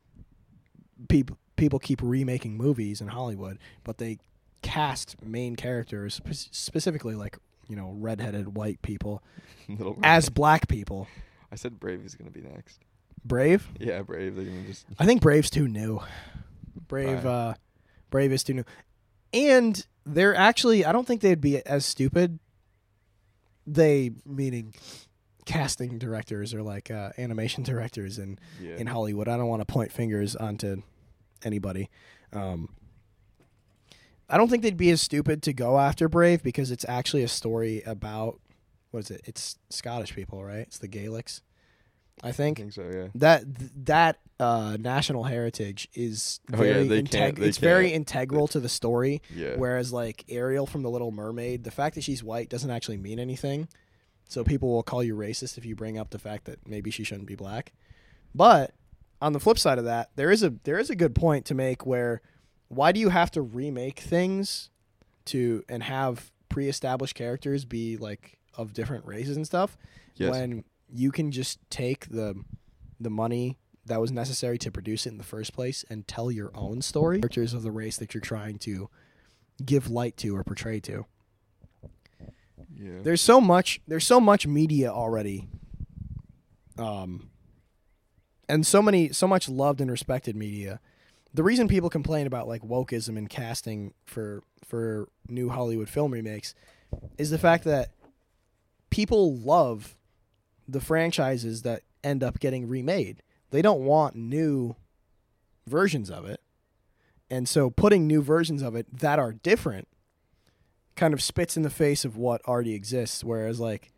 people 1.09 1.39
people 1.57 1.79
keep 1.79 2.01
remaking 2.03 2.57
movies 2.57 3.01
in 3.01 3.09
Hollywood, 3.09 3.59
but 3.85 3.99
they 3.99 4.19
cast 4.63 5.23
main 5.25 5.57
characters 5.57 6.21
specifically 6.31 7.15
like 7.15 7.39
you 7.69 7.77
know 7.77 7.95
redheaded 7.99 8.57
white 8.57 8.81
people 8.83 9.23
as 10.03 10.29
black 10.29 10.69
people. 10.69 11.07
I 11.53 11.57
said 11.57 11.81
Brave 11.81 12.05
is 12.05 12.15
gonna 12.15 12.31
be 12.31 12.43
next. 12.43 12.81
Brave, 13.25 13.69
Yeah, 13.79 14.03
Brave. 14.03 14.35
They're 14.37 14.45
gonna 14.45 14.63
just. 14.65 14.87
I 14.99 15.05
think 15.07 15.21
Brave's 15.21 15.51
too 15.51 15.69
new. 15.69 16.01
Brave, 16.89 17.25
Right. 17.25 17.27
uh, 17.27 17.55
Brave 18.11 18.33
is 18.33 18.43
too 18.43 18.55
new, 18.55 18.65
and 19.35 19.85
they're 20.07 20.35
actually 20.35 20.85
I 20.85 20.93
don't 20.93 21.07
think 21.07 21.21
they'd 21.21 21.41
be 21.41 21.65
as 21.67 21.85
stupid. 21.85 22.39
They 23.67 24.13
meaning 24.25 24.75
casting 25.45 25.99
directors 25.99 26.55
or 26.55 26.63
like 26.63 26.91
uh, 26.91 27.11
animation 27.19 27.63
directors 27.65 28.19
in 28.19 28.39
Yeah. 28.61 28.77
in 28.77 28.87
Hollywood. 28.87 29.29
I 29.29 29.37
don't 29.37 29.49
want 29.49 29.61
to 29.67 29.71
point 29.73 29.93
fingers 29.93 30.35
onto 30.37 30.83
anybody. 31.45 31.89
Um, 32.33 32.69
I 34.29 34.37
don't 34.37 34.49
think 34.49 34.63
they'd 34.63 34.77
be 34.77 34.91
as 34.91 35.01
stupid 35.01 35.43
to 35.43 35.53
go 35.53 35.79
after 35.79 36.09
Brave 36.09 36.43
because 36.43 36.71
it's 36.71 36.85
actually 36.89 37.23
a 37.25 37.29
story 37.29 37.83
about 37.85 38.41
what 38.93 39.01
is 39.01 39.11
it? 39.11 39.23
It's 39.25 39.57
Scottish 39.71 40.15
people, 40.15 40.45
right? 40.45 40.61
It's 40.61 40.79
the 40.79 40.89
Gaelics. 40.89 41.41
I 42.23 42.29
I 42.29 42.33
think 42.33 42.59
think 42.59 42.73
so. 42.73 42.89
Yeah. 42.93 43.09
that 43.17 43.45
that 43.87 44.19
uh, 44.39 44.77
national 44.79 45.25
heritage 45.25 45.89
is 45.95 46.41
Oh, 46.53 46.57
yeah, 46.63 46.73
very 46.75 46.89
they 46.89 47.03
integ- 47.03 47.11
can't- 47.11 47.37
they 47.37 47.47
it's 47.49 47.59
very 47.59 47.85
can't- 47.91 47.97
integral 47.97 48.47
to 48.49 48.61
the 48.61 48.69
story. 48.69 49.23
Yeah. 49.35 49.57
Whereas 49.57 49.93
like 49.93 50.25
Ariel 50.29 50.67
from 50.67 50.83
The 50.83 50.91
Little 50.91 51.13
Mermaid, 51.13 51.65
the 51.65 51.71
fact 51.71 51.95
that 51.97 52.05
she's 52.05 52.23
white 52.23 52.49
doesn't 52.49 52.71
actually 52.71 52.99
mean 52.99 53.19
anything. 53.19 53.69
So 54.29 54.45
people 54.45 54.71
will 54.71 54.83
call 54.85 55.03
you 55.03 55.17
racist 55.17 55.59
if 55.59 55.65
you 55.65 55.75
bring 55.75 55.99
up 55.99 56.11
the 56.11 56.19
fact 56.19 56.45
that 56.45 56.67
maybe 56.69 56.91
she 56.91 57.03
shouldn't 57.05 57.27
be 57.27 57.35
black. 57.35 57.73
But 58.35 58.73
on 59.21 59.33
the 59.33 59.41
flip 59.41 59.59
side 59.59 59.79
of 59.79 59.85
that, 59.85 60.11
there 60.17 60.31
is 60.31 60.43
a 60.43 60.55
there 60.65 60.79
is 60.79 60.91
a 60.91 60.97
good 60.97 61.15
point 61.15 61.45
to 61.47 61.55
make 61.55 61.85
where 61.87 62.23
why 62.69 62.93
do 62.93 63.01
you 63.01 63.09
have 63.09 63.31
to 63.33 63.43
remake 63.43 63.99
things 64.01 64.71
to 65.27 65.63
and 65.69 65.83
have 65.83 66.31
pre-established 66.49 67.15
characters 67.15 67.65
be 67.65 67.97
like 67.97 68.39
of 68.57 68.73
different 68.73 69.05
races 69.07 69.37
and 69.37 69.47
stuff 69.47 69.77
Yes. 70.17 70.31
when 70.33 70.65
you 70.93 71.11
can 71.13 71.31
just 71.31 71.59
take 71.71 72.09
the 72.09 72.35
the 72.99 73.11
money 73.11 73.57
that 73.87 74.01
was 74.01 74.11
necessary 74.13 74.59
to 74.59 74.71
produce 74.71 75.07
it 75.07 75.11
in 75.11 75.19
the 75.19 75.25
first 75.25 75.53
place 75.53 75.85
and 75.89 76.07
tell 76.07 76.31
your 76.31 76.51
own 76.55 76.83
story 76.83 77.21
characters 77.21 77.55
of 77.55 77.63
the 77.63 77.71
race 77.71 77.97
that 77.97 78.13
you're 78.15 78.21
trying 78.21 78.59
to 78.59 78.89
give 79.65 79.89
light 79.91 80.17
to 80.19 80.35
or 80.37 80.43
portray 80.45 80.81
to 80.81 81.07
yeah. 82.75 82.99
there's 83.03 83.21
so 83.21 83.41
much 83.41 83.81
there's 83.89 84.07
so 84.07 84.21
much 84.21 84.47
media 84.47 84.91
already 84.91 85.49
um 86.79 87.30
and 88.51 88.67
so 88.67 88.83
many 88.83 89.13
so 89.13 89.27
much 89.27 89.49
loved 89.49 89.81
and 89.81 89.91
respected 89.91 90.37
media. 90.37 90.81
The 91.33 91.43
reason 91.43 91.69
people 91.69 91.89
complain 91.89 92.27
about 92.27 92.49
like 92.49 92.63
wokeism 92.63 93.17
and 93.17 93.31
casting 93.31 93.95
for 94.05 94.43
for 94.65 95.09
new 95.29 95.49
hollywood 95.49 95.89
film 95.89 96.13
remakes 96.13 96.55
is 97.17 97.31
the 97.31 97.39
fact 97.39 97.65
that 97.65 97.91
people 98.91 99.37
love 99.37 99.97
the 100.69 100.81
franchises 100.81 101.63
that 101.63 101.83
end 102.03 102.23
up 102.23 102.41
getting 102.41 102.69
remade. 102.69 103.23
They 103.51 103.63
don't 103.63 103.81
want 103.81 104.17
new 104.17 104.77
versions 105.67 106.11
of 106.11 106.25
it. 106.25 106.41
And 107.31 107.49
so 107.49 107.71
putting 107.71 108.07
new 108.07 108.23
versions 108.23 108.63
of 108.63 108.75
it 108.75 108.87
that 108.99 109.19
are 109.19 109.33
different 109.33 109.87
kind 110.97 111.15
of 111.15 111.23
spits 111.23 111.57
in 111.57 111.63
the 111.63 111.71
face 111.71 112.05
of 112.05 112.17
what 112.17 112.43
already 112.47 112.75
exists. 112.75 113.23
Whereas 113.23 113.61
like 113.61 113.93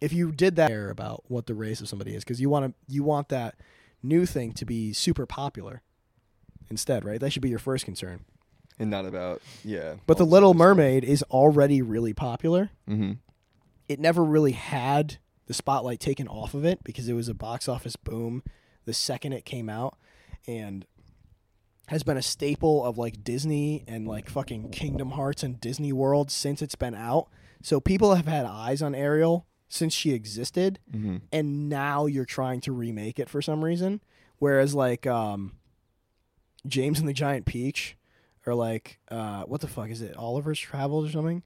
if 0.00 0.12
you 0.12 0.30
did 0.32 0.56
that 0.56 0.68
care 0.68 0.90
about 0.90 1.24
what 1.28 1.46
the 1.46 1.54
race 1.54 1.80
of 1.80 1.88
somebody 1.88 2.14
is 2.14 2.24
because 2.24 2.40
you 2.40 2.48
want 2.48 2.66
to 2.66 2.92
you 2.92 3.02
want 3.02 3.28
that 3.28 3.56
new 4.02 4.24
thing 4.26 4.52
to 4.52 4.64
be 4.64 4.92
super 4.92 5.26
popular 5.26 5.82
instead 6.70 7.04
right 7.04 7.20
that 7.20 7.30
should 7.32 7.42
be 7.42 7.48
your 7.48 7.58
first 7.58 7.84
concern 7.84 8.20
and 8.78 8.90
not 8.90 9.04
about 9.04 9.42
yeah. 9.64 9.94
but 10.06 10.18
the 10.18 10.26
little 10.26 10.54
mermaid 10.54 11.02
is 11.04 11.22
already 11.24 11.82
really 11.82 12.12
popular 12.14 12.70
Mm-hmm. 12.88 13.12
it 13.88 13.98
never 13.98 14.22
really 14.24 14.52
had 14.52 15.18
the 15.46 15.54
spotlight 15.54 15.98
taken 15.98 16.28
off 16.28 16.54
of 16.54 16.64
it 16.64 16.84
because 16.84 17.08
it 17.08 17.14
was 17.14 17.28
a 17.28 17.34
box 17.34 17.68
office 17.68 17.96
boom 17.96 18.42
the 18.84 18.94
second 18.94 19.32
it 19.32 19.44
came 19.44 19.68
out 19.68 19.96
and 20.46 20.86
has 21.88 22.02
been 22.02 22.18
a 22.18 22.22
staple 22.22 22.84
of 22.84 22.98
like 22.98 23.24
Disney 23.24 23.82
and 23.88 24.06
like 24.06 24.28
fucking 24.28 24.70
Kingdom 24.70 25.12
Hearts 25.12 25.42
and 25.42 25.58
Disney 25.58 25.90
World 25.92 26.30
since 26.30 26.60
it's 26.60 26.74
been 26.74 26.94
out. 26.94 27.28
So 27.62 27.80
people 27.80 28.14
have 28.14 28.26
had 28.26 28.44
eyes 28.44 28.82
on 28.82 28.94
Ariel 28.94 29.46
since 29.68 29.92
she 29.92 30.12
existed 30.12 30.78
Mm-hmm. 30.92 31.16
and 31.32 31.68
now 31.68 32.06
you're 32.06 32.24
trying 32.24 32.60
to 32.62 32.72
remake 32.72 33.18
it 33.18 33.28
for 33.28 33.42
some 33.42 33.62
reason. 33.64 34.00
Whereas 34.38 34.74
like 34.74 35.06
um, 35.06 35.52
James 36.66 36.98
and 37.00 37.08
the 37.08 37.12
Giant 37.12 37.44
Peach, 37.46 37.96
or 38.46 38.54
like 38.54 38.98
uh, 39.10 39.42
what 39.44 39.60
the 39.60 39.68
fuck 39.68 39.90
is 39.90 40.00
it? 40.02 40.16
Oliver's 40.16 40.58
Travels 40.60 41.08
or 41.08 41.12
something. 41.12 41.42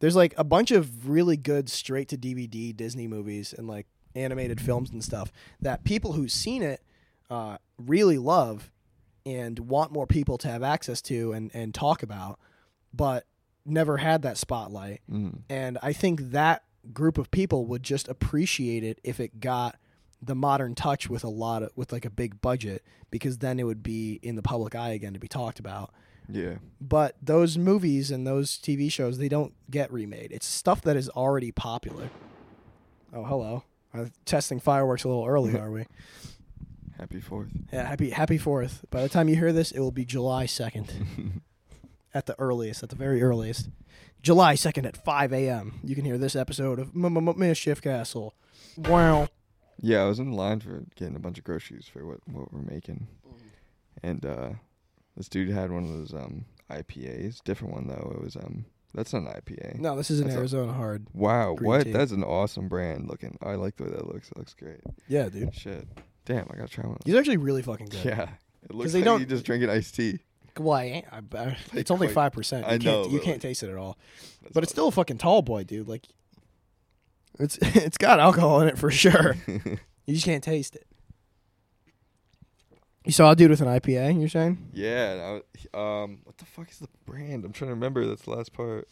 There's 0.00 0.14
like 0.16 0.34
a 0.36 0.44
bunch 0.44 0.70
of 0.70 1.08
really 1.08 1.36
good 1.36 1.68
straight 1.68 2.08
to 2.08 2.16
DVD 2.16 2.76
Disney 2.76 3.08
movies 3.08 3.52
and 3.56 3.66
like 3.66 3.86
animated 4.14 4.60
films 4.60 4.90
and 4.90 5.02
stuff 5.02 5.32
that 5.60 5.82
people 5.84 6.12
who've 6.12 6.30
seen 6.30 6.62
it 6.62 6.82
uh, 7.30 7.56
really 7.78 8.18
love 8.18 8.70
and 9.26 9.58
want 9.58 9.90
more 9.92 10.06
people 10.06 10.38
to 10.38 10.48
have 10.48 10.62
access 10.62 11.02
to 11.02 11.32
and, 11.32 11.50
and 11.52 11.74
talk 11.74 12.02
about, 12.02 12.38
but 12.94 13.24
never 13.66 13.96
had 13.96 14.22
that 14.22 14.38
spotlight. 14.38 15.00
Mm. 15.10 15.40
And 15.50 15.78
I 15.82 15.92
think 15.92 16.30
that 16.30 16.62
group 16.92 17.18
of 17.18 17.30
people 17.30 17.66
would 17.66 17.82
just 17.82 18.08
appreciate 18.08 18.84
it 18.84 19.00
if 19.04 19.20
it 19.20 19.40
got 19.40 19.76
the 20.20 20.34
modern 20.34 20.74
touch 20.74 21.08
with 21.08 21.22
a 21.24 21.28
lot 21.28 21.62
of 21.62 21.70
with 21.76 21.92
like 21.92 22.04
a 22.04 22.10
big 22.10 22.40
budget 22.40 22.84
because 23.10 23.38
then 23.38 23.60
it 23.60 23.64
would 23.64 23.82
be 23.82 24.18
in 24.22 24.36
the 24.36 24.42
public 24.42 24.74
eye 24.74 24.90
again 24.90 25.12
to 25.14 25.20
be 25.20 25.28
talked 25.28 25.58
about. 25.58 25.92
Yeah. 26.28 26.56
But 26.80 27.16
those 27.22 27.56
movies 27.56 28.10
and 28.10 28.26
those 28.26 28.58
TV 28.58 28.90
shows 28.92 29.18
they 29.18 29.28
don't 29.28 29.54
get 29.70 29.92
remade. 29.92 30.32
It's 30.32 30.46
stuff 30.46 30.82
that 30.82 30.96
is 30.96 31.08
already 31.10 31.52
popular. 31.52 32.10
Oh, 33.12 33.24
hello. 33.24 33.64
Uh, 33.94 34.06
testing 34.24 34.60
fireworks 34.60 35.04
a 35.04 35.08
little 35.08 35.24
early, 35.26 35.56
are 35.58 35.70
we? 35.70 35.86
Happy 36.98 37.20
Fourth. 37.20 37.48
Yeah, 37.72 37.86
happy 37.86 38.10
happy 38.10 38.38
4th. 38.38 38.82
By 38.90 39.02
the 39.02 39.08
time 39.08 39.28
you 39.28 39.36
hear 39.36 39.52
this, 39.52 39.70
it 39.70 39.78
will 39.78 39.92
be 39.92 40.04
July 40.04 40.46
2nd 40.46 40.90
at 42.14 42.26
the 42.26 42.38
earliest, 42.38 42.82
at 42.82 42.88
the 42.88 42.96
very 42.96 43.22
earliest. 43.22 43.68
July 44.22 44.54
2nd 44.54 44.84
at 44.86 44.96
5 45.04 45.32
a.m. 45.32 45.80
You 45.84 45.94
can 45.94 46.04
hear 46.04 46.18
this 46.18 46.34
episode 46.34 46.78
of 46.78 46.94
Mischief 46.94 47.80
Castle. 47.80 48.34
Wow. 48.76 49.28
Yeah, 49.80 50.02
I 50.02 50.06
was 50.06 50.18
in 50.18 50.32
line 50.32 50.60
for 50.60 50.84
getting 50.96 51.14
a 51.14 51.20
bunch 51.20 51.38
of 51.38 51.44
groceries 51.44 51.86
for 51.86 52.04
what 52.04 52.18
what 52.26 52.52
we're 52.52 52.62
making, 52.62 53.06
and 54.02 54.26
uh, 54.26 54.50
this 55.16 55.28
dude 55.28 55.50
had 55.50 55.70
one 55.70 55.84
of 55.84 55.90
those 55.90 56.12
um 56.12 56.46
IPAs, 56.68 57.42
different 57.44 57.74
one 57.74 57.86
though. 57.86 58.12
It 58.16 58.22
was 58.24 58.34
um 58.34 58.64
that's 58.92 59.12
not 59.12 59.22
an 59.22 59.28
IPA. 59.40 59.78
No, 59.78 59.96
this 59.96 60.10
is 60.10 60.18
an 60.18 60.26
That's 60.26 60.36
a- 60.36 60.40
Arizona 60.40 60.72
hard. 60.72 61.06
Wow, 61.14 61.56
what? 61.60 61.84
tea. 61.84 61.92
That's 61.92 62.10
an 62.10 62.24
awesome 62.24 62.68
brand 62.68 63.06
looking. 63.08 63.38
I 63.40 63.54
like 63.54 63.76
the 63.76 63.84
way 63.84 63.90
that 63.90 64.06
looks. 64.12 64.30
It 64.30 64.36
looks 64.38 64.54
great. 64.54 64.80
Yeah, 65.06 65.28
dude. 65.28 65.54
Shit. 65.54 65.86
Damn, 66.24 66.48
I 66.50 66.56
gotta 66.56 66.68
try 66.68 66.84
one. 66.84 66.98
He's 67.04 67.14
actually 67.14 67.36
really 67.36 67.62
fucking 67.62 67.86
good. 67.86 68.04
Yeah. 68.04 68.30
It 68.68 68.74
looks 68.74 68.92
they 68.92 68.98
like 68.98 69.04
don't- 69.04 69.20
you 69.20 69.26
just 69.26 69.44
drinking 69.44 69.70
iced 69.70 69.94
tea. 69.94 70.18
Well, 70.58 70.72
I 70.76 70.84
ain't, 70.84 71.06
I, 71.12 71.20
I, 71.38 71.56
it's 71.74 71.90
only 71.90 72.08
5%. 72.08 72.58
You 72.60 72.64
I 72.64 72.68
can't, 72.70 72.84
know, 72.84 73.04
You 73.06 73.18
can't 73.20 73.34
like- 73.36 73.40
taste 73.40 73.62
it 73.62 73.70
at 73.70 73.76
all. 73.76 73.96
But 74.52 74.62
it's 74.62 74.72
still 74.72 74.88
a 74.88 74.92
fucking 74.92 75.18
tall 75.18 75.42
boy, 75.42 75.64
dude. 75.64 75.88
Like, 75.88 76.06
it's 77.38 77.58
it's 77.62 77.98
got 77.98 78.18
alcohol 78.20 78.60
in 78.62 78.68
it 78.68 78.78
for 78.78 78.90
sure. 78.90 79.36
you 79.46 80.14
just 80.14 80.24
can't 80.24 80.42
taste 80.42 80.74
it. 80.74 80.86
You 83.04 83.12
saw 83.12 83.30
a 83.30 83.36
dude 83.36 83.50
with 83.50 83.60
an 83.60 83.68
IPA, 83.68 84.20
you're 84.20 84.28
saying? 84.28 84.70
Yeah, 84.72 85.38
I 85.74 86.02
um, 86.02 86.18
what 86.24 86.36
the 86.36 86.44
fuck 86.44 86.70
is 86.70 86.78
the 86.78 86.88
brand? 87.06 87.44
I'm 87.44 87.52
trying 87.52 87.68
to 87.70 87.74
remember. 87.74 88.04
That's 88.04 88.22
the 88.22 88.30
last 88.32 88.52
part. 88.52 88.86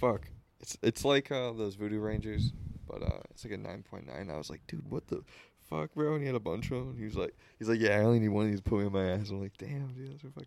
Fuck, 0.00 0.28
it's 0.60 0.76
it's 0.82 1.04
like 1.04 1.30
uh, 1.30 1.52
those 1.52 1.74
Voodoo 1.76 2.00
Rangers, 2.00 2.52
but 2.88 3.02
uh, 3.02 3.20
it's 3.30 3.44
like 3.44 3.54
a 3.54 3.58
9.9. 3.58 4.32
I 4.32 4.36
was 4.36 4.50
like, 4.50 4.62
dude, 4.66 4.88
what 4.90 5.06
the 5.08 5.22
fuck, 5.68 5.94
bro? 5.94 6.12
And 6.14 6.20
he 6.20 6.26
had 6.26 6.34
a 6.34 6.40
bunch 6.40 6.70
of 6.70 6.78
them. 6.86 6.96
He 6.98 7.04
was 7.04 7.16
like, 7.16 7.34
he's 7.58 7.68
like, 7.68 7.80
yeah, 7.80 7.96
I 7.96 8.00
only 8.00 8.18
need 8.18 8.28
one 8.28 8.44
of 8.46 8.50
these 8.50 8.60
put 8.60 8.80
in 8.80 8.92
my 8.92 9.04
ass. 9.10 9.30
I'm 9.30 9.40
like, 9.40 9.56
damn, 9.58 9.88
dude, 9.94 10.10
that's 10.12 10.22
fucking 10.22 10.46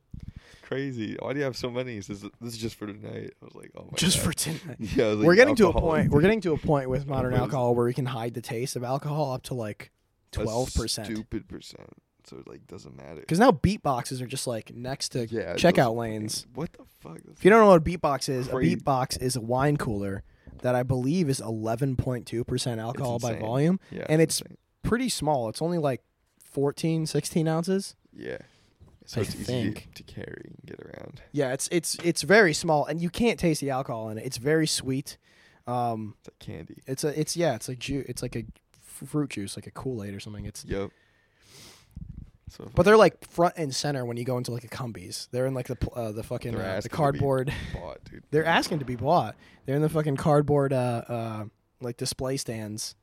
crazy. 0.61 1.15
Why 1.19 1.33
do 1.33 1.39
you 1.39 1.45
have 1.45 1.57
so 1.57 1.69
many? 1.69 1.95
He 1.95 2.01
says, 2.01 2.21
this 2.21 2.53
is 2.53 2.57
just 2.57 2.75
for 2.75 2.87
tonight. 2.87 3.33
I 3.41 3.45
was 3.45 3.55
like, 3.55 3.71
oh 3.75 3.81
my 3.83 3.89
god. 3.91 3.97
Just 3.97 4.17
God. 4.17 4.25
for 4.25 4.33
tonight. 4.33 4.77
Yeah, 4.79 5.07
like, 5.07 5.25
we're 5.25 5.35
getting 5.35 5.55
to 5.55 5.67
a 5.67 5.73
point. 5.73 6.09
We're 6.11 6.21
getting 6.21 6.41
to 6.41 6.53
a 6.53 6.57
point 6.57 6.89
with 6.89 7.05
modern 7.07 7.33
alcohol 7.33 7.75
where 7.75 7.85
we 7.85 7.93
can 7.93 8.05
hide 8.07 8.33
the 8.33 8.41
taste 8.41 8.75
of 8.75 8.83
alcohol 8.83 9.33
up 9.33 9.43
to 9.43 9.53
like 9.53 9.91
twelve 10.31 10.73
percent. 10.73 11.07
Stupid 11.07 11.47
percent. 11.47 11.89
So 12.27 12.37
it 12.37 12.47
like 12.47 12.67
doesn't 12.67 12.95
matter. 12.95 13.19
Because 13.21 13.39
now 13.39 13.51
beatboxes 13.51 14.21
are 14.21 14.27
just 14.27 14.45
like 14.47 14.73
next 14.75 15.09
to 15.09 15.25
yeah, 15.27 15.55
checkout 15.55 15.95
lanes. 15.95 16.45
What 16.53 16.71
the 16.73 16.83
fuck? 16.99 17.19
That's 17.25 17.39
If 17.39 17.45
you 17.45 17.49
don't 17.49 17.61
know 17.61 17.67
what 17.69 17.77
a 17.77 17.83
beatbox 17.83 18.29
is, 18.29 18.47
Crazy. 18.47 18.73
a 18.73 18.77
beatbox 18.77 19.19
is 19.21 19.35
a 19.35 19.41
wine 19.41 19.75
cooler 19.77 20.23
that 20.61 20.75
I 20.75 20.83
believe 20.83 21.29
is 21.29 21.39
eleven 21.41 21.95
point 21.95 22.27
two 22.27 22.43
percent 22.43 22.79
alcohol 22.79 23.17
by 23.17 23.33
volume. 23.33 23.79
yeah, 23.91 24.05
and 24.07 24.21
it's- 24.21 24.39
insane. 24.41 24.57
Pretty 24.83 25.09
small. 25.09 25.49
It's 25.49 25.61
only 25.61 25.77
like 25.77 26.01
14, 26.43 27.05
16 27.05 27.47
ounces. 27.47 27.95
Yeah. 28.13 28.37
So 29.05 29.19
I 29.19 29.23
it's 29.23 29.35
easy 29.35 29.43
think. 29.43 29.89
to, 29.95 30.03
to 30.03 30.13
carry 30.13 30.43
and 30.45 30.57
get 30.65 30.79
around. 30.79 31.21
Yeah, 31.31 31.53
it's 31.53 31.67
it's 31.71 31.95
it's 32.03 32.21
very 32.21 32.53
small, 32.53 32.85
and 32.85 33.01
you 33.01 33.09
can't 33.09 33.39
taste 33.39 33.59
the 33.61 33.69
alcohol 33.71 34.09
in 34.09 34.17
it. 34.17 34.25
It's 34.25 34.37
very 34.37 34.67
sweet. 34.67 35.17
Um, 35.67 36.15
It's 36.19 36.27
like 36.29 36.39
candy. 36.39 36.81
it's 36.87 37.03
a 37.03 37.19
it's 37.19 37.35
yeah, 37.35 37.55
it's 37.55 37.67
like 37.67 37.79
ju- 37.79 38.05
It's 38.07 38.21
like 38.21 38.35
a 38.35 38.45
fruit 38.81 39.31
juice, 39.31 39.55
like 39.57 39.67
a 39.67 39.71
Kool 39.71 40.03
Aid 40.03 40.13
or 40.13 40.19
something. 40.19 40.45
It's 40.45 40.63
Yep. 40.65 40.91
So 42.49 42.69
but 42.75 42.83
they're 42.83 42.97
like 42.97 43.25
front 43.29 43.55
and 43.57 43.73
center 43.73 44.05
when 44.05 44.17
you 44.17 44.25
go 44.25 44.37
into 44.37 44.51
like 44.51 44.63
a 44.65 44.67
Cumbies. 44.67 45.29
They're 45.31 45.45
in 45.45 45.53
like 45.53 45.67
the 45.67 45.77
uh, 45.93 46.11
the 46.11 46.23
fucking 46.23 46.53
uh, 46.55 46.57
the 46.59 46.65
asking 46.65 46.81
to 46.81 46.89
be- 46.89 46.97
cardboard. 46.97 47.53
bought, 47.73 48.03
dude. 48.05 48.23
They're 48.31 48.45
asking 48.45 48.79
to 48.79 48.85
be 48.85 48.95
bought. 48.97 49.35
They're 49.65 49.75
in 49.75 49.81
the 49.81 49.89
fucking 49.89 50.17
cardboard 50.17 50.73
uh 50.73 51.03
uh 51.07 51.43
like 51.79 51.97
display 51.97 52.37
stands. 52.37 52.95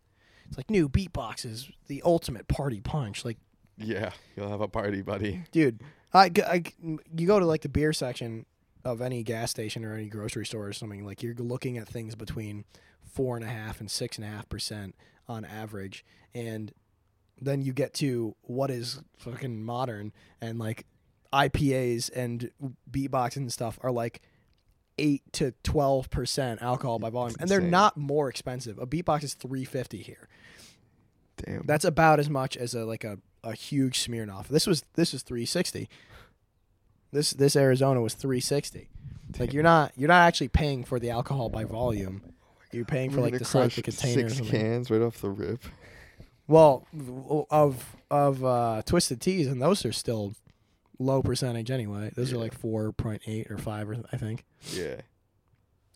It's 0.48 0.56
like 0.56 0.70
new 0.70 0.88
beatboxes, 0.88 1.70
the 1.86 2.02
ultimate 2.04 2.48
party 2.48 2.80
punch. 2.80 3.24
Like, 3.24 3.38
Yeah, 3.76 4.12
you'll 4.36 4.48
have 4.50 4.60
a 4.60 4.68
party, 4.68 5.02
buddy. 5.02 5.44
dude, 5.52 5.82
I, 6.12 6.30
I 6.46 6.62
you 7.16 7.26
go 7.26 7.38
to 7.38 7.44
like 7.46 7.62
the 7.62 7.68
beer 7.68 7.92
section 7.92 8.46
of 8.84 9.00
any 9.02 9.22
gas 9.22 9.50
station 9.50 9.84
or 9.84 9.94
any 9.94 10.08
grocery 10.08 10.46
store 10.46 10.66
or 10.68 10.72
something. 10.72 11.04
Like 11.04 11.22
you're 11.22 11.34
looking 11.34 11.76
at 11.78 11.86
things 11.88 12.14
between 12.14 12.64
four 13.04 13.36
and 13.36 13.44
a 13.44 13.48
half 13.48 13.80
and 13.80 13.90
six 13.90 14.16
and 14.16 14.24
a 14.24 14.28
half 14.28 14.48
percent 14.48 14.94
on 15.28 15.44
average, 15.44 16.04
and 16.34 16.72
then 17.40 17.60
you 17.62 17.72
get 17.72 17.92
to 17.94 18.34
what 18.42 18.70
is 18.70 19.00
fucking 19.18 19.62
modern 19.62 20.12
and 20.40 20.58
like 20.58 20.86
IPAs 21.32 22.10
and 22.16 22.50
beatboxing 22.90 23.36
and 23.36 23.52
stuff 23.52 23.78
are 23.82 23.92
like 23.92 24.22
eight 24.98 25.22
to 25.34 25.52
twelve 25.62 26.10
percent 26.10 26.62
alcohol 26.62 26.98
by 26.98 27.10
volume, 27.10 27.36
and 27.40 27.48
they're 27.48 27.60
not 27.60 27.96
more 27.96 28.28
expensive. 28.28 28.78
A 28.78 28.86
beatbox 28.86 29.22
is 29.24 29.34
three 29.34 29.64
fifty 29.64 30.02
here. 30.02 30.28
Damn. 31.36 31.62
That's 31.66 31.84
about 31.84 32.18
as 32.18 32.28
much 32.28 32.56
as 32.56 32.74
a 32.74 32.84
like 32.84 33.04
a, 33.04 33.18
a 33.44 33.54
huge 33.54 34.04
Smirnoff. 34.04 34.48
This 34.48 34.66
was 34.66 34.84
this 34.94 35.12
was 35.12 35.22
three 35.22 35.46
sixty. 35.46 35.88
This 37.12 37.30
this 37.30 37.56
Arizona 37.56 38.00
was 38.00 38.14
three 38.14 38.40
sixty. 38.40 38.88
Like 39.38 39.52
you're 39.52 39.62
not 39.62 39.92
you're 39.96 40.08
not 40.08 40.26
actually 40.26 40.48
paying 40.48 40.84
for 40.84 40.98
the 40.98 41.10
alcohol 41.10 41.48
by 41.48 41.64
volume. 41.64 42.22
You're 42.72 42.84
paying 42.84 43.10
for 43.10 43.18
We're 43.18 43.30
like 43.30 43.38
the 43.38 43.44
size 43.44 43.66
of 43.66 43.76
the 43.76 43.82
container. 43.82 44.28
Six 44.28 44.48
cans 44.50 44.90
right 44.90 45.00
off 45.00 45.20
the 45.20 45.30
rip. 45.30 45.62
Well, 46.46 46.86
of 47.50 47.96
of 48.10 48.44
uh, 48.44 48.82
twisted 48.84 49.20
teas, 49.20 49.46
and 49.46 49.60
those 49.60 49.84
are 49.84 49.92
still 49.92 50.34
low 50.98 51.22
percentage 51.22 51.70
anyway. 51.70 52.10
Those 52.14 52.32
are 52.32 52.38
like 52.38 52.54
four 52.54 52.92
point 52.92 53.22
eight 53.26 53.50
or 53.50 53.58
five, 53.58 53.88
or 53.88 53.96
I 54.12 54.16
think. 54.16 54.44
Yeah. 54.72 55.00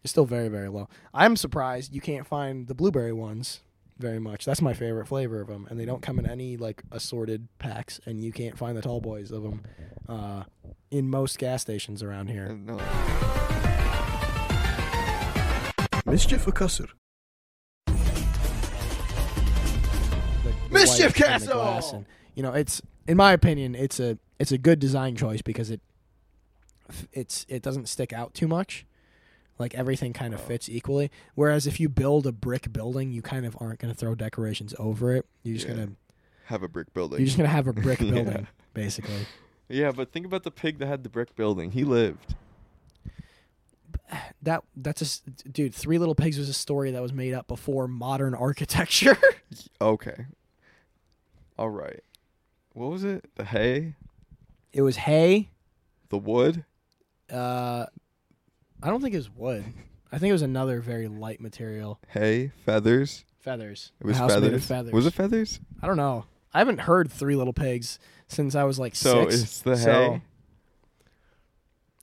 It's 0.02 0.10
still 0.10 0.26
very 0.26 0.48
very 0.48 0.68
low. 0.68 0.88
I'm 1.14 1.36
surprised 1.36 1.94
you 1.94 2.00
can't 2.00 2.26
find 2.26 2.66
the 2.66 2.74
blueberry 2.74 3.12
ones 3.12 3.60
very 3.98 4.18
much. 4.18 4.44
That's 4.44 4.60
my 4.60 4.74
favorite 4.74 5.06
flavor 5.06 5.40
of 5.40 5.48
them, 5.48 5.66
and 5.70 5.78
they 5.78 5.84
don't 5.84 6.02
come 6.02 6.18
in 6.18 6.26
any 6.26 6.56
like 6.56 6.82
assorted 6.90 7.48
packs, 7.58 8.00
and 8.04 8.24
you 8.24 8.32
can't 8.32 8.58
find 8.58 8.76
the 8.76 8.82
tall 8.82 9.00
boys 9.00 9.30
of 9.30 9.42
them 9.42 9.62
uh, 10.08 10.44
in 10.90 11.08
most 11.08 11.38
gas 11.38 11.62
stations 11.62 12.02
around 12.02 12.28
here. 12.28 12.48
No. 12.48 12.78
Mischief 16.04 16.46
or 16.46 16.52
Cusser? 16.52 16.88
Mischief 20.70 21.04
white 21.04 21.14
Castle! 21.14 22.04
You 22.34 22.42
know, 22.42 22.52
it's 22.52 22.80
in 23.06 23.16
my 23.16 23.32
opinion, 23.32 23.74
it's 23.74 23.98
a 24.00 24.18
it's 24.38 24.52
a 24.52 24.58
good 24.58 24.78
design 24.78 25.16
choice 25.16 25.42
because 25.42 25.70
it 25.70 25.80
it's 27.12 27.46
it 27.48 27.62
doesn't 27.62 27.88
stick 27.88 28.12
out 28.12 28.34
too 28.34 28.48
much. 28.48 28.84
Like 29.58 29.74
everything 29.74 30.12
kind 30.12 30.34
of 30.34 30.40
Oh. 30.40 30.44
fits 30.44 30.68
equally. 30.68 31.10
Whereas 31.34 31.66
if 31.66 31.78
you 31.78 31.88
build 31.88 32.26
a 32.26 32.32
brick 32.32 32.72
building, 32.72 33.12
you 33.12 33.22
kind 33.22 33.46
of 33.46 33.56
aren't 33.60 33.78
going 33.80 33.92
to 33.92 33.98
throw 33.98 34.14
decorations 34.14 34.74
over 34.78 35.14
it. 35.14 35.26
You're 35.42 35.54
just 35.56 35.68
Yeah. 35.68 35.74
gonna 35.74 35.92
Have 36.46 36.62
a 36.62 36.68
brick 36.68 36.92
building. 36.94 37.18
you're 37.20 37.26
just 37.26 37.36
gonna 37.36 37.48
have 37.48 37.66
a 37.68 37.72
brick 37.72 38.00
Yeah. 38.00 38.10
building 38.10 38.46
basically. 38.74 39.26
Yeah, 39.68 39.92
but 39.92 40.10
think 40.12 40.26
about 40.26 40.42
the 40.42 40.50
pig 40.50 40.78
that 40.78 40.86
had 40.86 41.02
the 41.02 41.08
brick 41.08 41.34
building. 41.36 41.70
He 41.72 41.84
lived. 41.84 42.34
That 44.42 44.62
that's 44.76 45.22
a 45.26 45.30
dude. 45.48 45.74
Three 45.74 45.98
Little 45.98 46.14
Pigs 46.16 46.36
was 46.36 46.48
a 46.48 46.52
story 46.54 46.90
that 46.90 47.00
was 47.00 47.12
made 47.12 47.32
up 47.32 47.46
before 47.46 47.86
modern 47.88 48.34
architecture. 48.48 49.16
Okay. 49.80 50.26
All 51.58 51.70
right. 51.70 52.00
What 52.72 52.90
was 52.90 53.04
it? 53.04 53.24
The 53.36 53.44
hay? 53.44 53.94
it 54.72 54.82
was 54.82 54.96
hay. 54.96 55.50
The 56.08 56.18
wood? 56.18 56.64
Uh, 57.30 57.86
I 58.82 58.88
don't 58.88 59.00
think 59.02 59.14
it 59.14 59.18
was 59.18 59.30
wood. 59.30 59.64
I 60.10 60.18
think 60.18 60.30
it 60.30 60.34
was 60.34 60.42
another 60.42 60.80
very 60.80 61.08
light 61.08 61.40
material. 61.40 62.00
Hay, 62.08 62.52
feathers. 62.64 63.24
Feathers. 63.40 63.92
It 64.00 64.06
was 64.06 64.16
house 64.16 64.32
feathers. 64.32 64.50
made 64.50 64.56
of 64.56 64.64
feathers. 64.64 64.92
Was 64.92 65.06
it 65.06 65.14
feathers? 65.14 65.60
I 65.82 65.86
don't 65.86 65.96
know. 65.96 66.24
I 66.54 66.58
haven't 66.58 66.80
heard 66.80 67.10
Three 67.10 67.34
Little 67.34 67.52
Pigs 67.54 67.98
since 68.28 68.54
I 68.54 68.64
was 68.64 68.78
like 68.78 68.94
So 68.94 69.28
six. 69.28 69.42
it's 69.42 69.58
the 69.60 69.76
So, 69.76 69.92
hay, 69.92 70.22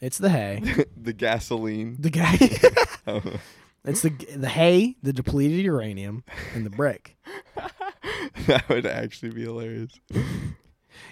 it's 0.02 0.18
the 0.18 0.30
hay. 0.30 0.86
the 0.98 1.14
gasoline. 1.14 1.98
The 2.00 2.10
guy. 2.10 2.38
Oh. 3.08 3.24
it's 3.86 4.02
the 4.04 4.10
the 4.36 4.50
hay, 4.50 4.96
the 5.02 5.12
depleted 5.14 5.66
uranium, 5.66 6.24
and 6.54 6.64
the 6.64 6.70
brick. 6.70 7.16
that 8.58 8.68
would 8.68 8.86
actually 8.86 9.32
be 9.32 9.44
hilarious. 9.44 9.92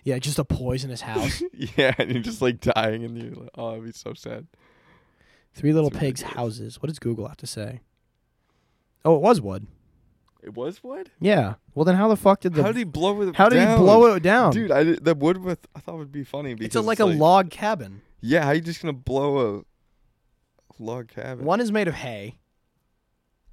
Yeah, 0.04 0.18
just 0.20 0.40
a 0.40 0.44
poisonous 0.44 1.02
house. 1.02 1.42
yeah, 1.54 1.94
and 1.98 2.12
you're 2.12 2.22
just 2.22 2.42
like 2.42 2.60
dying, 2.60 3.06
and 3.06 3.18
you're 3.18 3.36
like, 3.36 3.50
oh, 3.56 3.74
it'd 3.74 3.86
be 3.86 3.92
so 3.92 4.14
sad. 4.14 4.48
Three 5.54 5.72
Little 5.72 5.90
It's 5.90 5.98
Pigs 5.98 6.22
ridiculous. 6.22 6.36
houses. 6.60 6.82
What 6.82 6.90
does 6.90 7.00
Google 7.00 7.28
have 7.28 7.38
to 7.38 7.48
say? 7.48 7.82
Oh, 9.06 9.16
it 9.16 9.22
was 9.22 9.40
wood. 9.40 9.68
It 10.44 10.56
was 10.56 10.84
wood. 10.84 11.12
Yeah. 11.20 11.56
Well, 11.74 11.86
then 11.86 11.96
how 11.96 12.08
the 12.10 12.18
fuck 12.18 12.42
did 12.42 12.54
the 12.54 12.64
how 12.64 12.70
did 12.70 12.78
he 12.78 12.84
blow 12.84 13.22
it? 13.22 13.36
how 13.36 13.50
did 13.50 13.58
down? 13.58 13.78
he 13.78 13.84
blow 13.84 14.14
it 14.16 14.24
down? 14.24 14.52
Dude, 14.52 14.72
I 14.72 14.84
did, 14.84 15.06
the 15.06 15.16
wood 15.16 15.38
with 15.38 15.68
I 15.76 15.80
thought 15.80 15.98
would 15.98 16.12
be 16.12 16.24
funny 16.24 16.54
because 16.54 16.66
it's 16.66 16.76
a, 16.76 16.82
like 16.82 17.00
a 17.00 17.06
log 17.06 17.50
cabin. 17.50 18.02
Yeah, 18.20 18.44
how 18.44 18.50
are 18.50 18.56
you 18.56 18.62
just 18.62 18.82
gonna 18.82 18.94
blow 18.94 19.60
a 19.60 19.64
log 20.80 21.10
cabin? 21.10 21.46
One 21.46 21.62
is 21.62 21.72
made 21.72 21.88
of 21.88 21.94
hay, 21.94 22.40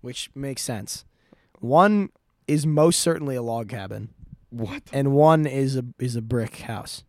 which 0.00 0.30
makes 0.34 0.62
sense. 0.62 1.04
One 1.60 2.10
is 2.46 2.66
most 2.66 3.00
certainly 3.00 3.34
a 3.36 3.42
log 3.42 3.68
cabin, 3.68 4.10
What? 4.50 4.82
and 4.92 5.12
one 5.12 5.46
is 5.46 5.76
a 5.76 5.84
is 5.98 6.16
a 6.16 6.22
brick 6.22 6.56
house. 6.60 7.04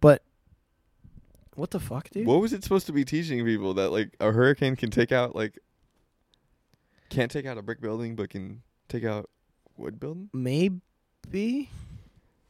But 0.00 0.22
what 1.54 1.70
the 1.70 1.80
fuck, 1.80 2.10
dude? 2.10 2.26
What 2.26 2.40
was 2.40 2.52
it 2.52 2.62
supposed 2.64 2.86
to 2.86 2.92
be 2.92 3.04
teaching 3.04 3.44
people 3.44 3.74
that 3.74 3.90
like 3.90 4.14
a 4.20 4.32
hurricane 4.32 4.74
can 4.76 4.90
take 4.90 5.12
out 5.12 5.36
like 5.36 5.58
can't 7.10 7.30
take 7.30 7.46
out 7.46 7.58
a 7.58 7.62
brick 7.62 7.80
building 7.80 8.16
but 8.16 8.30
can 8.30 8.62
take 8.88 9.04
out 9.04 9.28
wood 9.76 10.00
building? 10.00 10.28
Maybe. 10.32 11.68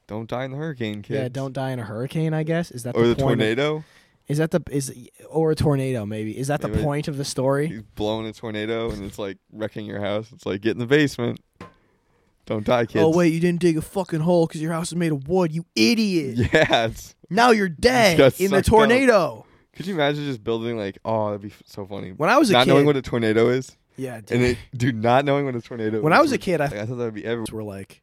Don't 0.07 0.29
die 0.29 0.45
in 0.45 0.51
the 0.53 0.57
hurricane, 0.57 1.03
kids. 1.03 1.19
Yeah, 1.21 1.29
don't 1.29 1.53
die 1.53 1.71
in 1.71 1.79
a 1.79 1.85
hurricane. 1.85 2.35
I 2.35 2.43
guess 2.43 2.71
is 2.71 2.83
that 2.85 2.95
or 2.97 3.03
the, 3.07 3.15
the 3.15 3.23
point 3.23 3.41
of- 3.41 3.47
tornado. 3.47 3.85
Is 4.29 4.39
that 4.39 4.51
the 4.51 4.63
is 4.71 4.93
or 5.29 5.51
a 5.51 5.55
tornado? 5.55 6.07
Maybe 6.07 6.39
is 6.39 6.49
that 6.49 6.61
the 6.61 6.69
point 6.69 7.09
of 7.09 7.17
the 7.17 7.25
story? 7.25 7.69
He's 7.69 7.83
blowing 7.83 8.27
a 8.27 8.33
tornado 8.33 8.91
and 8.91 9.05
it's 9.05 9.19
like 9.19 9.39
wrecking 9.53 9.87
your 9.87 10.01
house. 10.01 10.31
It's 10.33 10.47
like 10.47 10.61
get 10.61 10.73
in 10.73 10.79
the 10.79 10.87
basement. 10.87 11.41
Don't 12.47 12.65
die, 12.65 12.87
kids. 12.87 13.05
Oh 13.05 13.17
wait, 13.17 13.33
you 13.33 13.41
didn't 13.41 13.61
dig 13.61 13.77
a 13.77 13.83
fucking 13.83 14.21
hole 14.21 14.47
because 14.47 14.61
your 14.61 14.73
house 14.73 14.89
is 14.89 14.97
made 14.97 15.13
of 15.13 15.29
wood. 15.29 15.53
You 15.53 15.65
idiot! 15.77 16.49
Yeah, 16.53 16.87
it's 16.87 17.15
Now 17.31 17.51
you're 17.51 17.69
dead 17.69 18.35
in 18.39 18.51
the 18.51 18.63
tornado. 18.63 19.47
Could 19.75 19.87
you 19.87 19.95
imagine 19.95 20.25
just 20.25 20.45
building 20.45 20.77
like, 20.77 20.99
oh, 21.05 21.27
that'd 21.27 21.41
be 21.41 21.53
so 21.65 21.87
funny. 21.87 22.11
When 22.11 22.29
I 22.29 22.37
was 22.37 22.51
a 22.51 22.53
not 22.53 22.67
kid, 22.67 22.73
knowing 22.73 22.87
what 22.87 22.97
a 22.97 23.03
tornado 23.03 23.49
is, 23.49 23.75
yeah, 23.97 24.21
dude. 24.21 24.33
and 24.33 24.43
it, 24.45 24.59
dude, 24.77 25.03
not 25.03 25.25
knowing 25.25 25.47
what 25.47 25.55
a 25.55 25.63
tornado. 25.63 26.03
when 26.03 26.13
I 26.13 26.21
was 26.21 26.33
a 26.33 26.39
kid, 26.39 26.61
I 26.61 26.67
like, 26.67 26.75
I 26.75 26.87
thought 26.87 26.97
that 26.97 27.05
would 27.05 27.15
be 27.15 27.25
everywhere. 27.25 27.47
were 27.53 27.63
like 27.63 28.03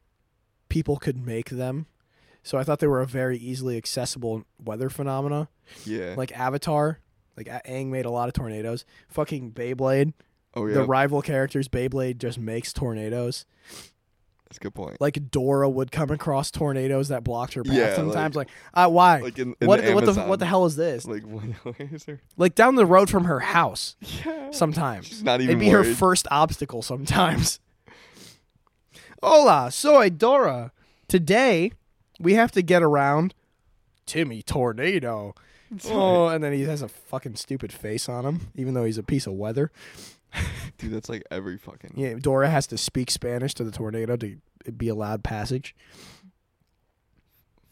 people 0.68 0.96
could 0.96 1.24
make 1.24 1.50
them. 1.50 1.86
So 2.42 2.56
I 2.58 2.64
thought 2.64 2.78
they 2.78 2.86
were 2.86 3.00
a 3.02 3.06
very 3.06 3.36
easily 3.38 3.76
accessible 3.76 4.44
weather 4.62 4.88
phenomena, 4.90 5.48
Yeah. 5.84 6.14
like 6.16 6.32
Avatar. 6.32 7.00
Like 7.36 7.46
A- 7.48 7.62
Aang 7.68 7.86
made 7.88 8.04
a 8.06 8.10
lot 8.10 8.28
of 8.28 8.34
tornadoes. 8.34 8.84
Fucking 9.08 9.52
Beyblade, 9.52 10.12
oh 10.54 10.66
yeah. 10.66 10.74
the 10.74 10.84
rival 10.84 11.22
characters, 11.22 11.68
Beyblade 11.68 12.18
just 12.18 12.38
makes 12.38 12.72
tornadoes. 12.72 13.46
That's 14.46 14.58
a 14.58 14.60
good 14.60 14.74
point. 14.74 15.00
Like 15.00 15.30
Dora 15.30 15.70
would 15.70 15.92
come 15.92 16.10
across 16.10 16.50
tornadoes 16.50 17.08
that 17.08 17.22
blocked 17.22 17.54
her 17.54 17.62
path 17.62 17.72
Yeah, 17.72 17.94
sometimes. 17.94 18.34
Like, 18.34 18.48
uh, 18.74 18.88
why? 18.88 19.20
Like 19.20 19.38
in, 19.38 19.54
in 19.60 19.68
what? 19.68 19.80
the 19.82 19.94
what 19.94 20.04
the 20.06 20.14
what 20.22 20.38
the 20.40 20.44
hell 20.46 20.66
is 20.66 20.74
this? 20.76 21.06
Like 21.06 21.22
is? 21.78 22.04
Like 22.36 22.56
down 22.56 22.74
the 22.74 22.84
road 22.84 23.08
from 23.08 23.24
her 23.24 23.38
house. 23.40 23.96
Yeah. 24.26 24.50
Sometimes 24.50 25.06
She's 25.06 25.22
not 25.22 25.40
even 25.40 25.50
it'd 25.56 25.60
be 25.60 25.68
her 25.68 25.84
first 25.84 26.26
obstacle. 26.32 26.82
Sometimes. 26.82 27.60
Hola, 29.22 29.70
soy 29.70 30.10
Dora. 30.10 30.72
Today 31.08 31.72
we 32.20 32.34
have 32.34 32.52
to 32.52 32.62
get 32.62 32.82
around 32.82 33.34
Timmy 34.06 34.42
Tornado. 34.42 35.34
Oh, 35.86 36.26
and 36.26 36.42
then 36.42 36.52
he 36.52 36.62
has 36.62 36.82
a 36.82 36.88
fucking 36.88 37.36
stupid 37.36 37.72
face 37.72 38.08
on 38.08 38.24
him, 38.24 38.48
even 38.54 38.74
though 38.74 38.84
he's 38.84 38.98
a 38.98 39.02
piece 39.02 39.26
of 39.26 39.34
weather. 39.34 39.70
Dude, 40.78 40.92
that's 40.92 41.08
like 41.08 41.22
every 41.30 41.56
fucking. 41.56 41.92
Yeah, 41.96 42.14
Dora 42.14 42.50
has 42.50 42.66
to 42.68 42.78
speak 42.78 43.10
Spanish 43.10 43.54
to 43.54 43.64
the 43.64 43.70
tornado 43.70 44.16
to 44.16 44.36
be 44.76 44.88
allowed 44.88 45.24
passage. 45.24 45.74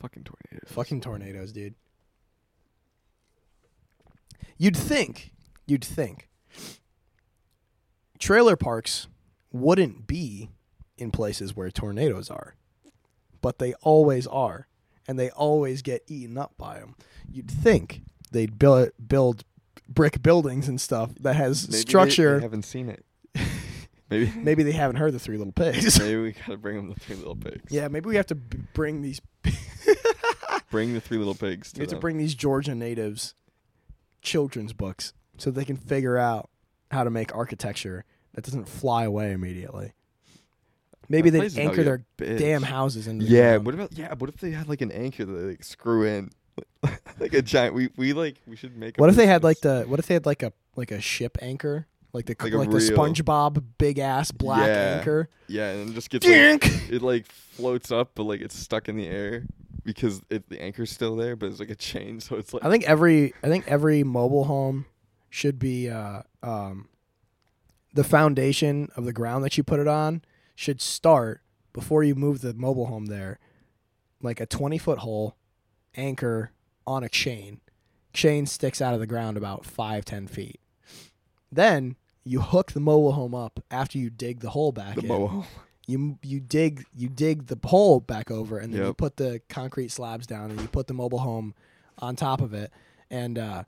Fucking 0.01 0.25
tornado. 0.25 0.67
Fucking 0.67 1.01
tornadoes, 1.01 1.53
dude. 1.53 1.75
You'd 4.57 4.77
think, 4.77 5.33
you'd 5.67 5.85
think, 5.85 6.29
trailer 8.19 8.57
parks 8.57 9.09
wouldn't 9.53 10.07
be 10.07 10.51
in 10.97 11.11
places 11.11 11.57
where 11.57 11.71
tornadoes 11.71 12.31
are, 12.31 12.55
but 13.41 13.59
they 13.59 13.75
always 13.75 14.27
are, 14.27 14.67
and 15.07 15.19
they 15.19 15.31
always 15.31 15.83
get 15.83 16.03
eaten 16.07 16.37
up 16.39 16.53
by 16.59 16.79
them. 16.79 16.95
You'd 17.31 17.51
think 17.51 18.03
they'd 18.31 18.59
build 18.59 18.91
build 19.07 19.45
brick 19.89 20.23
buildings 20.23 20.69
and 20.69 20.81
stuff 20.81 21.15
that 21.21 21.37
has 21.37 21.69
Maybe 21.69 21.81
structure. 21.81 22.37
They, 22.37 22.43
haven't 22.43 22.65
seen 22.65 22.89
it. 22.89 23.05
Maybe. 24.11 24.33
maybe 24.37 24.63
they 24.63 24.73
haven't 24.73 24.97
heard 24.97 25.13
the 25.13 25.19
Three 25.19 25.37
Little 25.37 25.53
Pigs. 25.53 25.99
Maybe 26.01 26.17
we 26.17 26.33
gotta 26.33 26.57
bring 26.57 26.77
them 26.77 26.89
the 26.89 26.99
three 26.99 27.17
little 27.17 27.37
pigs. 27.37 27.71
yeah, 27.71 27.89
maybe 27.89 28.09
we 28.09 28.17
have 28.17 28.25
to 28.27 28.35
b- 28.35 28.59
bring 28.73 29.03
these. 29.03 29.21
Bring 30.71 30.93
the 30.93 31.01
three 31.01 31.17
little 31.17 31.35
pigs 31.35 31.73
to 31.73 31.81
We 31.81 31.85
have 31.85 31.91
to 31.91 31.97
bring 31.97 32.19
these 32.19 32.35
Georgia 32.35 32.75
natives 32.75 33.35
children's 34.21 34.75
books 34.75 35.15
so 35.39 35.51
they 35.51 35.65
can 35.65 35.77
figure 35.77 36.19
out 36.19 36.51
how 36.91 37.05
to 37.05 37.11
make 37.11 37.35
architecture 37.35 38.05
that 38.35 38.45
doesn't 38.45 38.69
fly 38.69 39.05
away 39.05 39.33
immediately. 39.33 39.95
Maybe 41.09 41.31
they 41.31 41.49
anchor 41.61 41.83
their 41.83 42.05
bitch. 42.19 42.39
damn 42.39 42.63
houses 42.63 43.07
in. 43.07 43.19
the 43.19 43.25
Yeah. 43.25 43.41
ground. 43.53 43.67
What 43.67 43.75
about 43.75 43.93
yeah? 43.99 44.15
What 44.15 44.29
if 44.31 44.37
they 44.39 44.51
had 44.51 44.69
like 44.69 44.81
an 44.83 44.93
anchor 44.93 45.25
that 45.25 45.33
they 45.33 45.49
like 45.51 45.65
screw 45.65 46.05
in, 46.05 46.31
like 47.19 47.33
a 47.35 47.43
giant? 47.43 47.75
We 47.75 47.89
we 47.97 48.13
like 48.13 48.37
we 48.47 48.57
should 48.57 48.77
make. 48.77 48.97
What 48.99 49.09
if 49.11 49.17
they 49.17 49.27
had 49.27 49.43
like 49.45 49.61
the 49.61 49.85
what 49.87 49.99
if 49.99 50.07
they 50.07 50.15
had 50.15 50.27
like 50.27 50.43
a 50.43 50.53
like 50.77 50.91
a 50.91 51.01
ship 51.01 51.39
anchor? 51.41 51.87
Like 52.13 52.25
the 52.27 52.35
Like 52.41 52.53
like, 52.55 52.71
the 52.71 52.77
real- 52.79 52.91
SpongeBob 52.99 53.63
big 53.77 53.99
ass 53.99 54.31
black 54.33 54.67
Yeah. 54.67 54.97
anchor. 54.99 55.29
Yeah, 55.47 55.71
and 55.73 55.91
it 55.91 55.95
just 55.95 56.09
gets 56.11 56.27
like, 56.27 56.65
it 56.91 57.03
like 57.03 57.27
floats 57.27 57.91
up, 57.93 58.13
but 58.15 58.23
like 58.25 58.41
it's 58.41 58.57
stuck 58.59 58.89
in 58.89 58.97
the 58.97 59.07
air 59.07 59.45
because 59.85 60.23
it, 60.31 60.49
the 60.49 60.61
anchor's 60.61 60.91
still 60.91 61.17
there, 61.17 61.37
but 61.37 61.47
it's 61.51 61.61
like 61.61 61.71
a 61.71 61.75
chain, 61.75 62.21
so 62.21 62.37
it's 62.37 62.53
like 62.55 62.65
I 62.65 62.71
think 62.71 62.85
every 62.85 63.35
I 63.43 63.49
think 63.49 63.67
every 63.69 64.05
mobile 64.05 64.45
home 64.45 64.87
should 65.31 65.59
be 65.59 65.91
uh, 65.91 66.23
um, 66.43 66.89
the 67.93 68.05
foundation 68.05 68.89
of 68.97 69.05
the 69.05 69.13
ground 69.13 69.45
that 69.45 69.57
you 69.59 69.63
put 69.65 69.79
it 69.81 69.87
on 69.89 70.23
should 70.59 70.81
start 70.81 71.41
before 71.73 72.03
you 72.03 72.17
move 72.17 72.41
the 72.41 72.53
mobile 72.53 72.87
home 72.87 73.07
there, 73.07 73.39
like 74.21 74.41
a 74.41 74.47
twenty 74.47 74.77
foot 74.77 74.99
hole, 74.99 75.37
anchor 75.97 76.51
on 76.85 77.05
a 77.05 77.09
chain. 77.09 77.61
Chain 78.13 78.45
sticks 78.45 78.83
out 78.83 78.93
of 78.93 78.99
the 78.99 79.07
ground 79.07 79.37
about 79.37 79.65
five 79.65 80.05
ten 80.05 80.27
feet. 80.27 80.59
Then 81.53 81.95
you 82.25 82.41
hook 82.41 82.73
the 82.73 82.81
mobile 82.81 83.13
home 83.13 83.37
up 83.37 83.63
after 83.71 83.99
you 83.99 84.11
dig 84.11 84.41
the 84.41 84.51
hole 84.51 84.73
back 84.73 84.97
the 84.97 85.03
in. 85.03 85.07
mobile. 85.07 85.47
You 85.87 86.19
you 86.25 86.41
dig 86.41 86.85
you 86.93 87.09
dig 87.09 87.47
the 87.47 87.57
pole 87.57 88.01
back 88.01 88.29
over, 88.29 88.59
and 88.59 88.75
then 88.75 88.85
you 88.85 88.95
put 88.95 89.17
the 89.17 89.41
concrete 89.49 89.93
slabs 89.93 90.27
down, 90.27 90.51
and 90.51 90.61
you 90.61 90.67
put 90.67 90.89
the 90.89 90.93
mobile 90.93 91.21
home 91.21 91.55
on 91.99 92.17
top 92.17 92.41
of 92.41 92.53
it, 92.53 92.73
and 93.13 93.39
uh, 93.39 93.63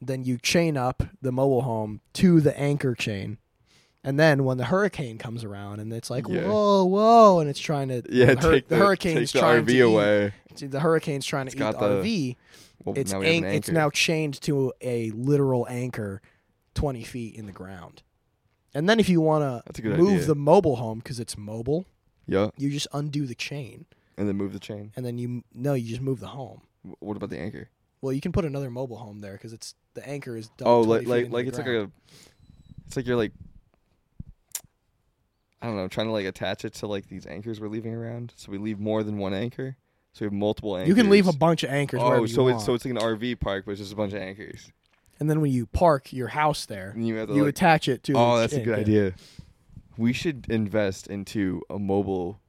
then 0.00 0.24
you 0.24 0.38
chain 0.38 0.78
up 0.78 1.02
the 1.20 1.30
mobile 1.30 1.60
home 1.60 2.00
to 2.14 2.40
the 2.40 2.58
anchor 2.58 2.94
chain. 2.94 3.36
And 4.06 4.18
then 4.20 4.44
when 4.44 4.56
the 4.56 4.64
hurricane 4.64 5.18
comes 5.18 5.42
around 5.44 5.80
and 5.80 5.92
it's 5.92 6.08
like 6.10 6.26
Yeah. 6.28 6.46
whoa 6.48 6.84
whoa 6.84 7.40
and 7.40 7.50
it's 7.50 7.58
trying 7.60 7.88
to 7.88 8.02
Yeah, 8.08 8.34
the, 8.34 8.40
hur- 8.40 8.52
take 8.52 8.68
the 8.68 8.76
the, 8.76 8.80
hurricane's 8.84 9.32
take 9.32 9.32
the 9.32 9.38
trying 9.40 9.64
RV 9.64 9.66
to 9.66 9.72
eat- 9.74 9.80
away. 9.80 10.32
the 10.58 10.80
hurricane's 10.80 11.26
trying 11.26 11.46
to 11.46 11.52
It's 11.52 11.60
eat 11.60 11.78
the 11.78 11.86
RV 11.86 12.36
Well, 12.84 12.96
it's 12.96 13.12
now 13.12 13.20
an- 13.20 13.44
an 13.44 13.50
it's 13.52 13.68
now 13.70 13.90
chained 13.90 14.40
to 14.42 14.72
a 14.80 15.10
literal 15.10 15.66
anchor 15.68 16.22
20 16.74 17.02
feet 17.02 17.34
in 17.34 17.46
the 17.46 17.52
ground 17.52 18.02
and 18.74 18.88
then 18.88 19.00
if 19.00 19.08
you 19.08 19.20
want 19.20 19.64
to 19.74 19.82
move 19.82 20.12
idea. 20.12 20.24
the 20.26 20.34
mobile 20.36 20.76
home 20.76 20.98
because 20.98 21.18
it's 21.18 21.36
mobile 21.36 21.84
yeah, 22.28 22.50
you 22.56 22.70
just 22.70 22.86
undo 22.92 23.26
the 23.26 23.34
chain 23.34 23.86
and 24.16 24.28
then 24.28 24.36
move 24.36 24.52
the 24.52 24.58
chain. 24.60 24.92
and 24.96 25.04
then 25.04 25.18
you 25.18 25.42
no 25.52 25.74
you 25.74 25.88
just 25.88 26.00
move 26.00 26.20
the 26.20 26.28
home 26.28 26.60
Wh- 26.82 27.02
What 27.02 27.16
about 27.16 27.30
the 27.30 27.38
anchor? 27.40 27.70
well 28.02 28.12
you 28.12 28.20
can 28.20 28.30
put 28.30 28.44
another 28.44 28.70
mobile 28.70 28.98
home 28.98 29.20
there 29.20 29.32
because 29.32 29.52
it's 29.52 29.74
the 29.94 30.06
anchor 30.08 30.36
is 30.36 30.48
Oh, 30.62 30.80
like 30.82 31.06
like 31.08 31.30
like 31.32 31.46
it's 31.48 31.58
like 31.58 31.66
a, 31.66 31.90
it's 32.86 32.96
like 32.96 33.06
you're 33.06 33.16
like, 33.16 33.32
I 35.62 35.66
don't 35.66 35.76
know, 35.76 35.88
trying 35.88 36.06
to 36.08 36.12
like 36.12 36.26
attach 36.26 36.64
it 36.64 36.74
to 36.74 36.86
like 36.86 37.08
these 37.08 37.26
anchors 37.26 37.60
we're 37.60 37.68
leaving 37.68 37.94
around. 37.94 38.32
So 38.36 38.52
we 38.52 38.58
leave 38.58 38.78
more 38.78 39.02
than 39.02 39.18
one 39.18 39.32
anchor. 39.34 39.76
So 40.12 40.24
we 40.24 40.26
have 40.26 40.32
multiple 40.32 40.76
anchors. 40.76 40.88
you 40.88 40.94
can 40.94 41.10
leave 41.10 41.26
a 41.28 41.32
bunch 41.32 41.62
of 41.62 41.70
anchors 41.70 42.00
Oh, 42.02 42.24
so 42.26 42.48
you 42.48 42.54
it's 42.54 42.64
so 42.64 42.74
it's 42.74 42.84
like 42.84 42.92
an 42.94 43.00
RV 43.00 43.38
park, 43.40 43.64
but 43.66 43.72
it's 43.72 43.80
just 43.80 43.92
a 43.92 43.96
bunch 43.96 44.12
of 44.14 44.20
anchors. 44.22 44.70
and 45.20 45.28
then 45.30 45.40
when 45.40 45.50
you 45.50 45.66
park 45.66 46.12
your 46.12 46.28
house 46.28 46.66
there 46.66 46.90
And 46.94 47.06
you 47.06 47.16
have 47.16 47.28
to 47.28 47.34
you 47.34 47.42
like, 47.44 47.50
attach 47.50 47.88
it 47.88 48.02
to 48.04 48.14
Oh, 48.16 48.38
that's 48.38 48.52
a 48.54 48.60
good 48.60 48.76
yeah. 48.76 48.80
idea. 48.82 49.14
We 49.98 50.12
should 50.12 50.46
invest 50.50 51.06
into 51.06 51.62
a 51.70 51.78
mobile. 51.78 52.40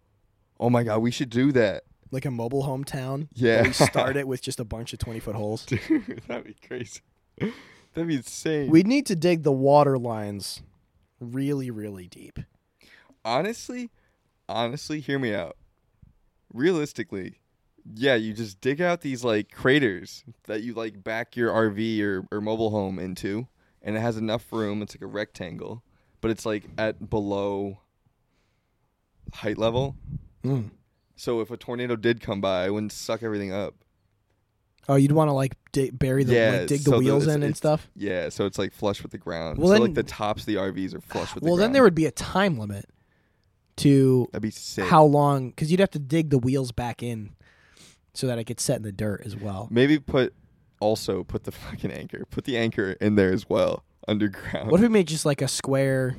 Oh 0.60 0.70
my 0.70 0.84
god, 0.84 1.00
we 1.00 1.12
should 1.12 1.30
do 1.30 1.52
that. 1.54 1.84
like 2.12 2.26
a 2.26 2.32
mobile 2.32 2.64
hometown. 2.64 3.28
Yeah. 3.34 3.64
we 3.64 3.72
start 3.74 4.16
it 4.22 4.28
with 4.28 4.42
just 4.42 4.60
a 4.62 4.66
bunch 4.66 4.92
of 4.94 5.00
20 5.00 5.20
foot 5.22 5.36
holes 5.36 5.66
Dude, 5.66 6.22
that'd 6.28 6.46
be 6.46 6.56
crazy. 6.66 7.02
That'd 7.38 8.08
be 8.08 8.16
insane. 8.16 8.70
We'd 8.70 8.88
need 8.88 9.06
to 9.08 9.16
dig 9.16 9.44
the 9.44 9.52
water 9.52 9.98
lines 9.98 10.62
really, 11.20 11.70
really 11.72 12.08
deep. 12.08 12.40
Honestly, 13.28 13.92
honestly, 14.50 15.00
hear 15.02 15.20
me 15.20 15.34
out. 15.36 15.58
Realistically, 16.54 17.40
yeah, 17.94 18.16
you 18.16 18.34
just 18.34 18.62
dig 18.62 18.82
out 18.82 19.02
these 19.02 19.24
like 19.24 19.52
craters 19.52 20.24
that 20.46 20.64
you 20.64 20.74
like 20.74 21.04
back 21.04 21.36
your 21.36 21.52
RV 21.52 22.02
or, 22.02 22.26
or 22.32 22.42
mobile 22.42 22.70
home 22.72 22.98
into, 23.00 23.48
and 23.82 23.96
it 23.96 24.00
has 24.00 24.18
enough 24.18 24.52
room. 24.52 24.82
It's 24.82 24.96
like 24.96 25.02
a 25.02 25.08
rectangle, 25.08 25.84
but 26.22 26.32
it's 26.32 26.46
like 26.46 26.64
at 26.78 27.10
below 27.10 27.80
height 29.34 29.58
level. 29.58 29.96
Mm. 30.44 30.72
So 31.16 31.42
if 31.42 31.52
a 31.52 31.58
tornado 31.58 31.96
did 31.96 32.22
come 32.22 32.40
by, 32.42 32.68
it 32.68 32.74
wouldn't 32.74 32.92
suck 32.94 33.24
everything 33.24 33.52
up. 33.52 33.76
Oh, 34.90 34.96
you'd 34.96 35.12
want 35.12 35.28
to 35.28 35.34
like 35.34 35.56
di- 35.74 35.90
bury 35.90 36.24
the 36.24 36.34
Yeah, 36.34 36.52
like, 36.60 36.68
dig 36.68 36.80
the 36.80 36.84
so 36.86 36.92
the- 36.92 36.98
wheels 37.00 37.24
it's- 37.24 37.36
in 37.36 37.44
and 37.44 37.58
stuff. 37.58 37.90
Yeah, 37.96 38.30
so 38.30 38.46
it's 38.46 38.58
like 38.58 38.72
flush 38.72 39.04
with 39.04 39.12
the 39.12 39.18
ground. 39.18 39.58
Well, 39.58 39.68
so 39.68 39.74
then- 39.74 39.82
like 39.82 39.94
the 39.96 40.04
tops 40.04 40.44
of 40.44 40.46
the 40.46 40.56
RVs 40.56 40.94
are 40.96 41.02
flush 41.02 41.36
with 41.36 41.44
Well, 41.44 41.56
the 41.56 41.58
ground. 41.58 41.62
then 41.62 41.74
there 41.74 41.84
would 41.84 41.96
be 41.96 42.06
a 42.06 42.12
time 42.12 42.58
limit 42.58 42.86
to 43.78 44.28
That'd 44.32 44.42
be 44.44 44.52
sick. 44.52 44.86
how 44.86 45.04
long 45.04 45.50
because 45.50 45.72
you'd 45.72 45.80
have 45.80 45.92
to 45.92 46.00
dig 46.00 46.30
the 46.30 46.38
wheels 46.38 46.72
back 46.72 47.02
in 47.02 47.32
so 48.14 48.28
that 48.28 48.38
it 48.40 48.46
gets 48.46 48.64
set 48.64 48.78
in 48.78 48.84
the 48.84 48.92
dirt 48.92 49.22
as 49.26 49.36
well. 49.36 49.68
Maybe 49.72 50.00
put 50.00 50.34
also 50.80 51.24
put 51.24 51.44
the 51.44 51.52
fucking 51.52 51.92
anchor. 51.92 52.26
Put 52.30 52.44
the 52.46 52.58
anchor 52.58 52.92
in 52.94 53.16
there 53.16 53.32
as 53.32 53.48
well 53.50 53.84
underground. 54.08 54.72
What 54.72 54.78
if 54.80 54.82
we 54.84 54.90
made 54.90 55.08
just 55.08 55.26
like 55.26 55.42
a 55.42 55.48
square? 55.48 56.18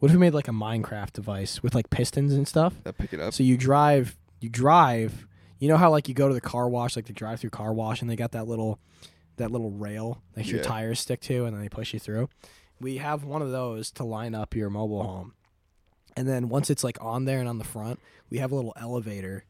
What 0.00 0.10
if 0.10 0.14
we 0.14 0.20
made 0.20 0.34
like 0.34 0.48
a 0.48 0.52
Minecraft 0.52 1.12
device 1.12 1.62
with 1.62 1.74
like 1.74 1.90
pistons 1.90 2.32
and 2.32 2.46
stuff? 2.46 2.74
that 2.84 2.98
pick 2.98 3.12
it 3.12 3.20
up? 3.20 3.32
So 3.34 3.42
you 3.42 3.56
drive, 3.56 4.16
you 4.40 4.48
drive. 4.48 5.26
You 5.58 5.68
know 5.68 5.76
how 5.76 5.90
like 5.90 6.08
you 6.08 6.14
go 6.14 6.28
to 6.28 6.34
the 6.34 6.40
car 6.40 6.68
wash, 6.68 6.94
like 6.94 7.06
the 7.06 7.12
drive-through 7.12 7.50
car 7.50 7.72
wash, 7.72 8.00
and 8.00 8.08
they 8.08 8.14
got 8.14 8.30
that 8.32 8.46
little, 8.46 8.78
that 9.38 9.50
little 9.50 9.70
rail 9.72 10.22
that 10.34 10.46
your 10.46 10.62
tires 10.62 11.00
stick 11.00 11.20
to, 11.22 11.46
and 11.46 11.56
then 11.56 11.62
they 11.62 11.68
push 11.68 11.92
you 11.92 11.98
through. 11.98 12.28
We 12.80 12.98
have 12.98 13.24
one 13.24 13.42
of 13.42 13.50
those 13.50 13.90
to 13.92 14.04
line 14.04 14.36
up 14.36 14.54
your 14.54 14.70
mobile 14.70 15.02
home, 15.02 15.34
and 16.18 16.28
then 16.28 16.48
once 16.48 16.68
it's 16.68 16.82
like 16.82 16.98
on 17.00 17.26
there 17.26 17.38
and 17.38 17.48
on 17.48 17.58
the 17.58 17.64
front, 17.64 18.00
we 18.28 18.38
have 18.38 18.50
a 18.50 18.56
little 18.56 18.72
elevator 18.76 19.44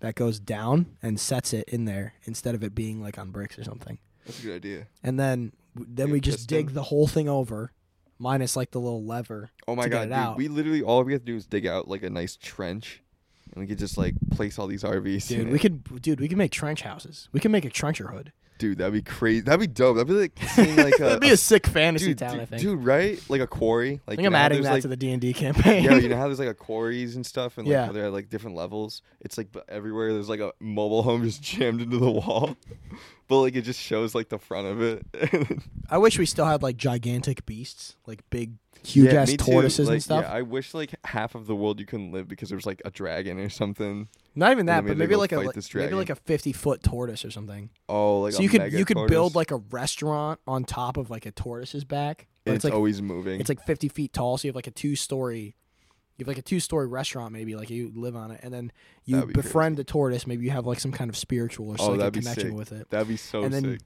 that 0.00 0.14
goes 0.14 0.38
down 0.38 0.96
and 1.02 1.18
sets 1.18 1.52
it 1.52 1.68
in 1.68 1.86
there 1.86 2.14
instead 2.22 2.54
of 2.54 2.62
it 2.62 2.72
being 2.72 3.02
like 3.02 3.18
on 3.18 3.30
bricks 3.32 3.58
or 3.58 3.64
something. 3.64 3.98
That's 4.24 4.38
a 4.40 4.42
good 4.46 4.54
idea. 4.54 4.86
And 5.02 5.18
then 5.18 5.52
then 5.74 6.10
we 6.10 6.20
just 6.20 6.48
dig 6.48 6.70
the 6.70 6.84
whole 6.84 7.08
thing 7.08 7.28
over, 7.28 7.72
minus 8.18 8.54
like 8.56 8.70
the 8.70 8.80
little 8.80 9.04
lever. 9.04 9.50
Oh 9.66 9.74
my 9.74 9.84
to 9.84 9.88
get 9.88 10.08
god, 10.08 10.26
it 10.26 10.28
dude! 10.28 10.36
We 10.38 10.48
literally 10.48 10.82
all 10.82 11.02
we 11.02 11.12
have 11.14 11.22
to 11.22 11.26
do 11.26 11.36
is 11.36 11.46
dig 11.46 11.66
out 11.66 11.88
like 11.88 12.04
a 12.04 12.10
nice 12.10 12.36
trench, 12.36 13.02
and 13.52 13.60
we 13.60 13.66
could 13.66 13.78
just 13.78 13.98
like 13.98 14.14
place 14.30 14.56
all 14.58 14.68
these 14.68 14.84
RVs. 14.84 15.30
in 15.32 15.38
Dude, 15.38 15.48
it. 15.48 15.52
we 15.52 15.58
could 15.58 16.02
dude, 16.02 16.20
we 16.20 16.28
could 16.28 16.38
make 16.38 16.52
trench 16.52 16.82
houses. 16.82 17.28
We 17.32 17.40
could 17.40 17.50
make 17.50 17.64
a 17.64 17.70
trencher 17.70 18.08
hood. 18.08 18.32
Dude, 18.58 18.78
that'd 18.78 18.92
be 18.92 19.02
crazy. 19.02 19.40
That'd 19.40 19.60
be 19.60 19.66
dope. 19.68 19.96
That'd 19.96 20.08
be 20.08 20.14
like 20.14 20.38
seeing 20.50 20.76
like 20.76 20.94
a. 20.96 21.04
That'd 21.04 21.20
be 21.20 21.30
a 21.30 21.36
sick 21.36 21.66
fantasy 21.66 22.06
dude, 22.08 22.18
town, 22.18 22.32
dude, 22.32 22.40
I 22.42 22.44
think. 22.46 22.62
dude, 22.62 22.84
right? 22.84 23.20
Like 23.30 23.40
a 23.40 23.46
quarry. 23.46 24.00
Like 24.06 24.14
I 24.14 24.16
think 24.16 24.26
I'm 24.26 24.34
adding 24.34 24.62
that 24.62 24.72
like, 24.72 24.82
to 24.82 24.88
the 24.88 24.96
D 24.96 25.10
and 25.12 25.20
D 25.20 25.32
campaign. 25.34 25.84
yeah, 25.84 25.96
you 25.96 26.08
know 26.08 26.16
how 26.16 26.26
there's 26.26 26.40
like 26.40 26.48
a 26.48 26.54
quarries 26.54 27.14
and 27.16 27.24
stuff, 27.24 27.56
and 27.56 27.66
like 27.66 27.72
Yeah. 27.72 27.92
they're 27.92 28.06
at 28.06 28.12
like 28.12 28.28
different 28.28 28.56
levels. 28.56 29.02
It's 29.20 29.38
like 29.38 29.48
everywhere 29.68 30.12
there's 30.12 30.28
like 30.28 30.40
a 30.40 30.52
mobile 30.60 31.02
home 31.02 31.22
just 31.24 31.40
jammed 31.42 31.80
into 31.80 31.98
the 31.98 32.10
wall, 32.10 32.56
but 33.28 33.40
like 33.40 33.54
it 33.54 33.62
just 33.62 33.80
shows 33.80 34.14
like 34.14 34.28
the 34.28 34.38
front 34.38 34.66
of 34.66 34.82
it. 34.82 35.62
I 35.88 35.98
wish 35.98 36.18
we 36.18 36.26
still 36.26 36.44
had 36.46 36.62
like 36.62 36.76
gigantic 36.76 37.46
beasts, 37.46 37.94
like 38.06 38.28
big, 38.30 38.54
huge 38.84 39.12
Yeah, 39.12 39.22
ass 39.22 39.34
tortoises 39.38 39.86
Like, 39.88 39.94
and 39.94 40.02
stuff. 40.02 40.24
Yeah, 40.24 40.32
I 40.32 40.42
wish 40.42 40.74
like 40.74 40.94
half 41.04 41.34
of 41.34 41.46
the 41.46 41.54
world 41.54 41.78
you 41.80 41.86
couldn't 41.86 42.10
live 42.12 42.26
because 42.28 42.48
there 42.50 42.56
was 42.56 42.66
like 42.66 42.82
a 42.84 42.90
dragon 42.90 43.38
or 43.38 43.48
something. 43.48 44.08
Not 44.38 44.52
even 44.52 44.66
that, 44.66 44.86
but 44.86 44.96
maybe 44.96 45.16
like 45.16 45.32
a 45.32 45.40
like, 45.40 45.74
maybe 45.74 45.94
like 45.94 46.10
a 46.10 46.14
fifty 46.14 46.52
foot 46.52 46.82
tortoise 46.82 47.24
or 47.24 47.30
something. 47.32 47.70
Oh, 47.88 48.20
like 48.20 48.34
so 48.34 48.38
a 48.38 48.42
you 48.44 48.48
could 48.48 48.72
you 48.72 48.84
could 48.84 48.94
tortoise. 48.96 49.10
build 49.12 49.34
like 49.34 49.50
a 49.50 49.56
restaurant 49.56 50.38
on 50.46 50.62
top 50.62 50.96
of 50.96 51.10
like 51.10 51.26
a 51.26 51.32
tortoise's 51.32 51.82
back, 51.84 52.28
And 52.46 52.54
it's 52.54 52.64
it's, 52.64 52.70
like 52.70 52.74
always 52.74 53.02
moving. 53.02 53.40
it's 53.40 53.48
like 53.48 53.64
fifty 53.66 53.88
feet 53.88 54.12
tall. 54.12 54.38
So 54.38 54.46
you 54.46 54.50
have 54.50 54.56
like 54.56 54.68
a 54.68 54.70
two 54.70 54.94
story. 54.94 55.56
You 56.16 56.24
have 56.24 56.28
like 56.28 56.38
a 56.38 56.42
two 56.42 56.60
story 56.60 56.86
restaurant, 56.86 57.32
maybe 57.32 57.56
like 57.56 57.68
you 57.68 57.90
live 57.96 58.14
on 58.14 58.30
it, 58.30 58.38
and 58.44 58.54
then 58.54 58.70
you 59.04 59.26
be 59.26 59.32
befriend 59.32 59.76
the 59.76 59.82
tortoise. 59.84 60.24
Maybe 60.26 60.44
you 60.44 60.50
have 60.52 60.66
like 60.66 60.78
some 60.78 60.92
kind 60.92 61.08
of 61.10 61.16
spiritual 61.16 61.70
or 61.70 61.76
Oh, 61.80 61.96
that'd 61.96 62.14
connection 62.14 62.54
with 62.54 62.70
it. 62.70 62.88
That'd 62.90 63.08
be 63.08 63.16
so 63.16 63.42
and 63.42 63.52
then 63.52 63.64
sick. 63.64 63.80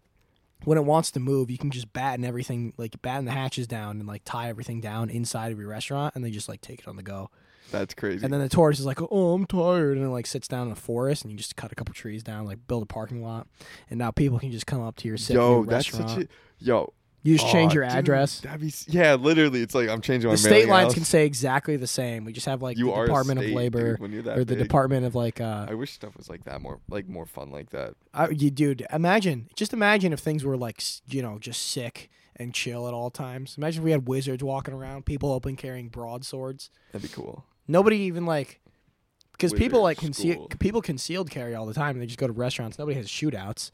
when 0.64 0.76
it 0.76 0.84
wants 0.84 1.11
to 1.12 1.20
move, 1.20 1.50
you 1.50 1.57
can 1.59 1.70
just 1.70 1.92
batten 1.94 2.26
everything, 2.26 2.74
like 2.76 3.00
batten 3.00 3.24
the 3.24 3.32
hatches 3.32 3.66
down 3.66 4.00
and 4.00 4.07
like 4.07 4.20
tie 4.26 4.48
everything 4.50 4.82
down 4.82 5.09
inside 5.09 5.50
of 5.53 5.59
your 5.59 5.68
restaurant, 5.68 6.14
and 6.14 6.22
they 6.22 6.30
just 6.30 6.48
like 6.48 6.61
take 6.61 6.80
it 6.80 6.88
on 6.88 6.96
the 6.96 7.03
go. 7.03 7.30
That's 7.73 7.95
crazy. 7.95 8.23
And 8.25 8.33
then 8.33 8.41
the 8.41 8.49
tortoise 8.49 8.79
is 8.79 8.87
like, 8.87 9.01
"Oh, 9.11 9.33
I'm 9.35 9.47
tired," 9.47 9.97
and 9.97 10.07
it 10.07 10.11
like 10.11 10.27
sits 10.27 10.47
down 10.47 10.66
in 10.68 10.73
a 10.73 10.77
forest, 10.77 11.23
and 11.23 11.33
you 11.33 11.39
just 11.39 11.57
cut 11.57 11.73
a 11.73 11.75
couple 11.75 11.95
trees 11.95 12.23
down, 12.23 12.45
like 12.45 12.59
build 12.68 12.83
a 12.83 12.87
parking 12.87 13.23
lot, 13.23 13.49
and 13.91 13.99
now 13.99 14.11
people 14.11 14.39
can 14.39 14.53
just 14.53 14.66
come 14.66 14.83
up 14.83 14.97
to 14.97 15.09
your 15.09 15.16
sit 15.16 15.35
yo, 15.35 15.64
that's 15.64 15.93
restaurant. 15.93 16.11
such 16.11 16.25
a 16.25 16.29
yo. 16.59 16.93
you 17.23 17.39
just 17.39 17.51
change 17.51 17.73
your 17.73 17.85
dude, 17.85 17.95
address. 17.95 18.41
That'd 18.41 18.61
be 18.61 18.73
yeah, 18.89 19.14
literally. 19.14 19.62
It's 19.62 19.75
like 19.75 19.89
I'm 19.89 20.01
changing 20.01 20.29
my 20.29 20.35
the 20.35 20.39
state 20.39 20.68
lines 20.68 20.87
house. 20.87 20.95
can 20.95 21.05
say 21.05 21.25
exactly 21.25 21.77
the 21.77 21.87
same. 21.87 22.25
We 22.25 22.33
just 22.33 22.47
have 22.47 22.62
like 22.62 22.77
you 22.77 22.87
the 22.87 23.05
Department 23.05 23.41
state, 23.41 23.51
of 23.51 23.57
Labor 23.57 23.91
dude, 23.93 24.01
when 24.01 24.12
you're 24.12 24.23
that 24.23 24.39
or 24.39 24.45
the 24.45 24.55
big. 24.55 24.64
Department 24.64 25.07
of 25.07 25.14
like 25.14 25.41
uh, 25.41 25.66
I 25.68 25.75
wish 25.75 25.93
stuff 25.93 26.16
was 26.16 26.29
like 26.29 26.45
that 26.45 26.61
more 26.61 26.81
like 26.89 27.09
more 27.09 27.27
fun 27.27 27.51
like 27.51 27.70
that. 27.70 27.95
I, 28.12 28.29
you 28.29 28.51
dude, 28.51 28.87
imagine 28.93 29.49
just 29.57 29.73
imagine 29.73 30.12
if 30.12 30.20
things 30.20 30.45
were 30.45 30.57
like 30.57 30.83
you 31.09 31.23
know 31.23 31.39
just 31.39 31.62
sick 31.62 32.11
and 32.37 32.55
chill 32.55 32.89
at 32.89 32.95
all 32.95 33.11
times. 33.11 33.57
Imagine 33.57 33.83
if 33.83 33.85
we 33.85 33.91
had 33.93 34.09
wizards 34.09 34.43
walking 34.43 34.75
around, 34.75 35.05
people 35.07 35.33
open 35.33 35.55
carrying 35.57 35.89
broadswords. 35.89 36.70
That'd 36.91 37.09
be 37.09 37.14
cool. 37.14 37.45
Nobody 37.69 37.97
even 37.99 38.27
like 38.27 38.61
because 39.33 39.53
people 39.53 39.83
like 39.83 39.99
conceal 39.99 40.49
people 40.59 40.83
concealed 40.83 41.31
carry 41.31 41.55
all 41.55 41.67
the 41.67 41.75
time 41.75 41.91
and 41.91 42.03
they 42.03 42.07
just 42.07 42.19
go 42.19 42.27
to 42.27 42.33
restaurants. 42.33 42.79
Nobody 42.79 42.97
has 42.97 43.09
shootouts 43.09 43.71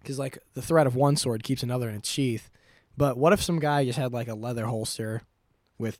because 0.00 0.18
like 0.18 0.38
the 0.54 0.62
threat 0.62 0.86
of 0.86 0.96
one 0.96 1.16
sword 1.16 1.42
keeps 1.42 1.62
another 1.62 1.88
in 1.88 1.94
its 1.96 2.08
sheath. 2.08 2.50
But 2.96 3.16
what 3.16 3.32
if 3.32 3.42
some 3.42 3.58
guy 3.58 3.84
just 3.84 3.98
had 3.98 4.12
like 4.12 4.28
a 4.28 4.34
leather 4.34 4.66
holster 4.66 5.22
with 5.78 5.98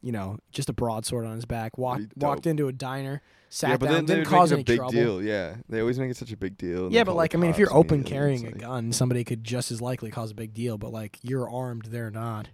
you 0.00 0.12
know 0.12 0.38
just 0.52 0.68
a 0.68 0.72
broadsword 0.72 1.26
on 1.26 1.34
his 1.34 1.44
back, 1.44 1.76
walked 1.76 2.16
walked 2.16 2.46
into 2.46 2.68
a 2.68 2.72
diner, 2.72 3.20
sat 3.48 3.70
yeah, 3.70 3.76
but 3.76 3.86
down, 3.86 3.94
then 3.94 4.04
didn't 4.06 4.24
cause 4.24 4.52
any 4.52 4.62
a 4.62 4.64
big 4.64 4.76
trouble. 4.76 4.92
deal. 4.92 5.22
Yeah, 5.22 5.56
they 5.68 5.80
always 5.80 5.98
make 5.98 6.10
it 6.10 6.16
such 6.16 6.32
a 6.32 6.36
big 6.36 6.56
deal. 6.56 6.92
Yeah, 6.92 7.04
but 7.04 7.16
like 7.16 7.34
I 7.34 7.38
mean, 7.38 7.50
if 7.50 7.58
you're 7.58 7.74
open 7.74 8.04
carrying 8.04 8.46
a 8.46 8.50
like- 8.50 8.58
gun, 8.58 8.92
somebody 8.92 9.24
could 9.24 9.44
just 9.44 9.70
as 9.70 9.80
likely 9.82 10.10
cause 10.10 10.30
a 10.30 10.34
big 10.34 10.54
deal. 10.54 10.78
But 10.78 10.92
like 10.92 11.18
you're 11.22 11.50
armed, 11.50 11.86
they're 11.90 12.10
not. 12.10 12.48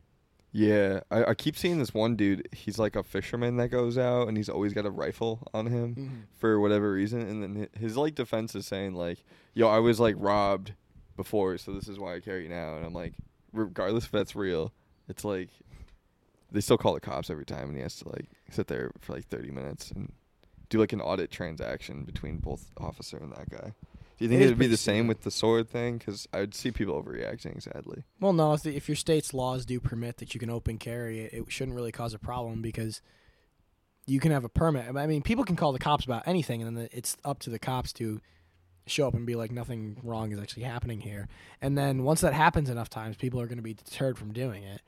Yeah, 0.56 1.00
I, 1.10 1.24
I 1.24 1.34
keep 1.34 1.56
seeing 1.56 1.80
this 1.80 1.92
one 1.92 2.14
dude. 2.14 2.48
He's 2.52 2.78
like 2.78 2.94
a 2.94 3.02
fisherman 3.02 3.56
that 3.56 3.70
goes 3.70 3.98
out, 3.98 4.28
and 4.28 4.36
he's 4.36 4.48
always 4.48 4.72
got 4.72 4.86
a 4.86 4.90
rifle 4.90 5.48
on 5.52 5.66
him 5.66 5.94
mm-hmm. 5.96 6.16
for 6.36 6.60
whatever 6.60 6.92
reason. 6.92 7.22
And 7.22 7.42
then 7.42 7.68
his 7.76 7.96
like 7.96 8.14
defense 8.14 8.54
is 8.54 8.64
saying 8.64 8.94
like, 8.94 9.18
"Yo, 9.52 9.66
I 9.66 9.80
was 9.80 9.98
like 9.98 10.14
robbed 10.16 10.72
before, 11.16 11.58
so 11.58 11.72
this 11.72 11.88
is 11.88 11.98
why 11.98 12.14
I 12.14 12.20
carry 12.20 12.46
now." 12.46 12.76
And 12.76 12.86
I'm 12.86 12.94
like, 12.94 13.14
regardless 13.52 14.04
if 14.04 14.12
that's 14.12 14.36
real, 14.36 14.72
it's 15.08 15.24
like 15.24 15.48
they 16.52 16.60
still 16.60 16.78
call 16.78 16.94
the 16.94 17.00
cops 17.00 17.30
every 17.30 17.44
time, 17.44 17.70
and 17.70 17.76
he 17.76 17.82
has 17.82 17.96
to 17.96 18.08
like 18.10 18.28
sit 18.48 18.68
there 18.68 18.92
for 19.00 19.14
like 19.14 19.26
30 19.26 19.50
minutes 19.50 19.90
and 19.90 20.12
do 20.68 20.78
like 20.78 20.92
an 20.92 21.00
audit 21.00 21.32
transaction 21.32 22.04
between 22.04 22.38
both 22.38 22.70
officer 22.78 23.16
and 23.16 23.32
that 23.32 23.50
guy. 23.50 23.72
Do 24.18 24.24
you 24.24 24.28
think 24.28 24.42
It 24.42 24.44
it'd 24.44 24.58
be 24.58 24.66
the 24.66 24.76
same 24.76 25.06
with 25.06 25.22
the 25.22 25.30
sword 25.30 25.68
thing? 25.68 25.98
Because 25.98 26.28
I'd 26.32 26.54
see 26.54 26.70
people 26.70 27.00
overreacting. 27.00 27.62
Sadly, 27.62 28.04
Well, 28.20 28.32
no, 28.32 28.52
if, 28.52 28.62
the, 28.62 28.76
if 28.76 28.88
your 28.88 28.96
state's 28.96 29.34
laws 29.34 29.66
do 29.66 29.80
permit 29.80 30.18
that 30.18 30.34
you 30.34 30.40
can 30.40 30.50
open 30.50 30.78
carry, 30.78 31.20
it, 31.20 31.32
it 31.32 31.44
shouldn't 31.48 31.76
really 31.76 31.92
cause 31.92 32.14
a 32.14 32.18
problem 32.18 32.62
because 32.62 33.02
you 34.06 34.20
can 34.20 34.30
have 34.32 34.44
a 34.44 34.48
permit. 34.48 34.94
I 34.94 35.06
mean, 35.06 35.22
people 35.22 35.44
can 35.44 35.56
call 35.56 35.72
the 35.72 35.78
cops 35.78 36.04
about 36.04 36.26
anything, 36.26 36.62
and 36.62 36.76
then 36.76 36.88
it's 36.92 37.16
up 37.24 37.40
to 37.40 37.50
the 37.50 37.58
cops 37.58 37.92
to 37.94 38.20
show 38.86 39.08
up 39.08 39.14
and 39.14 39.26
be 39.26 39.34
like, 39.34 39.50
nothing 39.50 39.98
wrong 40.02 40.32
is 40.32 40.38
actually 40.38 40.64
happening 40.64 41.00
here. 41.00 41.28
And 41.60 41.76
then 41.76 42.04
once 42.04 42.20
that 42.20 42.34
happens 42.34 42.68
enough 42.68 42.90
times, 42.90 43.16
people 43.16 43.40
are 43.40 43.46
going 43.46 43.58
to 43.58 43.62
be 43.62 43.74
deterred 43.74 44.18
from 44.18 44.32
doing 44.32 44.62
it. 44.62 44.82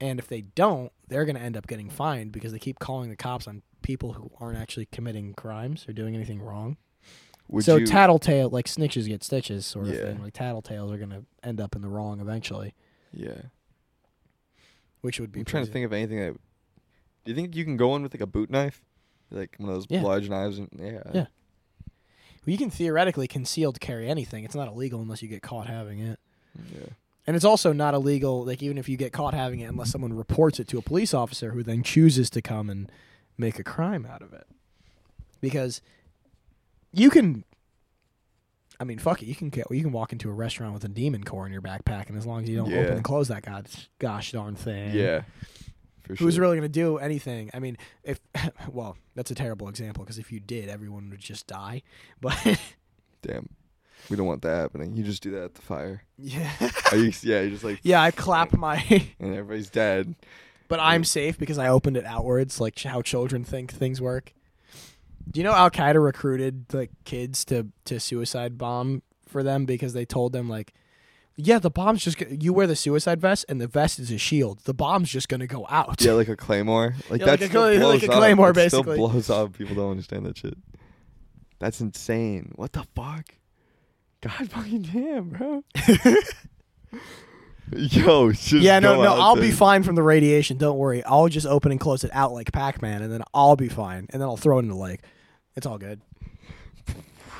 And 0.00 0.18
if 0.18 0.28
they 0.28 0.42
don't, 0.42 0.92
they're 1.08 1.24
going 1.24 1.36
to 1.36 1.42
end 1.42 1.56
up 1.56 1.66
getting 1.66 1.90
fined 1.90 2.32
because 2.32 2.52
they 2.52 2.58
keep 2.58 2.78
calling 2.78 3.10
the 3.10 3.16
cops 3.16 3.46
on 3.46 3.62
people 3.82 4.14
who 4.14 4.30
aren't 4.40 4.58
actually 4.58 4.86
committing 4.86 5.34
crimes 5.34 5.86
or 5.88 5.92
doing 5.92 6.14
anything 6.14 6.40
wrong. 6.40 6.76
Would 7.48 7.64
so 7.64 7.76
you? 7.76 7.86
tattletale, 7.86 8.50
like 8.50 8.66
snitches 8.66 9.06
get 9.06 9.22
stitches, 9.22 9.66
sort 9.66 9.86
of 9.88 9.94
Yeah. 9.94 10.02
thing. 10.06 10.22
Like 10.22 10.34
tattletales 10.34 10.92
are 10.92 10.98
going 10.98 11.10
to 11.10 11.24
end 11.42 11.60
up 11.60 11.74
in 11.76 11.82
the 11.82 11.88
wrong 11.88 12.20
eventually, 12.20 12.74
yeah. 13.12 13.42
which 15.00 15.20
would 15.20 15.32
be. 15.32 15.40
I'm 15.40 15.44
trying 15.46 15.66
to 15.66 15.70
think 15.72 15.84
of 15.84 15.92
anything 15.92 16.18
that. 16.18 16.32
Do 17.24 17.32
you 17.32 17.34
think 17.34 17.56
you 17.56 17.64
can 17.64 17.76
go 17.76 17.94
in 17.96 18.02
with 18.02 18.14
like 18.14 18.20
a 18.20 18.26
boot 18.26 18.50
knife, 18.50 18.82
like 19.30 19.56
one 19.58 19.68
of 19.68 19.74
those 19.74 19.86
Yeah. 19.88 20.02
large 20.02 20.28
knives? 20.28 20.58
And 20.58 20.68
yeah, 20.78 21.02
Yeah. 21.14 21.26
Well, 22.44 22.52
you 22.52 22.58
can 22.58 22.70
theoretically 22.70 23.26
concealed 23.26 23.80
carry 23.80 24.08
anything. 24.08 24.44
It's 24.44 24.54
not 24.54 24.68
illegal 24.68 25.00
unless 25.00 25.20
you 25.22 25.28
get 25.28 25.42
caught 25.42 25.66
having 25.66 25.98
it. 25.98 26.20
yeah. 26.72 26.86
And 27.26 27.34
it's 27.34 27.44
also 27.44 27.72
not 27.72 27.92
illegal, 27.94 28.44
like 28.44 28.62
even 28.62 28.78
if 28.78 28.88
you 28.88 28.96
get 28.96 29.12
caught 29.12 29.34
having 29.34 29.58
it, 29.58 29.64
unless 29.64 29.90
someone 29.90 30.12
reports 30.12 30.60
it 30.60 30.68
to 30.68 30.78
a 30.78 30.82
police 30.82 31.12
officer 31.12 31.50
who 31.50 31.64
then 31.64 31.82
chooses 31.82 32.30
to 32.30 32.40
come 32.40 32.70
and 32.70 32.90
make 33.36 33.58
a 33.58 33.64
crime 33.64 34.06
out 34.06 34.22
of 34.22 34.32
it. 34.32 34.46
Because 35.40 35.82
you 36.96 37.10
can, 37.10 37.44
I 38.80 38.84
mean, 38.84 38.98
fuck 38.98 39.22
it, 39.22 39.26
you 39.26 39.34
can 39.34 39.48
get, 39.50 39.66
you 39.70 39.82
can 39.82 39.92
walk 39.92 40.12
into 40.12 40.28
a 40.28 40.32
restaurant 40.32 40.74
with 40.74 40.84
a 40.84 40.88
demon 40.88 41.24
core 41.24 41.46
in 41.46 41.52
your 41.52 41.62
backpack, 41.62 42.08
and 42.08 42.18
as 42.18 42.26
long 42.26 42.42
as 42.42 42.48
you 42.48 42.56
don't 42.56 42.70
Yeah. 42.70 42.78
open 42.78 42.94
and 42.94 43.04
close 43.04 43.28
that 43.28 43.42
gosh, 43.44 43.88
gosh 43.98 44.32
darn 44.32 44.54
thing, 44.56 44.94
Yeah, 44.94 45.22
Who's 46.08 46.34
sure. 46.34 46.42
really 46.42 46.56
going 46.56 46.62
to 46.62 46.68
do 46.68 46.98
anything? 46.98 47.50
I 47.52 47.58
mean, 47.58 47.76
if 48.04 48.20
well, 48.70 48.96
that's 49.14 49.30
a 49.30 49.34
terrible 49.34 49.68
example 49.68 50.04
because 50.04 50.18
if 50.18 50.30
you 50.30 50.38
did, 50.40 50.68
everyone 50.68 51.10
would 51.10 51.20
just 51.20 51.46
die. 51.46 51.82
But 52.20 52.36
Damn. 53.22 53.48
We 54.08 54.16
don't 54.16 54.26
want 54.26 54.42
that 54.42 54.54
happening. 54.56 54.94
You 54.96 55.02
just 55.02 55.20
do 55.22 55.32
that 55.32 55.42
at 55.42 55.54
the 55.54 55.62
fire. 55.62 56.04
Yeah. 56.16 56.48
Are 56.92 56.96
you, 56.96 57.12
yeah, 57.22 57.40
you're 57.40 57.50
just 57.50 57.64
like, 57.64 57.80
yeah, 57.82 58.00
I 58.00 58.12
clap 58.12 58.52
my 58.52 58.76
and 59.18 59.34
everybody's 59.34 59.68
dead. 59.70 60.14
But 60.68 60.78
I'm 60.80 61.02
safe 61.02 61.38
because 61.38 61.58
I 61.58 61.68
opened 61.68 61.96
it 61.96 62.04
outwards, 62.04 62.60
like 62.60 62.80
how 62.82 63.02
children 63.02 63.42
think 63.42 63.72
things 63.72 64.00
work. 64.00 64.32
Do 65.30 65.40
you 65.40 65.44
know 65.44 65.52
Al 65.52 65.70
Qaeda 65.70 66.02
recruited 66.02 66.66
like 66.72 66.90
kids 67.04 67.44
to 67.46 67.66
to 67.86 67.98
suicide 68.00 68.56
bomb 68.58 69.02
for 69.28 69.42
them 69.42 69.64
because 69.66 69.92
they 69.92 70.04
told 70.04 70.32
them 70.32 70.48
like, 70.48 70.72
yeah, 71.36 71.58
the 71.58 71.70
bomb's 71.70 72.04
just 72.04 72.16
go- 72.18 72.26
you 72.30 72.52
wear 72.52 72.66
the 72.66 72.76
suicide 72.76 73.20
vest 73.20 73.44
and 73.48 73.60
the 73.60 73.66
vest 73.66 73.98
is 73.98 74.10
a 74.10 74.18
shield. 74.18 74.60
The 74.60 74.72
bomb's 74.74 75.10
just 75.10 75.28
gonna 75.28 75.46
go 75.48 75.66
out. 75.68 76.00
Yeah, 76.00 76.12
like 76.12 76.28
a 76.28 76.36
claymore. 76.36 76.94
Like 77.10 77.20
Yeah, 77.20 77.26
that 77.26 77.32
like 77.32 77.40
a 77.42 77.46
still 77.48 77.62
cla- 77.68 77.78
blows 77.78 78.02
like 78.02 78.08
a 78.08 78.12
up. 78.12 78.18
claymore, 78.18 78.50
It 78.50 78.54
basically. 78.54 78.94
Still 78.94 79.08
blows 79.08 79.30
up. 79.30 79.52
People 79.58 79.74
don't 79.74 79.90
understand 79.90 80.26
that 80.26 80.38
shit. 80.38 80.56
That's 81.58 81.80
insane. 81.80 82.52
What 82.54 82.72
the 82.72 82.84
fuck? 82.94 83.34
God 84.22 84.48
fucking 84.50 84.82
damn, 84.82 85.28
bro. 85.30 85.64
Yo, 87.76 88.30
just 88.30 88.52
yeah, 88.52 88.78
no, 88.78 89.02
no, 89.02 89.12
I'll 89.14 89.34
there. 89.34 89.44
be 89.44 89.50
fine 89.50 89.82
from 89.82 89.96
the 89.96 90.02
radiation. 90.02 90.56
Don't 90.56 90.78
worry. 90.78 91.02
I'll 91.04 91.28
just 91.28 91.46
open 91.48 91.72
and 91.72 91.80
close 91.80 92.04
it 92.04 92.10
out 92.14 92.32
like 92.32 92.52
Pac 92.52 92.80
Man, 92.80 93.02
and 93.02 93.12
then 93.12 93.22
I'll 93.34 93.56
be 93.56 93.68
fine. 93.68 94.06
And 94.10 94.22
then 94.22 94.28
I'll 94.28 94.36
throw 94.36 94.58
it 94.58 94.62
in 94.62 94.68
the 94.68 94.76
lake. 94.76 95.00
It's 95.56 95.66
all 95.66 95.78
good. 95.78 96.00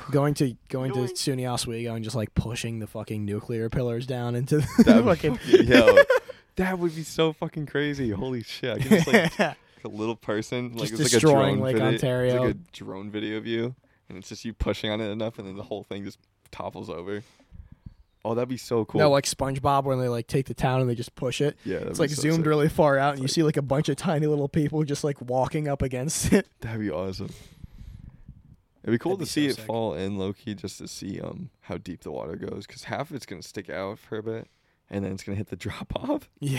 Going 0.09 0.33
to 0.35 0.55
going 0.69 0.93
to 0.93 0.99
SUNY 0.99 1.51
Oswego 1.51 1.93
and 1.93 2.03
just 2.03 2.15
like 2.15 2.33
pushing 2.33 2.79
the 2.79 2.87
fucking 2.87 3.25
nuclear 3.25 3.69
pillars 3.69 4.07
down 4.07 4.35
into 4.35 4.59
the 4.59 4.83
That'd 4.85 5.03
fucking. 5.05 5.35
fucking- 5.35 5.67
yo, 5.67 5.97
that 6.55 6.79
would 6.79 6.95
be 6.95 7.03
so 7.03 7.33
fucking 7.33 7.65
crazy. 7.65 8.11
Holy 8.11 8.41
shit! 8.41 8.77
I 8.77 8.79
can 8.79 8.89
just 8.89 9.07
like 9.07 9.39
like 9.39 9.57
a 9.83 9.87
little 9.89 10.15
person, 10.15 10.71
like 10.75 10.89
Just 10.89 10.93
it's 10.93 10.99
like 11.01 11.07
a 11.07 11.25
destroying 11.25 11.55
drone 11.55 11.59
Lake 11.65 11.75
video. 11.75 11.89
Ontario. 11.89 12.33
It's 12.35 12.41
like 12.45 12.55
a 12.55 12.57
drone 12.71 13.11
video 13.11 13.37
of 13.37 13.45
you, 13.45 13.75
and 14.07 14.17
it's 14.17 14.29
just 14.29 14.45
you 14.45 14.53
pushing 14.53 14.89
on 14.89 15.01
it 15.01 15.09
enough, 15.09 15.39
and 15.39 15.47
then 15.47 15.57
the 15.57 15.63
whole 15.63 15.83
thing 15.83 16.05
just 16.05 16.19
topples 16.51 16.89
over. 16.89 17.21
Oh, 18.23 18.33
that'd 18.33 18.47
be 18.47 18.55
so 18.57 18.85
cool. 18.85 18.99
No, 19.01 19.09
like 19.09 19.25
SpongeBob 19.25 19.83
when 19.83 19.99
they 19.99 20.07
like 20.07 20.27
take 20.27 20.45
the 20.45 20.53
town 20.53 20.79
and 20.79 20.89
they 20.89 20.95
just 20.95 21.15
push 21.15 21.41
it. 21.41 21.57
yeah, 21.65 21.79
that'd 21.79 21.89
It's 21.89 21.99
be 21.99 22.03
like 22.03 22.09
so 22.11 22.21
zoomed 22.21 22.37
sick. 22.37 22.45
really 22.45 22.69
far 22.69 22.97
out, 22.97 23.13
and 23.15 23.21
you 23.21 23.27
see 23.27 23.43
like 23.43 23.57
a 23.57 23.61
bunch 23.61 23.89
of 23.89 23.97
tiny 23.97 24.25
little 24.25 24.47
people 24.47 24.83
just 24.85 25.03
like 25.03 25.19
walking 25.21 25.67
up 25.67 25.81
against 25.81 26.31
it. 26.31 26.47
That'd 26.61 26.79
be 26.79 26.89
awesome. 26.89 27.29
It'd 28.87 28.97
be 28.99 29.03
cool 29.03 29.17
That'd 29.17 29.27
to 29.27 29.39
be 29.39 29.41
see 29.41 29.47
so 29.49 29.51
it 29.51 29.55
sick. 29.57 29.65
fall 29.65 29.93
in 29.93 30.17
low 30.17 30.31
key, 30.33 30.55
just 30.55 30.77
to 30.79 30.87
see 30.87 31.19
um 31.21 31.49
how 31.61 31.77
deep 31.77 32.01
the 32.01 32.11
water 32.11 32.35
goes, 32.37 32.65
because 32.65 32.85
half 32.85 33.09
of 33.09 33.15
it's 33.17 33.25
gonna 33.25 33.43
stick 33.43 33.69
out 33.69 33.99
for 33.99 34.17
a 34.17 34.23
bit, 34.23 34.47
and 34.89 35.03
then 35.05 35.11
it's 35.11 35.23
gonna 35.23 35.37
hit 35.37 35.47
the 35.49 35.55
drop 35.67 35.93
off. 35.95 36.29
and 36.41 36.53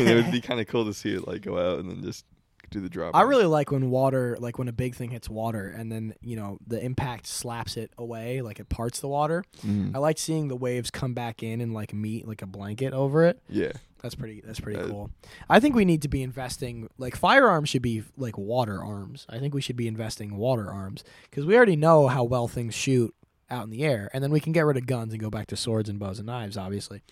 it 0.00 0.14
would 0.16 0.32
be 0.32 0.40
kind 0.40 0.60
of 0.60 0.66
cool 0.66 0.84
to 0.84 0.92
see 0.94 1.14
it 1.14 1.26
like 1.26 1.42
go 1.42 1.56
out 1.58 1.78
and 1.78 1.88
then 1.90 2.02
just 2.02 2.24
do 2.70 2.80
the 2.80 2.88
drop. 2.90 3.14
I 3.14 3.22
off. 3.22 3.28
really 3.28 3.46
like 3.46 3.70
when 3.70 3.88
water, 3.90 4.36
like 4.40 4.58
when 4.58 4.68
a 4.68 4.72
big 4.72 4.94
thing 4.94 5.10
hits 5.10 5.30
water, 5.30 5.68
and 5.68 5.90
then 5.90 6.14
you 6.20 6.36
know 6.36 6.58
the 6.66 6.84
impact 6.84 7.26
slaps 7.26 7.76
it 7.78 7.92
away, 7.96 8.42
like 8.42 8.58
it 8.60 8.68
parts 8.68 9.00
the 9.00 9.08
water. 9.08 9.42
Mhm. 9.64 9.94
I 9.94 9.98
like 9.98 10.18
seeing 10.18 10.48
the 10.48 10.56
waves 10.56 10.90
come 10.90 11.14
back 11.14 11.42
in 11.42 11.60
and 11.62 11.72
like 11.72 11.94
meet 11.94 12.26
like 12.28 12.42
a 12.42 12.46
blanket 12.46 12.92
over 12.92 13.24
it. 13.24 13.40
yeah. 13.48 13.72
That's 14.02 14.14
pretty. 14.14 14.40
That's 14.44 14.60
pretty 14.60 14.78
Uh, 14.80 14.86
cool. 14.88 15.10
I 15.48 15.58
think 15.60 15.74
we 15.74 15.84
need 15.84 16.02
to 16.02 16.08
be 16.08 16.22
investing. 16.22 16.88
Like 16.98 17.16
firearms 17.16 17.68
should 17.68 17.82
be 17.82 18.04
like 18.16 18.38
water 18.38 18.82
arms. 18.82 19.26
I 19.28 19.38
think 19.38 19.54
we 19.54 19.60
should 19.60 19.76
be 19.76 19.88
investing 19.88 20.36
water 20.36 20.70
arms 20.70 21.02
because 21.28 21.44
we 21.46 21.56
already 21.56 21.76
know 21.76 22.06
how 22.08 22.22
well 22.24 22.46
things 22.48 22.74
shoot 22.74 23.14
out 23.50 23.64
in 23.64 23.70
the 23.70 23.82
air, 23.84 24.10
and 24.12 24.22
then 24.22 24.30
we 24.30 24.40
can 24.40 24.52
get 24.52 24.66
rid 24.66 24.76
of 24.76 24.86
guns 24.86 25.12
and 25.12 25.20
go 25.20 25.30
back 25.30 25.46
to 25.48 25.56
swords 25.56 25.88
and 25.88 25.98
bows 25.98 26.18
and 26.18 26.26
knives, 26.26 26.56
obviously, 26.56 27.02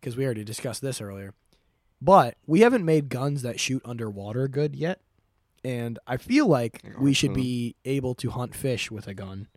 because 0.00 0.16
we 0.16 0.24
already 0.24 0.44
discussed 0.44 0.80
this 0.80 1.00
earlier. 1.00 1.34
But 2.00 2.36
we 2.46 2.60
haven't 2.60 2.84
made 2.84 3.08
guns 3.08 3.42
that 3.42 3.60
shoot 3.60 3.82
underwater 3.84 4.48
good 4.48 4.74
yet, 4.74 5.00
and 5.64 5.98
I 6.06 6.16
feel 6.16 6.46
like 6.46 6.80
Like 6.84 6.98
we 7.00 7.12
should 7.12 7.34
be 7.34 7.74
able 7.84 8.14
to 8.16 8.30
hunt 8.30 8.54
fish 8.54 8.90
with 8.90 9.06
a 9.06 9.14
gun. 9.14 9.48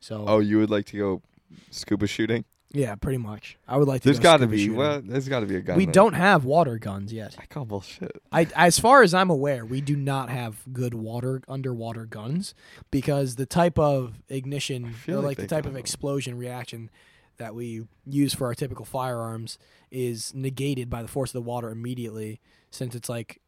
So 0.00 0.24
Oh, 0.28 0.38
you 0.38 0.58
would 0.58 0.70
like 0.70 0.86
to 0.86 0.98
go 0.98 1.22
scuba 1.70 2.06
shooting? 2.06 2.44
Yeah, 2.74 2.96
pretty 2.96 3.18
much. 3.18 3.56
I 3.68 3.76
would 3.76 3.86
like 3.86 4.02
to. 4.02 4.08
There's 4.08 4.18
go 4.18 4.24
got 4.24 4.36
to 4.38 4.48
be. 4.48 4.68
Well, 4.68 5.00
there's 5.02 5.28
got 5.28 5.40
to 5.40 5.46
be 5.46 5.54
a 5.54 5.60
gun. 5.60 5.76
we 5.76 5.86
there. 5.86 5.92
don't 5.92 6.14
have 6.14 6.44
water 6.44 6.76
guns 6.76 7.12
yet. 7.12 7.36
I 7.38 7.46
call 7.46 7.64
bullshit. 7.64 8.20
I, 8.32 8.48
as 8.56 8.80
far 8.80 9.02
as 9.02 9.14
I'm 9.14 9.30
aware, 9.30 9.64
we 9.64 9.80
do 9.80 9.96
not 9.96 10.28
have 10.28 10.56
good 10.72 10.92
water 10.92 11.40
underwater 11.46 12.04
guns 12.04 12.52
because 12.90 13.36
the 13.36 13.46
type 13.46 13.78
of 13.78 14.20
ignition, 14.28 14.92
or 15.08 15.16
like 15.16 15.24
like, 15.24 15.36
the 15.38 15.46
type 15.46 15.66
of 15.66 15.74
them. 15.74 15.80
explosion 15.80 16.36
reaction 16.36 16.90
that 17.36 17.54
we 17.54 17.86
use 18.04 18.34
for 18.34 18.46
our 18.46 18.54
typical 18.54 18.84
firearms 18.84 19.58
is 19.90 20.34
negated 20.34 20.90
by 20.90 21.02
the 21.02 21.08
force 21.08 21.30
of 21.30 21.34
the 21.34 21.48
water 21.48 21.70
immediately, 21.70 22.40
since 22.70 22.94
it's 22.94 23.08
like 23.08 23.40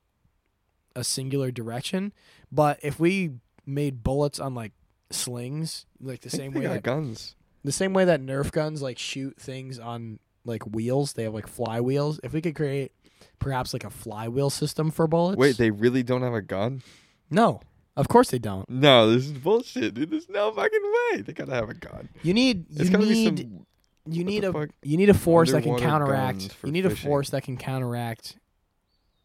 a 0.94 1.04
singular 1.04 1.50
direction. 1.50 2.12
But 2.50 2.78
if 2.82 2.98
we 2.98 3.32
made 3.64 4.02
bullets 4.02 4.40
on 4.40 4.54
like 4.54 4.72
slings, 5.10 5.86
like 6.00 6.20
the 6.20 6.30
same 6.30 6.52
way 6.52 6.62
that 6.62 6.82
guns. 6.82 7.35
The 7.66 7.72
same 7.72 7.92
way 7.92 8.04
that 8.04 8.20
Nerf 8.20 8.52
guns 8.52 8.80
like 8.80 8.98
shoot 8.98 9.36
things 9.38 9.78
on 9.78 10.20
like 10.44 10.64
wheels, 10.64 11.14
they 11.14 11.24
have 11.24 11.34
like 11.34 11.52
flywheels. 11.52 12.20
If 12.22 12.32
we 12.32 12.40
could 12.40 12.54
create 12.54 12.92
perhaps 13.40 13.72
like 13.72 13.84
a 13.84 13.90
flywheel 13.90 14.50
system 14.50 14.90
for 14.90 15.06
bullets. 15.06 15.36
Wait, 15.36 15.56
they 15.56 15.70
really 15.70 16.02
don't 16.02 16.22
have 16.22 16.32
a 16.32 16.42
gun? 16.42 16.82
No, 17.28 17.60
of 17.96 18.08
course 18.08 18.30
they 18.30 18.38
don't. 18.38 18.68
No, 18.70 19.10
this 19.10 19.26
is 19.26 19.32
bullshit, 19.32 19.94
dude. 19.94 20.10
There's 20.10 20.28
no 20.28 20.52
fucking 20.52 20.92
way. 21.12 21.22
They 21.22 21.32
gotta 21.32 21.54
have 21.54 21.68
a 21.68 21.74
gun. 21.74 22.08
You 22.22 22.34
need 22.34 22.66
you 22.70 22.96
need 22.98 23.36
be 23.36 23.42
some. 23.42 23.66
you 24.08 24.24
need 24.24 24.44
a 24.44 24.52
fuck? 24.52 24.68
you 24.82 24.96
need 24.96 25.08
a 25.08 25.14
force 25.14 25.50
that 25.50 25.64
can 25.64 25.76
counteract. 25.76 26.56
You 26.64 26.70
need 26.70 26.86
a 26.86 26.94
force 26.94 27.30
that 27.30 27.42
can 27.42 27.56
counteract 27.56 28.38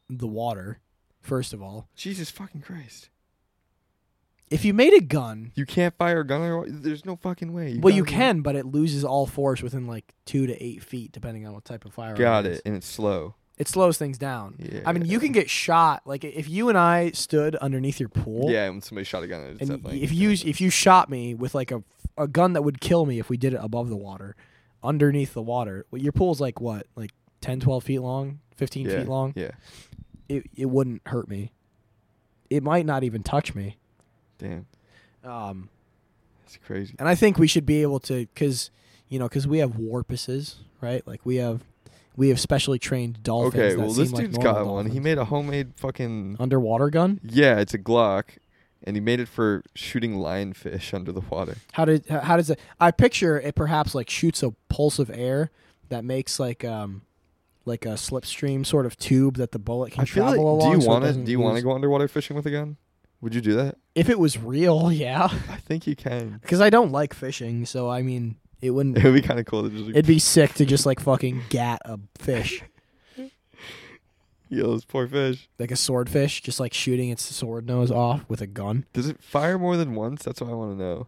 the 0.10 0.28
water. 0.28 0.80
First 1.20 1.54
of 1.54 1.62
all, 1.62 1.88
Jesus 1.96 2.32
fucking 2.32 2.62
Christ! 2.62 3.10
If 4.52 4.66
you 4.66 4.74
made 4.74 4.94
a 4.94 5.02
gun, 5.02 5.52
You 5.56 5.66
can't 5.66 5.96
fire 5.98 6.20
a 6.20 6.28
gun. 6.28 6.42
Or, 6.42 6.66
there's 6.68 7.06
no 7.06 7.16
fucking 7.16 7.54
way. 7.54 7.78
well, 7.82 7.94
you 7.94 8.04
can, 8.04 8.42
but 8.42 8.56
it 8.56 8.66
loses 8.66 9.04
all 9.04 9.26
force 9.26 9.64
within 9.64 9.88
like 9.88 10.14
two 10.26 10.46
to 10.46 10.64
eight 10.64 10.84
feet, 10.84 11.12
depending 11.12 11.48
on 11.48 11.54
what 11.54 11.66
type 11.66 11.86
of 11.86 11.94
firearm. 11.94 12.18
Got 12.18 12.46
is. 12.46 12.58
it, 12.60 12.64
and 12.66 12.76
it's 12.76 12.88
slow. 12.88 13.36
It 13.58 13.68
slows 13.68 13.98
things 13.98 14.18
down. 14.18 14.56
Yeah. 14.58 14.82
I 14.86 14.94
mean, 14.94 15.06
you 15.06 15.20
can 15.20 15.32
get 15.32 15.50
shot. 15.50 16.02
Like 16.06 16.24
if 16.24 16.50
you 16.50 16.70
and 16.70 16.78
I 16.78 17.12
stood 17.12 17.56
underneath 17.58 18.00
your 18.00 18.10
pool, 18.10 18.50
Yeah, 18.52 18.68
when 18.70 18.82
somebody 18.82 19.06
shot 19.06 19.24
a 19.24 19.28
gun, 19.28 19.42
it's 19.42 19.62
and 19.62 19.70
definitely 19.70 20.04
if 20.04 20.12
you 20.12 20.32
if 20.32 20.60
you 20.60 20.70
shot 20.70 21.10
me 21.10 21.34
with 21.34 21.54
like 21.56 21.72
a 21.72 21.84
a 22.18 22.28
gun 22.28 22.54
that 22.54 22.64
would 22.64 22.82
kill 22.82 23.06
me 23.06 23.20
if 23.20 23.30
we 23.30 23.38
did 23.38 23.54
it 23.54 23.60
above 23.62 23.90
the 23.90 23.96
water, 23.98 24.36
underneath 24.84 25.34
the 25.34 25.42
water, 25.42 25.86
well, 25.92 26.02
your 26.02 26.12
pool's 26.12 26.42
like 26.42 26.60
what, 26.60 26.88
like 26.96 27.12
10, 27.42 27.60
12 27.62 27.84
feet 27.84 28.00
long, 28.00 28.40
fifteen 28.58 28.88
yeah, 28.88 29.00
feet 29.00 29.08
long. 29.08 29.34
Yeah. 29.36 29.52
It 30.28 30.44
it 30.56 30.66
wouldn't 30.66 31.02
hurt 31.08 31.30
me. 31.30 31.52
It 32.50 32.64
might 32.64 32.86
not 32.86 33.04
even 33.04 33.24
touch 33.24 33.54
me. 33.56 33.78
Damn, 34.42 34.66
Um, 35.24 35.70
that's 36.44 36.58
crazy. 36.66 36.96
and 37.00 37.08
I 37.08 37.16
think 37.16 37.38
we 37.38 37.48
should 37.48 37.66
be 37.66 37.82
able 37.82 38.00
to, 38.02 38.28
cause 38.36 38.72
you 39.08 39.20
know, 39.20 39.30
cause 39.30 39.48
we 39.48 39.60
have 39.60 39.72
warpuses, 39.74 40.56
right? 40.82 41.06
Like 41.08 41.26
we 41.26 41.36
have 41.38 41.62
we 42.16 42.30
have 42.30 42.40
specially 42.40 42.80
trained 42.80 43.24
dolphins. 43.24 43.54
Okay, 43.56 43.76
well 43.76 43.92
this 43.94 44.12
like 44.12 44.26
dude's 44.26 44.38
got 44.38 44.66
one. 44.66 44.90
He 44.90 45.00
made 45.00 45.18
a 45.18 45.26
homemade 45.26 45.74
fucking 45.78 46.38
underwater 46.40 46.90
gun. 46.90 47.20
yeah, 47.24 47.60
it's 47.60 47.74
a 47.74 47.78
Glock, 47.80 48.38
and 48.84 48.96
he 48.96 49.00
made 49.02 49.20
it 49.20 49.28
for 49.28 49.64
shooting 49.76 50.16
lionfish 50.16 50.94
under 50.94 51.12
the 51.12 51.22
water. 51.22 51.58
How 51.74 51.86
did 51.86 52.06
how 52.08 52.20
how 52.22 52.38
does 52.38 52.50
it? 52.50 52.60
I 52.80 52.92
picture 52.92 53.40
it 53.40 53.56
perhaps 53.56 53.94
like 53.96 54.10
shoots 54.10 54.42
a 54.44 54.52
pulse 54.70 54.98
of 55.00 55.10
air 55.14 55.52
that 55.90 56.04
makes 56.04 56.40
like 56.40 56.64
um 56.66 57.04
like 57.66 57.86
a 57.86 57.90
slipstream 57.90 58.66
sort 58.66 58.86
of 58.88 58.98
tube 58.98 59.36
that 59.38 59.52
the 59.52 59.60
bullet 59.60 59.92
can 59.94 60.02
I 60.02 60.06
feel 60.06 60.24
travel 60.26 60.32
like. 60.58 60.62
along. 60.64 60.72
Do 60.72 60.78
you 60.78 60.82
so 60.82 60.88
want 60.90 61.06
to? 61.06 61.14
Do 61.14 61.32
you 61.32 61.40
want 61.40 61.58
to 61.58 61.62
go 61.64 61.72
underwater 61.74 62.08
fishing 62.08 62.36
with 62.36 62.46
a 62.46 62.52
gun? 62.52 62.78
Would 63.22 63.36
you 63.36 63.42
do 63.42 63.54
that? 63.56 63.78
If 63.96 64.10
it 64.10 64.20
was 64.20 64.38
real, 64.38 64.92
yeah. 64.92 65.26
I 65.50 65.58
think 65.58 65.86
you 65.88 65.96
can. 65.96 66.40
Because 66.42 66.62
I 66.62 66.70
don't 66.70 66.92
like 66.92 67.14
fishing, 67.14 67.66
so 67.66 67.90
I 67.90 68.02
mean, 68.02 68.36
it 68.62 68.72
wouldn't. 68.72 68.98
It 68.98 69.04
would 69.04 69.14
be 69.14 69.22
kind 69.22 69.40
of 69.40 69.46
cool 69.46 69.64
to 69.64 69.70
just 69.70 69.84
like, 69.86 69.92
It'd 69.92 70.08
be 70.08 70.20
sick 70.20 70.54
to 70.56 70.66
just 70.66 70.86
like 70.86 71.00
fucking 71.00 71.44
gat 71.50 71.82
a 71.86 72.00
fish, 72.18 72.64
yo, 74.50 74.74
this 74.74 74.86
poor 74.86 75.08
fish. 75.08 75.48
like 75.60 75.72
a 75.72 75.76
swordfish, 75.76 76.42
just 76.42 76.60
like 76.60 76.74
shooting 76.74 77.10
its 77.10 77.24
sword 77.24 77.66
nose 77.68 77.92
off 77.92 78.26
with 78.28 78.42
a 78.42 78.48
gun. 78.48 78.86
Does 78.94 79.08
it 79.08 79.22
fire 79.24 79.58
more 79.58 79.78
than 79.78 79.96
once? 79.96 80.24
That's 80.24 80.42
what 80.42 80.50
I 80.50 80.54
want 80.54 80.78
to 80.78 80.84
know. 80.84 81.08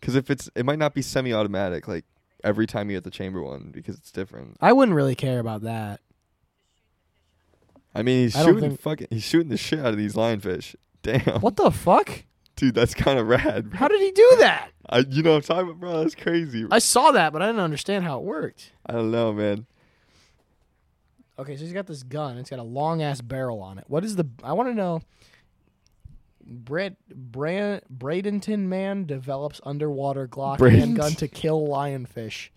Because 0.00 0.14
if 0.14 0.30
it's, 0.30 0.48
it 0.54 0.64
might 0.64 0.78
not 0.78 0.94
be 0.94 1.02
semi-automatic, 1.02 1.88
like 1.88 2.04
every 2.44 2.66
time 2.66 2.90
you 2.90 2.96
hit 2.96 3.04
the 3.04 3.10
chamber 3.10 3.42
one, 3.42 3.70
because 3.72 3.96
it's 3.96 4.12
different. 4.12 4.56
I 4.60 4.72
wouldn't 4.72 4.94
really 4.94 5.14
care 5.16 5.40
about 5.40 5.62
that. 5.62 6.00
I 7.98 8.02
mean, 8.02 8.22
he's 8.24 8.36
I 8.36 8.44
shooting 8.44 8.60
think- 8.70 8.80
fucking, 8.80 9.06
he's 9.10 9.22
shooting 9.24 9.48
the 9.48 9.56
shit 9.56 9.78
out 9.80 9.86
of 9.86 9.96
these 9.96 10.14
lionfish. 10.14 10.74
Damn, 11.02 11.40
What 11.40 11.56
the 11.56 11.70
fuck? 11.70 12.24
dude, 12.56 12.74
that's 12.74 12.94
kind 12.94 13.18
of 13.18 13.26
rad. 13.28 13.70
Bro. 13.70 13.78
How 13.78 13.88
did 13.88 14.00
he 14.00 14.10
do 14.10 14.36
that? 14.40 14.70
I, 14.88 14.98
you 15.00 15.22
know 15.22 15.30
what 15.32 15.36
I'm 15.36 15.42
talking 15.42 15.68
about, 15.70 15.80
bro? 15.80 16.00
That's 16.02 16.14
crazy. 16.14 16.66
I 16.70 16.78
saw 16.78 17.10
that, 17.12 17.32
but 17.32 17.42
I 17.42 17.46
didn't 17.46 17.60
understand 17.60 18.04
how 18.04 18.18
it 18.18 18.24
worked. 18.24 18.72
I 18.86 18.92
don't 18.92 19.10
know, 19.10 19.32
man. 19.32 19.66
Okay, 21.38 21.54
so 21.56 21.64
he's 21.64 21.72
got 21.72 21.86
this 21.86 22.02
gun. 22.02 22.38
It's 22.38 22.48
got 22.50 22.58
a 22.58 22.62
long 22.64 23.02
ass 23.02 23.20
barrel 23.20 23.60
on 23.60 23.78
it. 23.78 23.84
What 23.88 24.04
is 24.04 24.16
the? 24.16 24.26
I 24.42 24.52
want 24.54 24.68
to 24.70 24.74
know. 24.74 25.02
Brett 26.48 26.94
Brand 27.08 27.82
Bradenton 27.94 28.60
man 28.60 29.04
develops 29.04 29.60
underwater 29.64 30.28
Glock 30.28 30.58
Brand- 30.58 30.76
handgun 30.78 31.12
to 31.12 31.28
kill 31.28 31.66
lionfish. 31.66 32.50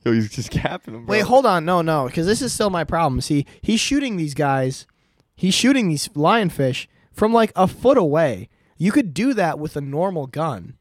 Yo, 0.04 0.12
he's 0.12 0.30
just 0.30 0.50
capping 0.50 0.94
him. 0.94 1.04
Bro. 1.04 1.12
Wait, 1.12 1.24
hold 1.24 1.44
on. 1.44 1.64
No, 1.64 1.82
no, 1.82 2.06
because 2.06 2.26
this 2.26 2.40
is 2.40 2.52
still 2.52 2.70
my 2.70 2.84
problem. 2.84 3.20
See, 3.20 3.46
he's 3.60 3.80
shooting 3.80 4.16
these 4.16 4.34
guys. 4.34 4.86
He's 5.34 5.54
shooting 5.54 5.88
these 5.88 6.08
lionfish 6.08 6.86
from 7.12 7.32
like 7.32 7.52
a 7.54 7.66
foot 7.66 7.98
away. 7.98 8.48
You 8.76 8.92
could 8.92 9.12
do 9.12 9.34
that 9.34 9.58
with 9.58 9.76
a 9.76 9.80
normal 9.80 10.26
gun. 10.26 10.76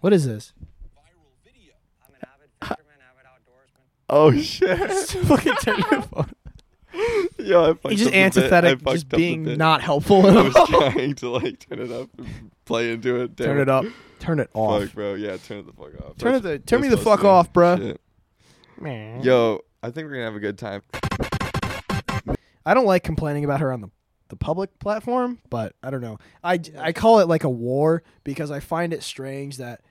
What 0.00 0.12
is 0.12 0.26
this? 0.26 0.52
I'm 2.06 2.14
an 2.14 2.20
avid 2.22 2.50
fisherman, 2.60 3.00
avid 3.10 3.26
outdoorsman. 3.26 4.08
Oh 4.08 4.32
shit! 4.32 5.26
Fucking 5.28 5.54
turn 5.62 5.82
your 5.90 6.02
phone. 6.02 6.30
yeah, 7.38 7.60
I 7.60 7.74
fucked 7.74 7.90
He's 7.90 8.00
just 8.00 8.08
up 8.08 8.12
bit. 8.12 8.14
I 8.14 8.24
antithetic, 8.24 8.80
fucked 8.80 8.94
just 8.94 9.12
up 9.12 9.16
being 9.18 9.44
bit. 9.44 9.58
not 9.58 9.82
helpful 9.82 10.26
I 10.26 10.42
was 10.42 10.54
all. 10.56 10.66
trying 10.66 11.14
to 11.16 11.28
like 11.30 11.58
turn 11.68 11.80
it 11.80 11.90
up, 11.90 12.08
and 12.18 12.50
play 12.64 12.92
into 12.92 13.20
it. 13.22 13.36
Damn 13.36 13.46
Turn 13.46 13.60
it 13.60 13.68
up. 13.68 13.84
Turn 14.20 14.40
it 14.40 14.50
off. 14.54 14.82
Fuck, 14.82 14.92
bro. 14.94 15.14
Yeah, 15.14 15.36
turn 15.36 15.58
it 15.58 15.66
the 15.66 15.72
fuck 15.72 16.00
off. 16.04 16.16
Turn 16.16 16.34
it 16.36 16.40
the- 16.42 16.58
turn 16.58 16.80
me 16.80 16.88
the 16.88 16.96
fuck 16.96 17.24
off, 17.24 17.52
bruh. 17.52 17.76
Shit. 17.78 18.00
Man. 18.80 19.22
Yo, 19.22 19.60
I 19.82 19.90
think 19.90 20.06
we're 20.06 20.14
gonna 20.14 20.24
have 20.24 20.34
a 20.36 20.40
good 20.40 20.58
time. 20.58 20.82
I 22.66 22.72
don't 22.72 22.86
like 22.86 23.02
complaining 23.04 23.44
about 23.44 23.60
her 23.60 23.72
on 23.72 23.80
the 23.82 23.88
the 24.28 24.36
public 24.36 24.78
platform, 24.78 25.38
but 25.50 25.74
I 25.82 25.90
don't 25.90 26.00
know. 26.00 26.18
I 26.42 26.58
I 26.78 26.92
call 26.92 27.20
it 27.20 27.28
like 27.28 27.44
a 27.44 27.50
war 27.50 28.02
because 28.24 28.50
I 28.50 28.60
find 28.60 28.92
it 28.94 29.02
strange 29.02 29.58
that 29.58 29.82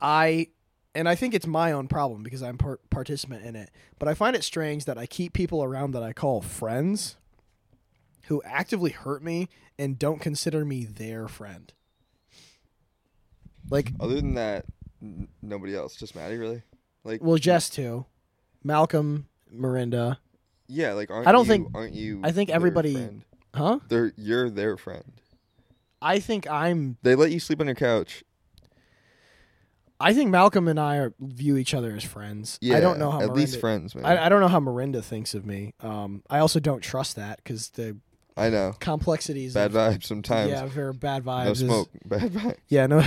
I 0.00 0.48
and 0.96 1.08
I 1.08 1.14
think 1.14 1.34
it's 1.34 1.46
my 1.46 1.70
own 1.72 1.86
problem 1.88 2.22
because 2.22 2.42
I'm 2.42 2.58
par- 2.58 2.80
participant 2.90 3.44
in 3.44 3.54
it. 3.54 3.70
But 3.98 4.08
I 4.08 4.14
find 4.14 4.34
it 4.34 4.42
strange 4.42 4.84
that 4.86 4.98
I 4.98 5.06
keep 5.06 5.32
people 5.32 5.62
around 5.62 5.92
that 5.92 6.02
I 6.02 6.12
call 6.12 6.40
friends 6.40 7.16
who 8.28 8.42
actively 8.44 8.90
hurt 8.90 9.22
me 9.22 9.48
and 9.78 9.98
don't 9.98 10.20
consider 10.20 10.64
me 10.64 10.84
their 10.84 11.28
friend. 11.28 11.72
Like 13.70 13.92
Other 14.00 14.16
than 14.16 14.34
that, 14.34 14.64
n- 15.02 15.28
nobody 15.42 15.74
else. 15.76 15.96
Just 15.96 16.14
Maddie, 16.16 16.36
really. 16.36 16.62
Like, 17.04 17.22
well 17.22 17.36
Jess 17.36 17.68
too. 17.70 18.06
Malcolm, 18.64 19.26
Miranda. 19.50 20.18
yeah, 20.66 20.92
like 20.92 21.10
aren't 21.10 21.26
I 21.28 21.32
don't 21.32 21.44
you, 21.46 21.50
think- 21.52 21.68
aren't 21.74 21.94
you? 21.94 22.20
I 22.24 22.32
think 22.32 22.50
everybody- 22.50 22.94
friend? 22.94 23.22
Huh? 23.54 23.78
They're 23.88 24.12
you're 24.16 24.50
their 24.50 24.76
friend. 24.76 25.12
I 26.02 26.18
think 26.20 26.46
I'm 26.50 26.98
They 27.02 27.14
let 27.14 27.30
you 27.30 27.40
sleep 27.40 27.60
on 27.60 27.66
your 27.66 27.74
couch. 27.74 28.22
I 29.98 30.12
think 30.12 30.30
Malcolm 30.30 30.68
and 30.68 30.78
I 30.78 30.96
are, 30.96 31.14
view 31.20 31.56
each 31.56 31.72
other 31.74 31.94
as 31.96 32.04
friends. 32.04 32.58
Yeah, 32.60 32.76
I 32.76 32.80
don't 32.80 32.98
know 32.98 33.10
how 33.10 33.18
at 33.18 33.28
Miranda, 33.28 33.40
least 33.40 33.60
friends, 33.60 33.94
man. 33.94 34.04
I, 34.04 34.26
I 34.26 34.28
don't 34.28 34.40
know 34.40 34.48
how 34.48 34.60
Miranda 34.60 35.00
thinks 35.02 35.34
of 35.34 35.46
me. 35.46 35.72
Um, 35.80 36.22
I 36.28 36.38
also 36.40 36.60
don't 36.60 36.80
trust 36.82 37.16
that 37.16 37.38
because 37.38 37.70
the 37.70 37.96
I 38.36 38.50
know. 38.50 38.74
complexities. 38.78 39.54
Bad 39.54 39.74
of, 39.74 39.94
vibes 39.94 40.04
sometimes. 40.04 40.50
Yeah, 40.50 40.66
very 40.66 40.92
bad 40.92 41.24
vibes. 41.24 41.44
no 41.44 41.50
is- 41.52 41.58
smoke. 41.60 41.88
Bad 42.04 42.32
vibes. 42.32 42.56
yeah, 42.68 42.86
no. 42.86 43.02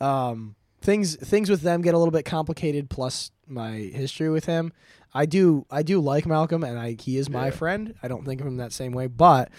um, 0.00 0.56
things 0.82 1.16
things 1.16 1.50
with 1.50 1.62
them 1.62 1.82
get 1.82 1.94
a 1.94 1.98
little 1.98 2.12
bit 2.12 2.24
complicated. 2.24 2.90
Plus 2.90 3.30
my 3.46 3.72
history 3.72 4.28
with 4.30 4.44
him. 4.46 4.72
I 5.12 5.26
do 5.26 5.66
I 5.70 5.82
do 5.82 6.00
like 6.00 6.26
Malcolm, 6.26 6.62
and 6.64 6.78
I 6.78 6.96
he 7.00 7.16
is 7.16 7.28
my 7.30 7.46
Yeah. 7.46 7.50
friend. 7.52 7.94
I 8.02 8.08
don't 8.08 8.24
think 8.24 8.40
of 8.40 8.46
him 8.46 8.58
that 8.58 8.72
same 8.72 8.92
way, 8.92 9.06
but 9.06 9.50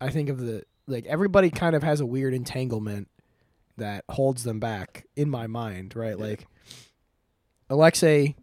I 0.00 0.10
think 0.10 0.28
of 0.28 0.38
the 0.38 0.64
like 0.86 1.06
everybody 1.06 1.50
kind 1.50 1.74
of 1.74 1.82
has 1.82 2.00
a 2.00 2.06
weird 2.06 2.34
entanglement 2.34 3.08
that 3.76 4.04
holds 4.10 4.44
them 4.44 4.60
back 4.60 5.06
in 5.16 5.28
my 5.30 5.46
mind, 5.46 5.94
right? 5.96 6.18
Yeah. 6.18 6.24
Like 6.24 6.46
Alexei 7.70 8.36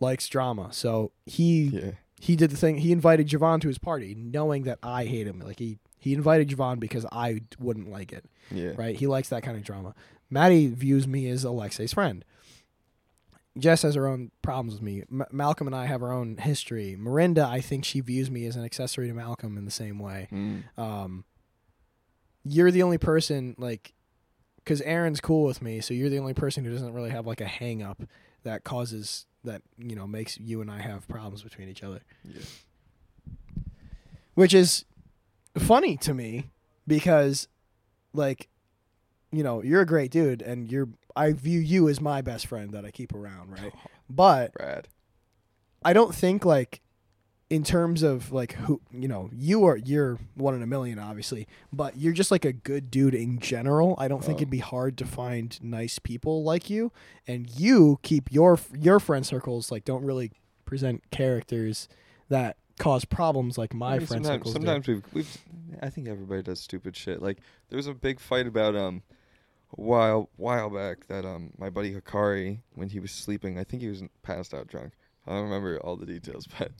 likes 0.00 0.28
drama, 0.28 0.72
so 0.72 1.12
he 1.26 1.64
Yeah. 1.64 1.90
he 2.20 2.36
did 2.36 2.50
the 2.50 2.56
thing. 2.56 2.78
He 2.78 2.92
invited 2.92 3.28
Javon 3.28 3.60
to 3.60 3.68
his 3.68 3.78
party, 3.78 4.14
knowing 4.14 4.64
that 4.64 4.78
I 4.82 5.04
hate 5.04 5.26
him. 5.26 5.40
Like 5.40 5.58
he 5.58 5.78
he 5.98 6.12
invited 6.12 6.48
Javon 6.48 6.78
because 6.80 7.06
I 7.12 7.40
wouldn't 7.58 7.90
like 7.90 8.12
it, 8.12 8.26
Yeah. 8.50 8.72
right? 8.76 8.94
He 8.96 9.06
likes 9.06 9.28
that 9.30 9.42
kind 9.42 9.56
of 9.56 9.62
drama. 9.64 9.94
Maddie 10.28 10.66
views 10.68 11.06
me 11.06 11.28
as 11.28 11.44
Alexei's 11.44 11.94
friend. 11.94 12.24
Jess 13.56 13.82
has 13.82 13.94
her 13.94 14.06
own 14.08 14.32
problems 14.42 14.74
with 14.74 14.82
me. 14.82 15.04
M- 15.10 15.24
Malcolm 15.30 15.66
and 15.68 15.76
I 15.76 15.86
have 15.86 16.02
our 16.02 16.12
own 16.12 16.36
history. 16.38 16.96
Miranda, 16.98 17.46
I 17.46 17.60
think 17.60 17.84
she 17.84 18.00
views 18.00 18.28
me 18.30 18.46
as 18.46 18.56
an 18.56 18.64
accessory 18.64 19.06
to 19.06 19.14
Malcolm 19.14 19.56
in 19.56 19.64
the 19.64 19.70
same 19.70 19.98
way 20.00 20.28
Mm. 20.32 20.62
um, 20.76 21.24
you're 22.42 22.70
the 22.72 22.82
only 22.82 22.98
person 22.98 23.54
like 23.56 23.94
because 24.64 24.80
aaron's 24.82 25.20
cool 25.20 25.44
with 25.44 25.60
me 25.62 25.80
so 25.80 25.92
you're 25.94 26.08
the 26.10 26.18
only 26.18 26.34
person 26.34 26.64
who 26.64 26.72
doesn't 26.72 26.92
really 26.94 27.10
have 27.10 27.26
like 27.26 27.40
a 27.40 27.46
hang 27.46 27.82
up 27.82 28.02
that 28.42 28.64
causes 28.64 29.26
that 29.44 29.62
you 29.78 29.94
know 29.94 30.06
makes 30.06 30.38
you 30.38 30.60
and 30.60 30.70
i 30.70 30.80
have 30.80 31.06
problems 31.08 31.42
between 31.42 31.68
each 31.68 31.82
other 31.82 32.00
Yeah. 32.24 32.40
which 34.34 34.54
is 34.54 34.84
funny 35.58 35.96
to 35.98 36.14
me 36.14 36.50
because 36.86 37.48
like 38.12 38.48
you 39.32 39.42
know 39.42 39.62
you're 39.62 39.80
a 39.82 39.86
great 39.86 40.10
dude 40.10 40.42
and 40.42 40.70
you're 40.70 40.88
i 41.16 41.32
view 41.32 41.60
you 41.60 41.88
as 41.88 42.00
my 42.00 42.20
best 42.22 42.46
friend 42.46 42.72
that 42.72 42.84
i 42.84 42.90
keep 42.90 43.14
around 43.14 43.50
right 43.50 43.72
but 44.10 44.52
Brad. 44.54 44.88
I 45.86 45.92
don't 45.92 46.14
think 46.14 46.44
like 46.46 46.80
in 47.50 47.62
terms 47.62 48.02
of 48.02 48.32
like 48.32 48.52
who 48.54 48.80
you 48.90 49.06
know 49.06 49.28
you 49.32 49.64
are 49.64 49.76
you're 49.76 50.18
one 50.34 50.54
in 50.54 50.62
a 50.62 50.66
million 50.66 50.98
obviously 50.98 51.46
but 51.72 51.96
you're 51.98 52.12
just 52.12 52.30
like 52.30 52.44
a 52.44 52.52
good 52.52 52.90
dude 52.90 53.14
in 53.14 53.38
general 53.38 53.94
i 53.98 54.08
don't 54.08 54.24
think 54.24 54.36
Oh. 54.36 54.42
it'd 54.42 54.50
be 54.50 54.58
hard 54.58 54.96
to 54.98 55.04
find 55.04 55.62
nice 55.62 55.98
people 55.98 56.42
like 56.42 56.70
you 56.70 56.90
and 57.28 57.48
you 57.50 57.98
keep 58.02 58.32
your 58.32 58.58
your 58.78 58.98
friend 58.98 59.26
circles 59.26 59.70
like 59.70 59.84
don't 59.84 60.04
really 60.04 60.32
present 60.64 61.02
characters 61.10 61.86
that 62.30 62.56
cause 62.78 63.04
problems 63.04 63.56
like 63.58 63.74
my 63.74 63.94
I 63.94 63.98
mean, 63.98 64.06
friend 64.06 64.24
sometimes, 64.24 64.40
circles 64.40 64.54
do. 64.54 64.58
sometimes 64.60 64.88
we've 64.88 65.04
we've 65.12 65.38
I 65.82 65.90
think 65.90 66.08
everybody 66.08 66.42
does 66.42 66.60
stupid 66.60 66.96
shit. 66.96 67.20
Like 67.20 67.38
there 67.68 67.76
was 67.76 67.86
a 67.86 67.94
big 67.94 68.18
fight 68.20 68.46
about 68.46 68.74
um 68.74 69.02
a 69.76 69.80
while 69.80 70.30
while 70.36 70.70
back 70.70 71.06
that 71.08 71.24
um 71.24 71.50
my 71.58 71.68
buddy 71.70 71.94
Hikari 71.94 72.60
when 72.74 72.88
he 72.88 72.98
was 73.00 73.12
sleeping, 73.12 73.58
I 73.58 73.64
think 73.64 73.82
he 73.82 73.88
was 73.88 74.02
passed 74.22 74.54
out 74.54 74.66
drunk. 74.66 74.94
I 75.26 75.32
don't 75.32 75.44
remember 75.44 75.78
all 75.80 75.96
the 75.96 76.06
details, 76.06 76.46
but 76.58 76.72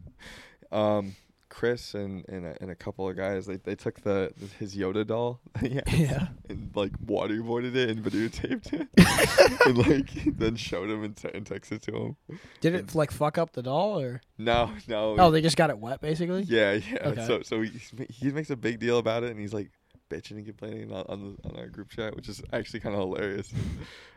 um 0.74 1.16
Chris 1.50 1.94
and 1.94 2.24
and 2.28 2.44
a, 2.46 2.56
and 2.60 2.68
a 2.70 2.74
couple 2.74 3.08
of 3.08 3.16
guys 3.16 3.46
they 3.46 3.56
they 3.56 3.76
took 3.76 4.00
the, 4.00 4.32
his 4.58 4.74
Yoda 4.76 5.06
doll 5.06 5.40
had 5.54 5.84
yeah 5.92 6.28
and 6.48 6.70
like 6.74 6.90
waterboarded 6.98 7.76
it 7.76 7.90
and 7.90 8.02
videotaped 8.04 8.72
it 8.72 8.88
and 9.66 9.78
like 9.88 10.36
then 10.36 10.56
showed 10.56 10.90
him 10.90 11.04
and, 11.04 11.16
t- 11.16 11.30
and 11.32 11.46
texted 11.46 11.80
to 11.82 11.96
him. 11.96 12.16
did 12.60 12.74
it 12.74 12.94
like 12.96 13.12
fuck 13.12 13.38
up 13.38 13.52
the 13.52 13.62
doll 13.62 14.00
or 14.00 14.20
No, 14.36 14.70
no. 14.88 15.14
oh 15.18 15.30
they 15.30 15.40
just 15.40 15.56
got 15.56 15.70
it 15.70 15.78
wet 15.78 16.00
basically 16.00 16.42
Yeah, 16.42 16.72
yeah. 16.72 17.08
Okay. 17.08 17.24
So 17.26 17.42
so 17.42 17.60
he 17.62 17.70
he 18.10 18.30
makes 18.32 18.50
a 18.50 18.56
big 18.56 18.80
deal 18.80 18.98
about 18.98 19.22
it, 19.22 19.30
and 19.30 19.38
he's 19.38 19.54
like 19.54 19.70
bitching 20.10 20.32
and 20.38 20.46
complaining 20.46 20.92
on 20.92 21.04
on, 21.08 21.36
the, 21.40 21.48
on 21.48 21.56
our 21.56 21.68
group 21.68 21.88
chat, 21.90 22.16
which 22.16 22.28
is 22.28 22.42
actually 22.52 22.80
kind 22.80 22.96
of 22.96 23.00
hilarious. 23.02 23.52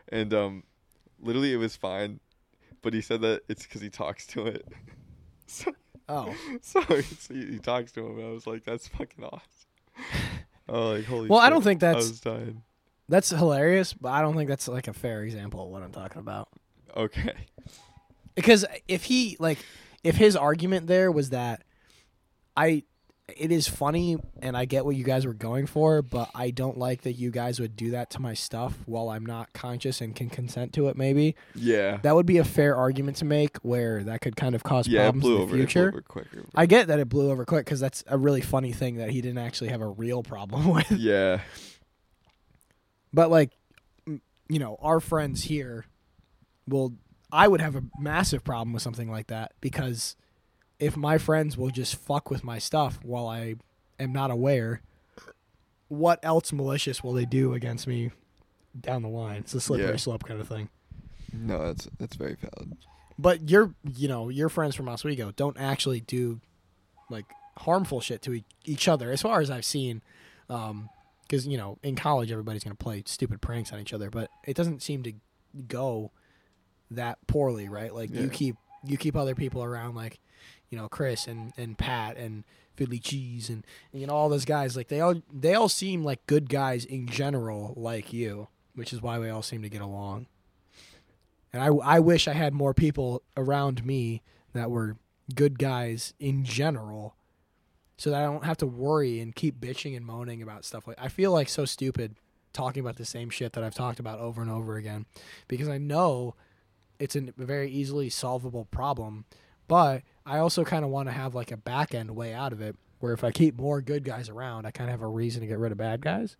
and 0.08 0.34
um, 0.34 0.64
literally 1.20 1.52
it 1.52 1.56
was 1.58 1.76
fine, 1.76 2.18
but 2.82 2.92
he 2.94 3.00
said 3.00 3.20
that 3.20 3.42
it's 3.48 3.62
because 3.62 3.80
he 3.80 3.90
talks 3.90 4.26
to 4.28 4.46
it. 4.46 4.66
so 5.46 5.72
oh 6.08 6.34
so 6.62 6.80
he, 6.82 7.44
he 7.52 7.58
talks 7.58 7.92
to 7.92 8.06
him, 8.06 8.18
and 8.18 8.26
I 8.28 8.30
was 8.30 8.46
like, 8.46 8.64
that's 8.64 8.88
fucking 8.88 9.24
awesome. 9.24 9.40
Oh, 10.68 10.90
like 10.92 11.04
holy. 11.04 11.28
Well, 11.28 11.40
I 11.40 11.50
don't 11.50 11.62
think 11.62 11.82
I 11.82 11.88
that's- 11.88 12.08
was 12.08 12.20
dying. 12.20 12.62
that's 13.08 13.30
hilarious 13.30 13.94
but 13.94 14.10
i 14.10 14.20
don't 14.20 14.36
think 14.36 14.48
that's 14.50 14.68
like 14.68 14.86
a 14.86 14.92
fair 14.92 15.22
example 15.24 15.62
of 15.64 15.70
what 15.70 15.82
i'm 15.82 15.90
talking 15.92 16.20
about 16.20 16.48
Okay. 16.96 17.32
because 18.34 18.66
if 18.86 19.04
he 19.04 19.36
like 19.40 19.58
if 20.04 20.16
his 20.16 20.36
argument 20.36 20.86
there 20.88 21.10
was 21.10 21.30
that 21.30 21.62
i 22.56 22.82
it 23.36 23.52
is 23.52 23.68
funny 23.68 24.16
and 24.40 24.56
i 24.56 24.64
get 24.64 24.84
what 24.84 24.96
you 24.96 25.04
guys 25.04 25.26
were 25.26 25.34
going 25.34 25.66
for 25.66 26.00
but 26.02 26.30
i 26.34 26.50
don't 26.50 26.78
like 26.78 27.02
that 27.02 27.12
you 27.12 27.30
guys 27.30 27.60
would 27.60 27.76
do 27.76 27.90
that 27.90 28.08
to 28.10 28.20
my 28.20 28.32
stuff 28.32 28.74
while 28.86 29.10
i'm 29.10 29.24
not 29.26 29.52
conscious 29.52 30.00
and 30.00 30.16
can 30.16 30.30
consent 30.30 30.72
to 30.72 30.88
it 30.88 30.96
maybe 30.96 31.34
Yeah. 31.54 31.98
that 32.02 32.14
would 32.14 32.24
be 32.26 32.38
a 32.38 32.44
fair 32.44 32.74
argument 32.74 33.18
to 33.18 33.24
make 33.26 33.58
where 33.58 34.02
that 34.04 34.20
could 34.22 34.34
kind 34.36 34.54
of 34.54 34.62
cause 34.62 34.88
yeah, 34.88 35.02
problems 35.10 35.26
in 35.26 35.30
the 35.30 35.36
over. 35.36 35.44
It 35.44 35.48
blew 35.48 35.58
future 35.58 35.88
over 35.88 36.00
quicker. 36.00 36.44
i 36.54 36.64
get 36.66 36.86
that 36.88 36.98
it 37.00 37.08
blew 37.08 37.30
over 37.30 37.44
quick 37.44 37.64
because 37.66 37.80
that's 37.80 38.02
a 38.06 38.16
really 38.16 38.40
funny 38.40 38.72
thing 38.72 38.96
that 38.96 39.10
he 39.10 39.20
didn't 39.20 39.38
actually 39.38 39.68
have 39.70 39.80
a 39.82 39.88
real 39.88 40.22
problem 40.22 40.68
with 40.74 40.90
yeah. 40.90 41.40
But 43.12 43.30
like, 43.30 43.50
you 44.06 44.58
know, 44.58 44.76
our 44.80 45.00
friends 45.00 45.44
here 45.44 45.86
will. 46.66 46.94
I 47.30 47.46
would 47.46 47.60
have 47.60 47.76
a 47.76 47.82
massive 47.98 48.42
problem 48.42 48.72
with 48.72 48.82
something 48.82 49.10
like 49.10 49.26
that 49.26 49.52
because 49.60 50.16
if 50.80 50.96
my 50.96 51.18
friends 51.18 51.56
will 51.56 51.70
just 51.70 51.96
fuck 51.96 52.30
with 52.30 52.44
my 52.44 52.58
stuff 52.58 52.98
while 53.02 53.26
I 53.26 53.56
am 53.98 54.12
not 54.12 54.30
aware, 54.30 54.82
what 55.88 56.20
else 56.22 56.52
malicious 56.52 57.02
will 57.02 57.12
they 57.12 57.24
do 57.24 57.54
against 57.54 57.86
me 57.86 58.10
down 58.78 59.02
the 59.02 59.08
line? 59.08 59.38
It's 59.40 59.54
a 59.54 59.60
slippery 59.60 59.90
Yeah. 59.90 59.96
slope 59.96 60.24
kind 60.24 60.40
of 60.40 60.48
thing. 60.48 60.68
No, 61.32 61.58
that's 61.66 61.88
that's 61.98 62.16
very 62.16 62.36
valid. 62.40 62.76
But 63.18 63.50
your, 63.50 63.74
you 63.96 64.06
know, 64.08 64.28
your 64.28 64.48
friends 64.48 64.74
from 64.76 64.88
Oswego 64.88 65.32
don't 65.34 65.58
actually 65.58 66.00
do 66.00 66.40
like 67.10 67.26
harmful 67.58 68.00
shit 68.00 68.22
to 68.22 68.34
e- 68.34 68.44
each 68.64 68.86
other, 68.88 69.10
as 69.10 69.22
far 69.22 69.40
as 69.40 69.50
I've 69.50 69.64
seen. 69.64 70.02
Um, 70.48 70.88
because 71.22 71.46
you 71.46 71.58
know, 71.58 71.78
in 71.82 71.94
college, 71.96 72.30
everybody's 72.32 72.64
gonna 72.64 72.74
play 72.76 73.02
stupid 73.04 73.42
pranks 73.42 73.72
on 73.72 73.80
each 73.80 73.92
other, 73.92 74.08
but 74.08 74.30
it 74.46 74.56
doesn't 74.56 74.82
seem 74.82 75.02
to 75.02 75.12
go 75.66 76.10
that 76.90 77.18
poorly, 77.26 77.68
right? 77.68 77.92
Like 77.92 78.14
you 78.14 78.28
keep 78.30 78.56
you 78.84 78.96
keep 78.96 79.16
other 79.16 79.34
people 79.34 79.62
around, 79.62 79.94
like 79.94 80.20
you 80.70 80.78
know, 80.78 80.88
Chris 80.88 81.26
and 81.26 81.52
and 81.56 81.76
Pat 81.78 82.16
and 82.16 82.44
Philly 82.76 82.98
Cheese 82.98 83.48
and, 83.48 83.64
and 83.92 84.00
you 84.00 84.06
know 84.06 84.14
all 84.14 84.28
those 84.28 84.44
guys. 84.44 84.76
Like 84.76 84.88
they 84.88 85.00
all 85.00 85.20
they 85.32 85.54
all 85.54 85.68
seem 85.68 86.04
like 86.04 86.26
good 86.26 86.48
guys 86.48 86.84
in 86.84 87.06
general, 87.06 87.74
like 87.76 88.12
you, 88.12 88.48
which 88.74 88.92
is 88.92 89.02
why 89.02 89.18
we 89.18 89.28
all 89.28 89.42
seem 89.42 89.62
to 89.62 89.68
get 89.68 89.82
along. 89.82 90.26
And 91.52 91.62
I, 91.62 91.68
I 91.68 92.00
wish 92.00 92.28
I 92.28 92.34
had 92.34 92.52
more 92.52 92.74
people 92.74 93.22
around 93.36 93.84
me 93.84 94.22
that 94.52 94.70
were 94.70 94.96
good 95.34 95.58
guys 95.58 96.14
in 96.18 96.44
general 96.44 97.14
so 97.96 98.10
that 98.10 98.20
I 98.20 98.24
don't 98.24 98.44
have 98.44 98.58
to 98.58 98.66
worry 98.66 99.20
and 99.20 99.34
keep 99.34 99.60
bitching 99.60 99.96
and 99.96 100.04
moaning 100.06 100.42
about 100.42 100.64
stuff 100.64 100.86
like 100.86 100.98
I 101.00 101.08
feel 101.08 101.32
like 101.32 101.48
so 101.48 101.64
stupid 101.64 102.16
talking 102.52 102.80
about 102.80 102.96
the 102.96 103.04
same 103.04 103.30
shit 103.30 103.52
that 103.52 103.64
I've 103.64 103.74
talked 103.74 104.00
about 104.00 104.20
over 104.20 104.40
and 104.40 104.50
over 104.50 104.76
again 104.76 105.06
because 105.48 105.68
I 105.68 105.78
know 105.78 106.34
it's 106.98 107.16
a 107.16 107.20
very 107.36 107.70
easily 107.70 108.08
solvable 108.08 108.64
problem, 108.66 109.24
but 109.68 110.02
I 110.26 110.38
also 110.38 110.64
kind 110.64 110.84
of 110.84 110.90
want 110.90 111.08
to 111.08 111.12
have 111.12 111.34
like 111.34 111.52
a 111.52 111.56
back 111.56 111.94
end 111.94 112.10
way 112.16 112.34
out 112.34 112.52
of 112.52 112.60
it 112.60 112.74
where 113.00 113.12
if 113.12 113.22
I 113.22 113.30
keep 113.30 113.56
more 113.56 113.80
good 113.80 114.02
guys 114.02 114.28
around, 114.28 114.66
I 114.66 114.72
kind 114.72 114.90
of 114.90 114.92
have 114.92 115.02
a 115.02 115.08
reason 115.08 115.40
to 115.42 115.46
get 115.46 115.58
rid 115.58 115.70
of 115.70 115.78
bad 115.78 116.00
guys. 116.00 116.36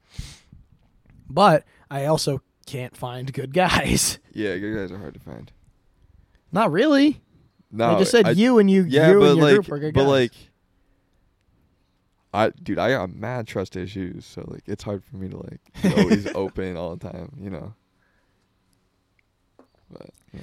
But 1.31 1.65
I 1.91 2.07
also 2.07 2.43
can't 2.67 2.97
find 2.97 3.33
good 3.33 3.55
guys. 3.55 4.19
Yeah, 4.33 4.57
good 4.59 4.77
guys 4.77 4.93
are 4.93 4.99
hard 4.99 5.15
to 5.15 5.21
find. 5.21 5.51
Not 6.53 6.71
really. 6.71 7.21
No, 7.73 7.97
I 7.97 7.99
just 7.99 8.11
said 8.13 8.27
I- 8.27 8.31
you 8.33 8.59
and 8.59 8.71
you, 8.71 8.85
Yeah, 8.89 9.11
you 9.11 9.19
but 9.21 9.29
and 9.31 9.37
your 9.39 9.47
like, 9.47 9.55
group 9.57 9.73
are 9.73 9.79
good 9.81 9.95
but 9.95 10.03
guys. 10.03 10.09
like, 10.11 10.33
I 12.33 12.51
dude, 12.51 12.79
I 12.79 12.91
got 12.91 13.11
mad 13.15 13.47
trust 13.47 13.75
issues, 13.77 14.27
so 14.27 14.45
like, 14.49 14.63
it's 14.67 14.85
hard 14.85 15.03
for 15.05 15.17
me 15.17 15.29
to 15.29 15.37
like 15.39 15.61
be 15.83 16.01
always 16.01 16.27
open 16.35 16.77
all 16.77 16.95
the 16.95 17.11
time, 17.11 17.33
you 17.41 17.51
know. 17.51 17.75
But 19.91 20.11
yeah. 20.33 20.41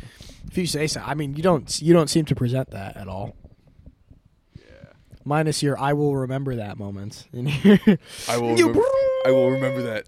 if 0.50 0.58
you 0.58 0.68
say 0.68 0.88
so, 0.88 1.02
I 1.06 1.14
mean, 1.14 1.36
you 1.36 1.44
don't 1.44 1.82
you 1.82 1.94
don't 1.94 2.10
seem 2.10 2.26
to 2.26 2.36
present 2.36 2.72
that 2.72 2.98
at 2.98 3.08
all. 3.08 3.36
yeah, 4.56 4.64
Minus 5.24 5.62
your 5.62 5.80
"I 5.80 5.94
will 5.94 6.16
remember 6.16 6.56
that" 6.56 6.78
moments. 6.78 7.26
I 7.34 8.38
will. 8.38 8.56
Remember, 8.56 8.82
I 9.26 9.32
will 9.32 9.52
remember 9.52 9.82
that. 9.84 10.08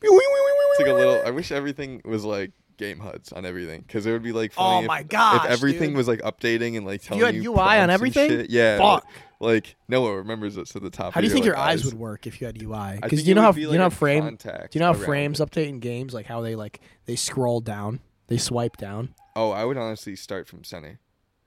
It's 0.00 0.80
like 0.80 0.88
a 0.88 0.94
little. 0.94 1.22
I 1.24 1.30
wish 1.30 1.50
everything 1.50 2.00
was 2.04 2.24
like 2.24 2.52
game 2.78 3.00
HUDs 3.00 3.32
on 3.32 3.44
everything, 3.44 3.82
because 3.86 4.06
it 4.06 4.12
would 4.12 4.22
be 4.22 4.32
like 4.32 4.52
oh 4.56 4.62
funny. 4.62 4.76
Oh 4.76 4.80
if, 4.80 4.86
my 4.86 5.02
gosh, 5.02 5.44
If 5.44 5.50
everything 5.50 5.90
dude. 5.90 5.96
was 5.96 6.08
like 6.08 6.20
updating 6.20 6.76
and 6.76 6.86
like 6.86 7.02
telling 7.02 7.18
you 7.18 7.26
had 7.26 7.34
you 7.34 7.52
UI 7.52 7.78
on 7.78 7.90
everything? 7.90 8.46
Yeah. 8.48 8.78
Fuck. 8.78 9.06
Like 9.40 9.76
no 9.86 10.00
one 10.00 10.14
remembers 10.14 10.56
it 10.56 10.66
to 10.68 10.80
the 10.80 10.90
top. 10.90 11.12
How 11.12 11.20
do 11.20 11.26
you 11.26 11.32
think 11.32 11.44
your, 11.44 11.54
like, 11.54 11.68
eyes 11.68 11.84
would 11.84 11.94
work 11.94 12.26
if 12.26 12.40
you 12.40 12.46
had 12.46 12.60
UI? 12.60 12.98
Because 13.00 13.26
you 13.26 13.34
know 13.34 13.42
how 13.42 13.52
you 13.52 13.68
like, 13.68 13.76
know 13.76 13.84
how 13.84 13.90
frame 13.90 14.36
do 14.36 14.50
you 14.72 14.80
know 14.80 14.92
how 14.92 14.98
frames 14.98 15.40
it. 15.40 15.48
update 15.48 15.68
in 15.68 15.80
games 15.80 16.14
like 16.14 16.26
how 16.26 16.40
they 16.40 16.56
like 16.56 16.80
they 17.04 17.14
scroll 17.14 17.60
down, 17.60 18.00
they 18.28 18.38
swipe 18.38 18.76
down. 18.76 19.14
Oh, 19.36 19.50
I 19.50 19.64
would 19.64 19.76
honestly 19.76 20.16
start 20.16 20.46
from 20.48 20.64
center 20.64 21.00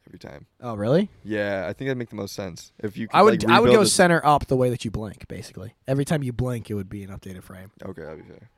every 0.08 0.20
time. 0.20 0.46
Oh 0.62 0.76
really? 0.76 1.10
Yeah, 1.24 1.64
I 1.68 1.74
think 1.74 1.88
that'd 1.88 1.98
make 1.98 2.10
the 2.10 2.16
most 2.16 2.34
sense. 2.36 2.72
If 2.80 2.98
you, 2.98 3.08
could, 3.08 3.16
I 3.18 3.22
would 3.22 3.44
like, 3.44 3.52
I 3.52 3.60
would 3.60 3.72
go 3.72 3.82
it- 3.82 3.88
center 3.88 4.26
up 4.26 4.48
the 4.48 4.56
way 4.58 4.70
that 4.70 4.84
you 4.86 4.92
blink. 4.92 5.28
Basically, 5.28 5.74
every 5.88 6.06
time 6.06 6.24
you 6.24 6.34
blink, 6.34 6.70
it 6.70 6.74
would 6.76 6.90
be 6.90 7.04
an 7.04 7.10
updated 7.10 7.44
frame. 7.44 7.72
Okay, 7.84 8.02
that'd 8.04 8.26
be 8.26 8.30
fair. 8.30 8.50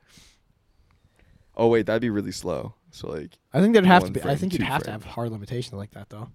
Oh 1.56 1.68
wait, 1.68 1.86
that'd 1.86 2.02
be 2.02 2.10
really 2.10 2.32
slow. 2.32 2.74
So 2.90 3.08
like 3.08 3.38
I 3.52 3.60
think 3.60 3.72
there'd 3.72 3.86
have 3.86 4.04
to 4.04 4.10
be. 4.10 4.22
I 4.22 4.34
think 4.36 4.52
you'd 4.52 4.62
have 4.62 4.82
to 4.84 4.90
have 4.90 5.04
hard 5.04 5.30
limitations 5.30 5.74
like 5.74 5.92
that 5.92 6.10
though. 6.10 6.28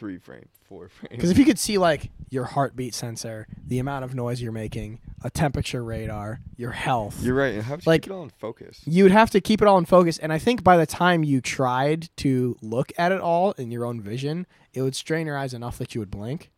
Three 0.00 0.18
frame, 0.18 0.48
four 0.66 0.88
frame. 0.88 1.08
Because 1.12 1.30
if 1.30 1.36
you 1.38 1.44
could 1.50 1.58
see 1.58 1.76
like 1.78 2.10
your 2.30 2.44
heartbeat 2.44 2.94
sensor, 2.94 3.46
the 3.66 3.78
amount 3.78 4.04
of 4.04 4.14
noise 4.14 4.40
you're 4.40 4.50
making, 4.50 4.98
a 5.22 5.28
temperature 5.30 5.84
radar, 5.84 6.40
your 6.56 6.70
health, 6.72 7.22
You're 7.22 7.34
right. 7.34 7.54
And 7.54 7.62
how 7.64 7.74
would 7.74 7.84
you 7.84 7.90
Like- 7.90 8.02
keep 8.02 8.10
it 8.10 8.14
all 8.14 8.22
in 8.24 8.30
focus? 8.30 8.80
you 8.86 9.02
would 9.04 9.12
have 9.12 9.30
to 9.30 9.40
keep 9.40 9.60
it 9.60 9.68
all 9.68 9.76
in 9.78 9.84
focus. 9.84 10.16
And 10.18 10.32
I 10.32 10.38
think 10.38 10.64
by 10.64 10.76
the 10.78 10.86
time 10.86 11.22
you 11.22 11.40
tried 11.42 12.08
to 12.16 12.56
look 12.62 12.92
at 12.98 13.12
it 13.12 13.20
all 13.20 13.52
in 13.52 13.70
your 13.70 13.84
own 13.84 14.00
vision, 14.00 14.46
it 14.72 14.80
would 14.82 14.96
strain 14.96 15.26
your 15.26 15.36
eyes 15.36 15.52
enough 15.52 15.76
that 15.78 15.94
you 15.94 16.00
would 16.00 16.10
blink. 16.10 16.50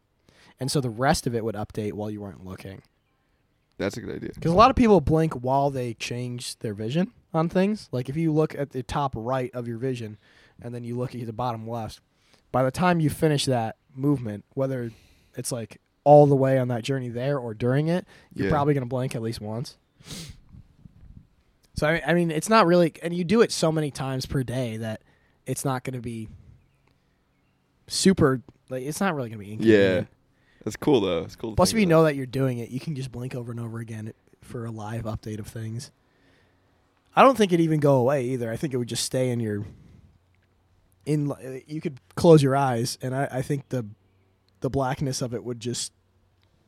And 0.61 0.71
so 0.71 0.81
the 0.81 0.91
rest 0.91 1.27
of 1.27 1.35
it 1.35 1.43
would 1.45 1.57
update 1.57 1.95
while 1.95 2.09
you 2.11 2.21
weren't 2.21 2.45
looking. 2.47 2.83
That's 3.79 3.97
a 3.97 4.01
good 4.01 4.15
idea. 4.15 4.31
Because 4.35 4.53
a 4.53 4.55
lot 4.55 4.71
of 4.71 4.77
people 4.77 5.01
blink 5.01 5.33
while 5.35 5.71
they 5.71 5.95
change 5.95 6.57
their 6.61 6.75
vision 6.75 7.11
on 7.35 7.49
things. 7.49 7.89
Like 7.91 8.09
if 8.09 8.17
you 8.17 8.33
look 8.33 8.55
at 8.55 8.71
the 8.71 8.85
top 8.85 9.15
right 9.17 9.51
of 9.55 9.67
your 9.67 9.79
vision 9.79 10.19
and 10.63 10.73
then 10.73 10.85
you 10.85 10.97
look 10.97 11.15
at 11.17 11.27
the 11.27 11.33
bottom 11.33 11.67
left, 11.69 12.01
by 12.53 12.63
the 12.63 12.71
time 12.71 13.01
you 13.01 13.11
finish 13.11 13.47
that 13.47 13.77
movement, 13.95 14.45
whether 14.55 14.91
it's 15.37 15.51
like 15.51 15.81
all 16.05 16.27
the 16.27 16.37
way 16.37 16.59
on 16.59 16.69
that 16.69 16.83
journey 16.85 17.09
there 17.09 17.39
or 17.39 17.55
during 17.55 17.89
it, 17.89 18.07
you're 18.35 18.47
Yeah. 18.47 18.53
probably 18.53 18.75
going 18.75 18.83
to 18.83 18.89
blink 18.89 19.15
at 19.17 19.23
least 19.23 19.41
once. 19.41 19.77
So, 21.75 21.89
I, 21.89 22.03
I 22.07 22.15
mean, 22.15 22.31
it's 22.31 22.49
not 22.49 22.67
really, 22.67 22.93
and 23.03 23.15
you 23.15 23.25
do 23.25 23.41
it 23.41 23.51
so 23.51 23.73
many 23.73 23.91
times 23.91 24.27
per 24.27 24.43
day 24.43 24.77
that 24.77 25.03
it's 25.47 25.65
not 25.65 25.85
going 25.85 25.95
to 25.95 26.01
be 26.03 26.29
super, 27.87 28.43
like, 28.69 28.83
it's 28.83 29.01
not 29.01 29.15
really 29.15 29.29
going 29.31 29.39
to 29.39 29.45
be 29.45 29.53
inconvenient. 29.53 30.09
Yeah, 30.09 30.15
that's 30.65 30.77
cool 30.77 31.01
though. 31.01 31.23
It's 31.25 31.37
cool. 31.37 31.57
Plus, 31.57 31.73
if 31.73 31.79
you 31.79 31.87
know 31.87 32.05
that 32.05 32.15
you're 32.17 32.27
doing 32.27 32.59
it, 32.59 32.69
you 32.71 32.81
can 32.81 32.95
just 32.95 33.11
blink 33.11 33.35
over 33.35 33.51
and 33.51 33.61
over 33.61 33.79
again 33.79 34.13
for 34.43 34.67
a 34.67 34.71
live 34.71 35.05
update 35.05 35.39
of 35.39 35.47
things. 35.47 35.91
I 37.15 37.23
don't 37.23 37.37
think 37.37 37.53
it'd 37.53 37.63
even 37.65 37.81
go 37.81 37.97
away 37.97 38.25
either. 38.27 38.51
I 38.51 38.57
think 38.57 38.73
it 38.75 38.77
would 38.77 38.89
just 38.89 39.05
stay 39.05 39.31
in 39.31 39.41
your. 39.41 39.65
In 41.05 41.33
you 41.67 41.81
could 41.81 41.99
close 42.15 42.43
your 42.43 42.57
eyes, 42.57 42.97
and 43.03 43.15
I, 43.15 43.29
I 43.31 43.43
think 43.43 43.71
the, 43.71 43.87
the 44.61 44.71
blackness 44.71 45.21
of 45.21 45.35
it 45.35 45.43
would 45.45 45.59
just 45.59 45.93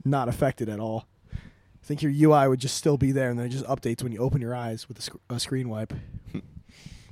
not 0.05 0.29
affect 0.29 0.61
it 0.61 0.69
at 0.69 0.81
all. 0.81 1.07
I 1.33 1.87
think 1.87 2.03
your 2.03 2.13
UI 2.13 2.49
would 2.49 2.61
just 2.61 2.77
still 2.77 2.97
be 2.97 3.13
there, 3.13 3.31
and 3.31 3.39
then 3.39 3.47
it 3.47 3.51
just 3.51 3.67
updates 3.67 4.03
when 4.03 4.13
you 4.13 4.19
open 4.19 4.41
your 4.41 4.55
eyes 4.55 4.89
with 4.89 4.99
a, 4.99 5.03
sc- 5.03 5.17
a 5.31 5.41
screen 5.41 5.69
wipe. 5.69 5.93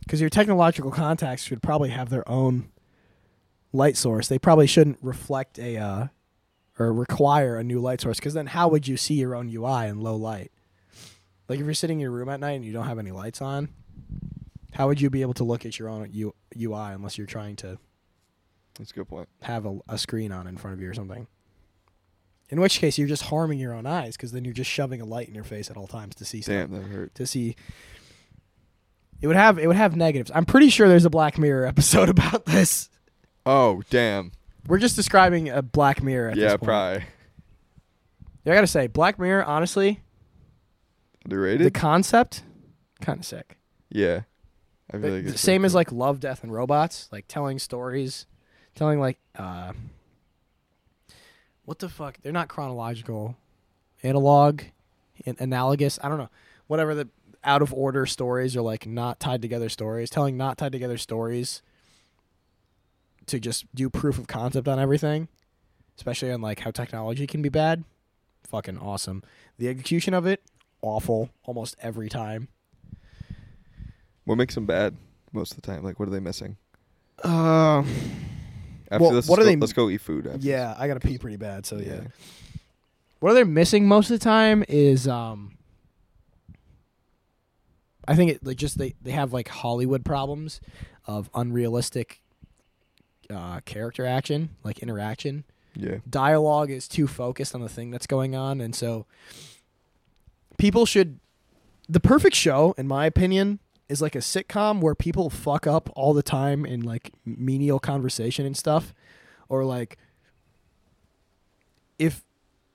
Because 0.01 0.21
your 0.21 0.31
technological 0.31 0.91
contacts 0.91 1.45
should 1.45 1.63
probably 1.63 1.91
have 1.91 2.11
their 2.11 2.29
own 2.29 2.71
light 3.73 3.97
source. 3.97 4.27
They 4.27 4.39
probably 4.39 4.67
shouldn't 4.67 4.99
reflect 5.01 5.61
a 5.61 5.77
uh, 5.77 6.07
or 6.79 6.93
require 6.93 7.57
a 7.57 7.65
new 7.65 7.79
light 7.81 8.01
source 8.01 8.19
because 8.19 8.35
then 8.35 8.47
how 8.47 8.69
would 8.69 8.89
you 8.89 8.97
see 8.97 9.15
your 9.15 9.35
own 9.35 9.49
UI 9.49 9.87
in 9.87 10.01
low 10.01 10.17
light? 10.17 10.51
Like 11.49 11.59
if 11.59 11.65
you're 11.65 11.75
sitting 11.75 11.99
in 11.99 12.03
your 12.03 12.11
room 12.11 12.29
at 12.29 12.41
night 12.41 12.53
and 12.53 12.65
you 12.65 12.73
don't 12.73 12.87
have 12.87 12.99
any 12.99 13.11
lights 13.11 13.43
on, 13.43 13.69
how 14.73 14.87
would 14.89 15.01
you 15.01 15.11
be 15.11 15.23
able 15.23 15.35
to 15.35 15.45
look 15.45 15.65
at 15.67 15.79
your 15.79 15.89
own 15.89 16.09
U- 16.13 16.35
UI 16.59 16.93
unless 16.93 17.17
you're 17.19 17.27
trying 17.27 17.57
to 17.57 17.79
That's 18.79 18.91
a 18.91 18.95
good 18.95 19.09
point. 19.09 19.29
have 19.43 19.67
a, 19.67 19.79
a 19.89 19.99
screen 19.99 20.33
on 20.33 20.47
in 20.47 20.57
front 20.57 20.75
of 20.75 20.81
you 20.81 20.89
or 20.89 20.95
something? 20.95 21.27
In 22.51 22.61
which 22.61 22.79
case, 22.81 22.99
you're 22.99 23.09
just 23.09 23.25
harming 23.25 23.59
your 23.59 23.73
own 23.73 23.87
eyes 23.87 24.17
because 24.17 24.33
then 24.33 24.45
you're 24.45 24.53
just 24.53 24.71
shoving 24.71 25.01
a 25.01 25.05
light 25.07 25.29
in 25.29 25.35
your 25.35 25.45
face 25.45 25.71
at 25.71 25.77
all 25.79 25.87
times 25.87 26.15
to 26.17 26.25
see 26.25 26.43
stuff. 26.43 26.53
Damn, 26.55 26.71
that 26.73 26.87
hurt. 26.87 27.15
To 27.15 27.27
see, 27.27 27.57
it 29.23 29.27
would 29.27 29.37
have 29.37 29.59
it 29.59 29.67
would 29.67 29.77
have 29.77 29.97
negatives. 29.97 30.31
I'm 30.35 30.45
pretty 30.45 30.69
sure 30.69 30.89
there's 30.89 31.05
a 31.07 31.11
Black 31.11 31.39
Mirror 31.39 31.67
episode 31.67 32.09
about 32.11 32.45
this. 32.47 32.91
Oh 33.47 33.83
damn. 33.91 34.33
We're 34.67 34.79
just 34.79 34.97
describing 34.97 35.49
a 35.49 35.63
Black 35.63 36.03
Mirror. 36.03 36.31
At 36.31 36.37
Yeah, 36.37 36.45
this 36.45 36.53
point. 36.59 36.63
probably 36.65 37.05
Yeah, 38.45 38.53
I 38.53 38.57
gotta 38.57 38.67
say, 38.67 38.87
Black 38.87 39.19
Mirror, 39.19 39.45
honestly, 39.45 40.01
the 41.25 41.35
underrated. 41.35 41.73
concept, 41.75 42.43
kind 43.01 43.19
of 43.21 43.25
sick. 43.25 43.57
yeah, 43.91 44.23
I 44.93 44.99
feel 44.99 45.15
like 45.15 45.25
the 45.25 45.39
same 45.39 45.65
as 45.65 45.73
cool. 45.73 45.79
like 45.79 45.93
Love, 45.93 46.21
Death, 46.21 46.43
and 46.43 46.53
Robots, 46.53 47.09
like 47.13 47.27
telling 47.29 47.59
stories, 47.59 48.27
telling 48.75 49.01
like 49.01 49.19
uh, 49.37 49.73
what 51.65 51.79
the 51.79 51.89
fuck? 51.89 52.19
They're 52.23 52.33
not 52.33 52.49
chronological, 52.49 53.37
analog, 54.03 54.63
an- 55.25 55.37
analogous. 55.39 55.99
I 56.03 56.09
don't 56.09 56.19
know, 56.19 56.31
whatever 56.67 56.95
the 56.95 57.09
out 57.45 57.63
of 57.63 57.73
order 57.73 58.07
stories 58.07 58.57
or 58.57 58.63
like 58.63 58.87
not 58.87 59.19
tied 59.19 59.43
together 59.43 59.69
stories. 59.69 60.11
Telling 60.11 60.37
not 60.37 60.59
tied 60.59 60.73
together 60.73 60.99
stories 60.99 61.63
to 63.27 63.39
just 63.41 63.65
do 63.75 63.89
proof 63.89 64.19
of 64.19 64.27
concept 64.27 64.69
on 64.69 64.79
everything, 64.79 65.29
especially 65.97 66.31
on 66.31 66.41
like 66.41 66.61
how 66.61 66.71
technology 66.71 67.27
can 67.27 67.43
be 67.43 67.49
bad. 67.49 67.85
Fucking 68.45 68.79
awesome. 68.79 69.23
The 69.59 69.69
execution 69.69 70.13
of 70.15 70.27
it, 70.27 70.43
awful 70.83 71.31
almost 71.45 71.77
every 71.81 72.09
time. 72.09 72.49
What 74.25 74.37
makes 74.37 74.55
them 74.55 74.67
bad 74.67 74.95
most 75.33 75.53
of 75.53 75.57
the 75.61 75.63
time? 75.67 75.83
Like, 75.83 75.99
what 75.99 76.09
are 76.09 76.13
they 76.13 76.21
missing? 76.21 76.57
Um. 77.25 77.87
After 78.91 79.05
Well, 79.05 79.11
this, 79.13 79.27
what 79.29 79.39
are 79.39 79.43
go, 79.43 79.47
they- 79.49 79.57
Let's 79.57 79.73
go 79.73 79.89
eat 79.89 80.01
food. 80.03 80.27
After 80.27 80.47
Yeah, 80.47 80.75
I 80.79 80.87
gotta 80.87 81.01
pee 81.01 81.17
pretty 81.19 81.37
bad. 81.39 81.65
So 81.65 81.77
this. 81.77 81.87
yeah. 81.87 82.09
What 83.21 83.31
are 83.31 83.35
they're 83.35 83.45
missing 83.47 83.87
most 83.89 84.11
of 84.11 84.19
the 84.19 84.25
time 84.25 84.65
is 84.69 85.07
um. 85.09 85.57
I 88.07 88.17
think 88.17 88.33
it 88.33 88.45
like 88.45 88.57
just 88.57 88.79
they 88.79 88.95
they 89.03 89.13
have 89.13 89.33
like 89.33 89.49
Hollywood 89.49 90.05
problems 90.05 90.61
of 91.07 91.31
unrealistic 91.35 92.21
uh, 93.31 93.61
character 93.61 94.05
action, 94.05 94.51
like 94.65 94.81
interaction. 94.81 95.45
Yeah. 95.77 95.99
Dialogue 96.09 96.71
is 96.71 96.87
too 96.89 97.07
focused 97.07 97.55
on 97.55 97.61
the 97.63 97.69
thing 97.69 97.91
that's 97.91 98.07
going 98.07 98.35
on, 98.35 98.61
and 98.61 98.75
so 98.75 99.07
people 100.59 100.85
should. 100.85 101.19
The 101.89 102.01
perfect 102.01 102.35
show, 102.37 102.75
in 102.79 102.87
my 102.89 103.07
opinion, 103.07 103.59
is 103.93 104.03
like 104.03 104.17
a 104.17 104.21
sitcom 104.21 104.81
where 104.81 104.95
people 104.95 105.31
fuck 105.31 105.67
up 105.67 105.91
all 105.95 106.15
the 106.15 106.23
time 106.23 106.65
in 106.65 106.81
like 106.81 107.13
menial 107.25 107.79
conversation 107.79 108.47
and 108.47 108.57
stuff, 108.57 108.95
or 109.49 109.65
like 109.65 109.99
if 111.99 112.25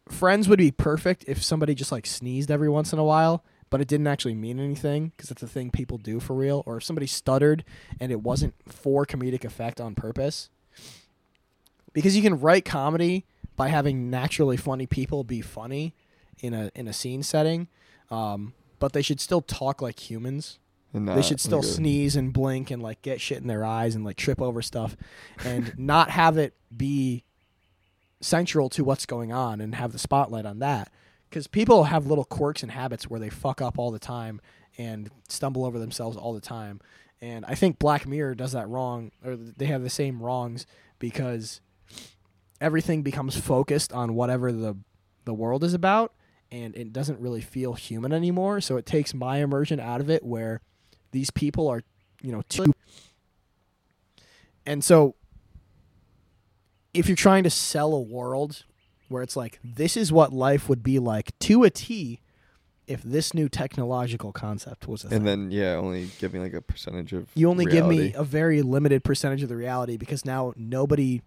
Friends 0.10 0.48
would 0.48 0.60
be 0.60 0.72
perfect 0.72 1.26
if 1.28 1.44
somebody 1.44 1.76
just 1.76 1.92
like 1.92 2.06
sneezed 2.06 2.50
every 2.50 2.70
once 2.70 2.94
in 2.94 3.00
a 3.00 3.04
while, 3.04 3.44
but 3.70 3.82
it 3.82 3.88
didn't 3.88 4.08
actually 4.08 4.36
mean 4.36 4.60
anything 4.60 5.12
because 5.16 5.32
it's 5.32 5.44
a 5.44 5.48
thing 5.48 5.70
people 5.70 5.98
do 5.98 6.20
for 6.20 6.34
real, 6.34 6.64
or 6.66 6.78
if 6.78 6.84
somebody 6.84 7.08
stuttered 7.08 7.66
and 8.00 8.12
it 8.12 8.22
wasn't 8.22 8.54
for 8.68 9.06
comedic 9.06 9.44
effect 9.44 9.82
on 9.82 9.96
purpose. 9.96 10.50
Because 11.94 12.16
you 12.16 12.22
can 12.22 12.40
write 12.40 12.64
comedy 12.64 13.26
by 13.56 13.68
having 13.68 14.10
naturally 14.10 14.56
funny 14.56 14.86
people 14.86 15.24
be 15.24 15.42
funny 15.42 15.94
in 16.40 16.54
a 16.54 16.72
in 16.76 16.88
a 16.88 16.94
scene 16.94 17.24
setting, 17.24 17.68
um, 18.10 18.54
but 18.80 18.94
they 18.94 19.02
should 19.02 19.20
still 19.20 19.42
talk 19.42 19.82
like 19.82 20.10
humans 20.10 20.60
And 20.94 21.08
they 21.08 21.14
uh, 21.14 21.22
should 21.22 21.42
still 21.42 21.62
sneeze 21.64 22.16
and 22.16 22.32
blink 22.32 22.72
and 22.72 22.82
like 22.82 23.02
get 23.02 23.20
shit 23.22 23.40
in 23.40 23.48
their 23.48 23.66
eyes 23.66 23.94
and 23.94 24.06
like 24.06 24.18
trip 24.18 24.42
over 24.42 24.62
stuff 24.62 24.96
and 25.44 25.74
not 25.78 26.10
have 26.12 26.38
it 26.38 26.54
be 26.76 27.24
central 28.22 28.70
to 28.70 28.84
what's 28.84 29.06
going 29.06 29.32
on 29.32 29.62
and 29.62 29.76
have 29.76 29.92
the 29.92 30.00
spotlight 30.00 30.46
on 30.46 30.60
that 30.60 30.90
because 31.30 31.48
people 31.48 31.86
have 31.86 32.08
little 32.08 32.24
quirks 32.24 32.64
and 32.64 32.72
habits 32.72 33.10
where 33.10 33.20
they 33.20 33.30
fuck 33.30 33.62
up 33.62 33.78
all 33.78 33.92
the 33.92 34.00
time 34.00 34.42
and 34.78 35.10
stumble 35.28 35.66
over 35.66 35.80
themselves 35.80 36.18
all 36.18 36.34
the 36.34 36.42
time. 36.42 36.80
And 37.22 37.46
I 37.46 37.56
think 37.56 37.80
Black 37.80 38.08
Mirror 38.08 38.36
does 38.36 38.52
that 38.52 38.70
wrong, 38.70 39.12
or 39.26 39.36
they 39.36 39.66
have 39.66 39.84
the 39.84 39.90
same 39.90 40.22
wrongs 40.22 40.66
because 41.00 41.62
everything 42.62 43.02
becomes 43.02 43.38
focused 43.38 43.92
on 43.92 44.16
whatever 44.16 44.52
the 44.52 44.78
the 45.26 45.34
world 45.34 45.64
is 45.64 45.74
about, 45.74 46.14
and 46.52 46.76
it 46.76 46.94
doesn't 46.94 47.20
really 47.20 47.42
feel 47.42 47.74
human 47.74 48.14
anymore. 48.14 48.62
So 48.62 48.78
it 48.78 48.86
takes 48.86 49.14
my 49.14 49.38
immersion 49.38 49.80
out 49.80 50.00
of 50.00 50.10
it, 50.10 50.24
where 50.24 50.62
these 51.12 51.32
people 51.32 51.68
are, 51.68 51.84
you 52.22 52.32
know, 52.32 52.42
too. 52.50 52.74
And 54.66 54.84
so, 54.84 55.16
if 56.94 57.08
you're 57.08 57.16
trying 57.16 57.44
to 57.44 57.50
sell 57.50 57.94
a 57.94 58.02
world 58.02 58.64
where 59.08 59.24
it's 59.24 59.36
like 59.36 59.60
this 59.64 59.96
is 59.96 60.12
what 60.12 60.34
life 60.34 60.68
would 60.68 60.84
be 60.84 61.00
like 61.00 61.38
to 61.40 61.64
a 61.64 61.70
T, 61.70 62.22
if 62.88 63.02
this 63.04 63.34
new 63.34 63.50
technological 63.50 64.32
concept 64.32 64.88
was 64.88 65.04
a 65.04 65.10
thing. 65.10 65.18
And 65.20 65.28
then 65.28 65.52
yeah, 65.52 65.74
only 65.76 66.10
giving 66.20 66.42
like 66.42 66.54
a 66.54 66.62
percentage 66.62 67.14
of 67.14 67.28
you 67.36 67.50
only 67.50 67.66
give 67.66 67.86
me 67.86 68.14
a 68.14 68.24
very 68.24 68.62
limited 68.62 69.04
percentage 69.04 69.44
of 69.44 69.50
the 69.50 69.56
reality 69.56 69.98
because 69.98 70.26
now 70.26 70.54
nobody 70.56 71.22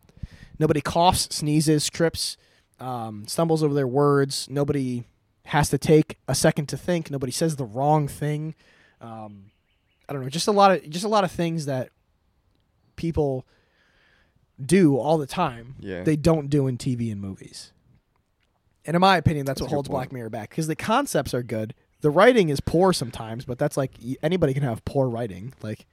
nobody 0.58 0.80
coughs 0.80 1.28
sneezes 1.30 1.88
trips 1.88 2.36
um, 2.80 3.26
stumbles 3.26 3.62
over 3.62 3.74
their 3.74 3.86
words. 3.86 4.48
Nobody 4.50 5.04
has 5.46 5.68
to 5.70 5.78
take 5.78 6.18
a 6.26 6.34
second 6.34 6.68
to 6.70 6.76
think. 6.76 7.10
Nobody 7.10 7.32
says 7.32 7.56
the 7.56 7.64
wrong 7.64 8.08
thing. 8.08 8.54
Um, 9.00 9.50
i 10.10 10.12
don't 10.12 10.22
know 10.22 10.28
just 10.28 10.48
a 10.48 10.52
lot 10.52 10.72
of 10.72 10.90
just 10.90 11.04
a 11.04 11.08
lot 11.08 11.24
of 11.24 11.30
things 11.30 11.64
that 11.66 11.88
people 12.96 13.46
do 14.64 14.96
all 14.98 15.16
the 15.16 15.26
time 15.26 15.76
Yeah. 15.80 16.02
they 16.02 16.16
don't 16.16 16.50
do 16.50 16.66
in 16.66 16.76
tv 16.76 17.10
and 17.10 17.20
movies 17.20 17.72
and 18.84 18.94
in 18.94 19.00
my 19.00 19.16
opinion 19.16 19.46
that's, 19.46 19.60
That's 19.60 19.70
what 19.70 19.74
holds 19.74 19.88
black 19.88 20.12
mirror 20.12 20.28
back 20.30 20.50
because 20.50 20.66
the 20.66 20.76
concepts 20.76 21.32
are 21.32 21.42
good 21.42 21.74
the 22.02 22.10
writing 22.10 22.48
is 22.50 22.60
poor 22.60 22.92
sometimes 22.92 23.44
but 23.44 23.58
that's 23.58 23.76
like 23.76 23.92
anybody 24.22 24.52
can 24.52 24.62
have 24.62 24.84
poor 24.84 25.08
writing 25.08 25.54
like 25.62 25.86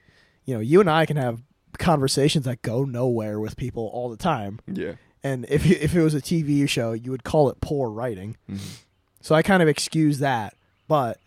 you 0.46 0.54
know 0.54 0.60
you 0.60 0.82
and 0.82 0.90
i 0.90 1.06
can 1.06 1.16
have 1.18 1.42
conversations 1.78 2.46
that 2.46 2.62
go 2.62 2.84
nowhere 2.84 3.40
with 3.40 3.56
people 3.56 3.88
all 3.94 4.10
the 4.10 4.18
time 4.18 4.60
yeah. 4.68 4.94
and 5.24 5.46
if 5.50 5.66
you, 5.66 5.78
if 5.80 5.96
it 5.96 6.02
was 6.02 6.14
a 6.16 6.22
tv 6.22 6.68
show 6.68 6.92
you 6.92 7.12
would 7.12 7.24
call 7.24 7.50
it 7.50 7.62
poor 7.62 7.90
writing 7.90 8.36
Mhm. 8.50 8.80
so 9.22 9.34
i 9.36 9.42
kind 9.42 9.62
of 9.64 9.70
excuse 9.70 10.20
that 10.20 10.56
but 10.88 11.20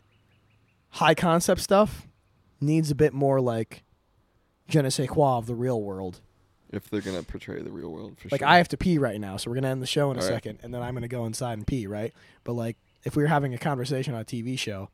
high 0.91 1.15
concept 1.15 1.61
stuff 1.63 2.07
needs 2.61 2.91
a 2.91 2.95
bit 2.95 3.13
more 3.13 3.41
like 3.41 3.83
je 4.69 4.81
ne 4.83 4.89
sais 4.91 5.09
quoi 5.09 5.39
of 5.39 5.47
the 5.47 5.55
real 5.55 5.81
world 5.81 6.21
If 6.73 6.89
they're 6.91 7.01
gonna 7.01 7.23
portray 7.23 7.61
the 7.63 7.71
real 7.73 7.91
world 7.91 8.17
for 8.17 8.23
sure. 8.23 8.29
like 8.33 8.41
sure. 8.41 8.49
I 8.49 8.59
have 8.59 8.69
to 8.69 8.77
pee 8.77 8.99
right 8.99 9.21
now, 9.21 9.37
so 9.37 9.51
we're 9.51 9.57
gonna 9.57 9.69
end 9.69 9.83
the 9.83 9.87
show 9.87 10.11
in 10.11 10.17
a 10.17 10.21
All 10.21 10.27
right. 10.27 10.35
second, 10.35 10.59
and 10.63 10.73
then 10.73 10.83
I'm 10.83 10.95
gonna 10.95 11.09
go 11.09 11.27
inside 11.27 11.55
and 11.59 11.67
pee, 11.67 11.87
right? 11.87 12.13
But 12.45 12.53
like, 12.53 12.77
if 13.05 13.17
we 13.17 13.23
were 13.23 13.29
having 13.29 13.55
a 13.55 13.59
conversation 13.59 14.15
on 14.15 14.21
a 14.21 14.25
TV 14.25 14.59
show, 14.59 14.89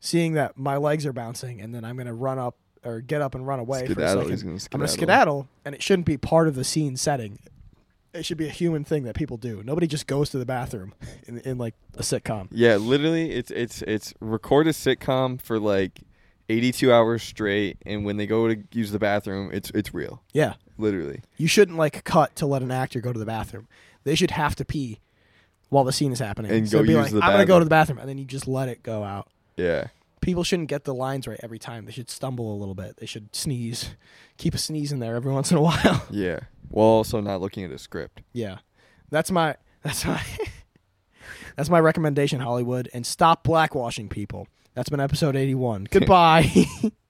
seeing 0.00 0.32
that 0.34 0.56
my 0.56 0.76
legs 0.76 1.04
are 1.06 1.12
bouncing, 1.12 1.60
and 1.60 1.74
then 1.74 1.84
I'm 1.84 1.96
gonna 1.96 2.14
run 2.14 2.38
up 2.38 2.56
or 2.84 3.00
get 3.00 3.20
up 3.22 3.34
and 3.34 3.46
run 3.46 3.58
away 3.60 3.80
for 3.80 3.92
a 3.92 3.94
Skedaddle, 3.94 4.28
he's 4.28 4.42
gonna 4.42 4.54
I'm 4.72 4.80
gonna 4.80 4.88
skedaddle. 4.88 4.88
skedaddle, 4.88 5.48
and 5.64 5.74
it 5.74 5.82
shouldn't 5.82 6.06
be 6.06 6.16
part 6.16 6.48
of 6.48 6.54
the 6.54 6.64
scene 6.64 6.96
setting. 6.96 7.38
It 8.14 8.26
should 8.26 8.36
be 8.36 8.46
a 8.46 8.50
human 8.50 8.84
thing 8.84 9.04
that 9.04 9.14
people 9.14 9.36
do. 9.38 9.62
Nobody 9.64 9.86
just 9.86 10.06
goes 10.06 10.28
to 10.30 10.38
the 10.38 10.44
bathroom 10.44 10.92
in, 11.26 11.38
in 11.40 11.56
like 11.58 11.74
a 11.96 12.02
sitcom. 12.02 12.48
Yeah, 12.50 12.76
literally, 12.76 13.30
it's 13.32 13.50
it's 13.50 13.82
it's 13.82 14.14
record 14.20 14.66
a 14.66 14.70
sitcom 14.72 15.40
for 15.40 15.58
like 15.58 16.00
82 16.48 16.92
hours 16.92 17.22
straight, 17.22 17.78
and 17.86 18.04
when 18.04 18.16
they 18.16 18.26
go 18.26 18.48
to 18.48 18.56
use 18.72 18.90
the 18.92 18.98
bathroom, 18.98 19.50
it's 19.52 19.70
it's 19.70 19.94
real. 19.94 20.22
Yeah, 20.32 20.54
Literally. 20.78 21.20
you 21.36 21.46
shouldn't 21.48 21.78
like 21.78 22.02
cut 22.04 22.34
to 22.36 22.46
let 22.46 22.62
an 22.62 22.70
actor 22.70 23.00
go 23.00 23.12
to 23.12 23.18
the 23.18 23.26
bathroom. 23.26 23.68
They 24.04 24.14
should 24.14 24.32
have 24.32 24.54
to 24.56 24.64
pee 24.64 24.98
while 25.68 25.84
the 25.84 25.92
scene 25.92 26.12
is 26.12 26.18
happening. 26.18 26.50
And 26.50 26.68
so 26.68 26.78
go 26.80 26.82
be 26.86 26.92
use 26.92 27.04
like, 27.04 27.12
the 27.12 27.20
I'm 27.24 27.32
gonna 27.32 27.46
go 27.46 27.58
to 27.58 27.64
the 27.64 27.70
bathroom, 27.70 27.98
and 27.98 28.08
then 28.08 28.18
you 28.18 28.24
just 28.24 28.46
let 28.48 28.68
it 28.68 28.82
go 28.82 29.02
out. 29.04 29.28
Yeah. 29.56 29.88
people 30.20 30.44
shouldn't 30.44 30.68
get 30.68 30.84
the 30.84 30.94
lines 30.94 31.26
right 31.26 31.38
every 31.42 31.58
time. 31.58 31.84
They 31.86 31.92
should 31.92 32.10
stumble 32.10 32.54
a 32.54 32.58
little 32.58 32.74
bit. 32.74 32.96
They 32.98 33.06
should 33.06 33.34
sneeze, 33.34 33.94
keep 34.38 34.54
a 34.54 34.58
sneeze 34.58 34.92
in 34.92 34.98
there 34.98 35.14
every 35.16 35.32
once 35.38 35.50
in 35.50 35.56
a 35.56 35.62
while. 35.62 36.04
Yeah. 36.10 36.40
While 36.68 36.86
also 36.86 37.20
not 37.20 37.40
looking 37.40 37.64
at 37.64 37.70
a 37.70 37.78
script. 37.78 38.22
yeah, 38.32 38.58
that's 39.10 39.30
my 39.30 39.56
that's 39.82 40.04
my 40.04 40.22
that's 41.56 41.68
my 41.70 41.80
recommendation, 41.80 42.40
Hollywood, 42.40 42.88
and 42.94 43.06
stop 43.06 43.44
blackwashing 43.44 44.08
people. 44.10 44.48
That's 44.74 44.88
been 44.88 45.00
episode 45.00 45.36
eighty 45.36 45.54
one. 45.54 45.86
Goodbye. 45.90 46.50